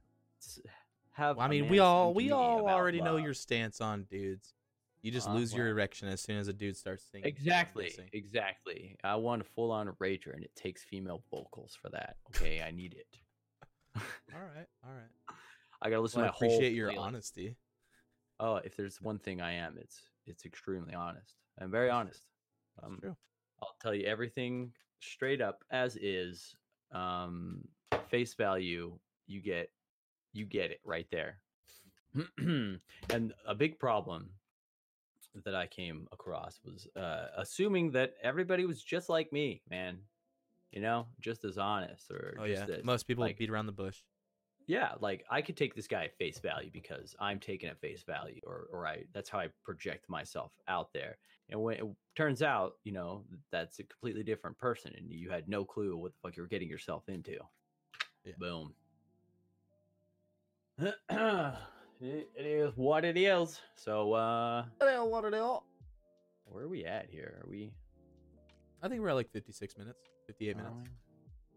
have. 1.13 1.37
Well, 1.37 1.47
i 1.47 1.49
mean 1.49 1.69
we 1.69 1.79
all 1.79 2.13
we 2.13 2.33
all 2.33 2.69
already 2.69 3.01
know 3.01 3.17
your 3.17 3.35
stance 3.35 3.81
on 3.81 4.05
dudes 4.11 4.55
you 5.03 5.11
just 5.11 5.29
Uh, 5.29 5.35
lose 5.35 5.53
your 5.55 5.69
erection 5.69 6.09
as 6.09 6.21
soon 6.21 6.37
as 6.37 6.49
a 6.49 6.53
dude 6.53 6.77
starts 6.77 7.05
singing 7.11 7.27
Exactly. 7.27 7.95
Exactly. 8.13 8.97
I 9.03 9.17
want 9.17 9.43
a 9.43 9.45
full 9.45 9.71
on 9.73 9.89
rager, 10.01 10.35
and 10.35 10.45
it 10.45 10.55
takes 10.55 10.83
female 10.83 11.23
vocals 11.31 11.77
for 11.81 11.89
that. 11.91 12.17
Okay, 12.29 12.63
I 12.63 12.71
need 12.71 12.95
it. 12.95 13.07
all 13.97 14.41
right 14.55 14.69
all 14.85 14.93
right 14.93 15.37
I 15.83 15.91
gotta 15.91 16.01
listen 16.03 16.21
well, 16.21 16.29
i 16.29 16.29
to 16.29 16.33
my 16.33 16.37
whole. 16.39 16.49
appreciate 16.49 16.75
your 16.75 16.91
playlist. 16.93 16.99
honesty 16.99 17.57
Oh, 18.39 18.57
if 18.57 18.75
there's 18.77 19.01
one 19.03 19.19
thing 19.19 19.41
I 19.43 19.53
am, 19.53 19.77
it's 19.79 20.01
it's 20.27 20.45
extremely 20.47 20.95
honest. 20.95 21.35
I'm 21.61 21.71
very 21.71 21.91
honest. 21.91 22.23
That's 22.77 22.87
Um, 22.89 22.99
true 23.01 23.17
I'll 23.61 23.75
tell 23.83 23.95
you 23.95 24.07
everything 24.07 24.73
straight 25.01 25.41
up 25.43 25.63
as 25.71 25.97
is. 25.97 26.55
Um, 26.93 27.69
face 28.09 28.35
value, 28.35 28.99
you 29.27 29.41
get 29.41 29.71
you 30.33 30.47
get 30.47 30.71
it 30.71 30.81
right 30.85 31.07
there. 31.11 31.41
and 32.39 33.35
a 33.47 33.55
big 33.55 33.79
problem 33.79 34.31
that 35.45 35.55
I 35.55 35.67
came 35.67 36.07
across 36.13 36.61
was 36.65 36.89
uh, 36.97 37.27
assuming 37.37 37.93
that 37.93 38.15
everybody 38.23 38.67
was 38.67 38.83
just 38.83 39.09
like 39.09 39.33
me, 39.33 39.63
man. 39.71 39.99
You 40.73 40.81
know, 40.81 41.07
just 41.21 41.45
as 41.45 41.59
honest 41.59 42.11
or 42.13 42.37
oh 42.39 42.47
just 42.47 42.69
yeah 42.69 42.77
as, 42.77 42.85
most 42.85 43.09
people 43.09 43.25
like, 43.25 43.37
beat 43.37 43.51
around 43.51 43.67
the 43.67 43.73
bush 43.73 44.03
yeah, 44.71 44.93
like 45.01 45.25
I 45.29 45.43
could 45.43 45.57
take 45.57 45.75
this 45.75 45.89
guy 45.89 46.05
at 46.05 46.17
face 46.17 46.39
value 46.39 46.71
because 46.73 47.17
I'm 47.19 47.41
taken 47.41 47.69
at 47.69 47.81
face 47.81 48.05
value, 48.05 48.41
or 48.45 48.69
or 48.73 48.87
I 48.87 48.99
that's 49.13 49.29
how 49.29 49.41
I 49.41 49.49
project 49.65 50.09
myself 50.09 50.53
out 50.69 50.93
there. 50.93 51.19
And 51.49 51.61
when 51.61 51.79
it 51.79 51.85
turns 52.15 52.41
out, 52.41 52.75
you 52.85 52.93
know, 52.93 53.25
that's 53.51 53.81
a 53.81 53.83
completely 53.83 54.23
different 54.23 54.57
person, 54.59 54.93
and 54.97 55.11
you 55.11 55.29
had 55.29 55.49
no 55.49 55.65
clue 55.65 55.97
what 55.97 56.13
the 56.13 56.19
fuck 56.23 56.37
you 56.37 56.45
were 56.45 56.49
getting 56.49 56.69
yourself 56.69 57.09
into. 57.09 57.37
Yeah. 58.25 58.35
Boom. 58.39 58.75
it 62.01 62.29
it 62.37 62.47
is 62.47 62.73
what 62.77 63.05
it 63.05 63.17
is. 63.17 63.61
So, 63.77 64.13
uh, 64.13 64.65
what 64.81 65.25
it 65.25 65.35
is. 65.35 65.43
where 66.47 66.65
are 66.65 66.69
we 66.69 66.85
at 66.85 67.07
here? 67.11 67.41
Are 67.45 67.49
we? 67.51 67.73
I 68.83 68.89
think 68.89 69.01
we're 69.03 69.11
at 69.11 69.15
like 69.15 69.31
56 69.31 69.77
minutes, 69.79 69.99
58 70.27 70.57
minutes. 70.57 70.75
um, 70.75 70.85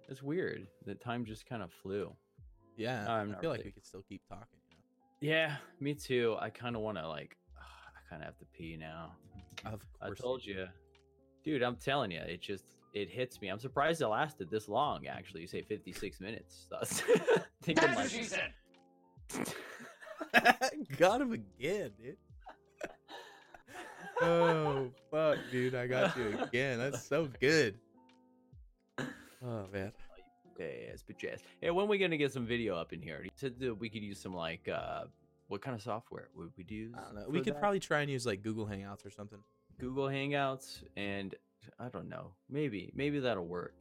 It's 0.10 0.22
weird. 0.22 0.68
The 0.86 0.96
time 0.96 1.24
just 1.26 1.46
kind 1.46 1.64
of 1.64 1.72
flew. 1.72 2.14
yeah, 2.76 3.06
I'm 3.10 3.30
I 3.30 3.32
not 3.32 3.41
feel 3.41 3.50
like 3.50 3.64
we 3.64 3.72
could 3.72 3.86
still 3.86 4.04
keep 4.08 4.22
talking. 4.28 4.60
You 5.22 5.30
Yeah, 5.30 5.56
me 5.80 5.94
too. 5.94 6.36
I 6.39 6.50
kind 6.50 6.76
of 6.76 6.82
want 6.82 6.98
to 6.98 7.08
like. 7.08 7.38
I 7.58 8.10
kind 8.10 8.22
of 8.22 8.26
have 8.28 8.38
to 8.39 8.46
pee 8.54 8.76
now. 8.78 9.14
know? 9.64 9.72
Of 9.72 9.82
I 10.02 10.08
course. 10.08 10.20
told 10.20 10.46
you, 10.46 10.68
dude. 11.44 11.64
I'm 11.64 11.78
telling 11.78 12.12
you, 12.12 12.20
it 12.20 12.41
just 12.41 12.66
it 12.94 13.10
hits 13.10 13.39
me. 13.41 13.48
I'm 13.48 13.60
surprised 13.60 14.02
it 14.02 14.08
lasted 14.08 14.52
this 14.52 14.68
long. 14.68 15.08
Actually, 15.08 15.41
you 15.41 15.48
say 15.48 15.62
56 15.62 16.20
minutes. 16.20 16.66
So 16.70 16.76
I 16.76 16.80
was 16.82 17.04
thinking 17.64 17.96
like, 17.96 18.12
got 20.98 21.22
him 21.22 21.34
again, 21.34 21.92
dude. 22.02 22.18
oh 24.22 24.90
fuck, 25.12 25.38
dude! 25.52 25.76
I 25.76 25.88
got 25.88 26.16
you 26.18 26.38
again. 26.42 26.80
That's 26.80 27.04
so 27.04 27.30
good. 27.40 27.76
Oh 29.46 29.66
man. 29.72 29.92
okay, 30.54 30.88
it's 30.92 31.04
but 31.04 31.18
jazz. 31.18 31.42
Hey, 31.62 31.72
when 31.72 31.88
we 31.88 31.98
gonna 31.98 32.18
get 32.18 32.32
some 32.32 32.46
video 32.46 32.76
up 32.76 32.94
in 32.94 33.02
here? 33.02 33.26
Said 33.36 33.60
that 33.60 33.76
we 33.76 33.90
could 33.90 34.04
use 34.04 34.20
some 34.20 34.34
like 34.34 34.68
uh, 34.68 35.06
what 35.48 35.62
kind 35.62 35.76
of 35.76 35.82
software 35.82 36.30
would 36.36 36.52
we 36.58 36.66
use? 36.68 36.94
I 36.98 37.02
don't 37.02 37.16
know. 37.16 37.26
We 37.28 37.42
could 37.42 37.56
that? 37.56 37.60
probably 37.60 37.80
try 37.80 38.02
and 38.02 38.10
use 38.10 38.26
like 38.26 38.42
Google 38.42 38.66
Hangouts 38.66 39.06
or 39.06 39.12
something. 39.12 39.40
Google 39.80 40.06
Hangouts, 40.06 40.84
and 40.96 41.36
I 41.80 41.90
don't 41.90 42.10
know, 42.10 42.32
maybe 42.50 42.92
maybe 42.96 43.20
that'll 43.20 43.46
work. 43.46 43.76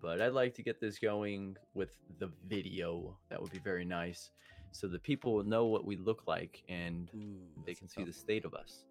But 0.00 0.20
I'd 0.20 0.32
like 0.32 0.54
to 0.54 0.62
get 0.62 0.80
this 0.80 0.98
going 0.98 1.56
with 1.74 1.90
the 2.18 2.30
video. 2.46 3.16
That 3.30 3.42
would 3.42 3.50
be 3.50 3.58
very 3.58 3.84
nice, 3.84 4.30
so 4.72 4.88
that 4.88 5.02
people 5.02 5.34
will 5.34 5.44
know 5.44 5.66
what 5.66 5.84
we 5.84 5.96
look 5.96 6.22
like 6.26 6.62
and 6.68 7.10
Ooh, 7.14 7.62
they 7.66 7.74
can 7.74 7.88
see 7.88 8.04
the 8.04 8.12
state 8.12 8.44
of 8.44 8.54
us. 8.54 8.84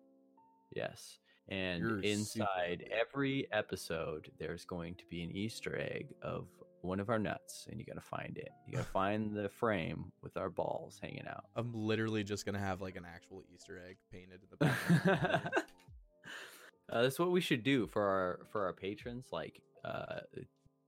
Yes. 0.76 1.20
And 1.50 1.82
You're 1.82 2.00
inside 2.02 2.90
every 2.92 3.48
episode, 3.52 4.32
there's 4.38 4.66
going 4.66 4.96
to 4.96 5.06
be 5.10 5.24
an 5.24 5.32
Easter 5.32 5.80
egg 5.80 6.08
of 6.22 6.48
one 6.82 7.00
of 7.00 7.10
our 7.10 7.20
nuts, 7.20 7.68
and 7.70 7.80
you 7.80 7.86
got 7.86 7.96
to 7.96 8.02
find 8.02 8.38
it. 8.38 8.50
You 8.66 8.74
got 8.74 8.86
to 8.86 8.92
find 8.92 9.34
the 9.34 9.50
frame 9.50 10.12
with 10.22 10.38
our 10.38 10.50
balls 10.50 11.00
hanging 11.02 11.26
out. 11.28 11.46
I'm 11.56 11.72
literally 11.74 12.24
just 12.24 12.46
gonna 12.46 12.60
have 12.60 12.82
like 12.82 12.96
an 12.96 13.06
actual 13.06 13.44
Easter 13.54 13.82
egg 13.88 13.98
painted 14.12 14.42
in 14.42 14.48
the 14.50 14.58
background. 14.58 15.50
uh, 16.92 17.02
that's 17.02 17.20
what 17.20 17.32
we 17.32 17.42
should 17.42 17.64
do 17.64 17.88
for 17.88 18.04
our 18.04 18.40
for 18.52 18.66
our 18.66 18.74
patrons. 18.74 19.28
Like, 19.32 19.62
uh, 19.86 20.20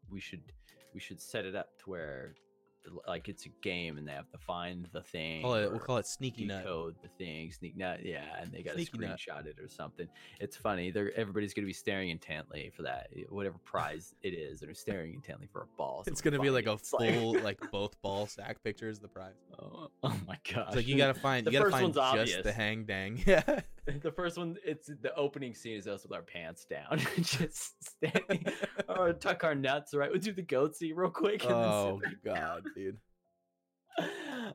we 0.09 0.19
should 0.19 0.41
we 0.93 0.99
should 0.99 1.21
set 1.21 1.45
it 1.45 1.55
up 1.55 1.77
to 1.79 1.89
where 1.89 2.33
to 2.35 2.41
like 3.07 3.29
it's 3.29 3.45
a 3.45 3.49
game 3.61 3.97
and 3.97 4.07
they 4.07 4.11
have 4.11 4.29
to 4.31 4.37
find 4.37 4.87
the 4.93 5.01
thing. 5.01 5.41
Call 5.41 5.55
it, 5.55 5.69
we'll 5.69 5.79
call 5.79 5.97
it 5.97 6.07
sneaky 6.07 6.45
nut. 6.45 6.63
decode 6.63 6.95
the 7.01 7.09
thing, 7.17 7.51
sneak 7.51 7.77
nut, 7.77 7.99
yeah, 8.03 8.23
and 8.41 8.51
they 8.51 8.61
got 8.63 8.71
to 8.75 8.85
Sneaky 8.85 8.97
nut. 8.99 9.19
screenshot 9.19 9.45
it 9.45 9.57
or 9.61 9.67
something. 9.67 10.07
It's 10.39 10.55
funny. 10.55 10.91
They're 10.91 11.11
everybody's 11.17 11.53
gonna 11.53 11.67
be 11.67 11.73
staring 11.73 12.09
intently 12.09 12.71
for 12.75 12.83
that, 12.83 13.07
eh, 13.15 13.23
whatever 13.29 13.57
prize 13.65 14.13
it 14.23 14.29
is. 14.33 14.59
They're 14.59 14.73
staring 14.73 15.13
intently 15.13 15.47
for 15.51 15.61
a 15.63 15.67
ball. 15.77 16.03
It's 16.07 16.21
gonna 16.21 16.39
be 16.39 16.49
like 16.49 16.67
a 16.67 16.77
full 16.77 17.39
like 17.43 17.59
both 17.71 17.99
ball 18.01 18.27
sack 18.27 18.63
pictures. 18.63 18.99
The 18.99 19.07
prize. 19.07 19.33
oh, 19.61 19.89
oh 20.03 20.15
my 20.27 20.37
god! 20.53 20.65
It's 20.67 20.75
like 20.77 20.87
you 20.87 20.97
gotta 20.97 21.13
find 21.13 21.45
The 21.45 21.51
you 21.51 21.59
gotta 21.59 21.71
first 21.71 21.81
find 21.81 21.95
one's 21.95 22.29
just 22.29 22.43
the 22.43 22.51
hang 22.51 22.85
dang. 22.85 23.21
Yeah. 23.25 23.61
the 24.03 24.11
first 24.11 24.37
one. 24.37 24.55
It's 24.63 24.87
the 25.01 25.13
opening 25.15 25.53
scene 25.55 25.75
is 25.75 25.87
us 25.87 26.03
with 26.03 26.13
our 26.13 26.21
pants 26.21 26.65
down, 26.65 26.99
just 27.21 27.73
standing, 27.83 28.45
or 28.87 29.13
tuck 29.13 29.43
our 29.43 29.55
nuts. 29.55 29.93
Right, 29.93 30.11
we'll 30.11 30.19
do 30.19 30.31
the 30.31 30.43
goatsy 30.43 30.91
real 30.95 31.09
quick. 31.09 31.43
and 31.43 31.53
oh 31.53 31.99
back 32.03 32.13
god, 32.23 32.63
dude. 32.75 32.97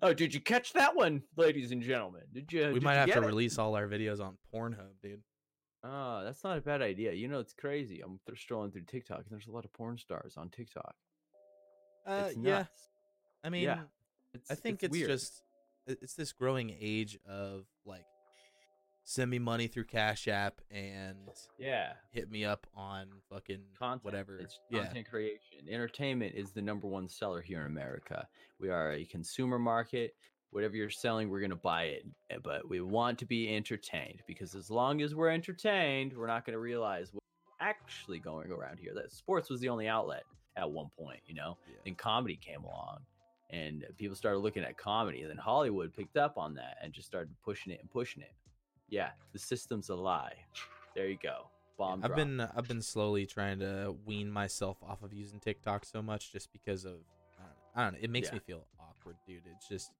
oh, 0.03 0.15
did 0.15 0.33
you 0.35 0.41
catch 0.41 0.73
that 0.73 0.97
one, 0.97 1.23
ladies 1.37 1.71
and 1.73 1.83
gentlemen? 1.83 2.23
Did 2.33 2.53
you? 2.53 2.67
We 2.69 2.75
did 2.75 2.83
might 2.83 2.93
you 2.95 2.99
have 3.01 3.11
to 3.12 3.23
it? 3.23 3.27
release 3.27 3.59
all 3.59 3.75
our 3.77 3.87
videos 3.87 4.21
on 4.21 4.37
Pornhub, 4.55 5.01
dude. 5.03 5.23
Oh, 5.83 6.23
that's 6.25 6.43
not 6.43 6.57
a 6.57 6.61
bad 6.62 6.81
idea. 6.81 7.12
You 7.12 7.29
know, 7.29 7.41
it's 7.41 7.53
crazy. 7.53 8.01
I'm 8.01 8.19
th- 8.27 8.41
strolling 8.41 8.71
through 8.71 8.85
TikTok, 8.85 9.19
and 9.19 9.27
there's 9.31 9.49
a 9.49 9.53
lot 9.53 9.67
of 9.67 9.73
porn 9.75 9.99
stars 9.99 10.35
on 10.39 10.49
TikTok. 10.49 10.95
Uh, 12.07 12.25
It's 12.29 12.37
yeah. 12.39 12.53
nuts. 12.59 12.89
I 13.45 13.51
mean, 13.51 13.69
It's, 14.33 14.51
I 14.51 14.55
think 14.55 14.83
it's, 14.83 14.93
weird. 14.93 15.09
just 15.11 15.43
it's 15.87 16.15
this 16.15 16.33
growing 16.33 16.75
age 16.81 17.19
of 17.29 17.67
like 17.85 18.07
send 19.05 19.30
me 19.30 19.38
money 19.38 19.66
through 19.66 19.84
Cash 19.84 20.28
App 20.28 20.61
and 20.70 21.16
yeah, 21.59 21.92
hit 22.11 22.30
me 22.30 22.44
up 22.44 22.66
on 22.74 23.07
fucking 23.30 23.61
content. 23.78 24.05
whatever. 24.05 24.38
It's 24.38 24.59
yeah. 24.70 24.84
content 24.84 25.09
creation. 25.09 25.68
Entertainment 25.70 26.34
is 26.34 26.52
the 26.52 26.62
number 26.62 26.86
one 26.88 27.09
seller 27.09 27.42
here 27.42 27.61
in 27.61 27.66
America. 27.66 28.26
We 28.59 28.70
are 28.70 28.92
a 28.92 29.05
consumer 29.05 29.59
market. 29.59 30.14
Whatever 30.50 30.76
you're 30.76 30.90
selling, 30.90 31.28
we're 31.30 31.40
gonna 31.40 31.57
buy 31.57 31.84
it. 31.84 32.07
eh, 32.30 32.36
But 32.42 32.68
we 32.68 32.80
want 32.80 33.18
to 33.18 33.26
be 33.26 33.55
entertained 33.55 34.22
because 34.26 34.55
as 34.55 34.70
long 34.70 35.02
as 35.02 35.14
we're 35.14 35.30
entertained, 35.30 36.12
we're 36.16 36.28
not 36.28 36.46
gonna 36.46 36.59
realize 36.59 37.12
what's 37.12 37.26
actually 37.61 38.20
going 38.20 38.50
around 38.50 38.78
here. 38.78 38.92
That 38.94 39.12
sports 39.12 39.50
was 39.50 39.61
the 39.61 39.68
only 39.68 39.88
outlet 39.88 40.22
at 40.57 40.70
one 40.70 40.88
point, 40.98 41.20
you 41.26 41.34
know. 41.34 41.59
Yeah. 41.68 41.76
Then 41.84 41.94
comedy 41.96 42.36
came 42.36 42.62
along, 42.62 42.98
and 43.50 43.84
people 43.98 44.14
started 44.16 44.38
looking 44.38 44.62
at 44.62 44.78
comedy. 44.78 45.22
And 45.22 45.30
then 45.30 45.36
Hollywood 45.38 45.92
picked 45.92 46.16
up 46.16 46.38
on 46.38 46.55
that 46.55 46.76
and 46.82 46.92
just 46.92 47.09
started 47.09 47.34
pushing 47.44 47.72
it 47.72 47.80
and 47.80 47.90
pushing 47.90 48.22
it. 48.22 48.32
Yeah, 48.89 49.11
the 49.32 49.39
system's 49.39 49.89
a 49.89 49.95
lie. 49.95 50.35
There 50.95 51.09
you 51.09 51.18
go. 51.22 51.47
Bomb. 51.76 52.01
I've 52.05 52.11
drop. 52.11 52.16
been 52.16 52.41
uh, 52.41 52.53
I've 52.57 52.68
been 52.68 52.82
slowly 52.82 53.26
trying 53.26 53.59
to 53.59 53.97
wean 54.07 54.30
myself 54.30 54.76
off 54.82 55.03
of 55.03 55.12
using 55.12 55.41
TikTok 55.41 55.85
so 55.85 56.01
much 56.03 56.32
just 56.32 56.53
because 56.53 56.85
of 56.85 56.93
I 57.39 57.43
don't 57.43 57.47
know. 57.49 57.53
I 57.74 57.82
don't 57.85 57.93
know 57.95 57.99
it 58.03 58.11
makes 58.11 58.28
Yeah. 58.28 58.35
me 58.35 58.41
feel 58.47 58.66
awkward, 58.78 59.16
dude. 59.26 59.43
It's 59.57 59.68
just 59.68 59.91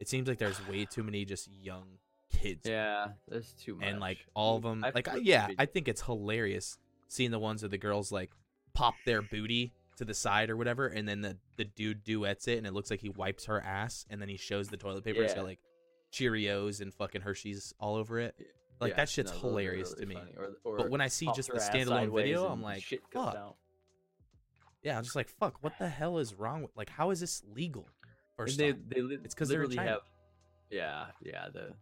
it 0.00 0.08
seems 0.08 0.26
like 0.28 0.38
there's 0.38 0.58
way 0.66 0.84
too 0.84 1.04
many 1.04 1.24
just 1.24 1.48
young 1.62 1.84
kids 2.32 2.66
Yeah, 2.68 3.08
there's 3.28 3.52
too 3.52 3.76
much. 3.76 3.86
and 3.86 4.00
like 4.00 4.18
all 4.34 4.56
of 4.56 4.62
them 4.62 4.82
I've 4.82 4.94
like 4.94 5.06
I, 5.06 5.16
yeah 5.16 5.48
i 5.58 5.66
think 5.66 5.86
it's 5.86 6.00
hilarious 6.00 6.78
seeing 7.08 7.30
the 7.30 7.38
ones 7.38 7.62
of 7.62 7.70
the 7.70 7.76
girls 7.78 8.10
like 8.10 8.30
pop 8.72 8.94
their 9.04 9.20
booty 9.20 9.70
to 9.98 10.04
the 10.06 10.14
side 10.14 10.48
or 10.48 10.56
whatever 10.56 10.86
and 10.88 11.06
then 11.06 11.20
the 11.20 11.36
the 11.58 11.64
dude 11.66 12.02
duets 12.04 12.48
it 12.48 12.56
and 12.56 12.66
it 12.66 12.72
looks 12.72 12.90
like 12.90 13.00
he 13.02 13.10
wipes 13.10 13.44
her 13.44 13.60
ass 13.60 14.06
and 14.10 14.20
then 14.20 14.30
he 14.30 14.38
shows 14.38 14.68
the 14.68 14.78
toilet 14.78 15.04
paper 15.04 15.22
Yeah. 15.22 15.42
like 15.42 15.60
cheerios 16.12 16.80
and 16.80 16.92
fucking 16.94 17.22
hershey's 17.22 17.72
all 17.80 17.96
over 17.96 18.18
it 18.20 18.34
like 18.80 18.90
Yeah, 18.90 18.96
that 18.96 19.08
shit's 19.08 19.32
no, 19.32 19.38
hilarious 19.38 19.94
really 19.98 20.14
to 20.14 20.20
me. 20.20 20.32
Or, 20.36 20.50
or 20.64 20.76
but 20.78 20.90
when 20.90 21.00
i 21.00 21.08
see 21.08 21.28
just 21.34 21.50
the 21.50 21.58
standalone 21.58 22.14
video 22.14 22.46
i'm 22.46 22.62
like 22.62 22.84
fuck 23.12 23.34
out. 23.34 23.56
yeah 24.82 24.96
i'm 24.98 25.04
just 25.04 25.16
like 25.16 25.28
fuck 25.28 25.56
what 25.62 25.72
the 25.78 25.88
hell 25.88 26.18
is 26.18 26.34
wrong 26.34 26.62
with 26.62 26.70
like 26.76 26.90
how 26.90 27.10
is 27.10 27.20
this 27.20 27.42
legal 27.54 27.86
first 28.36 28.58
they 28.58 28.72
they 28.72 29.00
li- 29.00 29.18
It's 29.24 29.34
'cause 29.34 29.48
they're 29.48 29.62
in 29.64 29.70
China. 29.70 29.90
have. 29.90 30.00
Yeah, 30.70 31.04
yeah. 31.22 31.48
The 31.52 31.74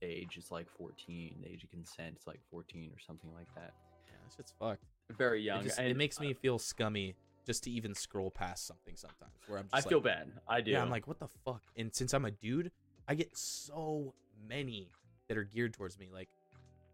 age 0.00 0.38
is 0.38 0.50
like 0.50 0.70
14. 0.78 1.36
The 1.42 1.50
age 1.52 1.64
of 1.64 1.70
consent 1.70 2.16
is 2.18 2.26
like 2.26 2.40
14 2.50 2.90
or 2.94 2.98
something 2.98 3.30
like 3.34 3.46
that. 3.56 3.74
yeah, 4.06 4.14
that 4.24 4.34
shit's 4.34 4.54
fucked 4.58 4.82
Very 5.18 5.40
it, 5.42 5.44
young. 5.44 5.64
just, 5.64 5.78
and 5.78 5.86
it 5.88 5.98
makes 5.98 6.18
uh, 6.18 6.22
me 6.22 6.32
feel 6.32 6.58
scummy 6.58 7.14
just 7.44 7.64
to 7.64 7.70
even 7.70 7.94
scroll 7.94 8.30
past 8.30 8.66
something 8.66 8.96
sometimes 8.96 9.32
where 9.48 9.58
i'm 9.58 9.68
I 9.70 9.76
just 9.78 9.90
feel 9.90 10.00
bad. 10.00 10.32
I 10.48 10.62
do. 10.62 10.70
Yeah, 10.70 10.80
I'm 10.80 10.88
like, 10.88 11.06
what 11.06 11.18
the 11.18 11.28
fuck? 11.44 11.60
And 11.76 11.94
since 11.94 12.14
I'm 12.14 12.24
a 12.24 12.30
dude, 12.30 12.72
I 13.08 13.14
get 13.14 13.36
so 13.36 14.14
many 14.48 14.90
that 15.28 15.36
are 15.36 15.44
geared 15.44 15.74
towards 15.74 15.98
me. 15.98 16.08
Like, 16.12 16.28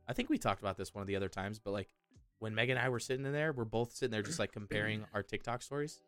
I 0.08 0.12
think 0.12 0.28
we 0.30 0.38
talked 0.38 0.60
about 0.60 0.76
this 0.76 0.94
one 0.94 1.02
of 1.02 1.08
the 1.08 1.16
other 1.16 1.28
times, 1.28 1.58
but 1.58 1.70
like 1.72 1.88
when 2.38 2.54
Meg 2.54 2.70
and 2.70 2.78
I 2.78 2.88
were 2.88 3.00
sitting 3.00 3.24
in 3.26 3.32
there, 3.32 3.52
we're 3.52 3.64
both 3.64 3.92
sitting 3.92 4.10
there 4.12 4.22
just 4.22 4.38
like 4.38 4.52
comparing 4.52 5.04
our 5.14 5.22
TikTok 5.22 5.62
stories 5.62 6.00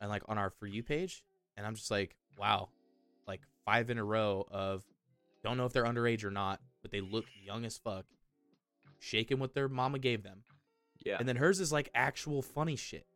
and 0.00 0.10
like 0.10 0.22
on 0.28 0.38
our 0.38 0.50
For 0.50 0.66
You 0.66 0.82
page. 0.82 1.22
And 1.56 1.66
I'm 1.66 1.74
just 1.74 1.90
like, 1.90 2.16
wow, 2.38 2.68
like 3.26 3.40
five 3.64 3.90
in 3.90 3.98
a 3.98 4.04
row 4.04 4.46
of 4.50 4.84
don't 5.42 5.56
know 5.56 5.66
if 5.66 5.72
they're 5.72 5.84
underage 5.84 6.24
or 6.24 6.30
not, 6.30 6.60
but 6.82 6.90
they 6.90 7.00
look 7.00 7.26
young 7.44 7.64
as 7.64 7.78
fuck, 7.78 8.04
shaking 8.98 9.38
what 9.38 9.54
their 9.54 9.68
mama 9.68 9.98
gave 9.98 10.22
them. 10.22 10.42
yeah, 11.04 11.16
And 11.18 11.28
then 11.28 11.36
hers 11.36 11.60
is 11.60 11.72
like 11.72 11.90
actual 11.94 12.42
funny 12.42 12.76
shit. 12.76 13.06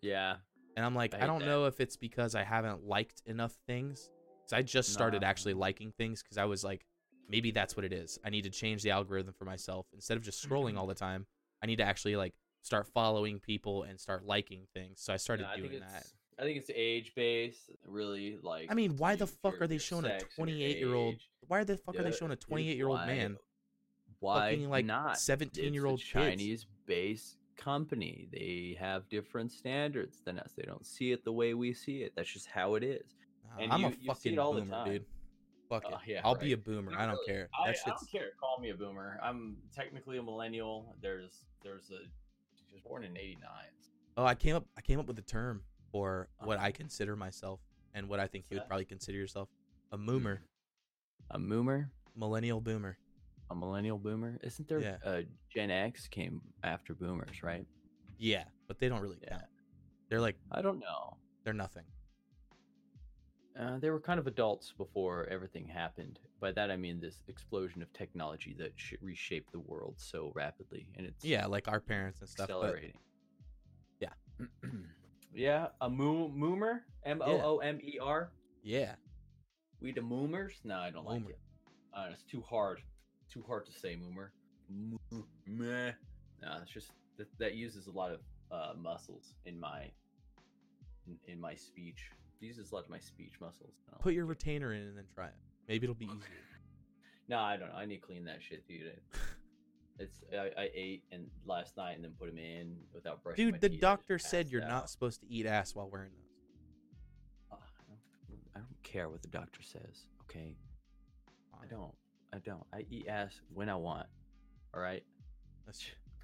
yeah. 0.00 0.36
And 0.76 0.84
I'm 0.84 0.94
like, 0.94 1.14
I 1.14 1.22
I, 1.22 1.26
don't 1.26 1.38
that. 1.38 1.46
know 1.46 1.64
if 1.64 1.80
it's 1.80 1.96
because 1.96 2.34
I 2.34 2.42
haven't 2.42 2.86
liked 2.86 3.22
enough 3.24 3.54
things. 3.66 4.10
I 4.52 4.62
just 4.62 4.92
started 4.92 5.22
Nah. 5.22 5.28
actually 5.28 5.54
liking 5.54 5.92
things 5.92 6.22
because 6.22 6.38
I 6.38 6.44
was 6.44 6.62
like, 6.62 6.86
maybe 7.28 7.50
that's 7.50 7.76
what 7.76 7.84
it 7.84 7.92
is. 7.92 8.18
I 8.24 8.30
need 8.30 8.42
to 8.42 8.50
change 8.50 8.82
the 8.82 8.90
algorithm 8.90 9.34
for 9.34 9.44
myself 9.44 9.86
instead 9.92 10.16
of 10.16 10.22
just 10.22 10.46
scrolling 10.46 10.70
mm-hmm. 10.70 10.78
all 10.78 10.86
the 10.86 10.94
time. 10.94 11.26
I 11.62 11.66
need 11.66 11.76
to 11.76 11.84
actually 11.84 12.16
like 12.16 12.34
start 12.62 12.86
following 12.88 13.40
people 13.40 13.84
and 13.84 13.98
start 13.98 14.24
liking 14.24 14.66
things. 14.74 15.00
So 15.00 15.12
I 15.12 15.16
started 15.16 15.46
I 15.46 15.56
doing 15.56 15.80
that. 15.80 16.06
I 16.38 16.42
think 16.42 16.58
it's 16.58 16.70
age 16.74 17.12
based. 17.14 17.70
Really, 17.86 18.38
like. 18.42 18.70
I 18.70 18.74
mean, 18.74 18.96
why 18.96 19.16
the 19.16 19.26
fuck 19.26 19.60
are 19.60 19.66
they 19.66 19.78
showing 19.78 20.04
a 20.04 20.20
sex 20.20 20.24
and 20.38 20.48
your 20.50 20.56
28 20.58 20.78
year 20.78 20.94
old? 20.94 21.14
Why 21.48 21.64
the 21.64 21.76
fuck 21.78 21.98
are 21.98 22.02
they 22.02 22.12
showing 22.12 22.32
a 22.32 22.36
28 22.36 22.76
year 22.76 22.88
old 22.88 23.06
man? 23.06 23.38
Why 24.20 24.52
fucking, 24.52 24.70
like, 24.70 24.86
not? 24.86 25.16
17-year-old 25.16 26.00
It's 26.00 26.10
a 26.10 26.12
kids? 26.12 26.26
Chinese 26.26 26.66
based 26.86 27.36
company. 27.56 28.28
They 28.32 28.76
have 28.78 29.08
different 29.08 29.52
standards 29.52 30.20
than 30.24 30.38
us. 30.38 30.52
They 30.56 30.64
don't 30.64 30.86
see 30.86 31.12
it 31.12 31.24
the 31.24 31.32
way 31.32 31.54
we 31.54 31.74
see 31.74 32.02
it. 32.02 32.12
That's 32.16 32.30
just 32.30 32.46
how 32.46 32.74
it 32.74 32.82
is. 32.82 33.14
And 33.60 33.72
I'm 33.72 33.80
you- 33.80 33.86
a 33.86 33.90
you 33.90 34.06
fucking 34.06 34.34
boomer, 34.36 34.84
dude. 34.84 35.04
Fuck 35.68 35.84
it. 35.84 35.90
Oh, 35.94 35.98
yeah, 36.06 36.20
I'll 36.24 36.36
be 36.36 36.52
a 36.52 36.56
boomer. 36.56 36.92
I 36.96 37.06
don't 37.06 37.14
really. 37.14 37.26
care. 37.26 37.48
I, 37.58 37.70
I 37.70 37.74
don't 37.86 38.10
care. 38.10 38.28
Call 38.38 38.58
me 38.60 38.70
a 38.70 38.74
boomer. 38.74 39.18
I'm 39.22 39.56
technically 39.74 40.16
a 40.18 40.22
millennial. 40.22 40.94
There's 41.02 41.44
there's 41.64 41.90
a 41.90 42.04
she 42.68 42.74
was 42.74 42.82
born 42.84 43.02
in 43.04 43.16
'89. 43.16 43.40
Oh, 44.16 44.24
I 44.24 44.34
came 44.36 44.54
up. 44.56 44.64
I 44.78 44.80
came 44.80 45.00
up 45.00 45.06
with 45.06 45.18
a 45.18 45.22
term 45.22 45.62
for 45.90 46.28
what 46.40 46.58
Uh-huh. 46.58 46.66
I 46.66 46.70
consider 46.70 47.16
myself 47.16 47.60
and 47.94 48.08
what 48.08 48.20
I 48.20 48.26
think 48.28 48.44
What's 48.44 48.50
you 48.52 48.54
would 48.56 48.62
that? 48.62 48.68
probably 48.68 48.84
consider 48.84 49.18
yourself. 49.18 49.48
A 49.92 49.98
moomer, 49.98 50.38
A 51.30 51.38
moomer, 51.38 51.90
millennial 52.14 52.60
boomer. 52.60 52.96
a 53.50 53.54
millennial 53.54 53.98
boomer. 53.98 54.38
Isn't 54.42 54.68
there? 54.68 54.80
Yeah. 54.80 54.96
Uh, 55.04 55.22
Gen 55.52 55.70
X 55.70 56.06
came 56.08 56.42
after 56.62 56.94
boomers, 56.94 57.42
right? 57.42 57.64
Yeah, 58.18 58.44
but 58.68 58.78
they 58.78 58.88
don't 58.88 59.00
really 59.00 59.18
Yeah. 59.22 59.30
count. 59.30 59.44
They're 60.08 60.20
like 60.20 60.36
I 60.52 60.62
don't 60.62 60.78
know. 60.78 61.16
they're 61.44 61.52
nothing. 61.54 61.84
Uh, 63.58 63.78
they 63.78 63.88
were 63.90 64.00
kind 64.00 64.20
of 64.20 64.26
adults 64.26 64.74
before 64.76 65.26
everything 65.30 65.66
happened. 65.66 66.18
By 66.40 66.52
that 66.52 66.70
I 66.70 66.76
mean 66.76 67.00
this 67.00 67.22
explosion 67.28 67.80
of 67.80 67.90
technology 67.94 68.54
that 68.58 68.72
sh- 68.76 68.94
reshaped 69.00 69.50
the 69.52 69.60
world 69.60 69.94
so 69.96 70.30
rapidly, 70.34 70.86
and 70.96 71.06
it's 71.06 71.24
Yeah, 71.24 71.46
like 71.46 71.66
our 71.66 71.80
parents 71.80 72.20
and 72.20 72.28
stuff. 72.28 72.48
But 72.48 72.56
accelerating. 72.56 72.98
Yeah. 74.00 74.10
yeah, 75.34 75.68
a 75.80 75.88
moo- 75.88 76.28
moomer, 76.28 76.80
M 77.04 77.22
O 77.22 77.40
O 77.40 77.58
M 77.58 77.78
E 77.82 77.98
R. 77.98 78.30
yeah, 78.62 78.96
We 79.80 79.92
the 79.92 80.02
moomers? 80.02 80.52
No, 80.64 80.76
I 80.76 80.90
don't 80.90 81.06
like 81.06 81.26
it. 81.28 81.38
Uh, 81.94 82.08
it's 82.12 82.24
too 82.24 82.42
hard. 82.42 82.82
Too 83.32 83.42
hard 83.46 83.64
to 83.66 83.72
say, 83.72 83.96
moomer. 83.96 84.28
Meh. 85.46 85.92
No, 86.42 86.58
it's 86.60 86.70
just 86.70 86.90
that, 87.16 87.28
that 87.38 87.54
uses 87.54 87.86
a 87.86 87.90
lot 87.90 88.12
of 88.12 88.20
uh, 88.52 88.74
muscles 88.78 89.32
in 89.46 89.58
my 89.58 89.90
in, 91.06 91.16
in 91.26 91.40
my 91.40 91.54
speech. 91.54 92.10
Uses 92.40 92.70
a 92.70 92.74
lot 92.74 92.84
of 92.84 92.90
my 92.90 92.98
speech 92.98 93.34
muscles. 93.40 93.72
Put 94.00 94.14
your 94.14 94.26
retainer 94.26 94.72
in 94.72 94.82
and 94.82 94.96
then 94.96 95.04
try 95.14 95.26
it. 95.26 95.34
Maybe 95.68 95.84
it'll 95.84 95.94
be 95.94 96.06
easier. 96.06 96.18
No, 97.28 97.40
I 97.40 97.56
don't 97.56 97.70
know. 97.70 97.74
I 97.74 97.86
need 97.86 97.96
to 97.96 98.00
clean 98.02 98.24
that 98.26 98.38
shit, 98.40 98.68
dude. 98.68 98.92
It's 99.98 100.20
I, 100.32 100.50
I 100.60 100.68
ate 100.74 101.04
and 101.10 101.26
last 101.46 101.76
night 101.78 101.94
and 101.94 102.04
then 102.04 102.12
put 102.18 102.28
them 102.28 102.36
in 102.36 102.76
without 102.92 103.22
brushing. 103.22 103.46
my 103.46 103.52
Dude, 103.52 103.60
the 103.62 103.70
teeth. 103.70 103.80
Doctor 103.80 104.18
said 104.18 104.48
you're 104.50 104.60
passed 104.60 104.70
not 104.70 104.90
supposed 104.90 105.20
to 105.22 105.26
eat 105.26 105.46
ass 105.46 105.74
while 105.74 105.88
wearing 105.90 106.10
those. 106.12 106.28
Uh, 107.50 107.56
I 107.56 107.84
don't, 107.88 108.40
I 108.56 108.58
don't 108.58 108.82
care 108.82 109.08
what 109.08 109.22
the 109.22 109.28
doctor 109.28 109.62
says. 109.62 110.06
Okay, 110.24 110.54
I 111.54 111.66
don't. 111.66 111.94
I 112.34 112.38
don't. 112.40 112.66
I 112.74 112.84
eat 112.90 113.08
ass 113.08 113.40
when 113.54 113.70
I 113.70 113.76
want. 113.76 114.06
All 114.74 114.82
right. 114.82 115.02
That's 115.64 115.80
true. 115.80 115.94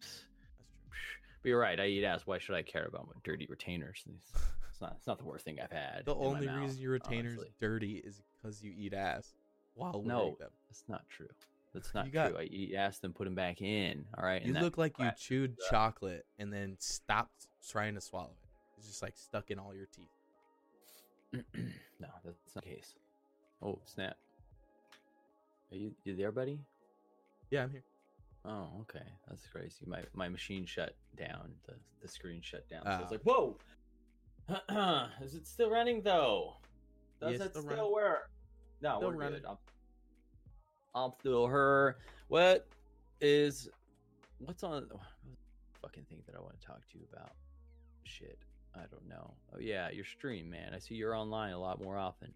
That's 0.00 0.10
true. 0.10 0.26
But 1.42 1.48
you're 1.48 1.60
right. 1.60 1.78
I 1.78 1.86
eat 1.86 2.02
ass. 2.04 2.22
Why 2.24 2.38
should 2.38 2.56
I 2.56 2.62
care 2.62 2.86
about 2.86 3.06
my 3.06 3.12
dirty 3.22 3.46
retainers? 3.48 4.02
Not. 4.82 4.96
It's 4.98 5.06
not 5.06 5.18
the 5.18 5.24
worst 5.24 5.44
thing 5.44 5.58
I've 5.62 5.70
had. 5.72 6.02
The 6.04 6.14
only 6.14 6.46
mouth, 6.46 6.60
reason 6.60 6.80
your 6.80 6.92
retainer's 6.92 7.32
honestly. 7.38 7.54
dirty 7.60 8.02
is 8.04 8.20
because 8.42 8.62
you 8.62 8.72
eat 8.76 8.92
ass 8.92 9.32
while 9.74 9.92
wearing 9.92 10.08
No, 10.08 10.36
them. 10.38 10.50
That's 10.68 10.84
not 10.88 11.08
true. 11.08 11.28
That's 11.72 11.94
not 11.94 12.06
You 12.06 12.12
got- 12.12 12.30
true. 12.30 12.38
I 12.40 12.42
eat 12.44 12.74
ass, 12.74 12.98
then 12.98 13.12
put 13.12 13.24
them 13.24 13.34
back 13.34 13.62
in. 13.62 14.04
All 14.18 14.24
right. 14.24 14.44
You 14.44 14.52
look 14.54 14.76
like 14.78 14.98
you 14.98 15.10
chewed 15.16 15.52
up. 15.52 15.70
chocolate 15.70 16.26
and 16.38 16.52
then 16.52 16.76
stopped 16.80 17.46
trying 17.66 17.94
to 17.94 18.00
swallow 18.00 18.30
it. 18.30 18.48
It's 18.78 18.88
just 18.88 19.02
like 19.02 19.16
stuck 19.16 19.50
in 19.50 19.58
all 19.58 19.72
your 19.74 19.86
teeth. 19.86 20.08
no, 21.54 22.08
that's 22.24 22.54
not 22.54 22.64
the 22.64 22.70
case. 22.70 22.94
Oh 23.62 23.78
snap! 23.86 24.16
Are 25.70 25.76
you 25.76 25.92
you 26.04 26.14
there, 26.16 26.32
buddy? 26.32 26.58
Yeah, 27.50 27.62
I'm 27.62 27.70
here. 27.70 27.84
Oh, 28.44 28.66
okay, 28.82 29.06
that's 29.28 29.46
crazy. 29.46 29.84
My 29.86 30.02
my 30.14 30.28
machine 30.28 30.66
shut 30.66 30.94
down. 31.16 31.52
The 31.66 31.74
the 32.02 32.08
screen 32.08 32.40
shut 32.42 32.68
down. 32.68 32.82
So 32.84 32.90
I 32.90 32.96
was 32.98 33.06
Ah. 33.06 33.12
like, 33.12 33.22
whoa. 33.22 33.56
Is 35.22 35.34
it 35.34 35.46
still 35.46 35.70
running 35.70 36.02
though? 36.02 36.56
Does 37.20 37.38
Yes, 37.38 37.48
it 37.48 37.56
still 37.56 37.92
work? 37.92 38.30
No, 38.80 38.96
Still 38.98 39.10
we're 39.10 39.16
running. 39.16 39.40
good. 39.40 39.48
I'm, 39.48 39.56
I'm 40.94 41.12
still 41.20 41.46
her. 41.46 41.98
What 42.28 42.66
is 43.20 43.68
what's 44.38 44.62
on 44.64 44.72
what 44.72 44.88
the 44.88 44.96
fucking 45.80 46.04
thing 46.10 46.18
that 46.26 46.34
I 46.36 46.40
want 46.40 46.60
to 46.60 46.66
talk 46.66 46.80
to 46.90 46.98
you 46.98 47.04
about? 47.12 47.32
Shit, 48.04 48.38
I 48.74 48.80
don't 48.90 49.08
know. 49.08 49.34
Oh 49.54 49.58
yeah, 49.60 49.90
your 49.90 50.04
stream, 50.04 50.50
man. 50.50 50.72
I 50.74 50.78
see 50.78 50.94
you're 50.96 51.14
online 51.14 51.52
a 51.52 51.60
lot 51.60 51.82
more 51.82 51.96
often. 51.96 52.32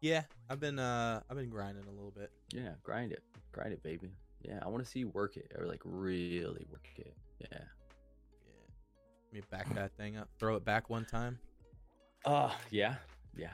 Yeah, 0.00 0.22
I've 0.50 0.60
been 0.60 0.78
uh 0.78 1.20
I've 1.30 1.36
been 1.36 1.50
grinding 1.50 1.84
a 1.84 1.90
little 1.90 2.12
bit. 2.16 2.30
Yeah, 2.52 2.72
grind 2.82 3.12
it, 3.12 3.22
grind 3.52 3.72
it, 3.72 3.82
baby. 3.82 4.10
Yeah, 4.42 4.58
I 4.62 4.68
want 4.68 4.84
to 4.84 4.90
see 4.90 4.98
you 5.00 5.08
work 5.08 5.36
it 5.36 5.52
or 5.58 5.66
like 5.66 5.80
really 5.84 6.66
work 6.70 6.86
it. 6.96 7.14
Yeah. 7.40 7.58
Let 9.28 9.34
me 9.34 9.42
back 9.50 9.74
that 9.74 9.92
thing 9.96 10.16
up. 10.16 10.28
Throw 10.38 10.56
it 10.56 10.64
back 10.64 10.88
one 10.88 11.04
time. 11.04 11.38
Uh 12.24 12.50
yeah, 12.70 12.94
yeah. 13.36 13.52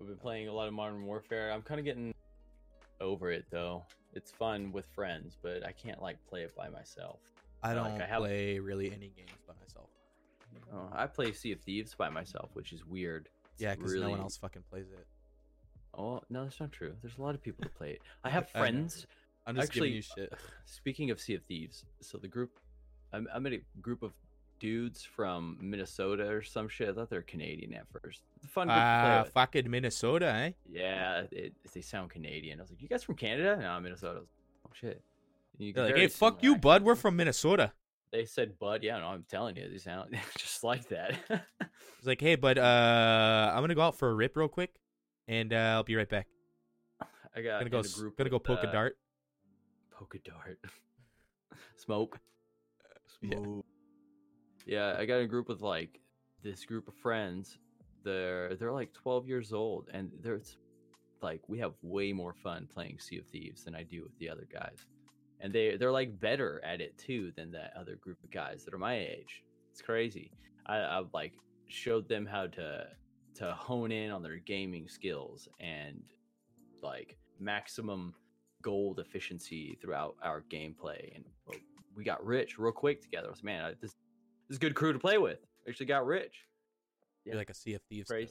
I've 0.00 0.06
been 0.06 0.16
playing 0.16 0.48
a 0.48 0.52
lot 0.52 0.68
of 0.68 0.74
Modern 0.74 1.04
Warfare. 1.04 1.50
I'm 1.50 1.62
kind 1.62 1.80
of 1.80 1.84
getting 1.84 2.14
over 3.00 3.30
it 3.30 3.46
though. 3.50 3.84
It's 4.14 4.30
fun 4.30 4.70
with 4.72 4.86
friends, 4.94 5.36
but 5.40 5.66
I 5.66 5.72
can't 5.72 6.00
like 6.02 6.18
play 6.28 6.42
it 6.42 6.54
by 6.56 6.68
myself. 6.68 7.20
I 7.62 7.74
don't 7.74 7.86
I 8.00 8.06
have- 8.06 8.18
play 8.20 8.58
really 8.58 8.86
any 8.92 9.08
games 9.16 9.30
by 9.46 9.54
myself. 9.60 9.88
Oh, 10.72 10.88
I 10.92 11.06
play 11.06 11.32
Sea 11.32 11.52
of 11.52 11.60
Thieves 11.60 11.94
by 11.94 12.10
myself, 12.10 12.50
which 12.52 12.72
is 12.72 12.84
weird. 12.84 13.28
It's 13.54 13.62
Yeah, 13.62 13.74
because 13.74 13.94
no 13.94 14.10
one 14.10 14.20
else 14.20 14.36
fucking 14.36 14.62
plays 14.70 14.86
it. 14.92 15.06
Oh 15.94 16.20
no, 16.28 16.44
that's 16.44 16.60
not 16.60 16.70
true. 16.72 16.94
There's 17.00 17.16
a 17.18 17.22
lot 17.22 17.34
of 17.34 17.42
people 17.42 17.62
that 17.62 17.74
play 17.74 17.92
it. 17.92 18.02
I 18.22 18.28
have 18.30 18.48
friends. 18.54 19.06
I'm 19.46 19.56
just 19.56 19.68
Actually, 19.68 19.88
giving 19.88 19.96
you 19.96 20.02
shit. 20.02 20.32
Speaking 20.66 21.10
of 21.10 21.18
Sea 21.20 21.34
of 21.34 21.42
Thieves, 21.44 21.84
so 22.00 22.18
the 22.18 22.28
group, 22.28 22.50
I'm, 23.14 23.26
I 23.34 23.38
met 23.38 23.54
a 23.54 23.60
group 23.80 24.02
of 24.02 24.12
dudes 24.58 25.02
from 25.04 25.56
Minnesota 25.60 26.28
or 26.28 26.42
some 26.42 26.68
shit. 26.68 26.88
I 26.88 26.92
thought 26.92 27.10
they're 27.10 27.22
Canadian 27.22 27.74
at 27.74 27.86
first. 27.88 28.22
It's 28.36 28.44
a 28.46 28.48
fun 28.48 28.66
to 28.68 28.72
play 28.74 28.82
Ah, 28.82 29.22
with. 29.24 29.32
fucking 29.32 29.70
Minnesota, 29.70 30.26
eh? 30.26 30.52
Yeah, 30.68 31.22
it, 31.30 31.52
they 31.74 31.80
sound 31.80 32.10
Canadian. 32.10 32.58
I 32.58 32.62
was 32.62 32.70
like, 32.70 32.80
"You 32.82 32.88
guys 32.88 33.02
from 33.04 33.16
Canada?" 33.16 33.56
No, 33.60 33.68
I'm 33.70 33.82
Minnesota. 33.82 34.18
I 34.18 34.20
was 34.20 34.28
like, 34.28 34.66
oh 34.66 34.70
shit. 34.74 35.02
You 35.58 35.72
They're 35.72 35.86
like, 35.86 35.96
hey, 35.96 36.06
fuck 36.08 36.40
similar 36.40 36.56
you, 36.56 36.60
bud. 36.60 36.82
We're 36.84 36.94
from 36.94 37.16
Minnesota. 37.16 37.72
They 38.12 38.24
said, 38.24 38.58
"Bud." 38.58 38.82
Yeah, 38.82 38.98
no, 38.98 39.06
I'm 39.08 39.24
telling 39.28 39.56
you, 39.56 39.68
they 39.68 39.78
sound 39.78 40.16
just 40.38 40.62
like 40.64 40.88
that. 40.88 41.14
It's 41.98 42.06
like, 42.06 42.20
hey, 42.20 42.36
bud, 42.36 42.56
uh, 42.58 43.52
I'm 43.54 43.62
gonna 43.62 43.74
go 43.74 43.82
out 43.82 43.98
for 43.98 44.08
a 44.10 44.14
rip 44.14 44.36
real 44.36 44.48
quick, 44.48 44.72
and 45.26 45.52
uh, 45.52 45.56
I'll 45.56 45.82
be 45.82 45.96
right 45.96 46.08
back. 46.08 46.26
I 47.36 47.42
got 47.42 47.58
Gonna 47.58 47.70
go, 47.70 47.78
in 47.80 47.84
a 47.84 47.88
s- 47.88 47.94
group. 47.94 48.16
gonna 48.16 48.30
go 48.30 48.36
with, 48.36 48.44
poke 48.44 48.62
a 48.64 48.68
uh, 48.68 48.72
dart. 48.72 48.96
Poke 49.90 50.14
a 50.14 50.18
dart. 50.30 50.58
Smoke. 51.76 52.18
Smoke. 53.20 53.32
Yeah, 53.32 53.62
I 54.76 55.06
got 55.06 55.16
in 55.16 55.24
a 55.24 55.28
group 55.28 55.48
with 55.48 55.62
like 55.62 56.00
this 56.42 56.64
group 56.64 56.88
of 56.88 56.94
friends. 56.94 57.58
They're 58.04 58.54
they're 58.56 58.72
like 58.72 58.92
12 58.92 59.26
years 59.26 59.52
old, 59.52 59.88
and 59.92 60.10
there's 60.22 60.56
like 61.22 61.40
we 61.48 61.58
have 61.58 61.72
way 61.82 62.12
more 62.12 62.34
fun 62.34 62.68
playing 62.72 62.98
Sea 63.00 63.18
of 63.18 63.26
Thieves 63.26 63.64
than 63.64 63.74
I 63.74 63.82
do 63.82 64.02
with 64.02 64.16
the 64.18 64.28
other 64.28 64.46
guys, 64.52 64.86
and 65.40 65.52
they 65.52 65.76
they're 65.76 65.92
like 65.92 66.20
better 66.20 66.60
at 66.64 66.80
it 66.80 66.96
too 66.98 67.32
than 67.36 67.50
that 67.52 67.72
other 67.78 67.96
group 67.96 68.22
of 68.22 68.30
guys 68.30 68.64
that 68.64 68.74
are 68.74 68.78
my 68.78 68.98
age. 68.98 69.42
It's 69.72 69.82
crazy. 69.82 70.30
I, 70.66 70.98
I've 70.98 71.12
like 71.14 71.32
showed 71.68 72.08
them 72.08 72.26
how 72.26 72.46
to 72.48 72.86
to 73.36 73.52
hone 73.52 73.92
in 73.92 74.10
on 74.10 74.22
their 74.22 74.36
gaming 74.36 74.88
skills 74.88 75.48
and 75.60 76.02
like 76.82 77.16
maximum 77.40 78.14
gold 78.62 78.98
efficiency 78.98 79.78
throughout 79.80 80.16
our 80.22 80.44
gameplay, 80.50 81.14
and 81.14 81.24
we 81.96 82.04
got 82.04 82.24
rich 82.24 82.58
real 82.58 82.72
quick 82.72 83.00
together. 83.00 83.28
I 83.28 83.30
was 83.30 83.42
man, 83.42 83.64
I, 83.64 83.72
this 83.80 83.94
this 84.48 84.54
is 84.54 84.58
a 84.58 84.60
good 84.60 84.74
crew 84.74 84.92
to 84.92 84.98
play 84.98 85.18
with. 85.18 85.38
Actually 85.68 85.86
got 85.86 86.06
rich, 86.06 86.46
You're 87.24 87.36
like 87.36 87.50
a 87.50 87.74
of 87.74 87.82
Thieves 87.90 88.08
coach. 88.08 88.30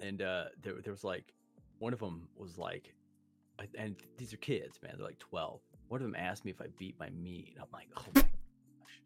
and 0.00 0.22
uh, 0.22 0.44
there 0.62 0.74
there 0.82 0.92
was 0.92 1.02
like 1.04 1.32
one 1.78 1.92
of 1.92 1.98
them 1.98 2.28
was 2.36 2.56
like, 2.56 2.94
and 3.76 3.96
these 4.16 4.32
are 4.32 4.36
kids, 4.38 4.78
man. 4.82 4.94
They're 4.96 5.06
like 5.06 5.18
twelve. 5.18 5.60
One 5.88 6.00
of 6.00 6.06
them 6.06 6.16
asked 6.16 6.44
me 6.44 6.50
if 6.50 6.60
I 6.60 6.66
beat 6.78 6.98
my 6.98 7.10
meat. 7.10 7.52
and 7.54 7.62
I'm 7.62 7.68
like, 7.72 7.88
oh 7.96 8.04
my 8.14 8.20
gosh. 8.22 9.00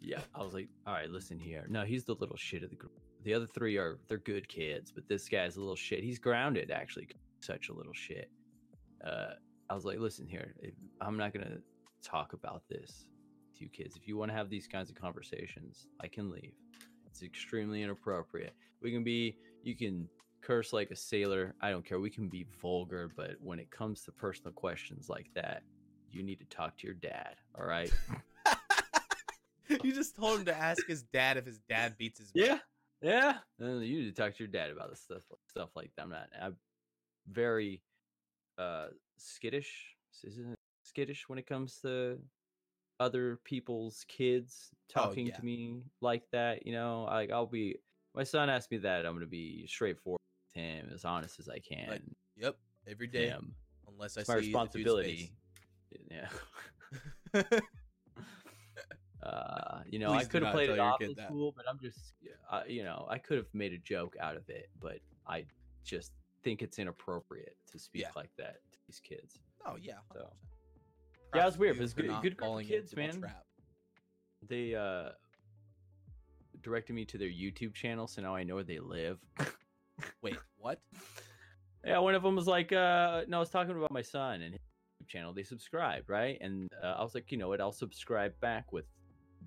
Yeah, 0.00 0.20
I 0.34 0.42
was 0.42 0.54
like, 0.54 0.68
all 0.86 0.94
right, 0.94 1.08
listen 1.10 1.38
here. 1.38 1.66
No, 1.68 1.84
he's 1.84 2.04
the 2.04 2.14
little 2.14 2.36
shit 2.36 2.62
of 2.62 2.70
the 2.70 2.76
group. 2.76 2.98
The 3.24 3.32
other 3.34 3.46
three 3.46 3.76
are 3.76 3.98
they're 4.08 4.18
good 4.18 4.48
kids, 4.48 4.90
but 4.92 5.08
this 5.08 5.28
guy's 5.28 5.56
a 5.56 5.60
little 5.60 5.76
shit. 5.76 6.02
He's 6.02 6.18
grounded 6.18 6.70
actually, 6.70 7.08
such 7.40 7.68
a 7.70 7.72
little 7.72 7.92
shit. 7.94 8.30
Uh, 9.04 9.34
I 9.70 9.74
was 9.74 9.84
like, 9.84 9.98
listen 9.98 10.26
here, 10.26 10.54
I'm 11.00 11.16
not 11.16 11.32
gonna 11.32 11.58
talk 12.02 12.32
about 12.34 12.62
this 12.68 13.06
to 13.56 13.64
you 13.64 13.70
kids. 13.70 13.96
If 13.96 14.06
you 14.06 14.16
want 14.16 14.30
to 14.30 14.36
have 14.36 14.50
these 14.50 14.66
kinds 14.66 14.90
of 14.90 14.96
conversations, 14.96 15.86
I 16.00 16.08
can 16.08 16.30
leave. 16.30 16.52
It's 17.06 17.22
extremely 17.22 17.82
inappropriate. 17.82 18.54
We 18.80 18.90
can 18.90 19.04
be, 19.04 19.36
you 19.62 19.76
can 19.76 20.08
curse 20.40 20.72
like 20.72 20.90
a 20.90 20.96
sailor. 20.96 21.54
I 21.60 21.70
don't 21.70 21.84
care. 21.84 22.00
We 22.00 22.10
can 22.10 22.28
be 22.28 22.46
vulgar, 22.60 23.10
but 23.16 23.36
when 23.40 23.58
it 23.58 23.70
comes 23.70 24.02
to 24.02 24.12
personal 24.12 24.52
questions 24.52 25.08
like 25.08 25.28
that, 25.34 25.62
you 26.10 26.22
need 26.22 26.38
to 26.40 26.44
talk 26.46 26.76
to 26.78 26.86
your 26.86 26.94
dad. 26.94 27.36
All 27.58 27.64
right. 27.64 27.92
you 29.82 29.92
just 29.92 30.16
told 30.16 30.40
him 30.40 30.44
to 30.46 30.56
ask 30.56 30.86
his 30.86 31.02
dad 31.02 31.36
if 31.36 31.46
his 31.46 31.60
dad 31.68 31.96
beats 31.96 32.18
his. 32.18 32.30
Yeah, 32.34 32.58
yeah. 33.00 33.38
Uh, 33.60 33.78
you 33.78 34.00
need 34.00 34.14
to 34.14 34.22
talk 34.22 34.36
to 34.36 34.38
your 34.42 34.48
dad 34.48 34.70
about 34.70 34.90
this 34.90 35.00
stuff, 35.00 35.22
stuff 35.48 35.70
like 35.74 35.90
that. 35.96 36.02
I'm 36.02 36.10
not. 36.10 36.28
I'm 36.40 36.56
very 37.30 37.82
uh 38.58 38.88
skittish. 39.16 39.96
Isn't 40.24 40.52
it 40.52 40.58
skittish 40.82 41.28
when 41.28 41.38
it 41.38 41.46
comes 41.46 41.78
to 41.82 42.18
other 43.02 43.38
people's 43.44 44.04
kids 44.08 44.70
Oh, 44.94 45.04
talking 45.06 45.26
yeah. 45.28 45.36
to 45.36 45.44
me 45.44 45.82
like 46.00 46.22
that? 46.32 46.66
You 46.66 46.72
know, 46.72 47.04
like 47.10 47.30
I'll 47.30 47.46
be. 47.46 47.76
My 48.14 48.24
son 48.24 48.48
asked 48.50 48.70
me 48.70 48.76
that. 48.78 49.04
I'm 49.06 49.14
gonna 49.14 49.26
be 49.26 49.66
straightforward 49.66 50.20
with 50.54 50.62
him, 50.62 50.90
as 50.94 51.04
honest 51.04 51.38
as 51.40 51.48
I 51.48 51.58
can. 51.58 52.14
Yep. 52.36 52.56
Every 52.86 53.06
with 53.06 53.14
him. 53.22 53.54
unless 53.88 54.16
I 54.18 54.20
It's 54.20 54.28
my 54.28 54.34
see 54.34 54.40
the 54.40 54.42
dude's 54.42 54.54
responsibility. 54.54 55.32
Yeah. 56.10 56.28
Uh, 59.22 59.82
you 59.88 60.00
know, 60.00 60.08
Please 60.12 60.22
I 60.22 60.24
could 60.24 60.42
have 60.42 60.52
played 60.52 60.68
it 60.70 60.80
off 60.80 60.98
that. 60.98 61.26
school, 61.28 61.52
but 61.56 61.64
I'm 61.68 61.78
just, 61.80 62.14
uh, 62.50 62.62
you 62.66 62.82
know, 62.82 63.06
I 63.08 63.18
could 63.18 63.36
have 63.36 63.46
made 63.54 63.72
a 63.72 63.78
joke 63.78 64.16
out 64.20 64.36
of 64.36 64.48
it, 64.48 64.68
but 64.80 64.98
I 65.28 65.44
just 65.84 66.10
think 66.42 66.60
it's 66.60 66.80
inappropriate 66.80 67.56
to 67.70 67.78
speak 67.78 68.02
Yeah. 68.02 68.08
like 68.16 68.30
that 68.36 68.56
to 68.72 68.78
these 68.88 68.98
kids. 68.98 69.38
oh 69.64 69.76
yeah. 69.80 69.98
So. 70.12 70.28
100%. 71.32 71.36
Yeah, 71.36 71.42
it 71.42 71.46
was 71.46 71.58
weird, 71.58 71.76
but 71.76 71.84
it's 71.84 71.92
good- 71.94 72.06
good 72.22 72.36
group 72.36 72.60
of 72.60 72.66
kids, 72.66 72.94
man. 72.96 73.20
trap. 73.20 73.44
They 74.48 74.74
uh 74.74 75.10
directed 76.62 76.92
me 76.94 77.04
to 77.06 77.18
their 77.18 77.28
YouTube 77.28 77.74
channel, 77.74 78.06
so 78.06 78.22
now 78.22 78.34
I 78.34 78.44
know 78.44 78.54
where 78.54 78.64
they 78.64 78.78
live. 78.78 79.18
Wait, 80.22 80.36
what? 80.56 80.80
Yeah, 81.84 81.98
one 81.98 82.14
of 82.14 82.22
them 82.22 82.36
was 82.36 82.46
like, 82.46 82.72
uh, 82.72 83.22
no, 83.26 83.38
I 83.38 83.40
was 83.40 83.50
talking 83.50 83.76
about 83.76 83.90
my 83.90 84.02
son 84.02 84.42
and 84.42 84.52
his 84.54 84.60
YouTube 84.60 85.08
channel. 85.08 85.32
They 85.32 85.42
subscribed, 85.42 86.08
right? 86.08 86.38
And 86.40 86.68
uh, 86.82 86.94
I 86.98 87.02
was 87.02 87.14
like, 87.14 87.32
you 87.32 87.38
know 87.38 87.48
what? 87.48 87.60
I'll 87.60 87.72
subscribe 87.72 88.32
back 88.40 88.72
with 88.72 88.84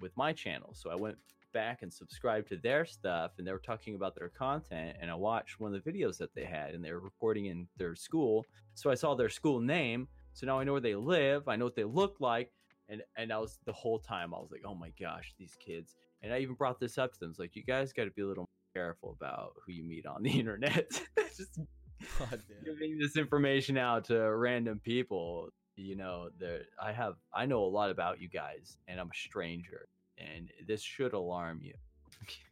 with 0.02 0.12
my 0.18 0.34
channel. 0.34 0.74
So 0.76 0.90
I 0.90 0.96
went 0.96 1.18
back 1.54 1.82
and 1.84 1.94
subscribed 1.94 2.50
to 2.50 2.58
their 2.58 2.84
stuff, 2.86 3.32
and 3.38 3.48
they 3.48 3.54
were 3.54 3.60
talking 3.60 3.96
about 3.96 4.14
their 4.16 4.28
content. 4.30 4.98
And 5.02 5.10
I 5.10 5.16
watched 5.16 5.60
one 5.62 5.74
of 5.74 5.82
the 5.82 5.90
videos 5.90 6.18
that 6.18 6.36
they 6.36 6.44
had, 6.44 6.76
and 6.76 6.84
they 6.84 6.92
were 6.92 7.00
recording 7.00 7.46
in 7.46 7.68
their 7.78 7.96
school. 7.96 8.46
So 8.74 8.90
I 8.92 8.96
saw 8.96 9.16
their 9.16 9.30
school 9.30 9.62
name. 9.62 10.10
So 10.36 10.46
now 10.46 10.60
I 10.60 10.64
know 10.64 10.74
where 10.74 10.82
they 10.82 10.96
live. 10.96 11.48
I 11.48 11.56
know 11.56 11.66
what 11.66 11.76
they 11.76 11.84
look 11.84 12.18
like. 12.20 12.52
And 12.88 13.02
and 13.18 13.34
I 13.34 13.40
was 13.40 13.58
the 13.66 13.74
whole 13.74 13.98
time 13.98 14.34
I 14.34 14.38
was 14.38 14.52
like, 14.52 14.62
oh 14.64 14.76
my 14.76 14.92
gosh, 15.00 15.34
these 15.40 15.56
kids. 15.60 15.96
And 16.22 16.32
I 16.32 16.40
even 16.40 16.56
brought 16.56 16.80
this 16.80 16.98
up 16.98 17.14
to 17.14 17.20
them. 17.20 17.32
It's 17.32 17.40
like, 17.40 17.56
you 17.56 17.64
guys 17.64 17.94
got 17.94 18.06
to 18.06 18.12
be 18.12 18.22
a 18.22 18.28
little 18.28 18.44
more 18.44 18.84
careful 18.84 19.16
about 19.20 19.54
who 19.66 19.74
you 19.74 19.84
meet 19.84 20.06
on 20.06 20.22
the 20.22 20.30
internet. 20.40 20.92
Just 21.36 21.60
oh, 21.60 21.66
God 22.20 22.42
giving 22.64 23.00
this 23.00 23.18
information 23.18 23.78
out 23.78 24.06
to 24.06 24.20
random 24.36 24.80
people 24.84 25.50
you 25.78 25.96
know 25.96 26.30
there 26.40 26.62
i 26.82 26.92
have 26.92 27.16
i 27.34 27.46
know 27.46 27.64
a 27.64 27.66
lot 27.66 27.90
about 27.90 28.22
you 28.22 28.30
guys 28.30 28.78
and 28.88 29.00
i'm 29.00 29.08
a 29.08 29.18
stranger 29.18 29.88
and 30.18 30.50
this 30.68 30.82
should 30.82 31.14
alarm 31.14 31.60
you 31.62 31.74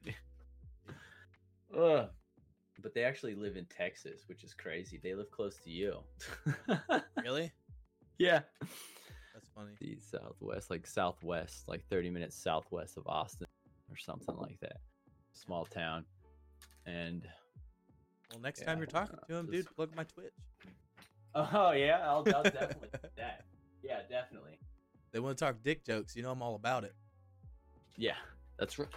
Ugh. 1.78 2.10
but 2.82 2.94
they 2.94 3.04
actually 3.04 3.36
live 3.36 3.56
in 3.56 3.66
texas 3.66 4.24
which 4.28 4.44
is 4.44 4.54
crazy 4.54 5.00
they 5.02 5.16
live 5.16 5.32
close 5.32 5.58
to 5.64 5.70
you 5.70 6.00
Really? 7.24 7.52
Yeah 8.24 8.40
That's 9.34 9.50
funny. 9.56 9.72
the 9.82 9.98
southwest 10.00 10.70
like 10.70 10.88
southwest 10.88 11.68
like 11.68 11.84
30 11.90 12.10
minutes 12.10 12.36
southwest 12.36 12.96
of 12.98 13.04
austin 13.08 13.48
or 13.92 13.98
something 13.98 14.36
like 14.38 14.58
that 14.62 14.78
small 15.34 15.66
town 15.66 16.06
and 16.86 17.28
Well, 18.32 18.40
next 18.42 18.60
Yeah, 18.62 18.68
time 18.68 18.78
you're 18.78 18.88
talking 18.88 19.18
to 19.28 19.36
him, 19.36 19.48
just- 19.48 19.68
dude, 19.68 19.76
plug 19.76 19.90
my 19.96 20.04
Twitch. 20.06 20.34
oh 21.36 21.72
yeah 21.72 22.00
i'll, 22.08 22.26
I'll 22.34 22.44
definitely 22.60 22.90
do 22.94 23.10
that 23.18 23.44
yeah 23.84 24.00
definitely 24.10 24.58
They 25.12 25.20
want 25.20 25.38
to 25.38 25.44
talk 25.46 25.58
dick 25.64 25.84
jokes. 25.84 26.16
You 26.16 26.24
know 26.24 26.32
I'm 26.32 26.42
all 26.42 26.56
about 26.56 26.84
it. 26.86 26.94
Yeah, 27.98 28.16
that's 28.58 28.80
right. 28.80 28.88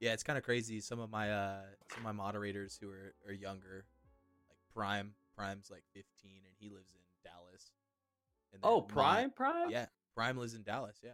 Yeah, 0.00 0.12
it's 0.12 0.22
kind 0.22 0.36
of 0.36 0.44
crazy. 0.44 0.80
Some 0.80 1.00
of 1.00 1.08
my 1.10 1.30
uh 1.32 1.60
some 1.90 2.00
of 2.00 2.04
my 2.04 2.12
moderators 2.12 2.76
who 2.80 2.90
are, 2.90 3.14
are 3.26 3.32
younger, 3.32 3.86
like 4.50 4.58
Prime, 4.74 5.14
Prime's 5.36 5.70
like 5.70 5.84
15 5.94 6.04
and 6.44 6.54
he 6.58 6.68
lives 6.68 6.90
in 6.92 7.00
Dallas. 7.00 7.07
And 8.52 8.60
Oh, 8.62 8.80
then 8.80 8.88
my- 8.88 8.92
Prime, 8.94 9.30
Prime. 9.32 9.70
yeah, 9.70 9.86
Prime 10.14 10.36
lives 10.38 10.54
in 10.54 10.62
Dallas. 10.62 10.96
Yeah, 11.02 11.10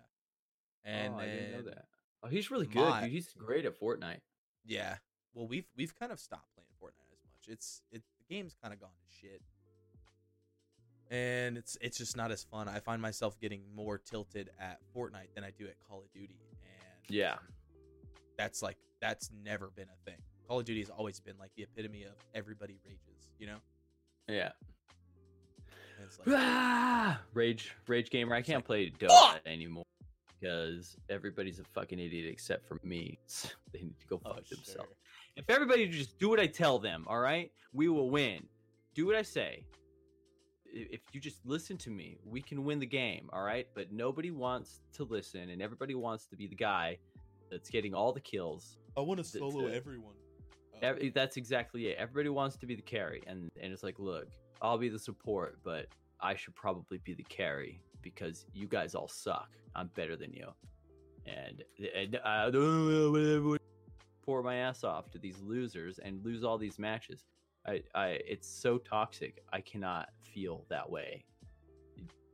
and 0.85 1.15
oh, 1.15 1.19
I 1.19 1.27
didn't 1.27 1.53
know 1.53 1.63
that. 1.71 1.87
Oh, 2.23 2.29
he's 2.29 2.51
really 2.51 2.67
good, 2.67 2.89
my- 2.89 3.03
dude. 3.03 3.11
He's 3.11 3.33
great 3.35 3.65
at 3.65 3.79
Fortnite. 3.79 4.21
Yeah. 4.65 4.99
Well, 5.35 5.47
we've 5.49 5.67
we've 5.77 5.95
kind 5.95 6.13
of 6.13 6.21
stopped 6.21 6.55
playing 6.55 6.71
Fortnite 6.81 7.13
as 7.13 7.25
much. 7.25 7.49
It's 7.49 7.83
it 7.91 8.03
the 8.19 8.25
game's 8.35 8.55
kind 8.55 8.73
of 8.73 8.81
gone 8.81 8.91
to 8.91 9.17
shit. 9.17 9.43
And 11.11 11.59
it's 11.59 11.77
it's 11.81 11.99
just 11.99 12.17
not 12.17 12.31
as 12.33 12.45
fun. 12.45 12.69
I 12.69 12.81
find 12.81 13.01
myself 13.03 13.39
getting 13.39 13.63
more 13.75 13.99
tilted 13.99 14.51
at 14.59 14.79
Fortnite 14.97 15.35
than 15.35 15.45
I 15.45 15.51
do 15.51 15.67
at 15.67 15.75
Call 15.83 16.01
of 16.03 16.11
Duty. 16.13 16.39
And 16.63 17.15
Yeah. 17.15 17.37
that's 18.39 18.63
like 18.63 18.79
that's 19.01 19.31
never 19.43 19.69
been 19.71 19.89
a 19.91 20.11
thing. 20.11 20.19
Call 20.49 20.61
of 20.61 20.65
Duty 20.65 20.81
has 20.81 20.91
always 20.91 21.21
been 21.21 21.37
like 21.39 21.53
the 21.57 21.63
epitome 21.65 22.05
of 22.05 22.15
everybody 22.35 22.79
rages, 22.85 23.29
you 23.39 23.47
know? 23.47 23.59
Yeah. 24.29 24.53
And 26.05 26.11
it's 26.11 26.19
like 26.19 26.39
Ah! 26.39 27.21
Rage, 27.33 27.75
rage 27.87 28.11
gamer. 28.11 28.35
I 28.35 28.43
can't 28.43 28.59
like, 28.59 28.65
play 28.67 28.91
Dota 28.91 29.09
"Fuck!" 29.09 29.41
anymore 29.47 29.85
because 30.39 30.97
everybody's 31.09 31.59
a 31.59 31.65
fucking 31.65 31.99
idiot 31.99 32.27
except 32.31 32.67
for 32.67 32.79
me. 32.83 33.19
they 33.73 33.81
need 33.81 33.99
to 34.01 34.07
go 34.07 34.21
oh, 34.25 34.35
fuck 34.35 34.45
themselves. 34.47 34.73
sure. 34.73 34.97
If 35.37 35.49
everybody 35.49 35.87
just 35.89 36.19
do 36.19 36.29
what 36.29 36.39
I 36.39 36.47
tell 36.47 36.79
them, 36.79 37.05
all 37.09 37.19
right, 37.19 37.51
we 37.73 37.89
will 37.89 38.11
win. 38.11 38.47
Do 38.95 39.07
what 39.07 39.17
I 39.17 39.23
say. 39.23 39.65
If 40.67 41.01
you 41.13 41.21
just 41.21 41.45
listen 41.47 41.77
to 41.79 41.91
me, 41.91 42.19
we 42.25 42.41
can 42.43 42.65
win 42.65 42.79
the 42.81 42.87
game, 42.87 43.31
all 43.33 43.43
right? 43.43 43.67
But 43.75 43.93
nobody 43.93 44.31
wants 44.31 44.81
to 44.95 45.05
listen, 45.05 45.51
and 45.51 45.63
everybody 45.63 45.95
wants 45.95 46.27
to 46.27 46.37
be 46.37 46.47
the 46.47 46.57
guy 46.57 46.99
that's 47.51 47.71
getting 47.71 47.95
all 47.95 48.13
the 48.13 48.21
kills. 48.21 48.77
I 48.97 49.01
want 49.01 49.19
to 49.19 49.25
solo 49.25 49.51
solo 49.51 49.69
uh, 49.69 49.71
everyone. 49.71 50.15
Ev- 50.83 51.15
That's 51.15 51.37
exactly 51.37 51.87
it. 51.87 51.97
Everybody 51.99 52.29
wants 52.29 52.57
to 52.57 52.67
be 52.67 52.75
the 52.75 52.83
carry, 52.83 53.23
and 53.27 53.51
and 53.61 53.73
it's 53.73 53.83
like, 53.83 53.99
look, 53.99 54.29
I'll 54.65 54.79
be 54.79 54.89
the 54.89 54.99
support, 54.99 55.59
but 55.63 55.89
I 56.23 56.35
should 56.35 56.55
probably 56.55 56.97
be 57.05 57.13
the 57.13 57.23
carry 57.25 57.83
because 58.01 58.47
you 58.55 58.67
guys 58.67 58.95
all 58.95 59.09
suck. 59.09 59.51
I'm 59.77 59.89
better 59.95 60.17
than 60.17 60.33
you, 60.33 60.49
and, 61.27 61.63
and 61.95 62.19
I 62.25 62.45
uh, 62.47 63.57
pour 64.25 64.43
my 64.43 64.57
ass 64.57 64.83
off 64.83 65.11
to 65.11 65.19
these 65.19 65.39
losers 65.43 65.99
and 65.99 66.25
lose 66.25 66.45
all 66.45 66.57
these 66.57 66.79
matches. 66.79 67.27
I, 67.67 67.83
I, 67.95 68.07
it's 68.27 68.49
so 68.49 68.79
toxic. 68.79 69.43
I 69.53 69.61
cannot 69.61 70.09
feel 70.23 70.65
that 70.71 70.89
way 70.89 71.25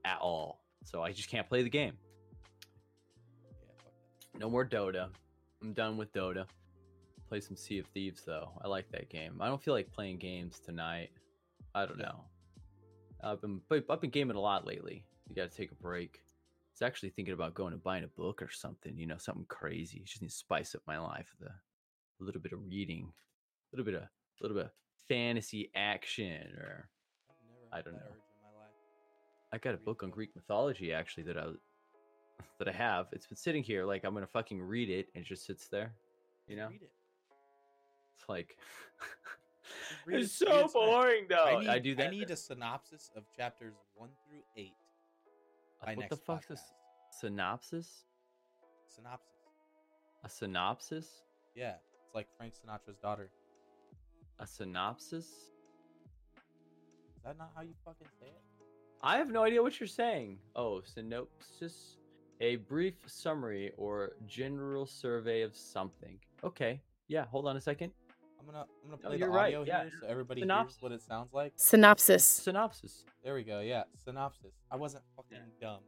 at 0.05 0.19
all. 0.21 0.63
So 0.85 1.03
I 1.03 1.11
just 1.11 1.29
can't 1.29 1.49
play 1.49 1.65
the 1.65 1.71
game. 1.71 1.95
No 4.39 4.49
more 4.49 4.65
Dota. 4.65 5.09
I'm 5.63 5.73
done 5.73 5.97
with 5.97 6.13
Dota. 6.13 6.47
Play 7.29 7.41
some 7.41 7.57
Sea 7.57 7.81
of 7.81 7.87
Thieves 7.87 8.23
though. 8.25 8.51
I 8.63 8.69
like 8.69 8.89
that 8.93 9.09
game. 9.09 9.39
I 9.41 9.49
don't 9.49 9.61
feel 9.61 9.75
like 9.75 9.91
playing 9.91 10.19
games 10.19 10.61
tonight. 10.61 11.11
I 11.75 11.87
don't 11.87 11.99
know. 11.99 12.25
I've 13.23 13.41
been 13.41 13.61
I've 13.89 14.01
been 14.01 14.11
gaming 14.11 14.37
a 14.37 14.41
lot 14.41 14.67
lately. 14.67 15.05
You 15.29 15.37
got 15.37 15.51
to 15.51 15.57
take 15.57 15.71
a 15.73 15.75
break. 15.77 16.21
I 16.23 16.73
was 16.75 16.83
actually 16.87 17.11
thinking 17.11 17.35
about 17.35 17.55
going 17.55 17.73
and 17.73 17.83
buying 17.83 18.05
a 18.05 18.09
book 18.09 18.41
or 18.43 18.51
something. 18.51 18.97
You 18.97 19.07
know, 19.07 19.19
something 19.19 19.45
crazy. 19.49 20.03
Just 20.05 20.23
need 20.23 20.29
to 20.29 20.35
spice 20.35 20.75
up 20.75 20.83
my 20.87 20.99
life 20.99 21.27
with 21.39 21.49
a, 21.49 21.53
a 21.53 22.25
little 22.25 22.41
bit 22.41 22.53
of 22.53 22.61
reading, 22.67 23.13
a 23.73 23.77
little 23.77 23.85
bit 23.85 23.95
of 23.95 24.03
a 24.03 24.09
little 24.43 24.57
bit 24.57 24.67
of 24.67 24.73
fantasy 25.09 25.71
action, 25.75 26.49
or 26.57 26.89
I've 27.29 27.37
never 27.47 27.69
I 27.73 27.77
had 27.77 27.85
don't 27.85 27.95
know. 27.95 28.01
my 28.43 28.59
life. 28.59 28.73
I 29.53 29.59
got 29.59 29.75
a 29.75 29.79
book 29.79 30.03
on. 30.03 30.11
Greek 30.11 30.31
mythology 30.35 30.93
actually 30.93 31.25
that 31.25 31.37
I 31.37 31.47
that 32.59 32.69
I 32.69 32.73
have. 32.73 33.07
It's 33.13 33.27
been 33.27 33.37
sitting 33.37 33.63
here 33.63 33.85
like 33.85 34.05
I'm 34.05 34.15
gonna 34.15 34.27
fucking 34.27 34.61
read 34.63 34.89
it, 34.91 35.09
and 35.15 35.25
it 35.25 35.29
just 35.29 35.45
sits 35.47 35.69
there. 35.69 35.93
You 36.49 36.57
know, 36.57 36.69
Read 36.69 36.83
it. 36.83 36.91
it's 38.19 38.29
like 38.29 38.57
Just 38.59 39.01
read 39.01 39.20
it's 40.09 40.41
it, 40.41 40.47
so 40.47 40.47
it 40.47 40.51
tonight. 40.51 40.73
boring 40.73 41.27
though. 41.29 41.45
I, 41.45 41.61
need, 41.61 41.69
I 41.69 41.79
do 41.79 41.95
that. 41.97 42.07
I 42.09 42.11
need 42.11 42.31
a 42.31 42.37
synopsis 42.37 43.11
of 43.17 43.25
chapters 43.37 43.75
one 43.95 44.11
through 44.29 44.41
eight. 44.57 44.75
Uh, 45.83 45.87
by 45.87 45.95
what 45.95 46.01
next 46.01 46.11
the 46.11 46.17
fuck's 46.17 46.51
a 46.51 46.53
podcast. 46.53 46.57
s- 46.57 46.73
synopsis? 47.21 48.05
Synopsis. 48.89 49.27
A 50.25 50.29
synopsis? 50.29 51.09
Yeah, 51.55 51.75
it's 52.05 52.15
like 52.15 52.27
Frank 52.37 52.55
Sinatra's 52.55 52.99
daughter. 53.03 53.31
A 54.39 54.47
synopsis? 54.47 55.27
Is 55.27 57.23
that 57.25 57.37
not 57.39 57.51
how 57.55 57.63
you 57.63 57.75
fucking 57.85 58.07
say 58.21 58.27
it? 58.27 58.41
I 59.03 59.17
have 59.17 59.31
no 59.31 59.43
idea 59.45 59.63
what 59.63 59.81
you're 59.81 59.87
saying. 59.87 60.39
Oh, 60.57 60.83
synopsis, 60.85 61.97
a 62.41 62.57
brief 62.57 62.95
summary 63.07 63.73
or 63.79 64.13
general 64.27 64.85
survey 64.87 65.43
of 65.43 65.55
something. 65.57 66.19
Okay. 66.45 66.81
Yeah. 67.09 67.25
Hold 67.27 67.47
on 67.47 67.57
a 67.57 67.61
second. 67.61 67.93
I'm 68.41 68.47
gonna 68.47 68.65
I'm 68.85 68.91
gonna 68.91 68.97
play 68.97 69.17
you're 69.19 69.29
the 69.29 69.35
right, 69.35 69.55
audio 69.55 69.65
yeah. 69.65 69.83
here 69.83 69.93
so 70.01 70.07
everybody 70.09 70.41
Synopsis. 70.41 70.77
hears 70.77 70.83
what 70.83 70.93
it 70.93 71.03
sounds 71.03 71.33
like. 71.35 71.53
Synopsis. 71.57 72.25
Synopsis. 72.25 73.05
There 73.23 73.35
we 73.35 73.43
go. 73.45 73.61
Yeah, 73.61 73.83
synopsis. 74.05 74.53
I 74.71 74.77
wasn't 74.77 75.05
fucking 75.15 75.39
dumb. 75.61 75.81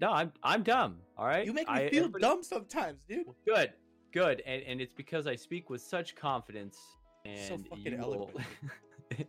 No, 0.00 0.10
I'm 0.10 0.32
I'm 0.42 0.62
dumb. 0.64 0.98
All 1.16 1.26
right. 1.26 1.46
You 1.46 1.52
make 1.52 1.68
me 1.68 1.74
I- 1.74 1.88
feel 1.88 2.04
everybody- 2.06 2.22
dumb 2.22 2.42
sometimes, 2.42 3.04
dude. 3.08 3.26
Good, 3.46 3.72
good, 4.12 4.42
and 4.44 4.62
and 4.64 4.80
it's 4.80 4.92
because 4.92 5.26
I 5.28 5.36
speak 5.36 5.70
with 5.70 5.80
such 5.82 6.16
confidence, 6.16 6.78
and 7.24 7.38
So 7.62 7.64
fucking 7.70 7.92
you 7.92 7.98
will 7.98 8.04
eloquent. 8.14 8.46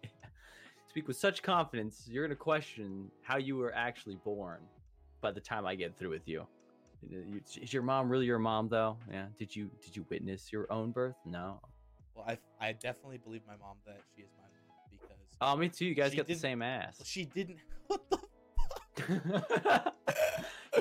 speak 0.90 1.08
with 1.08 1.18
such 1.18 1.44
confidence. 1.44 2.08
You're 2.10 2.26
gonna 2.26 2.36
question 2.36 3.12
how 3.22 3.38
you 3.38 3.58
were 3.58 3.74
actually 3.76 4.16
born 4.24 4.62
by 5.22 5.32
the 5.32 5.42
time 5.42 5.66
I 5.66 5.76
get 5.76 5.96
through 5.98 6.10
with 6.12 6.28
you. 6.28 6.48
You- 7.08 7.42
Is 7.62 7.72
your 7.74 7.84
mom 7.84 8.10
really 8.10 8.26
your 8.26 8.40
mom 8.40 8.70
though? 8.70 8.98
Yeah. 9.12 9.28
Did 9.38 9.56
you 9.56 9.70
did 9.84 9.96
you 9.96 10.06
witness 10.10 10.52
your 10.52 10.72
own 10.72 10.92
birth? 10.92 11.16
No. 11.26 11.60
Well, 12.16 12.26
I 12.28 12.38
I 12.60 12.72
definitely 12.74 13.18
believe 13.18 13.42
my 13.46 13.56
mom 13.58 13.78
that 13.86 14.00
she 14.16 14.22
is 14.24 14.30
my 14.38 14.44
mom 14.68 14.78
because 14.90 15.18
Oh, 15.42 15.56
me 15.58 15.70
too. 15.70 15.86
You 15.86 15.96
guys 15.96 16.16
got 16.16 16.28
the 16.28 16.36
same 16.36 16.62
ass. 16.62 17.02
she 17.06 17.26
didn't. 17.26 17.58
What 17.88 18.10
the? 18.10 18.20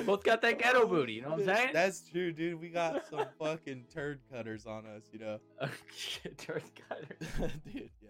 Both 0.05 0.23
got 0.23 0.41
that 0.41 0.59
ghetto 0.59 0.87
booty. 0.87 1.13
You 1.13 1.21
know 1.23 1.29
what 1.31 1.39
I'm 1.39 1.45
saying? 1.45 1.69
That's 1.73 2.01
true, 2.09 2.31
dude. 2.33 2.59
We 2.59 2.69
got 2.69 3.05
some 3.09 3.25
fucking 3.39 3.85
turd 3.93 4.19
cutters 4.31 4.65
on 4.65 4.85
us, 4.85 5.03
you 5.11 5.19
know. 5.19 5.39
Turd 6.37 6.63
cutters. 6.89 7.51
dude, 7.73 7.89
yeah. 8.01 8.09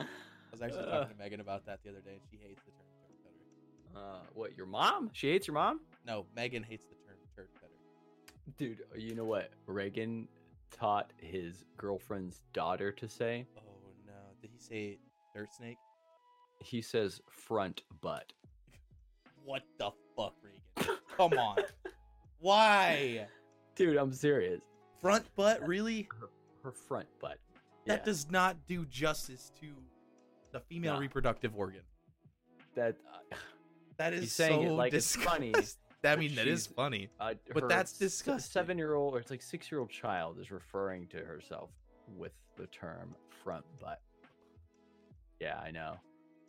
I 0.00 0.04
was 0.52 0.60
actually 0.62 0.80
Uh. 0.84 0.90
talking 1.00 1.16
to 1.16 1.22
Megan 1.22 1.40
about 1.40 1.64
that 1.66 1.80
the 1.82 1.90
other 1.90 2.00
day, 2.00 2.12
and 2.12 2.20
she 2.30 2.36
hates 2.46 2.60
the 2.64 2.70
term 2.72 2.86
turd 3.06 3.16
cutter. 3.94 4.06
Uh, 4.06 4.20
what? 4.34 4.56
Your 4.56 4.66
mom? 4.66 5.10
She 5.12 5.30
hates 5.30 5.46
your 5.46 5.54
mom? 5.54 5.80
No, 6.06 6.26
Megan 6.36 6.62
hates 6.62 6.84
the 6.84 6.94
term 7.06 7.16
turd 7.34 7.48
cutter. 7.54 7.72
Dude, 8.58 8.82
you 8.96 9.14
know 9.14 9.24
what 9.24 9.50
Reagan 9.66 10.28
taught 10.70 11.12
his 11.18 11.64
girlfriend's 11.76 12.42
daughter 12.52 12.92
to 12.92 13.08
say? 13.08 13.46
Oh 13.58 13.62
no, 14.06 14.12
did 14.40 14.50
he 14.52 14.58
say 14.58 14.98
dirt 15.34 15.52
snake? 15.52 15.78
He 16.62 16.82
says 16.82 17.20
front 17.30 17.82
butt. 18.00 18.32
What 19.44 19.62
the 19.78 19.90
fuck, 20.16 20.34
Regan? 20.42 20.96
Come 21.16 21.32
on. 21.38 21.56
Why? 22.38 23.26
Dude, 23.74 23.96
I'm 23.96 24.12
serious. 24.12 24.60
Front 25.00 25.24
butt, 25.36 25.66
really? 25.66 26.08
Her 26.62 26.70
front 26.72 27.06
butt. 27.20 27.38
That 27.86 28.00
Yeah, 28.00 28.04
does 28.04 28.30
not 28.30 28.56
do 28.66 28.84
justice 28.86 29.50
to 29.60 29.68
the 30.52 30.60
female 30.60 30.94
Nah. 30.94 31.00
reproductive 31.00 31.54
organ. 31.56 31.82
that. 32.74 32.96
Uh, 33.32 33.36
That 33.96 34.14
is 34.14 34.20
He's 34.22 34.32
saying 34.32 34.62
it 34.62 34.68
so 34.68 34.74
like 34.76 34.92
it's 34.94 35.14
funny, 35.16 35.52
I 36.04 36.16
mean, 36.16 36.34
that 36.34 36.46
is 36.46 36.66
funny. 36.66 37.08
uh, 37.20 37.34
But 37.52 37.68
that's 37.68 37.92
disgusting. 37.92 38.50
Seven-year-old, 38.50 39.14
or 39.14 39.18
it's 39.18 39.30
like 39.30 39.42
six-year-old 39.42 39.90
child 39.90 40.38
is 40.40 40.50
referring 40.50 41.06
to 41.08 41.18
herself 41.18 41.70
with 42.16 42.32
the 42.56 42.66
term 42.68 43.14
front 43.44 43.64
butt. 43.80 44.00
Yeah, 45.40 45.58
I 45.62 45.70
know. 45.70 45.94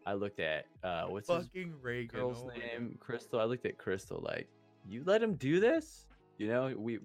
I 0.06 0.14
looked 0.14 0.40
at 0.40 0.66
uh, 0.84 1.06
what's 1.06 1.30
his 1.30 1.46
Fucking 1.46 1.74
Reagan. 1.82 2.20
girl's 2.20 2.44
oh 2.44 2.48
name 2.58 2.98
crystal 3.00 3.40
i 3.40 3.44
looked 3.44 3.68
at 3.68 3.78
crystal 3.78 4.20
like 4.26 4.48
you 4.88 5.04
let 5.06 5.22
him 5.22 5.36
do 5.36 5.60
this 5.60 6.08
you 6.40 6.48
know 6.48 6.74
we 6.76 6.98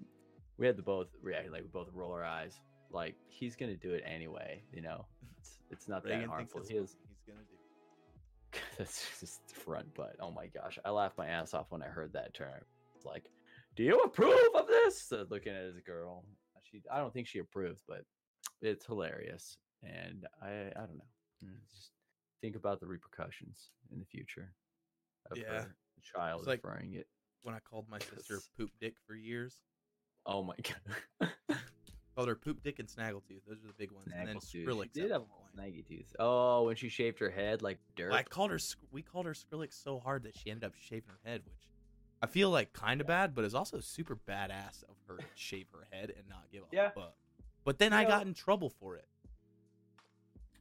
we 0.57 0.65
had 0.65 0.75
to 0.77 0.81
both 0.81 1.05
react 1.21 1.51
like 1.51 1.61
we 1.61 1.67
both 1.67 1.89
roll 1.93 2.11
our 2.11 2.25
eyes 2.25 2.59
like 2.89 3.13
he's 3.27 3.55
gonna 3.55 3.75
do 3.75 3.93
it 3.93 4.03
anyway 4.03 4.63
you 4.73 4.81
know 4.81 5.05
it's, 5.37 5.59
it's 5.69 5.87
not 5.87 6.01
that 6.05 6.09
Reagan 6.09 6.27
harmful 6.29 6.61
he 6.67 6.75
is 6.75 6.97
he's 7.07 7.19
gonna 7.27 7.39
do. 7.47 7.56
that's 8.77 9.05
just 9.19 9.47
the 9.47 9.55
front 9.55 9.93
butt 9.95 10.15
oh 10.21 10.31
my 10.31 10.47
gosh 10.47 10.77
i 10.85 10.89
laughed 10.89 11.17
my 11.17 11.27
ass 11.27 11.53
off 11.53 11.67
when 11.69 11.81
i 11.83 11.87
heard 11.87 12.13
that 12.13 12.33
term. 12.33 12.61
It's 12.95 13.05
like 13.05 13.29
do 13.75 13.83
you 13.83 13.99
approve 13.99 14.33
of 14.55 14.67
this? 14.67 15.01
So 15.03 15.25
looking 15.29 15.53
at 15.53 15.63
his 15.65 15.79
girl 15.85 16.23
she 16.63 16.81
i 16.91 16.97
don't 16.99 17.13
think 17.13 17.27
she 17.27 17.39
approves 17.39 17.83
but 17.87 18.01
it's 18.61 18.85
hilarious. 18.85 19.57
And 19.83 20.25
i 20.41 20.47
i 20.75 20.79
don't 20.79 20.97
know. 20.97 21.45
Mm, 21.45 21.59
just 21.69 21.91
think 22.41 22.55
about 22.55 22.79
the 22.79 22.87
repercussions 22.87 23.69
in 23.91 23.99
the 23.99 24.05
future 24.05 24.53
of 25.31 25.37
Yeah. 25.37 25.65
child 26.03 26.47
like- 26.47 26.63
referring 26.63 26.93
it. 26.93 27.07
When 27.43 27.55
I 27.55 27.59
called 27.59 27.85
my 27.89 27.99
sister 27.99 28.39
poop 28.57 28.71
dick 28.81 28.95
for 29.05 29.15
years, 29.15 29.61
oh 30.25 30.43
my 30.43 30.55
god 31.21 31.29
called 32.17 32.27
her 32.27 32.35
poop 32.35 32.61
dick 32.63 32.79
and 32.79 32.87
snaggletooth. 32.89 33.45
Those 33.47 33.63
are 33.63 33.67
the 33.67 33.73
big 33.77 33.91
ones. 33.91 34.07
and 34.13 34.27
then 34.27 34.37
Snaggletooth. 34.37 34.65
Skrillex. 34.65 34.83
She 34.95 35.01
at 35.01 35.03
did 35.03 35.11
have 35.11 35.21
a 35.21 35.25
one 35.25 35.29
little 35.55 35.63
point. 35.63 35.75
snaggy 35.75 35.87
tooth 35.87 36.15
oh 36.19 36.63
when 36.63 36.75
she 36.75 36.89
shaved 36.89 37.19
her 37.19 37.29
head 37.29 37.61
like 37.61 37.77
dirt 37.95 38.11
I 38.11 38.23
called 38.23 38.51
her. 38.51 38.59
Sk- 38.59 38.79
We 38.91 39.01
called 39.03 39.25
her 39.27 39.33
Skrillex 39.33 39.73
so 39.81 39.99
hard 39.99 40.23
that 40.23 40.35
she 40.35 40.49
ended 40.49 40.63
up 40.65 40.73
shaving 40.75 41.09
her 41.09 41.19
head, 41.29 41.41
which 41.45 41.69
I 42.21 42.25
feel 42.25 42.49
like 42.49 42.73
kind 42.73 42.99
of 43.01 43.07
bad, 43.07 43.35
but 43.35 43.45
it's 43.45 43.53
also 43.53 43.79
super 43.79 44.15
badass 44.27 44.83
of 44.89 44.95
her 45.07 45.17
to 45.17 45.23
shave 45.35 45.67
her 45.71 45.87
head 45.91 46.11
and 46.17 46.27
not 46.27 46.45
give 46.51 46.63
a 46.63 46.65
Yeah. 46.71 46.89
fuck. 46.89 47.13
But 47.63 47.77
then 47.77 47.93
I 47.93 48.03
got 48.05 48.25
in 48.25 48.33
trouble 48.33 48.69
for 48.69 48.95
it. 48.95 49.05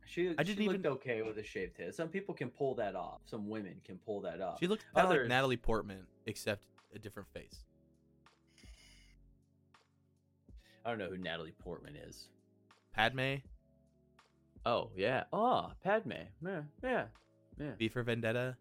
She, 0.05 0.29
I 0.39 0.43
didn't 0.45 0.59
she 0.59 0.65
even- 0.65 0.87
okay 0.87 1.23
with 1.23 1.37
a 1.39 1.43
shaved 1.43 1.79
head. 1.79 1.95
Some 1.95 2.09
people 2.09 2.35
can 2.35 2.51
pull 2.51 2.75
that 2.77 2.95
off. 2.95 3.23
Some 3.27 3.49
women 3.49 3.81
can 3.85 3.99
pull 3.99 4.21
that 4.21 4.41
off. 4.41 4.59
She 4.61 4.67
looked 4.69 4.85
kind 4.85 5.05
of 5.07 5.11
like 5.11 5.19
Others- 5.21 5.29
Natalie 5.31 5.57
Portman, 5.57 6.07
except 6.27 6.65
a 6.95 6.99
different 6.99 7.29
face. 7.33 7.65
I 10.87 10.91
don't 10.91 10.99
know 10.99 11.09
who 11.09 11.19
Natalie 11.19 11.55
Portman 11.59 11.97
is. 11.97 12.29
Padme, 12.95 13.37
Oh 14.67 14.91
yeah. 14.97 15.25
Oh, 15.33 15.71
Padme. 15.83 16.13
Yeah, 16.45 16.63
yeah, 16.83 17.05
yeah. 17.59 17.71
V 17.79 17.89
for 17.89 18.03
Vendetta. 18.03 18.57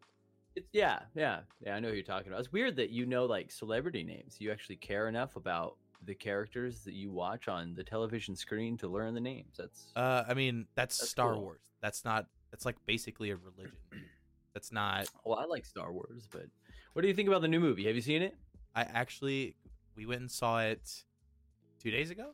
It's, 0.56 0.68
yeah, 0.72 0.99
yeah, 1.15 1.39
yeah. 1.65 1.76
I 1.76 1.80
know 1.80 1.89
who 1.89 1.95
you're 1.95 2.03
talking 2.03 2.27
about. 2.27 2.39
It's 2.39 2.52
weird 2.52 2.76
that 2.76 2.91
you 2.91 3.07
know 3.07 3.26
like 3.26 3.52
celebrity 3.52 4.03
names. 4.03 4.38
You 4.39 4.52
actually 4.52 4.76
care 4.76 5.07
enough 5.07 5.35
about 5.35 5.77
the 6.06 6.14
characters 6.14 6.84
that 6.84 6.93
you 6.93 7.11
watch 7.11 7.47
on 7.47 7.73
the 7.73 7.84
television 7.84 8.35
screen 8.35 8.77
to 8.77 8.88
learn 8.88 9.15
the 9.15 9.19
names. 9.19 9.56
That's 9.57 9.91
Uh, 9.95 10.23
I 10.27 10.35
mean, 10.35 10.68
that's, 10.76 10.99
That's 10.99 11.10
Star 11.10 11.34
cool. 11.34 11.41
Wars. 11.41 11.61
That's 11.81 12.06
not. 12.06 12.27
That's 12.52 12.65
like 12.65 12.76
basically 12.85 13.31
a 13.31 13.35
religion. 13.35 13.76
That's 14.53 14.72
not. 14.72 15.07
well, 15.26 15.38
I 15.38 15.45
like 15.45 15.65
Star 15.65 15.91
Wars, 15.91 16.30
but 16.31 16.45
what 16.93 17.02
do 17.02 17.10
you 17.10 17.14
think 17.14 17.27
about 17.27 17.41
the 17.41 17.47
new 17.49 17.60
movie? 17.60 17.88
Have 17.88 17.95
you 17.95 18.02
seen 18.02 18.22
it? 18.22 18.35
I 18.76 18.84
actually 18.84 19.56
we 19.95 20.06
went 20.06 20.22
and 20.22 20.31
saw 20.31 20.61
it 20.61 21.03
two 21.86 21.91
days 21.91 22.10
ago, 22.10 22.34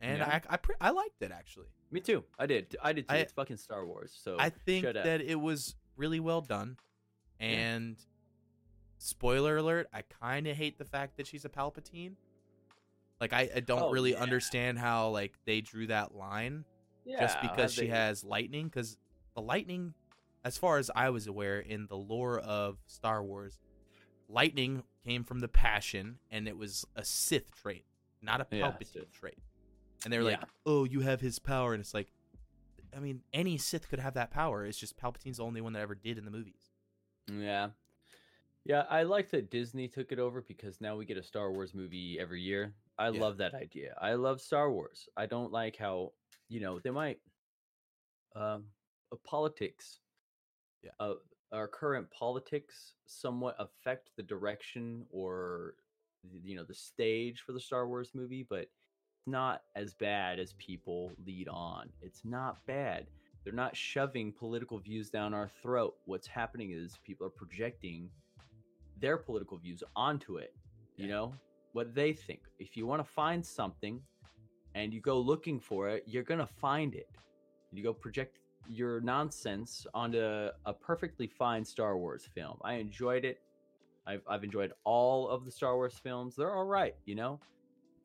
and 0.00 0.18
Yeah. 0.18 0.40
I 0.48 0.54
I, 0.54 0.56
pre- 0.56 0.74
I 0.80 0.90
liked 0.90 1.22
it 1.22 1.30
actually. 1.30 1.68
Me 1.90 2.00
too. 2.00 2.24
I 2.38 2.46
did. 2.46 2.76
I 2.82 2.92
did 2.92 3.08
too. 3.08 3.14
I- 3.14 3.18
it's 3.18 3.32
fucking 3.32 3.56
Star 3.58 3.86
Wars. 3.86 4.12
So 4.22 4.36
I 4.38 4.50
think 4.50 4.84
that 4.84 5.20
it 5.20 5.36
was 5.40 5.76
really 5.96 6.20
well 6.20 6.40
done, 6.40 6.76
Yeah. 7.40 7.46
and 7.46 7.96
spoiler 8.98 9.58
alert, 9.58 9.88
I 9.92 10.02
kind 10.02 10.46
of 10.48 10.56
hate 10.56 10.78
the 10.78 10.84
fact 10.84 11.16
that 11.16 11.26
she's 11.26 11.44
a 11.44 11.48
Palpatine. 11.48 12.14
Like 13.20 13.32
I, 13.32 13.48
I 13.56 13.60
don't 13.60 13.82
Oh, 13.82 13.90
really 13.90 14.12
yeah. 14.12 14.20
understand 14.22 14.78
how 14.78 15.10
like 15.10 15.34
they 15.44 15.60
drew 15.60 15.86
that 15.88 16.14
line 16.14 16.64
yeah, 17.04 17.20
just 17.20 17.40
because 17.40 17.72
she 17.72 17.88
has 17.88 18.22
lightning 18.24 18.66
because 18.66 18.96
the 19.34 19.40
lightning 19.42 19.94
as 20.44 20.56
far 20.56 20.78
as 20.78 20.88
i 20.94 21.10
was 21.10 21.26
aware 21.26 21.58
in 21.58 21.86
the 21.88 21.96
lore 21.96 22.38
of 22.38 22.76
star 22.86 23.24
wars 23.24 23.58
lightning 24.28 24.82
came 25.04 25.24
from 25.24 25.40
the 25.40 25.48
passion 25.48 26.18
and 26.30 26.46
it 26.46 26.56
was 26.56 26.84
a 26.94 27.04
sith 27.04 27.50
trait 27.52 27.84
not 28.22 28.40
a 28.40 28.46
Yeah, 28.50 28.64
palpatine 28.70 28.92
Sith. 28.92 29.12
trait 29.12 29.38
and 30.04 30.12
they 30.12 30.18
were 30.18 30.24
like 30.24 30.40
oh 30.66 30.84
you 30.84 31.00
have 31.00 31.20
his 31.20 31.38
power 31.38 31.72
and 31.74 31.80
it's 31.80 31.94
like 31.94 32.08
i 32.96 33.00
mean 33.00 33.22
any 33.32 33.56
sith 33.58 33.88
could 33.88 33.98
have 33.98 34.14
that 34.14 34.30
power 34.30 34.64
it's 34.64 34.78
just 34.78 34.96
palpatine's 34.96 35.36
the 35.38 35.42
only 35.44 35.60
one 35.60 35.72
that 35.72 35.80
ever 35.80 35.94
did 35.94 36.18
in 36.18 36.24
the 36.24 36.30
movies 36.30 36.70
Yeah. 37.30 37.70
Yeah, 38.64 38.84
I 38.90 39.04
like 39.04 39.30
that 39.30 39.50
Disney 39.50 39.88
took 39.88 40.12
it 40.12 40.18
over 40.18 40.42
because 40.46 40.78
now 40.80 40.94
we 40.96 41.06
get 41.06 41.16
a 41.16 41.22
Star 41.22 41.50
Wars 41.52 41.74
movie 41.74 42.18
every 42.20 42.42
year. 42.42 42.74
I 42.98 43.08
Yeah. 43.08 43.20
love 43.20 43.38
that 43.38 43.54
idea. 43.54 43.94
I 43.98 44.12
love 44.14 44.42
Star 44.42 44.70
Wars. 44.70 45.08
I 45.16 45.24
don't 45.24 45.50
like 45.52 45.76
how, 45.76 46.12
you 46.48 46.60
know, 46.60 46.78
they 46.78 46.90
might 46.90 47.18
um 48.36 48.64
uh, 49.10 49.16
politics 49.24 50.00
Yeah. 50.82 50.90
uh, 51.00 51.14
our 51.50 51.66
current 51.66 52.10
politics 52.10 52.94
somewhat 53.06 53.56
affect 53.58 54.10
the 54.16 54.22
direction 54.22 55.06
or 55.10 55.74
you 56.44 56.56
know 56.56 56.64
the 56.64 56.74
stage 56.74 57.42
for 57.44 57.52
the 57.52 57.60
Star 57.60 57.86
Wars 57.88 58.10
movie, 58.14 58.46
but 58.48 58.60
it's 58.60 59.26
not 59.26 59.62
as 59.76 59.94
bad 59.94 60.38
as 60.38 60.54
people 60.54 61.12
lead 61.26 61.48
on. 61.48 61.88
It's 62.02 62.24
not 62.24 62.64
bad. 62.66 63.06
They're 63.44 63.52
not 63.52 63.76
shoving 63.76 64.32
political 64.32 64.78
views 64.78 65.10
down 65.10 65.32
our 65.32 65.48
throat. 65.62 65.96
What's 66.04 66.26
happening 66.26 66.72
is 66.72 66.98
people 67.04 67.26
are 67.26 67.30
projecting 67.30 68.10
their 69.00 69.16
political 69.16 69.56
views 69.58 69.82
onto 69.96 70.36
it. 70.38 70.54
You 70.96 71.06
Yeah. 71.06 71.14
know 71.14 71.34
what 71.72 71.94
they 71.94 72.12
think. 72.12 72.42
If 72.58 72.76
you 72.76 72.86
want 72.86 73.00
to 73.00 73.08
find 73.08 73.44
something 73.44 74.02
and 74.74 74.92
you 74.92 75.00
go 75.00 75.20
looking 75.20 75.60
for 75.60 75.88
it, 75.88 76.04
you're 76.06 76.24
gonna 76.24 76.46
find 76.46 76.94
it. 76.94 77.08
You 77.72 77.82
go 77.82 77.94
project 77.94 78.40
your 78.68 79.00
nonsense 79.00 79.86
onto 79.94 80.18
a 80.18 80.74
perfectly 80.74 81.26
fine 81.26 81.64
Star 81.64 81.96
Wars 81.96 82.26
film. 82.26 82.58
I 82.62 82.74
enjoyed 82.74 83.24
it. 83.24 83.40
I've 84.08 84.22
I've 84.26 84.42
enjoyed 84.44 84.72
all 84.84 85.28
of 85.28 85.44
the 85.44 85.50
Star 85.50 85.76
Wars 85.76 85.94
films. 86.02 86.34
They're 86.36 86.54
all 86.56 86.64
right, 86.64 86.94
you 87.04 87.14
know. 87.14 87.38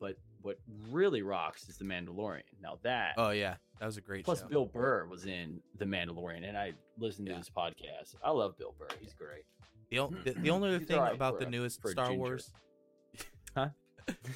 But 0.00 0.16
what 0.42 0.58
really 0.90 1.22
rocks 1.22 1.68
is 1.68 1.78
the 1.78 1.84
Mandalorian. 1.84 2.42
Now 2.62 2.78
that 2.82 3.14
oh 3.16 3.30
yeah 3.30 3.54
that 3.80 3.86
was 3.86 3.96
a 3.96 4.00
great 4.02 4.24
plus 4.26 4.40
show. 4.40 4.48
Bill 4.48 4.66
Burr 4.66 5.06
was 5.06 5.24
in 5.26 5.60
the 5.78 5.84
Mandalorian, 5.86 6.46
and 6.46 6.56
I 6.58 6.72
listened 6.98 7.26
to 7.28 7.32
Yeah. 7.32 7.38
his 7.38 7.48
podcast. 7.50 8.14
I 8.22 8.30
love 8.30 8.58
Bill 8.58 8.74
Burr. 8.78 8.88
He's 9.00 9.14
great. 9.14 9.44
the, 9.90 10.00
o- 10.00 10.12
the, 10.24 10.32
the 10.32 10.50
only 10.56 10.68
other 10.74 10.84
thing 10.84 10.98
alright 10.98 11.14
about 11.14 11.38
the 11.40 11.46
a- 11.46 11.50
newest 11.50 11.80
star 11.86 12.06
ginger. 12.08 12.18
wars 12.18 12.50
Huh? 13.56 13.68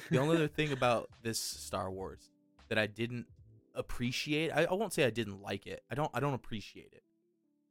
the 0.09 0.17
only 0.17 0.35
other 0.37 0.47
thing 0.47 0.71
about 0.71 1.09
this 1.21 1.39
Star 1.39 1.91
Wars 1.91 2.31
that 2.69 2.79
I 2.79 2.87
didn't 2.87 3.27
appreciate, 3.75 4.49
I, 4.51 4.63
I 4.63 4.73
won't 4.73 4.93
say 4.93 5.03
I 5.05 5.09
didn't 5.11 5.41
like 5.41 5.67
it. 5.67 5.83
I 5.91 5.95
don't 5.95 6.09
I 6.13 6.19
don't 6.19 6.33
appreciate 6.33 6.89
it. 6.93 7.03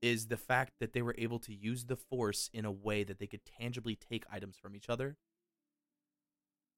Is 0.00 0.28
the 0.28 0.36
fact 0.36 0.74
that 0.80 0.92
they 0.92 1.02
were 1.02 1.14
able 1.18 1.38
to 1.40 1.52
use 1.54 1.86
the 1.86 1.96
force 1.96 2.48
in 2.52 2.64
a 2.64 2.70
way 2.70 3.02
that 3.04 3.18
they 3.18 3.26
could 3.26 3.40
tangibly 3.44 3.96
take 3.96 4.24
items 4.32 4.56
from 4.56 4.76
each 4.76 4.88
other 4.88 5.16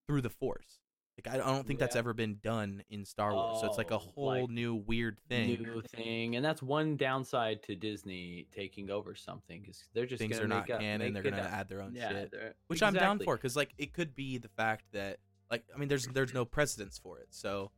through 0.07 0.23
the 0.23 0.31
force. 0.31 0.81
Like 1.23 1.35
I, 1.35 1.37
don't 1.37 1.67
think 1.67 1.79
that's 1.79 1.97
ever 1.97 2.15
been 2.15 2.39
done 2.43 2.83
in 2.89 3.05
Star 3.05 3.35
Wars. 3.35 3.61
so 3.61 3.67
it's 3.67 3.77
like 3.77 3.91
a 3.91 3.97
Oh, 3.97 3.99
whole 3.99 4.27
like 4.29 4.49
new 4.49 4.75
weird 4.75 5.19
thing. 5.29 5.49
new 5.63 5.83
thing, 5.83 6.35
and 6.37 6.43
that's 6.43 6.63
one 6.63 6.97
downside 6.97 7.63
to 7.65 7.75
Disney 7.75 8.47
taking 8.53 8.89
over 8.91 9.15
something 9.15 9.61
because 9.61 9.85
they're 9.93 10.07
just 10.07 10.19
Things 10.21 10.39
are 10.41 10.49
not 10.49 10.71
up- 10.71 10.81
canon. 10.81 11.13
They're 11.13 11.23
gonna 11.23 11.43
up. 11.43 11.53
add 11.53 11.69
their 11.69 11.83
own 11.83 11.95
yeah, 11.95 12.09
shit. 12.11 12.57
which 12.69 12.83
I'm 12.83 12.95
down 12.95 13.19
for 13.19 13.37
because 13.37 13.55
like 13.55 13.75
it 13.77 13.93
could 13.93 14.15
be 14.15 14.39
the 14.39 14.49
fact 14.49 14.85
that 14.93 15.19
like 15.51 15.65
I 15.75 15.79
mean 15.79 15.89
there's 15.91 16.07
there's 16.07 16.33
no 16.33 16.47
precedence 16.47 16.97
for 16.97 17.19
it, 17.19 17.27
so 17.31 17.71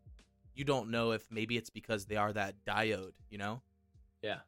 you 0.55 0.65
don't 0.65 0.91
know 0.91 1.11
if 1.11 1.29
maybe 1.29 1.57
it's 1.57 1.71
because 1.71 2.05
they 2.07 2.17
are 2.17 2.33
that 2.35 2.55
dyad, 2.65 3.11
you 3.29 3.39
know, 3.39 3.61
Yeah, 4.23 4.41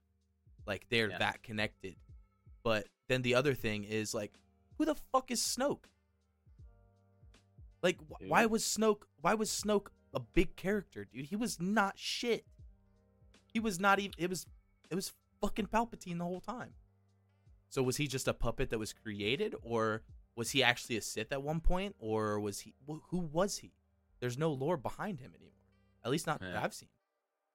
like 0.67 0.87
they're 0.89 1.11
Yeah. 1.11 1.19
that 1.19 1.43
connected. 1.43 1.97
But 2.63 2.89
then 3.09 3.23
the 3.23 3.35
other 3.35 3.55
thing 3.55 3.85
is 3.85 4.15
like, 4.15 4.33
who 4.79 4.85
the 4.85 4.95
fuck 4.95 5.31
is 5.31 5.41
Snoke? 5.41 5.85
Like, 7.83 7.99
wh- 8.09 8.29
why 8.29 8.47
was 8.47 8.65
Snoke? 8.65 9.03
Why 9.21 9.35
was 9.35 9.51
Snoke 9.51 9.89
a 10.15 10.21
big 10.21 10.57
character, 10.57 11.05
dude? 11.05 11.27
He 11.27 11.37
was 11.37 11.61
not 11.61 11.99
shit. 11.99 12.47
He 13.53 13.61
was 13.61 13.79
not 13.79 13.99
even. 14.01 14.13
It 14.19 14.31
was. 14.31 14.47
It 14.91 14.95
was 14.95 15.13
fucking 15.41 15.67
Palpatine 15.67 16.19
the 16.19 16.25
whole 16.25 16.41
time. 16.41 16.75
So 17.69 17.83
was 17.83 17.97
he 17.97 18.07
just 18.07 18.29
a 18.29 18.35
puppet 18.35 18.71
that 18.71 18.79
was 18.79 18.93
created, 18.93 19.55
or 19.63 20.03
was 20.37 20.51
he 20.51 20.63
actually 20.63 20.97
a 20.97 21.03
Sith 21.03 21.33
at 21.33 21.43
one 21.43 21.61
point, 21.61 21.95
or 21.99 22.41
was 22.41 22.61
he? 22.61 22.75
wh- 22.89 23.03
Who 23.11 23.19
was 23.19 23.59
he? 23.59 23.73
There's 24.21 24.39
no 24.39 24.51
lore 24.53 24.77
behind 24.77 25.21
him 25.21 25.33
anymore. 25.35 25.51
At 26.05 26.11
least 26.11 26.27
not 26.27 26.41
that 26.41 26.57
I've 26.57 26.75
seen. 26.75 26.89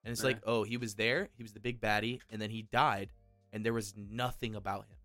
And 0.04 0.12
it's 0.12 0.22
Yeah. 0.22 0.28
like, 0.28 0.42
oh, 0.46 0.64
he 0.64 0.78
was 0.78 0.96
there. 0.96 1.30
He 1.36 1.44
was 1.44 1.54
the 1.54 1.60
big 1.60 1.80
baddie, 1.82 2.22
and 2.30 2.42
then 2.42 2.50
he 2.50 2.64
died, 2.64 3.10
and 3.52 3.66
there 3.66 3.74
was 3.74 3.96
nothing 3.98 4.56
about 4.56 4.86
him. 4.88 4.96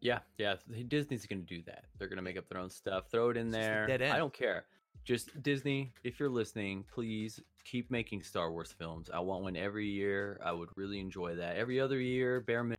yeah, 0.00 0.20
yeah. 0.38 0.56
Disney's 0.88 1.26
gonna 1.26 1.42
do 1.42 1.62
that. 1.62 1.84
They're 1.98 2.08
gonna 2.08 2.22
make 2.22 2.36
up 2.36 2.48
their 2.48 2.58
own 2.60 2.70
stuff, 2.70 3.10
throw 3.10 3.30
it 3.30 3.36
in 3.36 3.46
It's 3.48 3.56
there. 3.56 3.84
I 4.12 4.18
don't 4.18 4.32
care. 4.32 4.64
Just 5.04 5.42
Disney, 5.42 5.92
if 6.04 6.20
you're 6.20 6.28
listening, 6.28 6.84
please 6.90 7.40
keep 7.64 7.90
making 7.90 8.22
Star 8.22 8.50
Wars 8.52 8.72
films. 8.72 9.08
I 9.12 9.20
want 9.20 9.42
one 9.42 9.56
every 9.56 9.86
year. 9.86 10.38
I 10.44 10.52
would 10.52 10.68
really 10.76 10.98
enjoy 11.00 11.36
that. 11.36 11.56
Every 11.56 11.80
other 11.80 11.98
year, 12.00 12.40
bare 12.40 12.62
minimum. 12.62 12.76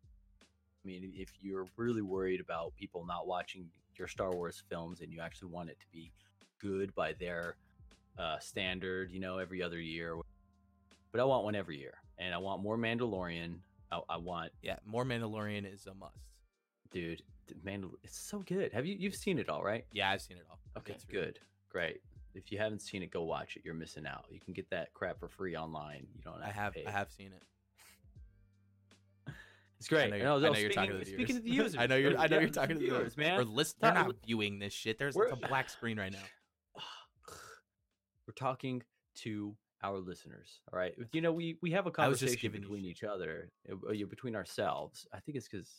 I 0.84 0.88
mean, 0.88 1.14
if 1.16 1.32
you're 1.42 1.68
really 1.78 2.02
worried 2.02 2.40
about 2.42 2.76
people 2.76 3.06
not 3.06 3.28
watching 3.28 3.70
your 3.98 4.08
Star 4.08 4.32
Wars 4.32 4.64
films 4.70 5.02
and 5.02 5.12
you 5.12 5.22
actually 5.22 5.50
want 5.50 5.70
it 5.70 5.80
to 5.80 5.86
be 5.92 6.12
good 6.60 6.94
by 6.96 7.14
their 7.14 7.56
uh, 8.22 8.40
standard, 8.40 9.12
you 9.12 9.20
know, 9.20 9.38
every 9.40 9.62
other 9.64 9.80
year. 9.80 10.16
But 11.12 11.20
I 11.22 11.24
want 11.26 11.44
one 11.44 11.56
every 11.56 11.78
year, 11.78 11.96
and 12.20 12.34
I 12.34 12.38
want 12.38 12.62
more 12.62 12.78
Mandalorian. 12.78 13.56
I, 13.92 14.00
I 14.10 14.18
want, 14.18 14.52
Yeah, 14.62 14.78
more 14.86 15.04
Mandalorian 15.04 15.72
is 15.72 15.88
a 15.88 15.94
must. 15.94 16.16
dude, 16.92 17.22
Mandal. 17.66 17.92
It's 18.04 18.18
so 18.18 18.40
good. 18.46 18.72
Have 18.72 18.86
you 18.86 18.96
you've 18.98 19.16
seen 19.16 19.38
it 19.40 19.50
all, 19.50 19.64
right? 19.64 19.86
Yeah, 19.92 20.10
I've 20.12 20.22
seen 20.22 20.38
it 20.38 20.46
all. 20.50 20.60
Okay, 20.78 20.96
really 21.12 21.26
good, 21.26 21.40
great. 21.70 22.02
If 22.34 22.50
you 22.52 22.58
haven't 22.58 22.82
seen 22.82 23.04
it, 23.04 23.12
go 23.12 23.24
watch 23.24 23.58
it. 23.58 23.64
You're 23.66 23.74
missing 23.74 24.06
out. 24.08 24.24
You 24.30 24.40
can 24.40 24.54
get 24.54 24.70
that 24.70 24.94
crap 24.94 25.20
for 25.20 25.28
free 25.28 25.58
online. 25.58 26.08
You 26.16 26.22
don't. 26.24 26.42
Have 26.42 26.50
I 26.50 26.52
have 26.54 26.74
To. 26.76 26.88
I 26.88 26.92
have 26.92 27.12
seen 27.12 27.32
it. 27.34 27.44
It's 29.80 29.88
great. 29.90 30.06
I 30.06 30.10
know, 30.10 30.16
you're, 30.16 30.26
No, 30.26 30.36
I 30.36 30.40
no, 30.40 30.52
know 30.54 30.60
you're 30.60 30.70
talking 30.70 30.92
to 30.92 30.98
the 31.00 31.06
speaking- 31.06 31.26
Speaking 31.26 31.38
of 31.38 31.44
the 31.44 31.50
users, 31.52 31.76
I 31.80 31.88
know 31.88 31.96
you're. 31.96 32.18
I 32.18 32.28
know 32.28 32.40
you're 32.40 32.50
talking 32.50 32.76
to 32.78 32.80
the 32.80 32.86
viewers, 32.86 33.18
man. 33.18 33.40
Or 33.40 33.44
list, 33.44 33.78
they're 33.82 33.94
Not- 33.94 34.16
viewing 34.26 34.60
this 34.60 34.74
shit. 34.74 34.98
There's 35.00 35.16
We're- 35.16 35.32
a 35.32 35.36
black 35.36 35.70
screen 35.70 35.98
right 36.00 36.12
now. 36.12 36.20
We're 38.32 38.48
talking 38.48 38.82
to 39.24 39.54
our 39.84 40.00
listeners. 40.00 40.62
All 40.72 40.80
right. 40.80 40.94
You 41.12 41.20
know, 41.20 41.34
we 41.34 41.58
we 41.62 41.72
have 41.72 41.86
a 41.86 41.92
conversation 41.92 42.54
between 42.54 42.86
each 42.86 43.04
other, 43.04 43.50
uh, 43.70 43.76
uh, 43.90 44.06
between 44.10 44.38
ourselves. 44.38 45.06
I 45.14 45.20
think 45.20 45.38
it's 45.38 45.50
because, 45.50 45.70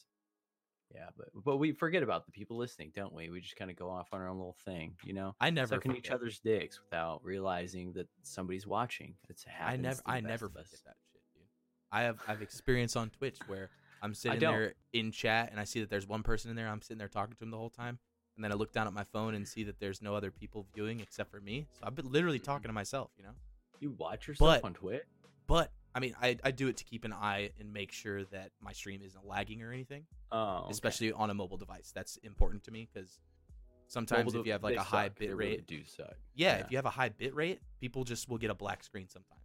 yeah, 0.94 1.06
but 1.16 1.28
but 1.34 1.56
we 1.56 1.72
forget 1.72 2.02
about 2.02 2.26
the 2.26 2.32
people 2.32 2.58
listening, 2.58 2.92
don't 2.94 3.14
we? 3.14 3.30
We 3.30 3.40
just 3.40 3.56
kind 3.56 3.70
of 3.70 3.76
go 3.78 3.88
off 3.88 4.08
on 4.12 4.20
our 4.20 4.28
own 4.28 4.36
little 4.36 4.56
thing, 4.66 4.96
you 5.02 5.14
know, 5.14 5.34
I 5.40 5.48
never 5.48 5.76
sucking 5.76 5.96
each 5.96 6.10
other's 6.10 6.40
dicks 6.40 6.78
without 6.78 7.24
realizing 7.24 7.94
that 7.94 8.08
somebody's 8.22 8.66
watching. 8.66 9.14
It's 9.30 9.46
I 9.64 9.76
never. 9.76 10.02
I 10.04 10.20
never 10.20 10.50
forget 10.50 10.66
that 10.84 10.96
shit, 11.10 11.22
dude. 11.32 11.44
I 11.90 12.02
have. 12.02 12.18
I've 12.28 12.42
experienced 12.42 12.98
on 12.98 13.08
Twitch 13.08 13.38
where 13.46 13.70
I'm 14.02 14.12
sitting 14.12 14.40
there 14.40 14.74
in 14.92 15.10
chat 15.10 15.52
and 15.52 15.58
I 15.58 15.64
see 15.64 15.80
that 15.80 15.88
there's 15.88 16.06
one 16.06 16.22
person 16.22 16.50
in 16.50 16.56
there. 16.56 16.68
I'm 16.68 16.82
sitting 16.82 16.98
there 16.98 17.08
talking 17.08 17.34
to 17.34 17.44
him 17.44 17.50
the 17.50 17.56
whole 17.56 17.70
time, 17.70 17.98
and 18.36 18.44
then 18.44 18.50
I 18.52 18.54
look 18.54 18.72
down 18.72 18.86
at 18.86 18.92
my 18.92 19.04
phone 19.04 19.34
and 19.34 19.46
see 19.46 19.64
that 19.64 19.78
there's 19.80 20.00
no 20.02 20.14
other 20.14 20.30
people 20.30 20.66
viewing 20.74 21.00
except 21.00 21.30
for 21.30 21.40
me. 21.40 21.66
So 21.72 21.80
I've 21.84 21.94
been 21.94 22.10
literally 22.10 22.38
Mm-hmm. 22.38 22.44
talking 22.52 22.68
to 22.68 22.72
myself, 22.72 23.10
you 23.16 23.24
know. 23.24 23.34
You 23.80 23.90
watch 23.98 24.28
yourself 24.28 24.60
But- 24.62 24.64
on 24.64 24.74
Twitch? 24.74 25.02
But 25.46 25.70
I 25.94 26.00
mean, 26.00 26.14
I, 26.22 26.38
I 26.42 26.50
do 26.52 26.68
it 26.68 26.76
to 26.78 26.84
keep 26.84 27.04
an 27.04 27.12
eye 27.12 27.50
and 27.60 27.70
make 27.72 27.92
sure 27.92 28.24
that 28.26 28.50
my 28.62 28.72
stream 28.72 29.02
isn't 29.04 29.26
lagging 29.26 29.62
or 29.62 29.72
anything, 29.72 30.06
Oh, 30.30 30.60
okay. 30.64 30.70
especially 30.70 31.12
on 31.12 31.28
a 31.28 31.34
mobile 31.34 31.58
device. 31.58 31.92
That's 31.94 32.16
important 32.18 32.64
to 32.64 32.70
me 32.70 32.88
because 32.90 33.18
sometimes 33.88 34.24
Mobile 34.26 34.40
if 34.40 34.46
you 34.46 34.52
have 34.52 34.62
like 34.62 34.76
a 34.76 34.82
high 34.82 35.08
suck. 35.08 35.18
They 35.18 35.26
bit 35.26 35.36
really 35.36 35.50
rate, 35.56 35.66
do 35.66 35.84
suck. 35.84 36.14
yeah, 36.34 36.56
yeah. 36.56 36.64
if 36.64 36.70
you 36.70 36.78
have 36.78 36.86
a 36.86 36.90
high 36.90 37.10
bit 37.10 37.34
rate, 37.34 37.60
people 37.80 38.04
just 38.04 38.28
will 38.30 38.38
get 38.38 38.48
a 38.50 38.54
black 38.54 38.82
screen 38.84 39.08
sometimes. 39.08 39.40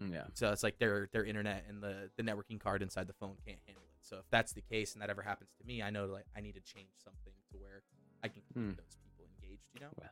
Yeah. 0.00 0.24
So 0.34 0.52
it's 0.52 0.62
like 0.62 0.78
their 0.78 1.08
their 1.12 1.24
internet 1.24 1.64
and 1.68 1.82
the 1.82 2.10
the 2.16 2.22
networking 2.22 2.60
card 2.60 2.82
inside 2.82 3.06
the 3.06 3.14
phone 3.14 3.34
can't 3.46 3.58
handle 3.66 3.82
it. 3.84 3.93
So 4.04 4.16
if 4.18 4.24
that's 4.30 4.52
the 4.52 4.60
case 4.60 4.92
and 4.92 5.02
that 5.02 5.08
ever 5.10 5.22
happens 5.22 5.50
to 5.58 5.66
me, 5.66 5.82
I 5.82 5.90
know 5.90 6.04
like 6.06 6.26
I 6.36 6.40
need 6.40 6.54
to 6.54 6.60
change 6.60 6.90
something 7.02 7.32
to 7.52 7.56
where 7.58 7.82
I 8.22 8.28
can 8.28 8.42
keep 8.42 8.54
Hmm. 8.54 8.68
those 8.70 8.96
people 9.02 9.24
engaged, 9.42 9.64
you 9.74 9.80
know. 9.80 9.88
Wow. 10.00 10.08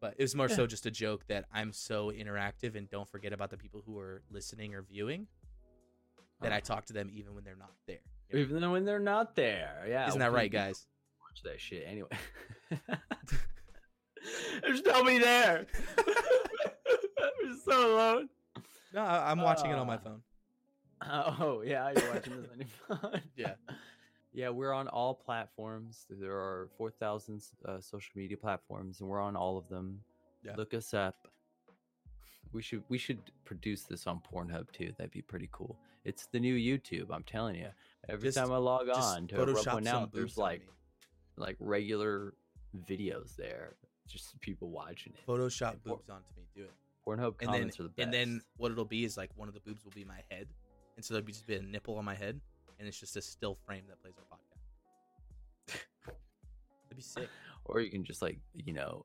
But 0.00 0.14
it 0.18 0.22
was 0.22 0.34
more 0.34 0.48
Yeah. 0.48 0.56
so 0.56 0.66
just 0.66 0.86
a 0.86 0.90
joke 0.90 1.26
that 1.28 1.44
I'm 1.52 1.72
so 1.72 2.10
interactive 2.10 2.74
and 2.74 2.88
don't 2.88 3.08
forget 3.08 3.32
about 3.32 3.50
the 3.50 3.56
people 3.58 3.82
who 3.84 3.98
are 3.98 4.22
listening 4.30 4.74
or 4.74 4.82
viewing 4.82 5.26
that 6.40 6.52
I 6.52 6.60
talk 6.60 6.86
to 6.86 6.92
them 6.92 7.08
even 7.12 7.34
when 7.34 7.44
they're 7.44 7.56
not 7.56 7.72
there. 7.86 8.00
you 8.30 8.36
know? 8.36 8.40
Even 8.44 8.70
when 8.72 8.84
they're 8.84 8.98
not 8.98 9.34
there. 9.36 9.84
Yeah. 9.88 10.08
Isn't 10.08 10.20
that 10.20 10.32
right, 10.32 10.50
guys? 10.50 10.86
Watch 11.20 11.42
that 11.44 11.60
shit 11.60 11.84
anyway. 11.86 12.08
There's 14.62 14.82
nobody 14.82 15.18
there. 15.18 15.66
We're 17.42 17.56
so 17.64 17.94
alone. 17.94 18.28
No, 18.92 19.02
I, 19.02 19.30
I'm 19.30 19.40
watching 19.40 19.70
it 19.70 19.74
on 19.74 19.86
my 19.86 19.98
Uh. 21.00 21.34
Oh 21.40 21.62
yeah, 21.62 21.92
you're 21.96 22.12
watching 22.14 22.40
this 22.40 22.50
on 22.52 22.58
your 22.58 22.98
phone. 22.98 23.20
Yeah. 23.36 23.54
yeah, 24.32 24.48
we're 24.50 24.72
on 24.72 24.88
all 24.88 25.14
platforms. 25.14 26.06
There 26.10 26.32
are 26.36 26.68
four 26.76 26.90
thousand 26.90 27.42
uh, 27.66 27.80
social 27.80 28.12
media 28.14 28.36
platforms, 28.36 29.00
and 29.00 29.08
we're 29.08 29.20
on 29.20 29.36
all 29.36 29.56
of 29.58 29.68
them. 29.68 30.00
Yeah. 30.44 30.54
Look 30.56 30.74
us 30.74 30.94
up. 30.94 31.28
We 32.52 32.62
should 32.62 32.82
we 32.88 32.98
should 32.98 33.18
produce 33.44 33.82
this 33.82 34.06
on 34.06 34.20
Pornhub 34.32 34.70
too. 34.72 34.92
That'd 34.96 35.10
be 35.10 35.22
pretty 35.22 35.48
cool. 35.52 35.76
It's 36.04 36.26
the 36.26 36.40
new 36.40 36.54
YouTube. 36.54 37.06
I'm 37.10 37.24
telling 37.24 37.56
you. 37.56 37.68
Every 38.08 38.28
Just- 38.28 38.38
time 38.38 38.52
I 38.52 38.56
log 38.58 38.88
on 38.88 39.26
to 39.28 39.36
Photoshop 39.36 39.74
one 39.74 39.86
out, 39.88 40.12
there's 40.12 40.38
like 40.38 40.62
like 41.36 41.56
regular 41.60 42.34
videos 42.88 43.36
there. 43.36 43.74
Just 44.08 44.40
people 44.40 44.70
watching 44.70 45.12
it. 45.14 45.26
Photoshop 45.28 45.72
and 45.72 45.84
por- 45.84 45.96
boobs 45.96 46.08
onto 46.08 46.28
me. 46.36 46.44
Do 46.54 46.62
it. 46.62 46.70
Pornhub 47.06 47.34
and 47.40 47.52
then 47.52 47.70
the 47.76 47.84
best. 47.84 47.98
and 47.98 48.12
then 48.14 48.40
what 48.56 48.72
it'll 48.72 48.84
be 48.84 49.04
is 49.04 49.16
like 49.16 49.30
one 49.36 49.48
of 49.48 49.54
the 49.54 49.60
boobs 49.60 49.84
will 49.84 49.92
be 49.92 50.04
my 50.04 50.20
head, 50.30 50.46
and 50.96 51.04
so 51.04 51.14
there'd 51.14 51.24
be 51.26 51.32
just 51.32 51.46
be 51.46 51.56
a 51.56 51.62
nipple 51.62 51.96
on 51.98 52.04
my 52.04 52.14
head, 52.14 52.40
and 52.78 52.88
it's 52.88 52.98
just 52.98 53.16
a 53.16 53.22
still 53.22 53.56
frame 53.66 53.84
that 53.88 54.00
plays 54.02 54.14
our 54.18 54.36
podcast. 54.36 55.76
That'd 56.06 56.96
be 56.96 57.02
sick. 57.02 57.28
or 57.64 57.80
you 57.80 57.90
can 57.90 58.04
just 58.04 58.22
like 58.22 58.38
you 58.54 58.72
know 58.72 59.04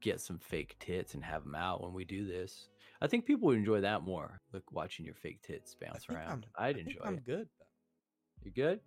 get 0.00 0.20
some 0.20 0.38
fake 0.38 0.76
tits 0.80 1.14
and 1.14 1.22
have 1.22 1.44
them 1.44 1.54
out 1.54 1.82
when 1.82 1.92
we 1.92 2.04
do 2.04 2.26
this. 2.26 2.68
I 3.02 3.06
think 3.06 3.26
people 3.26 3.48
would 3.48 3.58
enjoy 3.58 3.80
that 3.82 4.02
more. 4.02 4.40
Like 4.52 4.62
watching 4.72 5.04
your 5.04 5.14
fake 5.14 5.42
tits 5.42 5.74
bounce 5.80 6.06
around. 6.08 6.46
I 6.56 6.72
think 6.72 6.88
enjoy 6.88 7.00
I'm 7.04 7.14
it. 7.18 7.26
good. 7.26 7.48
You 8.42 8.50
good? 8.50 8.80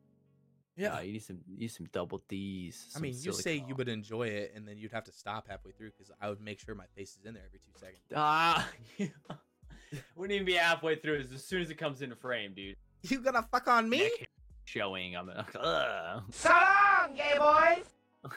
Yeah. 0.75 0.99
You 1.01 1.13
need 1.13 1.23
some 1.23 1.39
you 1.47 1.57
need 1.59 1.71
some 1.71 1.87
double 1.93 2.23
D's. 2.27 2.91
I 2.95 2.99
mean, 2.99 3.13
you 3.15 3.31
say 3.31 3.63
you 3.67 3.75
would 3.75 3.89
enjoy 3.89 4.27
it, 4.27 4.53
and 4.55 4.67
then 4.67 4.77
you'd 4.77 4.91
have 4.91 5.03
to 5.05 5.11
stop 5.11 5.47
halfway 5.47 5.71
through 5.71 5.91
because 5.91 6.11
I 6.19 6.29
would 6.29 6.41
make 6.41 6.59
sure 6.59 6.73
my 6.73 6.87
face 6.95 7.15
is 7.19 7.25
in 7.25 7.35
there 7.35 7.43
every 7.45 7.59
two 7.59 7.79
seconds. 7.79 8.01
Ah, 8.15 8.67
wouldn't 10.15 10.33
even 10.33 10.45
be 10.45 10.53
halfway 10.53 10.95
through. 10.95 11.25
As 11.33 11.43
soon 11.43 11.61
as 11.61 11.69
it 11.69 11.77
comes 11.77 12.01
into 12.01 12.15
frame, 12.15 12.53
dude. 12.55 12.75
You 13.03 13.19
gonna 13.19 13.45
fuck 13.51 13.67
on 13.67 13.89
me? 13.89 13.99
Neck 13.99 14.11
hair 14.19 14.27
showing. 14.65 15.15
I'm 15.15 15.27
like, 15.27 15.55
ugh. 15.59 16.23
So 16.31 16.49
long, 16.49 17.15
gay 17.15 17.37
boys! 17.37 17.85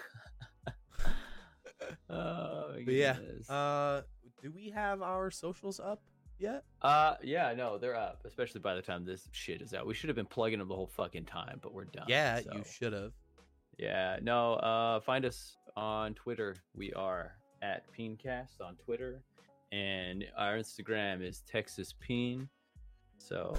Oh, 2.08 2.70
my 2.74 2.82
But 2.84 2.94
yeah. 2.94 3.16
Uh, 3.48 4.02
do 4.42 4.50
we 4.50 4.70
have 4.70 5.02
our 5.02 5.30
socials 5.30 5.78
up 5.78 6.00
yet? 6.38 6.64
Uh, 6.82 7.14
yeah, 7.22 7.52
no, 7.56 7.78
they're 7.78 7.94
up. 7.96 8.22
Especially 8.24 8.60
by 8.60 8.74
the 8.74 8.82
time 8.82 9.04
this 9.04 9.28
shit 9.32 9.60
is 9.60 9.74
out. 9.74 9.86
We 9.86 9.94
should 9.94 10.08
have 10.08 10.16
been 10.16 10.26
plugging 10.26 10.58
them 10.58 10.68
the 10.68 10.74
whole 10.74 10.86
fucking 10.86 11.26
time, 11.26 11.58
but 11.62 11.72
we're 11.72 11.84
done. 11.84 12.06
yeah, 12.08 12.40
so. 12.40 12.50
you 12.54 12.64
should 12.64 12.92
have. 12.92 13.12
Yeah, 13.78 14.18
no. 14.22 14.54
Uh, 14.54 15.00
find 15.00 15.24
us 15.24 15.56
on 15.76 16.14
Twitter. 16.14 16.56
We 16.74 16.92
are 16.94 17.32
at 17.62 17.84
Peencast 17.96 18.60
on 18.60 18.76
Twitter, 18.76 19.22
and 19.72 20.24
our 20.36 20.56
Instagram 20.56 21.22
is 21.22 21.42
Texas 21.42 21.94
Peen. 22.00 22.48
So, 23.18 23.54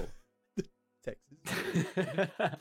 Texas. 1.03 1.87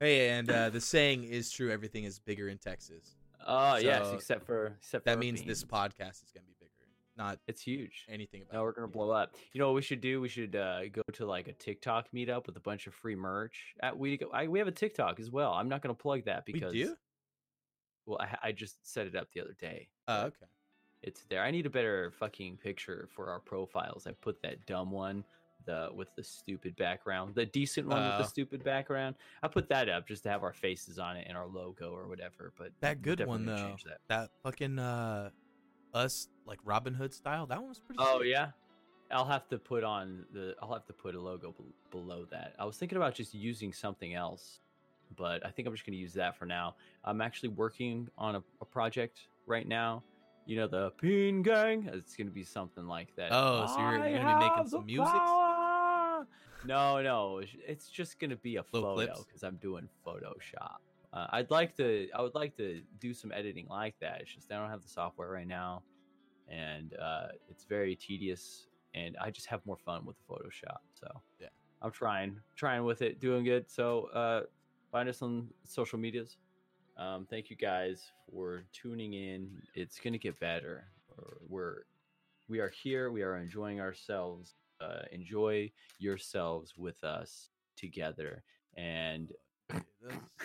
hey, 0.00 0.30
and 0.30 0.50
uh, 0.50 0.70
the 0.70 0.80
saying 0.80 1.24
is 1.24 1.50
true. 1.50 1.70
Everything 1.70 2.04
is 2.04 2.18
bigger 2.18 2.48
in 2.48 2.58
Texas. 2.58 3.16
oh 3.46 3.76
yes, 3.76 4.08
except 4.12 4.44
for 4.46 4.74
except 4.78 5.04
That 5.04 5.14
for 5.14 5.20
means 5.20 5.42
this 5.42 5.64
podcast 5.64 6.22
is 6.24 6.30
gonna 6.34 6.46
be 6.46 6.54
bigger, 6.60 6.72
not 7.16 7.38
It's 7.46 7.62
huge. 7.62 8.06
anything 8.08 8.42
about. 8.42 8.54
No, 8.54 8.62
we're 8.62 8.72
gonna 8.72 8.86
blow 8.88 9.10
up. 9.10 9.34
You 9.52 9.60
know 9.60 9.66
what 9.68 9.74
we 9.74 9.82
should 9.82 10.00
do? 10.00 10.20
We 10.20 10.28
should 10.28 10.56
uh, 10.56 10.88
go 10.88 11.02
to 11.14 11.26
like 11.26 11.48
a 11.48 11.52
TikTok 11.52 12.08
meetup 12.14 12.46
with 12.46 12.56
a 12.56 12.60
bunch 12.60 12.86
of 12.86 12.94
free 12.94 13.16
merch. 13.16 13.74
At 13.82 13.98
we 13.98 14.18
I, 14.32 14.48
we 14.48 14.58
have 14.58 14.68
a 14.68 14.72
TikTok 14.72 15.18
as 15.20 15.30
well. 15.30 15.52
I'm 15.52 15.68
not 15.68 15.82
gonna 15.82 15.94
plug 15.94 16.24
that 16.26 16.44
We 16.46 16.52
because 16.54 16.72
do? 16.72 16.94
well, 18.06 18.18
I, 18.20 18.48
I 18.48 18.52
just 18.52 18.76
set 18.90 19.06
it 19.06 19.14
up 19.16 19.28
the 19.34 19.40
other 19.40 19.56
day. 19.60 19.88
Oh, 20.06 20.22
okay. 20.26 20.46
It's 21.02 21.24
there. 21.30 21.42
I 21.42 21.50
need 21.50 21.66
a 21.66 21.70
better 21.70 22.12
fucking 22.18 22.56
picture 22.58 23.08
for 23.14 23.30
our 23.30 23.38
profiles. 23.40 24.06
I 24.06 24.12
put 24.12 24.42
that 24.42 24.66
dumb 24.66 24.90
one, 24.90 25.24
the 25.64 25.90
with 25.94 26.08
the 26.16 26.24
stupid 26.24 26.74
background, 26.76 27.34
the 27.34 27.46
decent 27.46 27.86
one 27.86 28.02
with 28.04 28.14
Oh. 28.14 28.18
the 28.18 28.24
stupid 28.24 28.64
background. 28.64 29.14
I 29.42 29.48
put 29.48 29.68
that 29.68 29.88
up 29.88 30.08
just 30.08 30.24
to 30.24 30.28
have 30.28 30.42
our 30.42 30.52
faces 30.52 30.98
on 30.98 31.16
it 31.16 31.26
and 31.28 31.36
our 31.36 31.46
logo 31.46 31.92
or 31.92 32.08
whatever. 32.08 32.52
But 32.58 32.72
That 32.80 33.00
good 33.02 33.24
one 33.26 33.46
though. 33.46 33.76
that. 33.84 33.98
That 34.08 34.30
fucking 34.42 34.78
uh, 34.78 35.30
us 35.94 36.28
like 36.46 36.58
Robin 36.64 36.94
Hood 36.94 37.14
style. 37.14 37.46
That 37.46 37.60
one 37.60 37.68
was 37.68 37.78
pretty. 37.78 38.00
Oh 38.02 38.18
sick. 38.18 38.28
yeah, 38.30 38.50
I'll 39.12 39.24
have 39.24 39.46
to 39.50 39.58
put 39.58 39.84
on 39.84 40.24
the. 40.32 40.54
I'll 40.60 40.72
have 40.72 40.86
to 40.86 40.92
put 40.92 41.14
a 41.14 41.20
logo 41.20 41.54
bel 41.56 41.66
below 41.92 42.26
that. 42.32 42.54
I 42.58 42.64
was 42.64 42.76
thinking 42.76 42.96
about 42.96 43.14
just 43.14 43.34
using 43.34 43.72
something 43.72 44.14
else, 44.14 44.60
but 45.16 45.46
I 45.46 45.50
think 45.50 45.68
I'm 45.68 45.74
just 45.74 45.86
going 45.86 45.96
to 45.96 46.00
use 46.00 46.14
that 46.14 46.36
for 46.36 46.44
now. 46.44 46.74
I'm 47.04 47.20
actually 47.20 47.50
working 47.50 48.08
on 48.18 48.34
a, 48.34 48.42
a 48.60 48.64
project 48.64 49.20
right 49.46 49.66
now. 49.66 50.02
You 50.48 50.56
know 50.56 50.66
the 50.66 50.90
Peen 50.92 51.42
Gang. 51.42 51.90
It's 51.92 52.16
going 52.16 52.26
to 52.26 52.32
be 52.32 52.42
something 52.42 52.86
like 52.86 53.14
that. 53.16 53.28
Oh, 53.32 53.66
so 53.66 53.78
you're- 53.80 54.10
you're 54.10 54.18
gonna 54.18 54.38
be 54.40 54.48
making 54.48 54.66
some 54.68 54.86
music? 54.86 55.14
No, 56.64 57.00
no, 57.02 57.40
it's- 57.40 57.88
just 57.88 58.18
going 58.18 58.30
to 58.30 58.36
be 58.36 58.56
a 58.56 58.64
Little 58.72 58.96
photo 58.96 59.22
because 59.26 59.42
I'm 59.44 59.56
doing 59.56 59.88
Photoshop. 60.06 60.78
Uh, 61.12 61.26
I'd 61.30 61.50
like 61.50 61.76
to. 61.76 62.08
I 62.14 62.22
would 62.22 62.34
like 62.34 62.56
to 62.56 62.82
do 62.98 63.12
some 63.14 63.30
editing 63.32 63.66
like 63.68 63.98
that. 64.00 64.20
It's 64.22 64.34
just 64.34 64.50
I 64.50 64.56
don't 64.58 64.68
have 64.70 64.82
the 64.82 64.88
software 64.88 65.30
right 65.30 65.46
now, 65.46 65.82
and 66.48 66.94
uh, 66.94 67.28
it's 67.48 67.64
very 67.64 67.94
tedious. 67.94 68.68
And 68.94 69.16
I 69.18 69.30
just 69.30 69.46
have 69.48 69.64
more 69.66 69.76
fun 69.76 70.04
with 70.06 70.16
the 70.18 70.24
Photoshop. 70.34 70.78
So 70.94 71.06
Yeah. 71.40 71.48
I'm 71.82 71.92
trying, 71.92 72.40
trying 72.56 72.84
with 72.84 73.02
it, 73.02 73.20
doing 73.20 73.44
good. 73.44 73.70
So 73.70 74.04
uh, 74.14 74.42
find 74.90 75.08
us 75.08 75.20
on 75.22 75.48
social 75.64 75.98
medias. 75.98 76.36
Um, 76.98 77.26
thank 77.30 77.48
you 77.50 77.56
guys 77.56 78.10
for 78.30 78.64
tuning 78.72 79.12
in. 79.12 79.50
It's 79.74 79.98
gonna 80.00 80.18
get 80.18 80.38
better. 80.40 80.84
We're- 81.48 81.82
We're 82.48 82.70
here. 82.70 83.10
We 83.12 83.22
are 83.22 83.36
enjoying 83.36 83.78
ourselves. 83.80 84.54
Uh, 84.80 85.02
enjoy 85.12 85.70
yourselves 85.98 86.76
with 86.78 87.02
us 87.04 87.50
together. 87.76 88.42
And 88.76 89.32
That's 89.68 89.84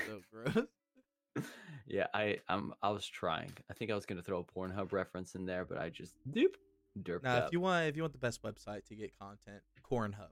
so 0.06 0.22
gross. 0.32 1.46
yeah, 1.88 2.08
I 2.14 2.40
I'm 2.50 2.74
I 2.82 2.90
was 2.90 3.08
trying. 3.08 3.54
I 3.70 3.74
think 3.74 3.90
I 3.90 3.96
was 3.96 4.06
gonna 4.06 4.22
throw 4.22 4.40
a 4.40 4.44
Pornhub 4.44 4.92
reference 4.92 5.36
in 5.36 5.46
there, 5.46 5.64
but 5.66 5.78
I 5.78 5.90
just 5.90 6.14
doop 6.30 6.56
derped 7.00 7.24
Now, 7.24 7.38
up. 7.38 7.46
if 7.48 7.54
you 7.54 7.62
want, 7.62 7.88
if 7.88 7.96
you 7.96 8.04
want 8.04 8.12
the 8.14 8.20
best 8.20 8.42
website 8.44 8.86
to 8.88 8.96
get 8.96 9.18
content, 9.18 9.62
Corn 9.82 10.12
Hub 10.12 10.30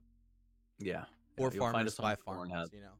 yeah, 0.79 1.05
or 1.37 1.51
yeah, 1.53 1.59
Farmers 1.59 1.95
by 1.95 2.15
Pornhub. 2.15 2.49
Farmers, 2.49 2.69
you 2.73 2.81
know. 2.81 2.97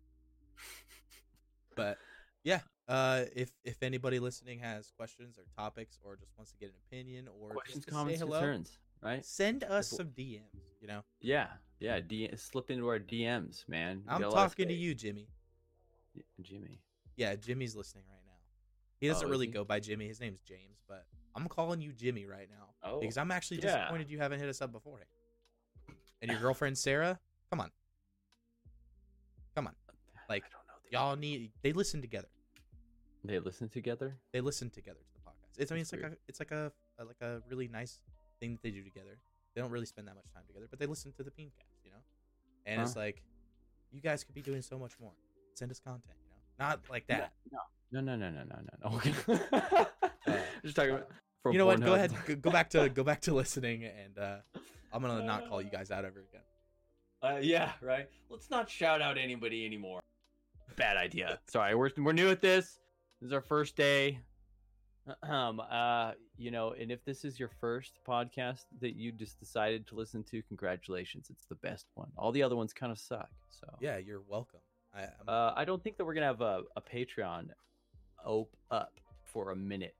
But 1.75 1.97
yeah, 2.43 2.61
uh, 2.91 3.25
if 3.35 3.51
if 3.63 3.81
anybody 3.83 4.19
listening 4.19 4.59
has 4.59 4.91
questions 4.97 5.37
or 5.37 5.43
topics 5.57 5.97
or 6.03 6.15
just 6.15 6.31
wants 6.37 6.51
to 6.51 6.57
get 6.57 6.69
an 6.69 6.75
opinion 6.87 7.27
or 7.39 7.49
Questions, 7.49 7.85
just 7.85 7.95
comments, 7.95 8.19
say 8.19 8.25
hello, 8.25 8.39
concerns, 8.39 8.79
right? 9.01 9.25
send 9.25 9.63
us 9.63 9.87
some 9.89 10.07
DMs. 10.09 10.41
You 10.81 10.87
know, 10.87 11.01
Yeah, 11.19 11.47
yeah. 11.79 11.99
D- 11.99 12.29
slip 12.35 12.71
into 12.71 12.87
our 12.87 12.99
DMs, 12.99 13.67
man. 13.69 14.03
I'm 14.07 14.21
gotta 14.21 14.33
let 14.33 14.43
us 14.45 14.51
talking 14.51 14.67
to 14.67 14.73
you, 14.73 14.93
Jimmy. 14.95 15.27
Jimmy. 16.41 16.81
Yeah, 17.15 17.35
Jimmy's 17.35 17.75
listening 17.75 18.03
right 18.09 18.21
now. 18.25 18.31
He 18.99 19.07
doesn't 19.07 19.27
Oh, 19.27 19.29
really 19.31 19.45
he? 19.45 19.51
go 19.51 19.63
by 19.63 19.79
Jimmy. 19.79 20.07
His 20.07 20.19
name's 20.19 20.41
James, 20.41 20.81
but 20.87 21.05
I'm 21.35 21.47
calling 21.47 21.81
you 21.81 21.91
Jimmy 21.93 22.25
right 22.25 22.49
now 22.49 22.69
Oh, 22.83 22.99
because 22.99 23.17
I'm 23.17 23.31
actually 23.31 23.57
yeah. 23.57 23.77
disappointed 23.77 24.09
you 24.09 24.17
haven't 24.19 24.39
hit 24.39 24.49
us 24.49 24.61
up 24.61 24.71
beforehand. 24.71 25.07
And 26.21 26.29
your 26.31 26.39
girlfriend 26.39 26.77
Sarah, 26.77 27.19
come 27.49 27.59
on, 27.61 27.71
come 29.55 29.67
on, 29.67 29.73
like 30.29 30.43
I 30.45 30.49
don't 30.49 30.67
know. 30.67 30.99
y'all 30.99 31.15
need. 31.15 31.51
They 31.61 31.73
listen 31.73 32.01
together. 32.01 32.27
They 33.23 33.39
listen 33.39 33.69
together. 33.69 34.17
They 34.33 34.41
listen 34.41 34.69
together 34.69 34.99
to 34.99 35.13
the 35.13 35.19
podcast. 35.19 35.61
It's 35.61 35.71
I 35.71 35.75
mean 35.75 35.81
That's 35.83 35.93
it's 35.93 36.01
like 36.03 36.11
a 36.11 36.17
it's 36.27 36.39
like 36.39 36.51
a, 36.51 36.71
a 36.99 37.05
like 37.05 37.21
a 37.21 37.41
really 37.49 37.67
nice 37.67 38.01
thing 38.39 38.53
that 38.53 38.63
they 38.63 38.71
do 38.71 38.83
together. 38.83 39.19
They 39.55 39.61
don't 39.61 39.71
really 39.71 39.85
spend 39.85 40.07
that 40.07 40.15
much 40.15 40.31
time 40.33 40.43
together, 40.47 40.67
but 40.69 40.79
they 40.79 40.85
listen 40.85 41.11
to 41.13 41.23
the 41.23 41.31
Peencast, 41.31 41.83
you 41.83 41.91
know. 41.91 41.97
And 42.65 42.81
it's 42.81 42.95
like, 42.95 43.21
you 43.91 44.01
guys 44.01 44.23
could 44.23 44.35
be 44.35 44.41
doing 44.41 44.61
so 44.61 44.77
much 44.77 44.93
more. 44.99 45.11
Send 45.55 45.71
us 45.71 45.79
content, 45.79 46.15
you 46.23 46.29
know. 46.29 46.69
not 46.69 46.79
like 46.89 47.05
that. 47.07 47.33
No, 47.91 47.99
no, 47.99 48.15
no, 48.15 48.29
no, 48.29 48.43
no, 48.43 48.43
no, 48.45 48.89
no. 48.89 48.95
Okay. 48.97 49.13
Just 50.63 50.75
talking 50.75 50.91
about. 50.91 51.09
for 51.43 51.51
you 51.51 51.57
know 51.57 51.65
what? 51.65 51.81
Go 51.81 51.87
Pornhub. 51.91 51.95
ahead, 51.95 52.13
go, 52.25 52.35
go 52.35 52.51
back 52.51 52.69
to 52.71 52.87
go 52.89 53.03
back 53.03 53.21
to 53.21 53.33
listening, 53.33 53.83
and 53.83 54.17
uh, 54.17 54.37
I'm 54.93 55.01
gonna 55.01 55.23
not 55.23 55.49
call 55.49 55.61
you 55.61 55.69
guys 55.69 55.91
out 55.91 56.05
ever 56.05 56.23
again. 56.29 56.41
Uh, 57.21 57.39
yeah, 57.41 57.73
right. 57.81 58.07
Let's 58.29 58.49
not 58.49 58.69
shout 58.69 59.01
out 59.01 59.17
anybody 59.17 59.65
anymore. 59.65 59.99
Bad 60.75 60.97
idea. 60.97 61.39
Sorry, 61.47 61.75
we're 61.75 61.89
we're 61.97 62.13
new 62.13 62.29
at 62.29 62.41
this. 62.41 62.79
This 63.21 63.27
is 63.27 63.33
our 63.33 63.41
first 63.41 63.75
day. 63.75 64.19
Um, 65.23 65.59
uh, 65.59 66.11
you 66.37 66.51
know, 66.51 66.73
and 66.79 66.91
if 66.91 67.03
this 67.03 67.25
is 67.25 67.39
your 67.39 67.49
first 67.59 67.93
podcast 68.07 68.65
that 68.81 68.95
you 68.95 69.11
just 69.11 69.39
decided 69.39 69.87
to 69.87 69.95
listen 69.95 70.23
to, 70.25 70.43
congratulations. 70.43 71.27
It's 71.31 71.45
the 71.45 71.55
best 71.55 71.87
one. 71.95 72.11
All 72.15 72.31
the 72.31 72.43
other 72.43 72.55
ones 72.55 72.71
kind 72.71 72.91
of 72.91 72.99
suck. 72.99 73.31
So 73.49 73.67
Yeah, 73.79 73.97
you're 73.97 74.21
welcome. 74.27 74.59
I, 74.93 75.01
I'm, 75.01 75.07
Uh, 75.27 75.53
I 75.55 75.65
don't 75.65 75.83
think 75.83 75.97
that 75.97 76.05
we're 76.05 76.13
gonna 76.13 76.27
have 76.27 76.41
a, 76.41 76.61
a 76.75 76.81
Patreon 76.81 77.47
op 78.23 78.55
up 78.69 78.93
for 79.25 79.49
a 79.51 79.55
minute. 79.55 79.95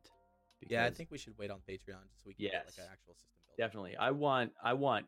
yeah, 0.69 0.85
I 0.85 0.91
think 0.91 1.09
we 1.09 1.17
should 1.17 1.35
wait 1.37 1.49
on 1.49 1.57
Patreon 1.67 1.97
just 2.11 2.23
so 2.23 2.27
we 2.27 2.35
can 2.35 2.45
get 2.51 2.65
like 2.67 2.77
an 2.77 2.91
actual 2.91 3.15
system 3.15 3.39
built. 3.47 3.57
definitely 3.57 3.97
i 3.97 4.11
want 4.11 4.51
i 4.63 4.71
want 4.73 5.07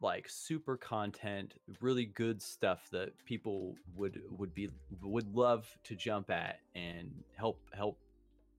like 0.00 0.28
super 0.28 0.76
content 0.76 1.54
really 1.80 2.04
good 2.04 2.40
stuff 2.40 2.88
that 2.92 3.10
people 3.24 3.74
would 3.96 4.22
would 4.38 4.54
be 4.54 4.70
would 5.02 5.34
love 5.34 5.66
to 5.84 5.96
jump 5.96 6.30
at 6.30 6.60
and 6.74 7.10
help 7.36 7.58
help 7.74 7.98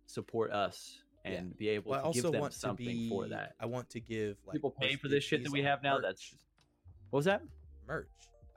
support 0.05 0.51
us 0.51 0.97
Yeah. 1.23 1.31
and 1.31 1.57
be 1.57 1.69
able 1.69 1.91
Well, 1.91 2.07
I 2.07 2.11
to 2.11 2.21
give 2.21 2.31
them 2.31 2.51
something 2.51 2.85
be. 2.85 3.09
for 3.09 3.27
that 3.29 3.53
I 3.59 3.65
want 3.67 3.89
to 3.91 3.99
give 4.01 4.37
like 4.45 4.53
people 4.55 4.71
pay 4.71 4.95
for 4.95 5.07
this 5.07 5.23
shit 5.23 5.43
that 5.43 5.51
we 5.51 5.61
have 5.61 5.81
now 5.81 5.95
merch. 5.95 6.03
that's 6.03 6.35
what 7.09 7.17
was 7.17 7.25
that 7.25 7.41
merch. 7.87 8.07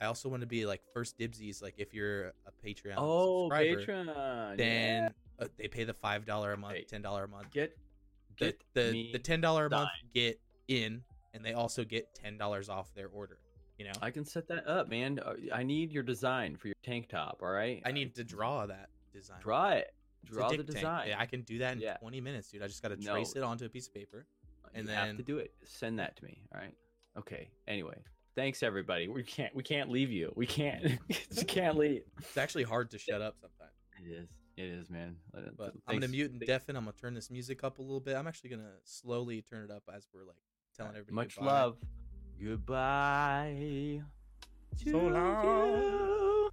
I 0.01 0.07
also 0.07 0.29
want 0.29 0.41
to 0.41 0.49
be 0.49 0.67
like 0.67 0.83
first 0.93 1.17
dibsies. 1.19 1.63
Like 1.63 1.75
if 1.79 1.95
you're 1.95 2.29
a 2.47 2.53
Patreon 2.67 2.95
oh 2.97 3.49
patreon 3.49 4.57
then 4.57 5.03
yeah. 5.05 5.45
uh, 5.45 5.49
they 5.57 5.69
pay 5.69 5.85
the 5.85 5.95
five 5.95 6.25
dollar 6.25 6.53
a 6.53 6.57
month, 6.57 6.79
ten 6.89 7.03
dollar 7.03 7.25
a 7.25 7.29
month. 7.29 7.51
get 7.53 7.77
The 8.39 8.47
get 8.47 8.61
the, 8.75 9.11
the 9.13 9.19
ten 9.21 9.41
dollar 9.41 9.67
a 9.67 9.71
month 9.71 9.91
get 10.13 10.41
in, 10.69 11.03
and 11.35 11.45
they 11.45 11.53
also 11.55 11.85
get 11.85 12.15
ten 12.15 12.37
dollars 12.39 12.69
off 12.69 12.93
their 12.95 13.09
order. 13.09 13.39
You 13.79 13.87
know, 13.87 13.93
i 14.03 14.11
can 14.11 14.25
set 14.25 14.47
that 14.49 14.69
up 14.69 14.89
man 14.89 15.19
Uh, 15.19 15.33
i 15.53 15.63
need 15.65 15.91
your 15.93 16.03
design 16.05 16.55
for 16.57 16.69
your 16.69 16.77
tank 16.85 17.09
top 17.09 17.39
all 17.43 17.49
right 17.51 17.83
I 17.85 17.91
need 17.91 18.15
to 18.17 18.23
draw 18.23 18.67
that 18.67 18.91
design. 19.13 19.39
draw 19.41 19.71
it 19.71 19.93
draw 20.25 20.51
the 20.51 20.63
design 20.63 21.09
Yeah, 21.09 21.19
I 21.19 21.27
can 21.27 21.41
do 21.43 21.59
that 21.59 21.73
in 21.73 21.81
Yeah. 21.81 21.97
20 21.97 22.21
minutes, 22.21 22.51
dude. 22.51 22.63
I 22.63 22.69
just 22.69 22.81
got 22.83 22.91
to 22.91 22.97
No. 23.03 23.13
trace 23.13 23.35
it 23.35 23.43
onto 23.43 23.65
a 23.65 23.69
piece 23.69 23.89
of 23.89 23.95
paper. 23.95 24.27
and 24.75 24.87
then 24.87 24.95
you 24.95 25.07
have 25.09 25.17
to 25.17 25.23
do 25.25 25.39
it. 25.39 25.53
Send 25.65 25.99
that 25.99 26.17
to 26.17 26.25
me. 26.25 26.43
All 26.55 26.61
right. 26.61 26.75
Okay. 27.19 27.51
Anyway, 27.67 27.97
thanks 28.37 28.63
everybody. 28.63 29.09
We 29.09 29.25
can't 29.25 29.53
we 29.55 29.63
can't 29.65 29.91
leave 29.91 30.13
you. 30.13 30.33
We 30.37 30.47
can't. 30.47 30.85
you 31.09 31.45
can't 31.47 31.77
leave. 31.77 32.03
It's 32.19 32.37
actually 32.37 32.63
hard 32.65 32.91
to 32.93 32.99
shut 32.99 33.21
up 33.21 33.37
sometimes. 33.41 33.73
It 34.01 34.13
is. 34.13 34.31
It 34.57 34.65
is, 34.67 34.91
man. 34.91 35.17
Uh, 35.37 35.41
But 35.57 35.73
th- 35.73 35.83
I'm 35.89 35.97
gonna 35.97 36.09
mute 36.09 36.31
and 36.31 36.41
deafen. 36.41 36.77
I'm 36.77 36.85
gonna 36.85 36.97
turn 36.97 37.15
this 37.15 37.31
music 37.31 37.65
up 37.65 37.79
a 37.79 37.83
little 37.83 38.01
bit. 38.01 38.15
I'm 38.17 38.27
actually 38.29 38.51
gonna 38.51 38.77
slowly 38.85 39.43
turn 39.43 39.65
it 39.65 39.71
up 39.73 39.83
as 39.93 40.07
we're 40.15 40.25
like 40.25 40.37
telling 40.77 40.93
everybody. 40.93 41.15
Much 41.15 41.37
goodbye. 41.37 41.51
love. 41.53 41.77
Goodbye. 42.43 44.03
So 44.91 44.99
long. 44.99 45.45
you. 45.45 46.51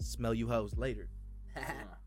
Smell 0.00 0.34
you 0.34 0.48
hoes 0.48 0.76
later. 0.76 1.08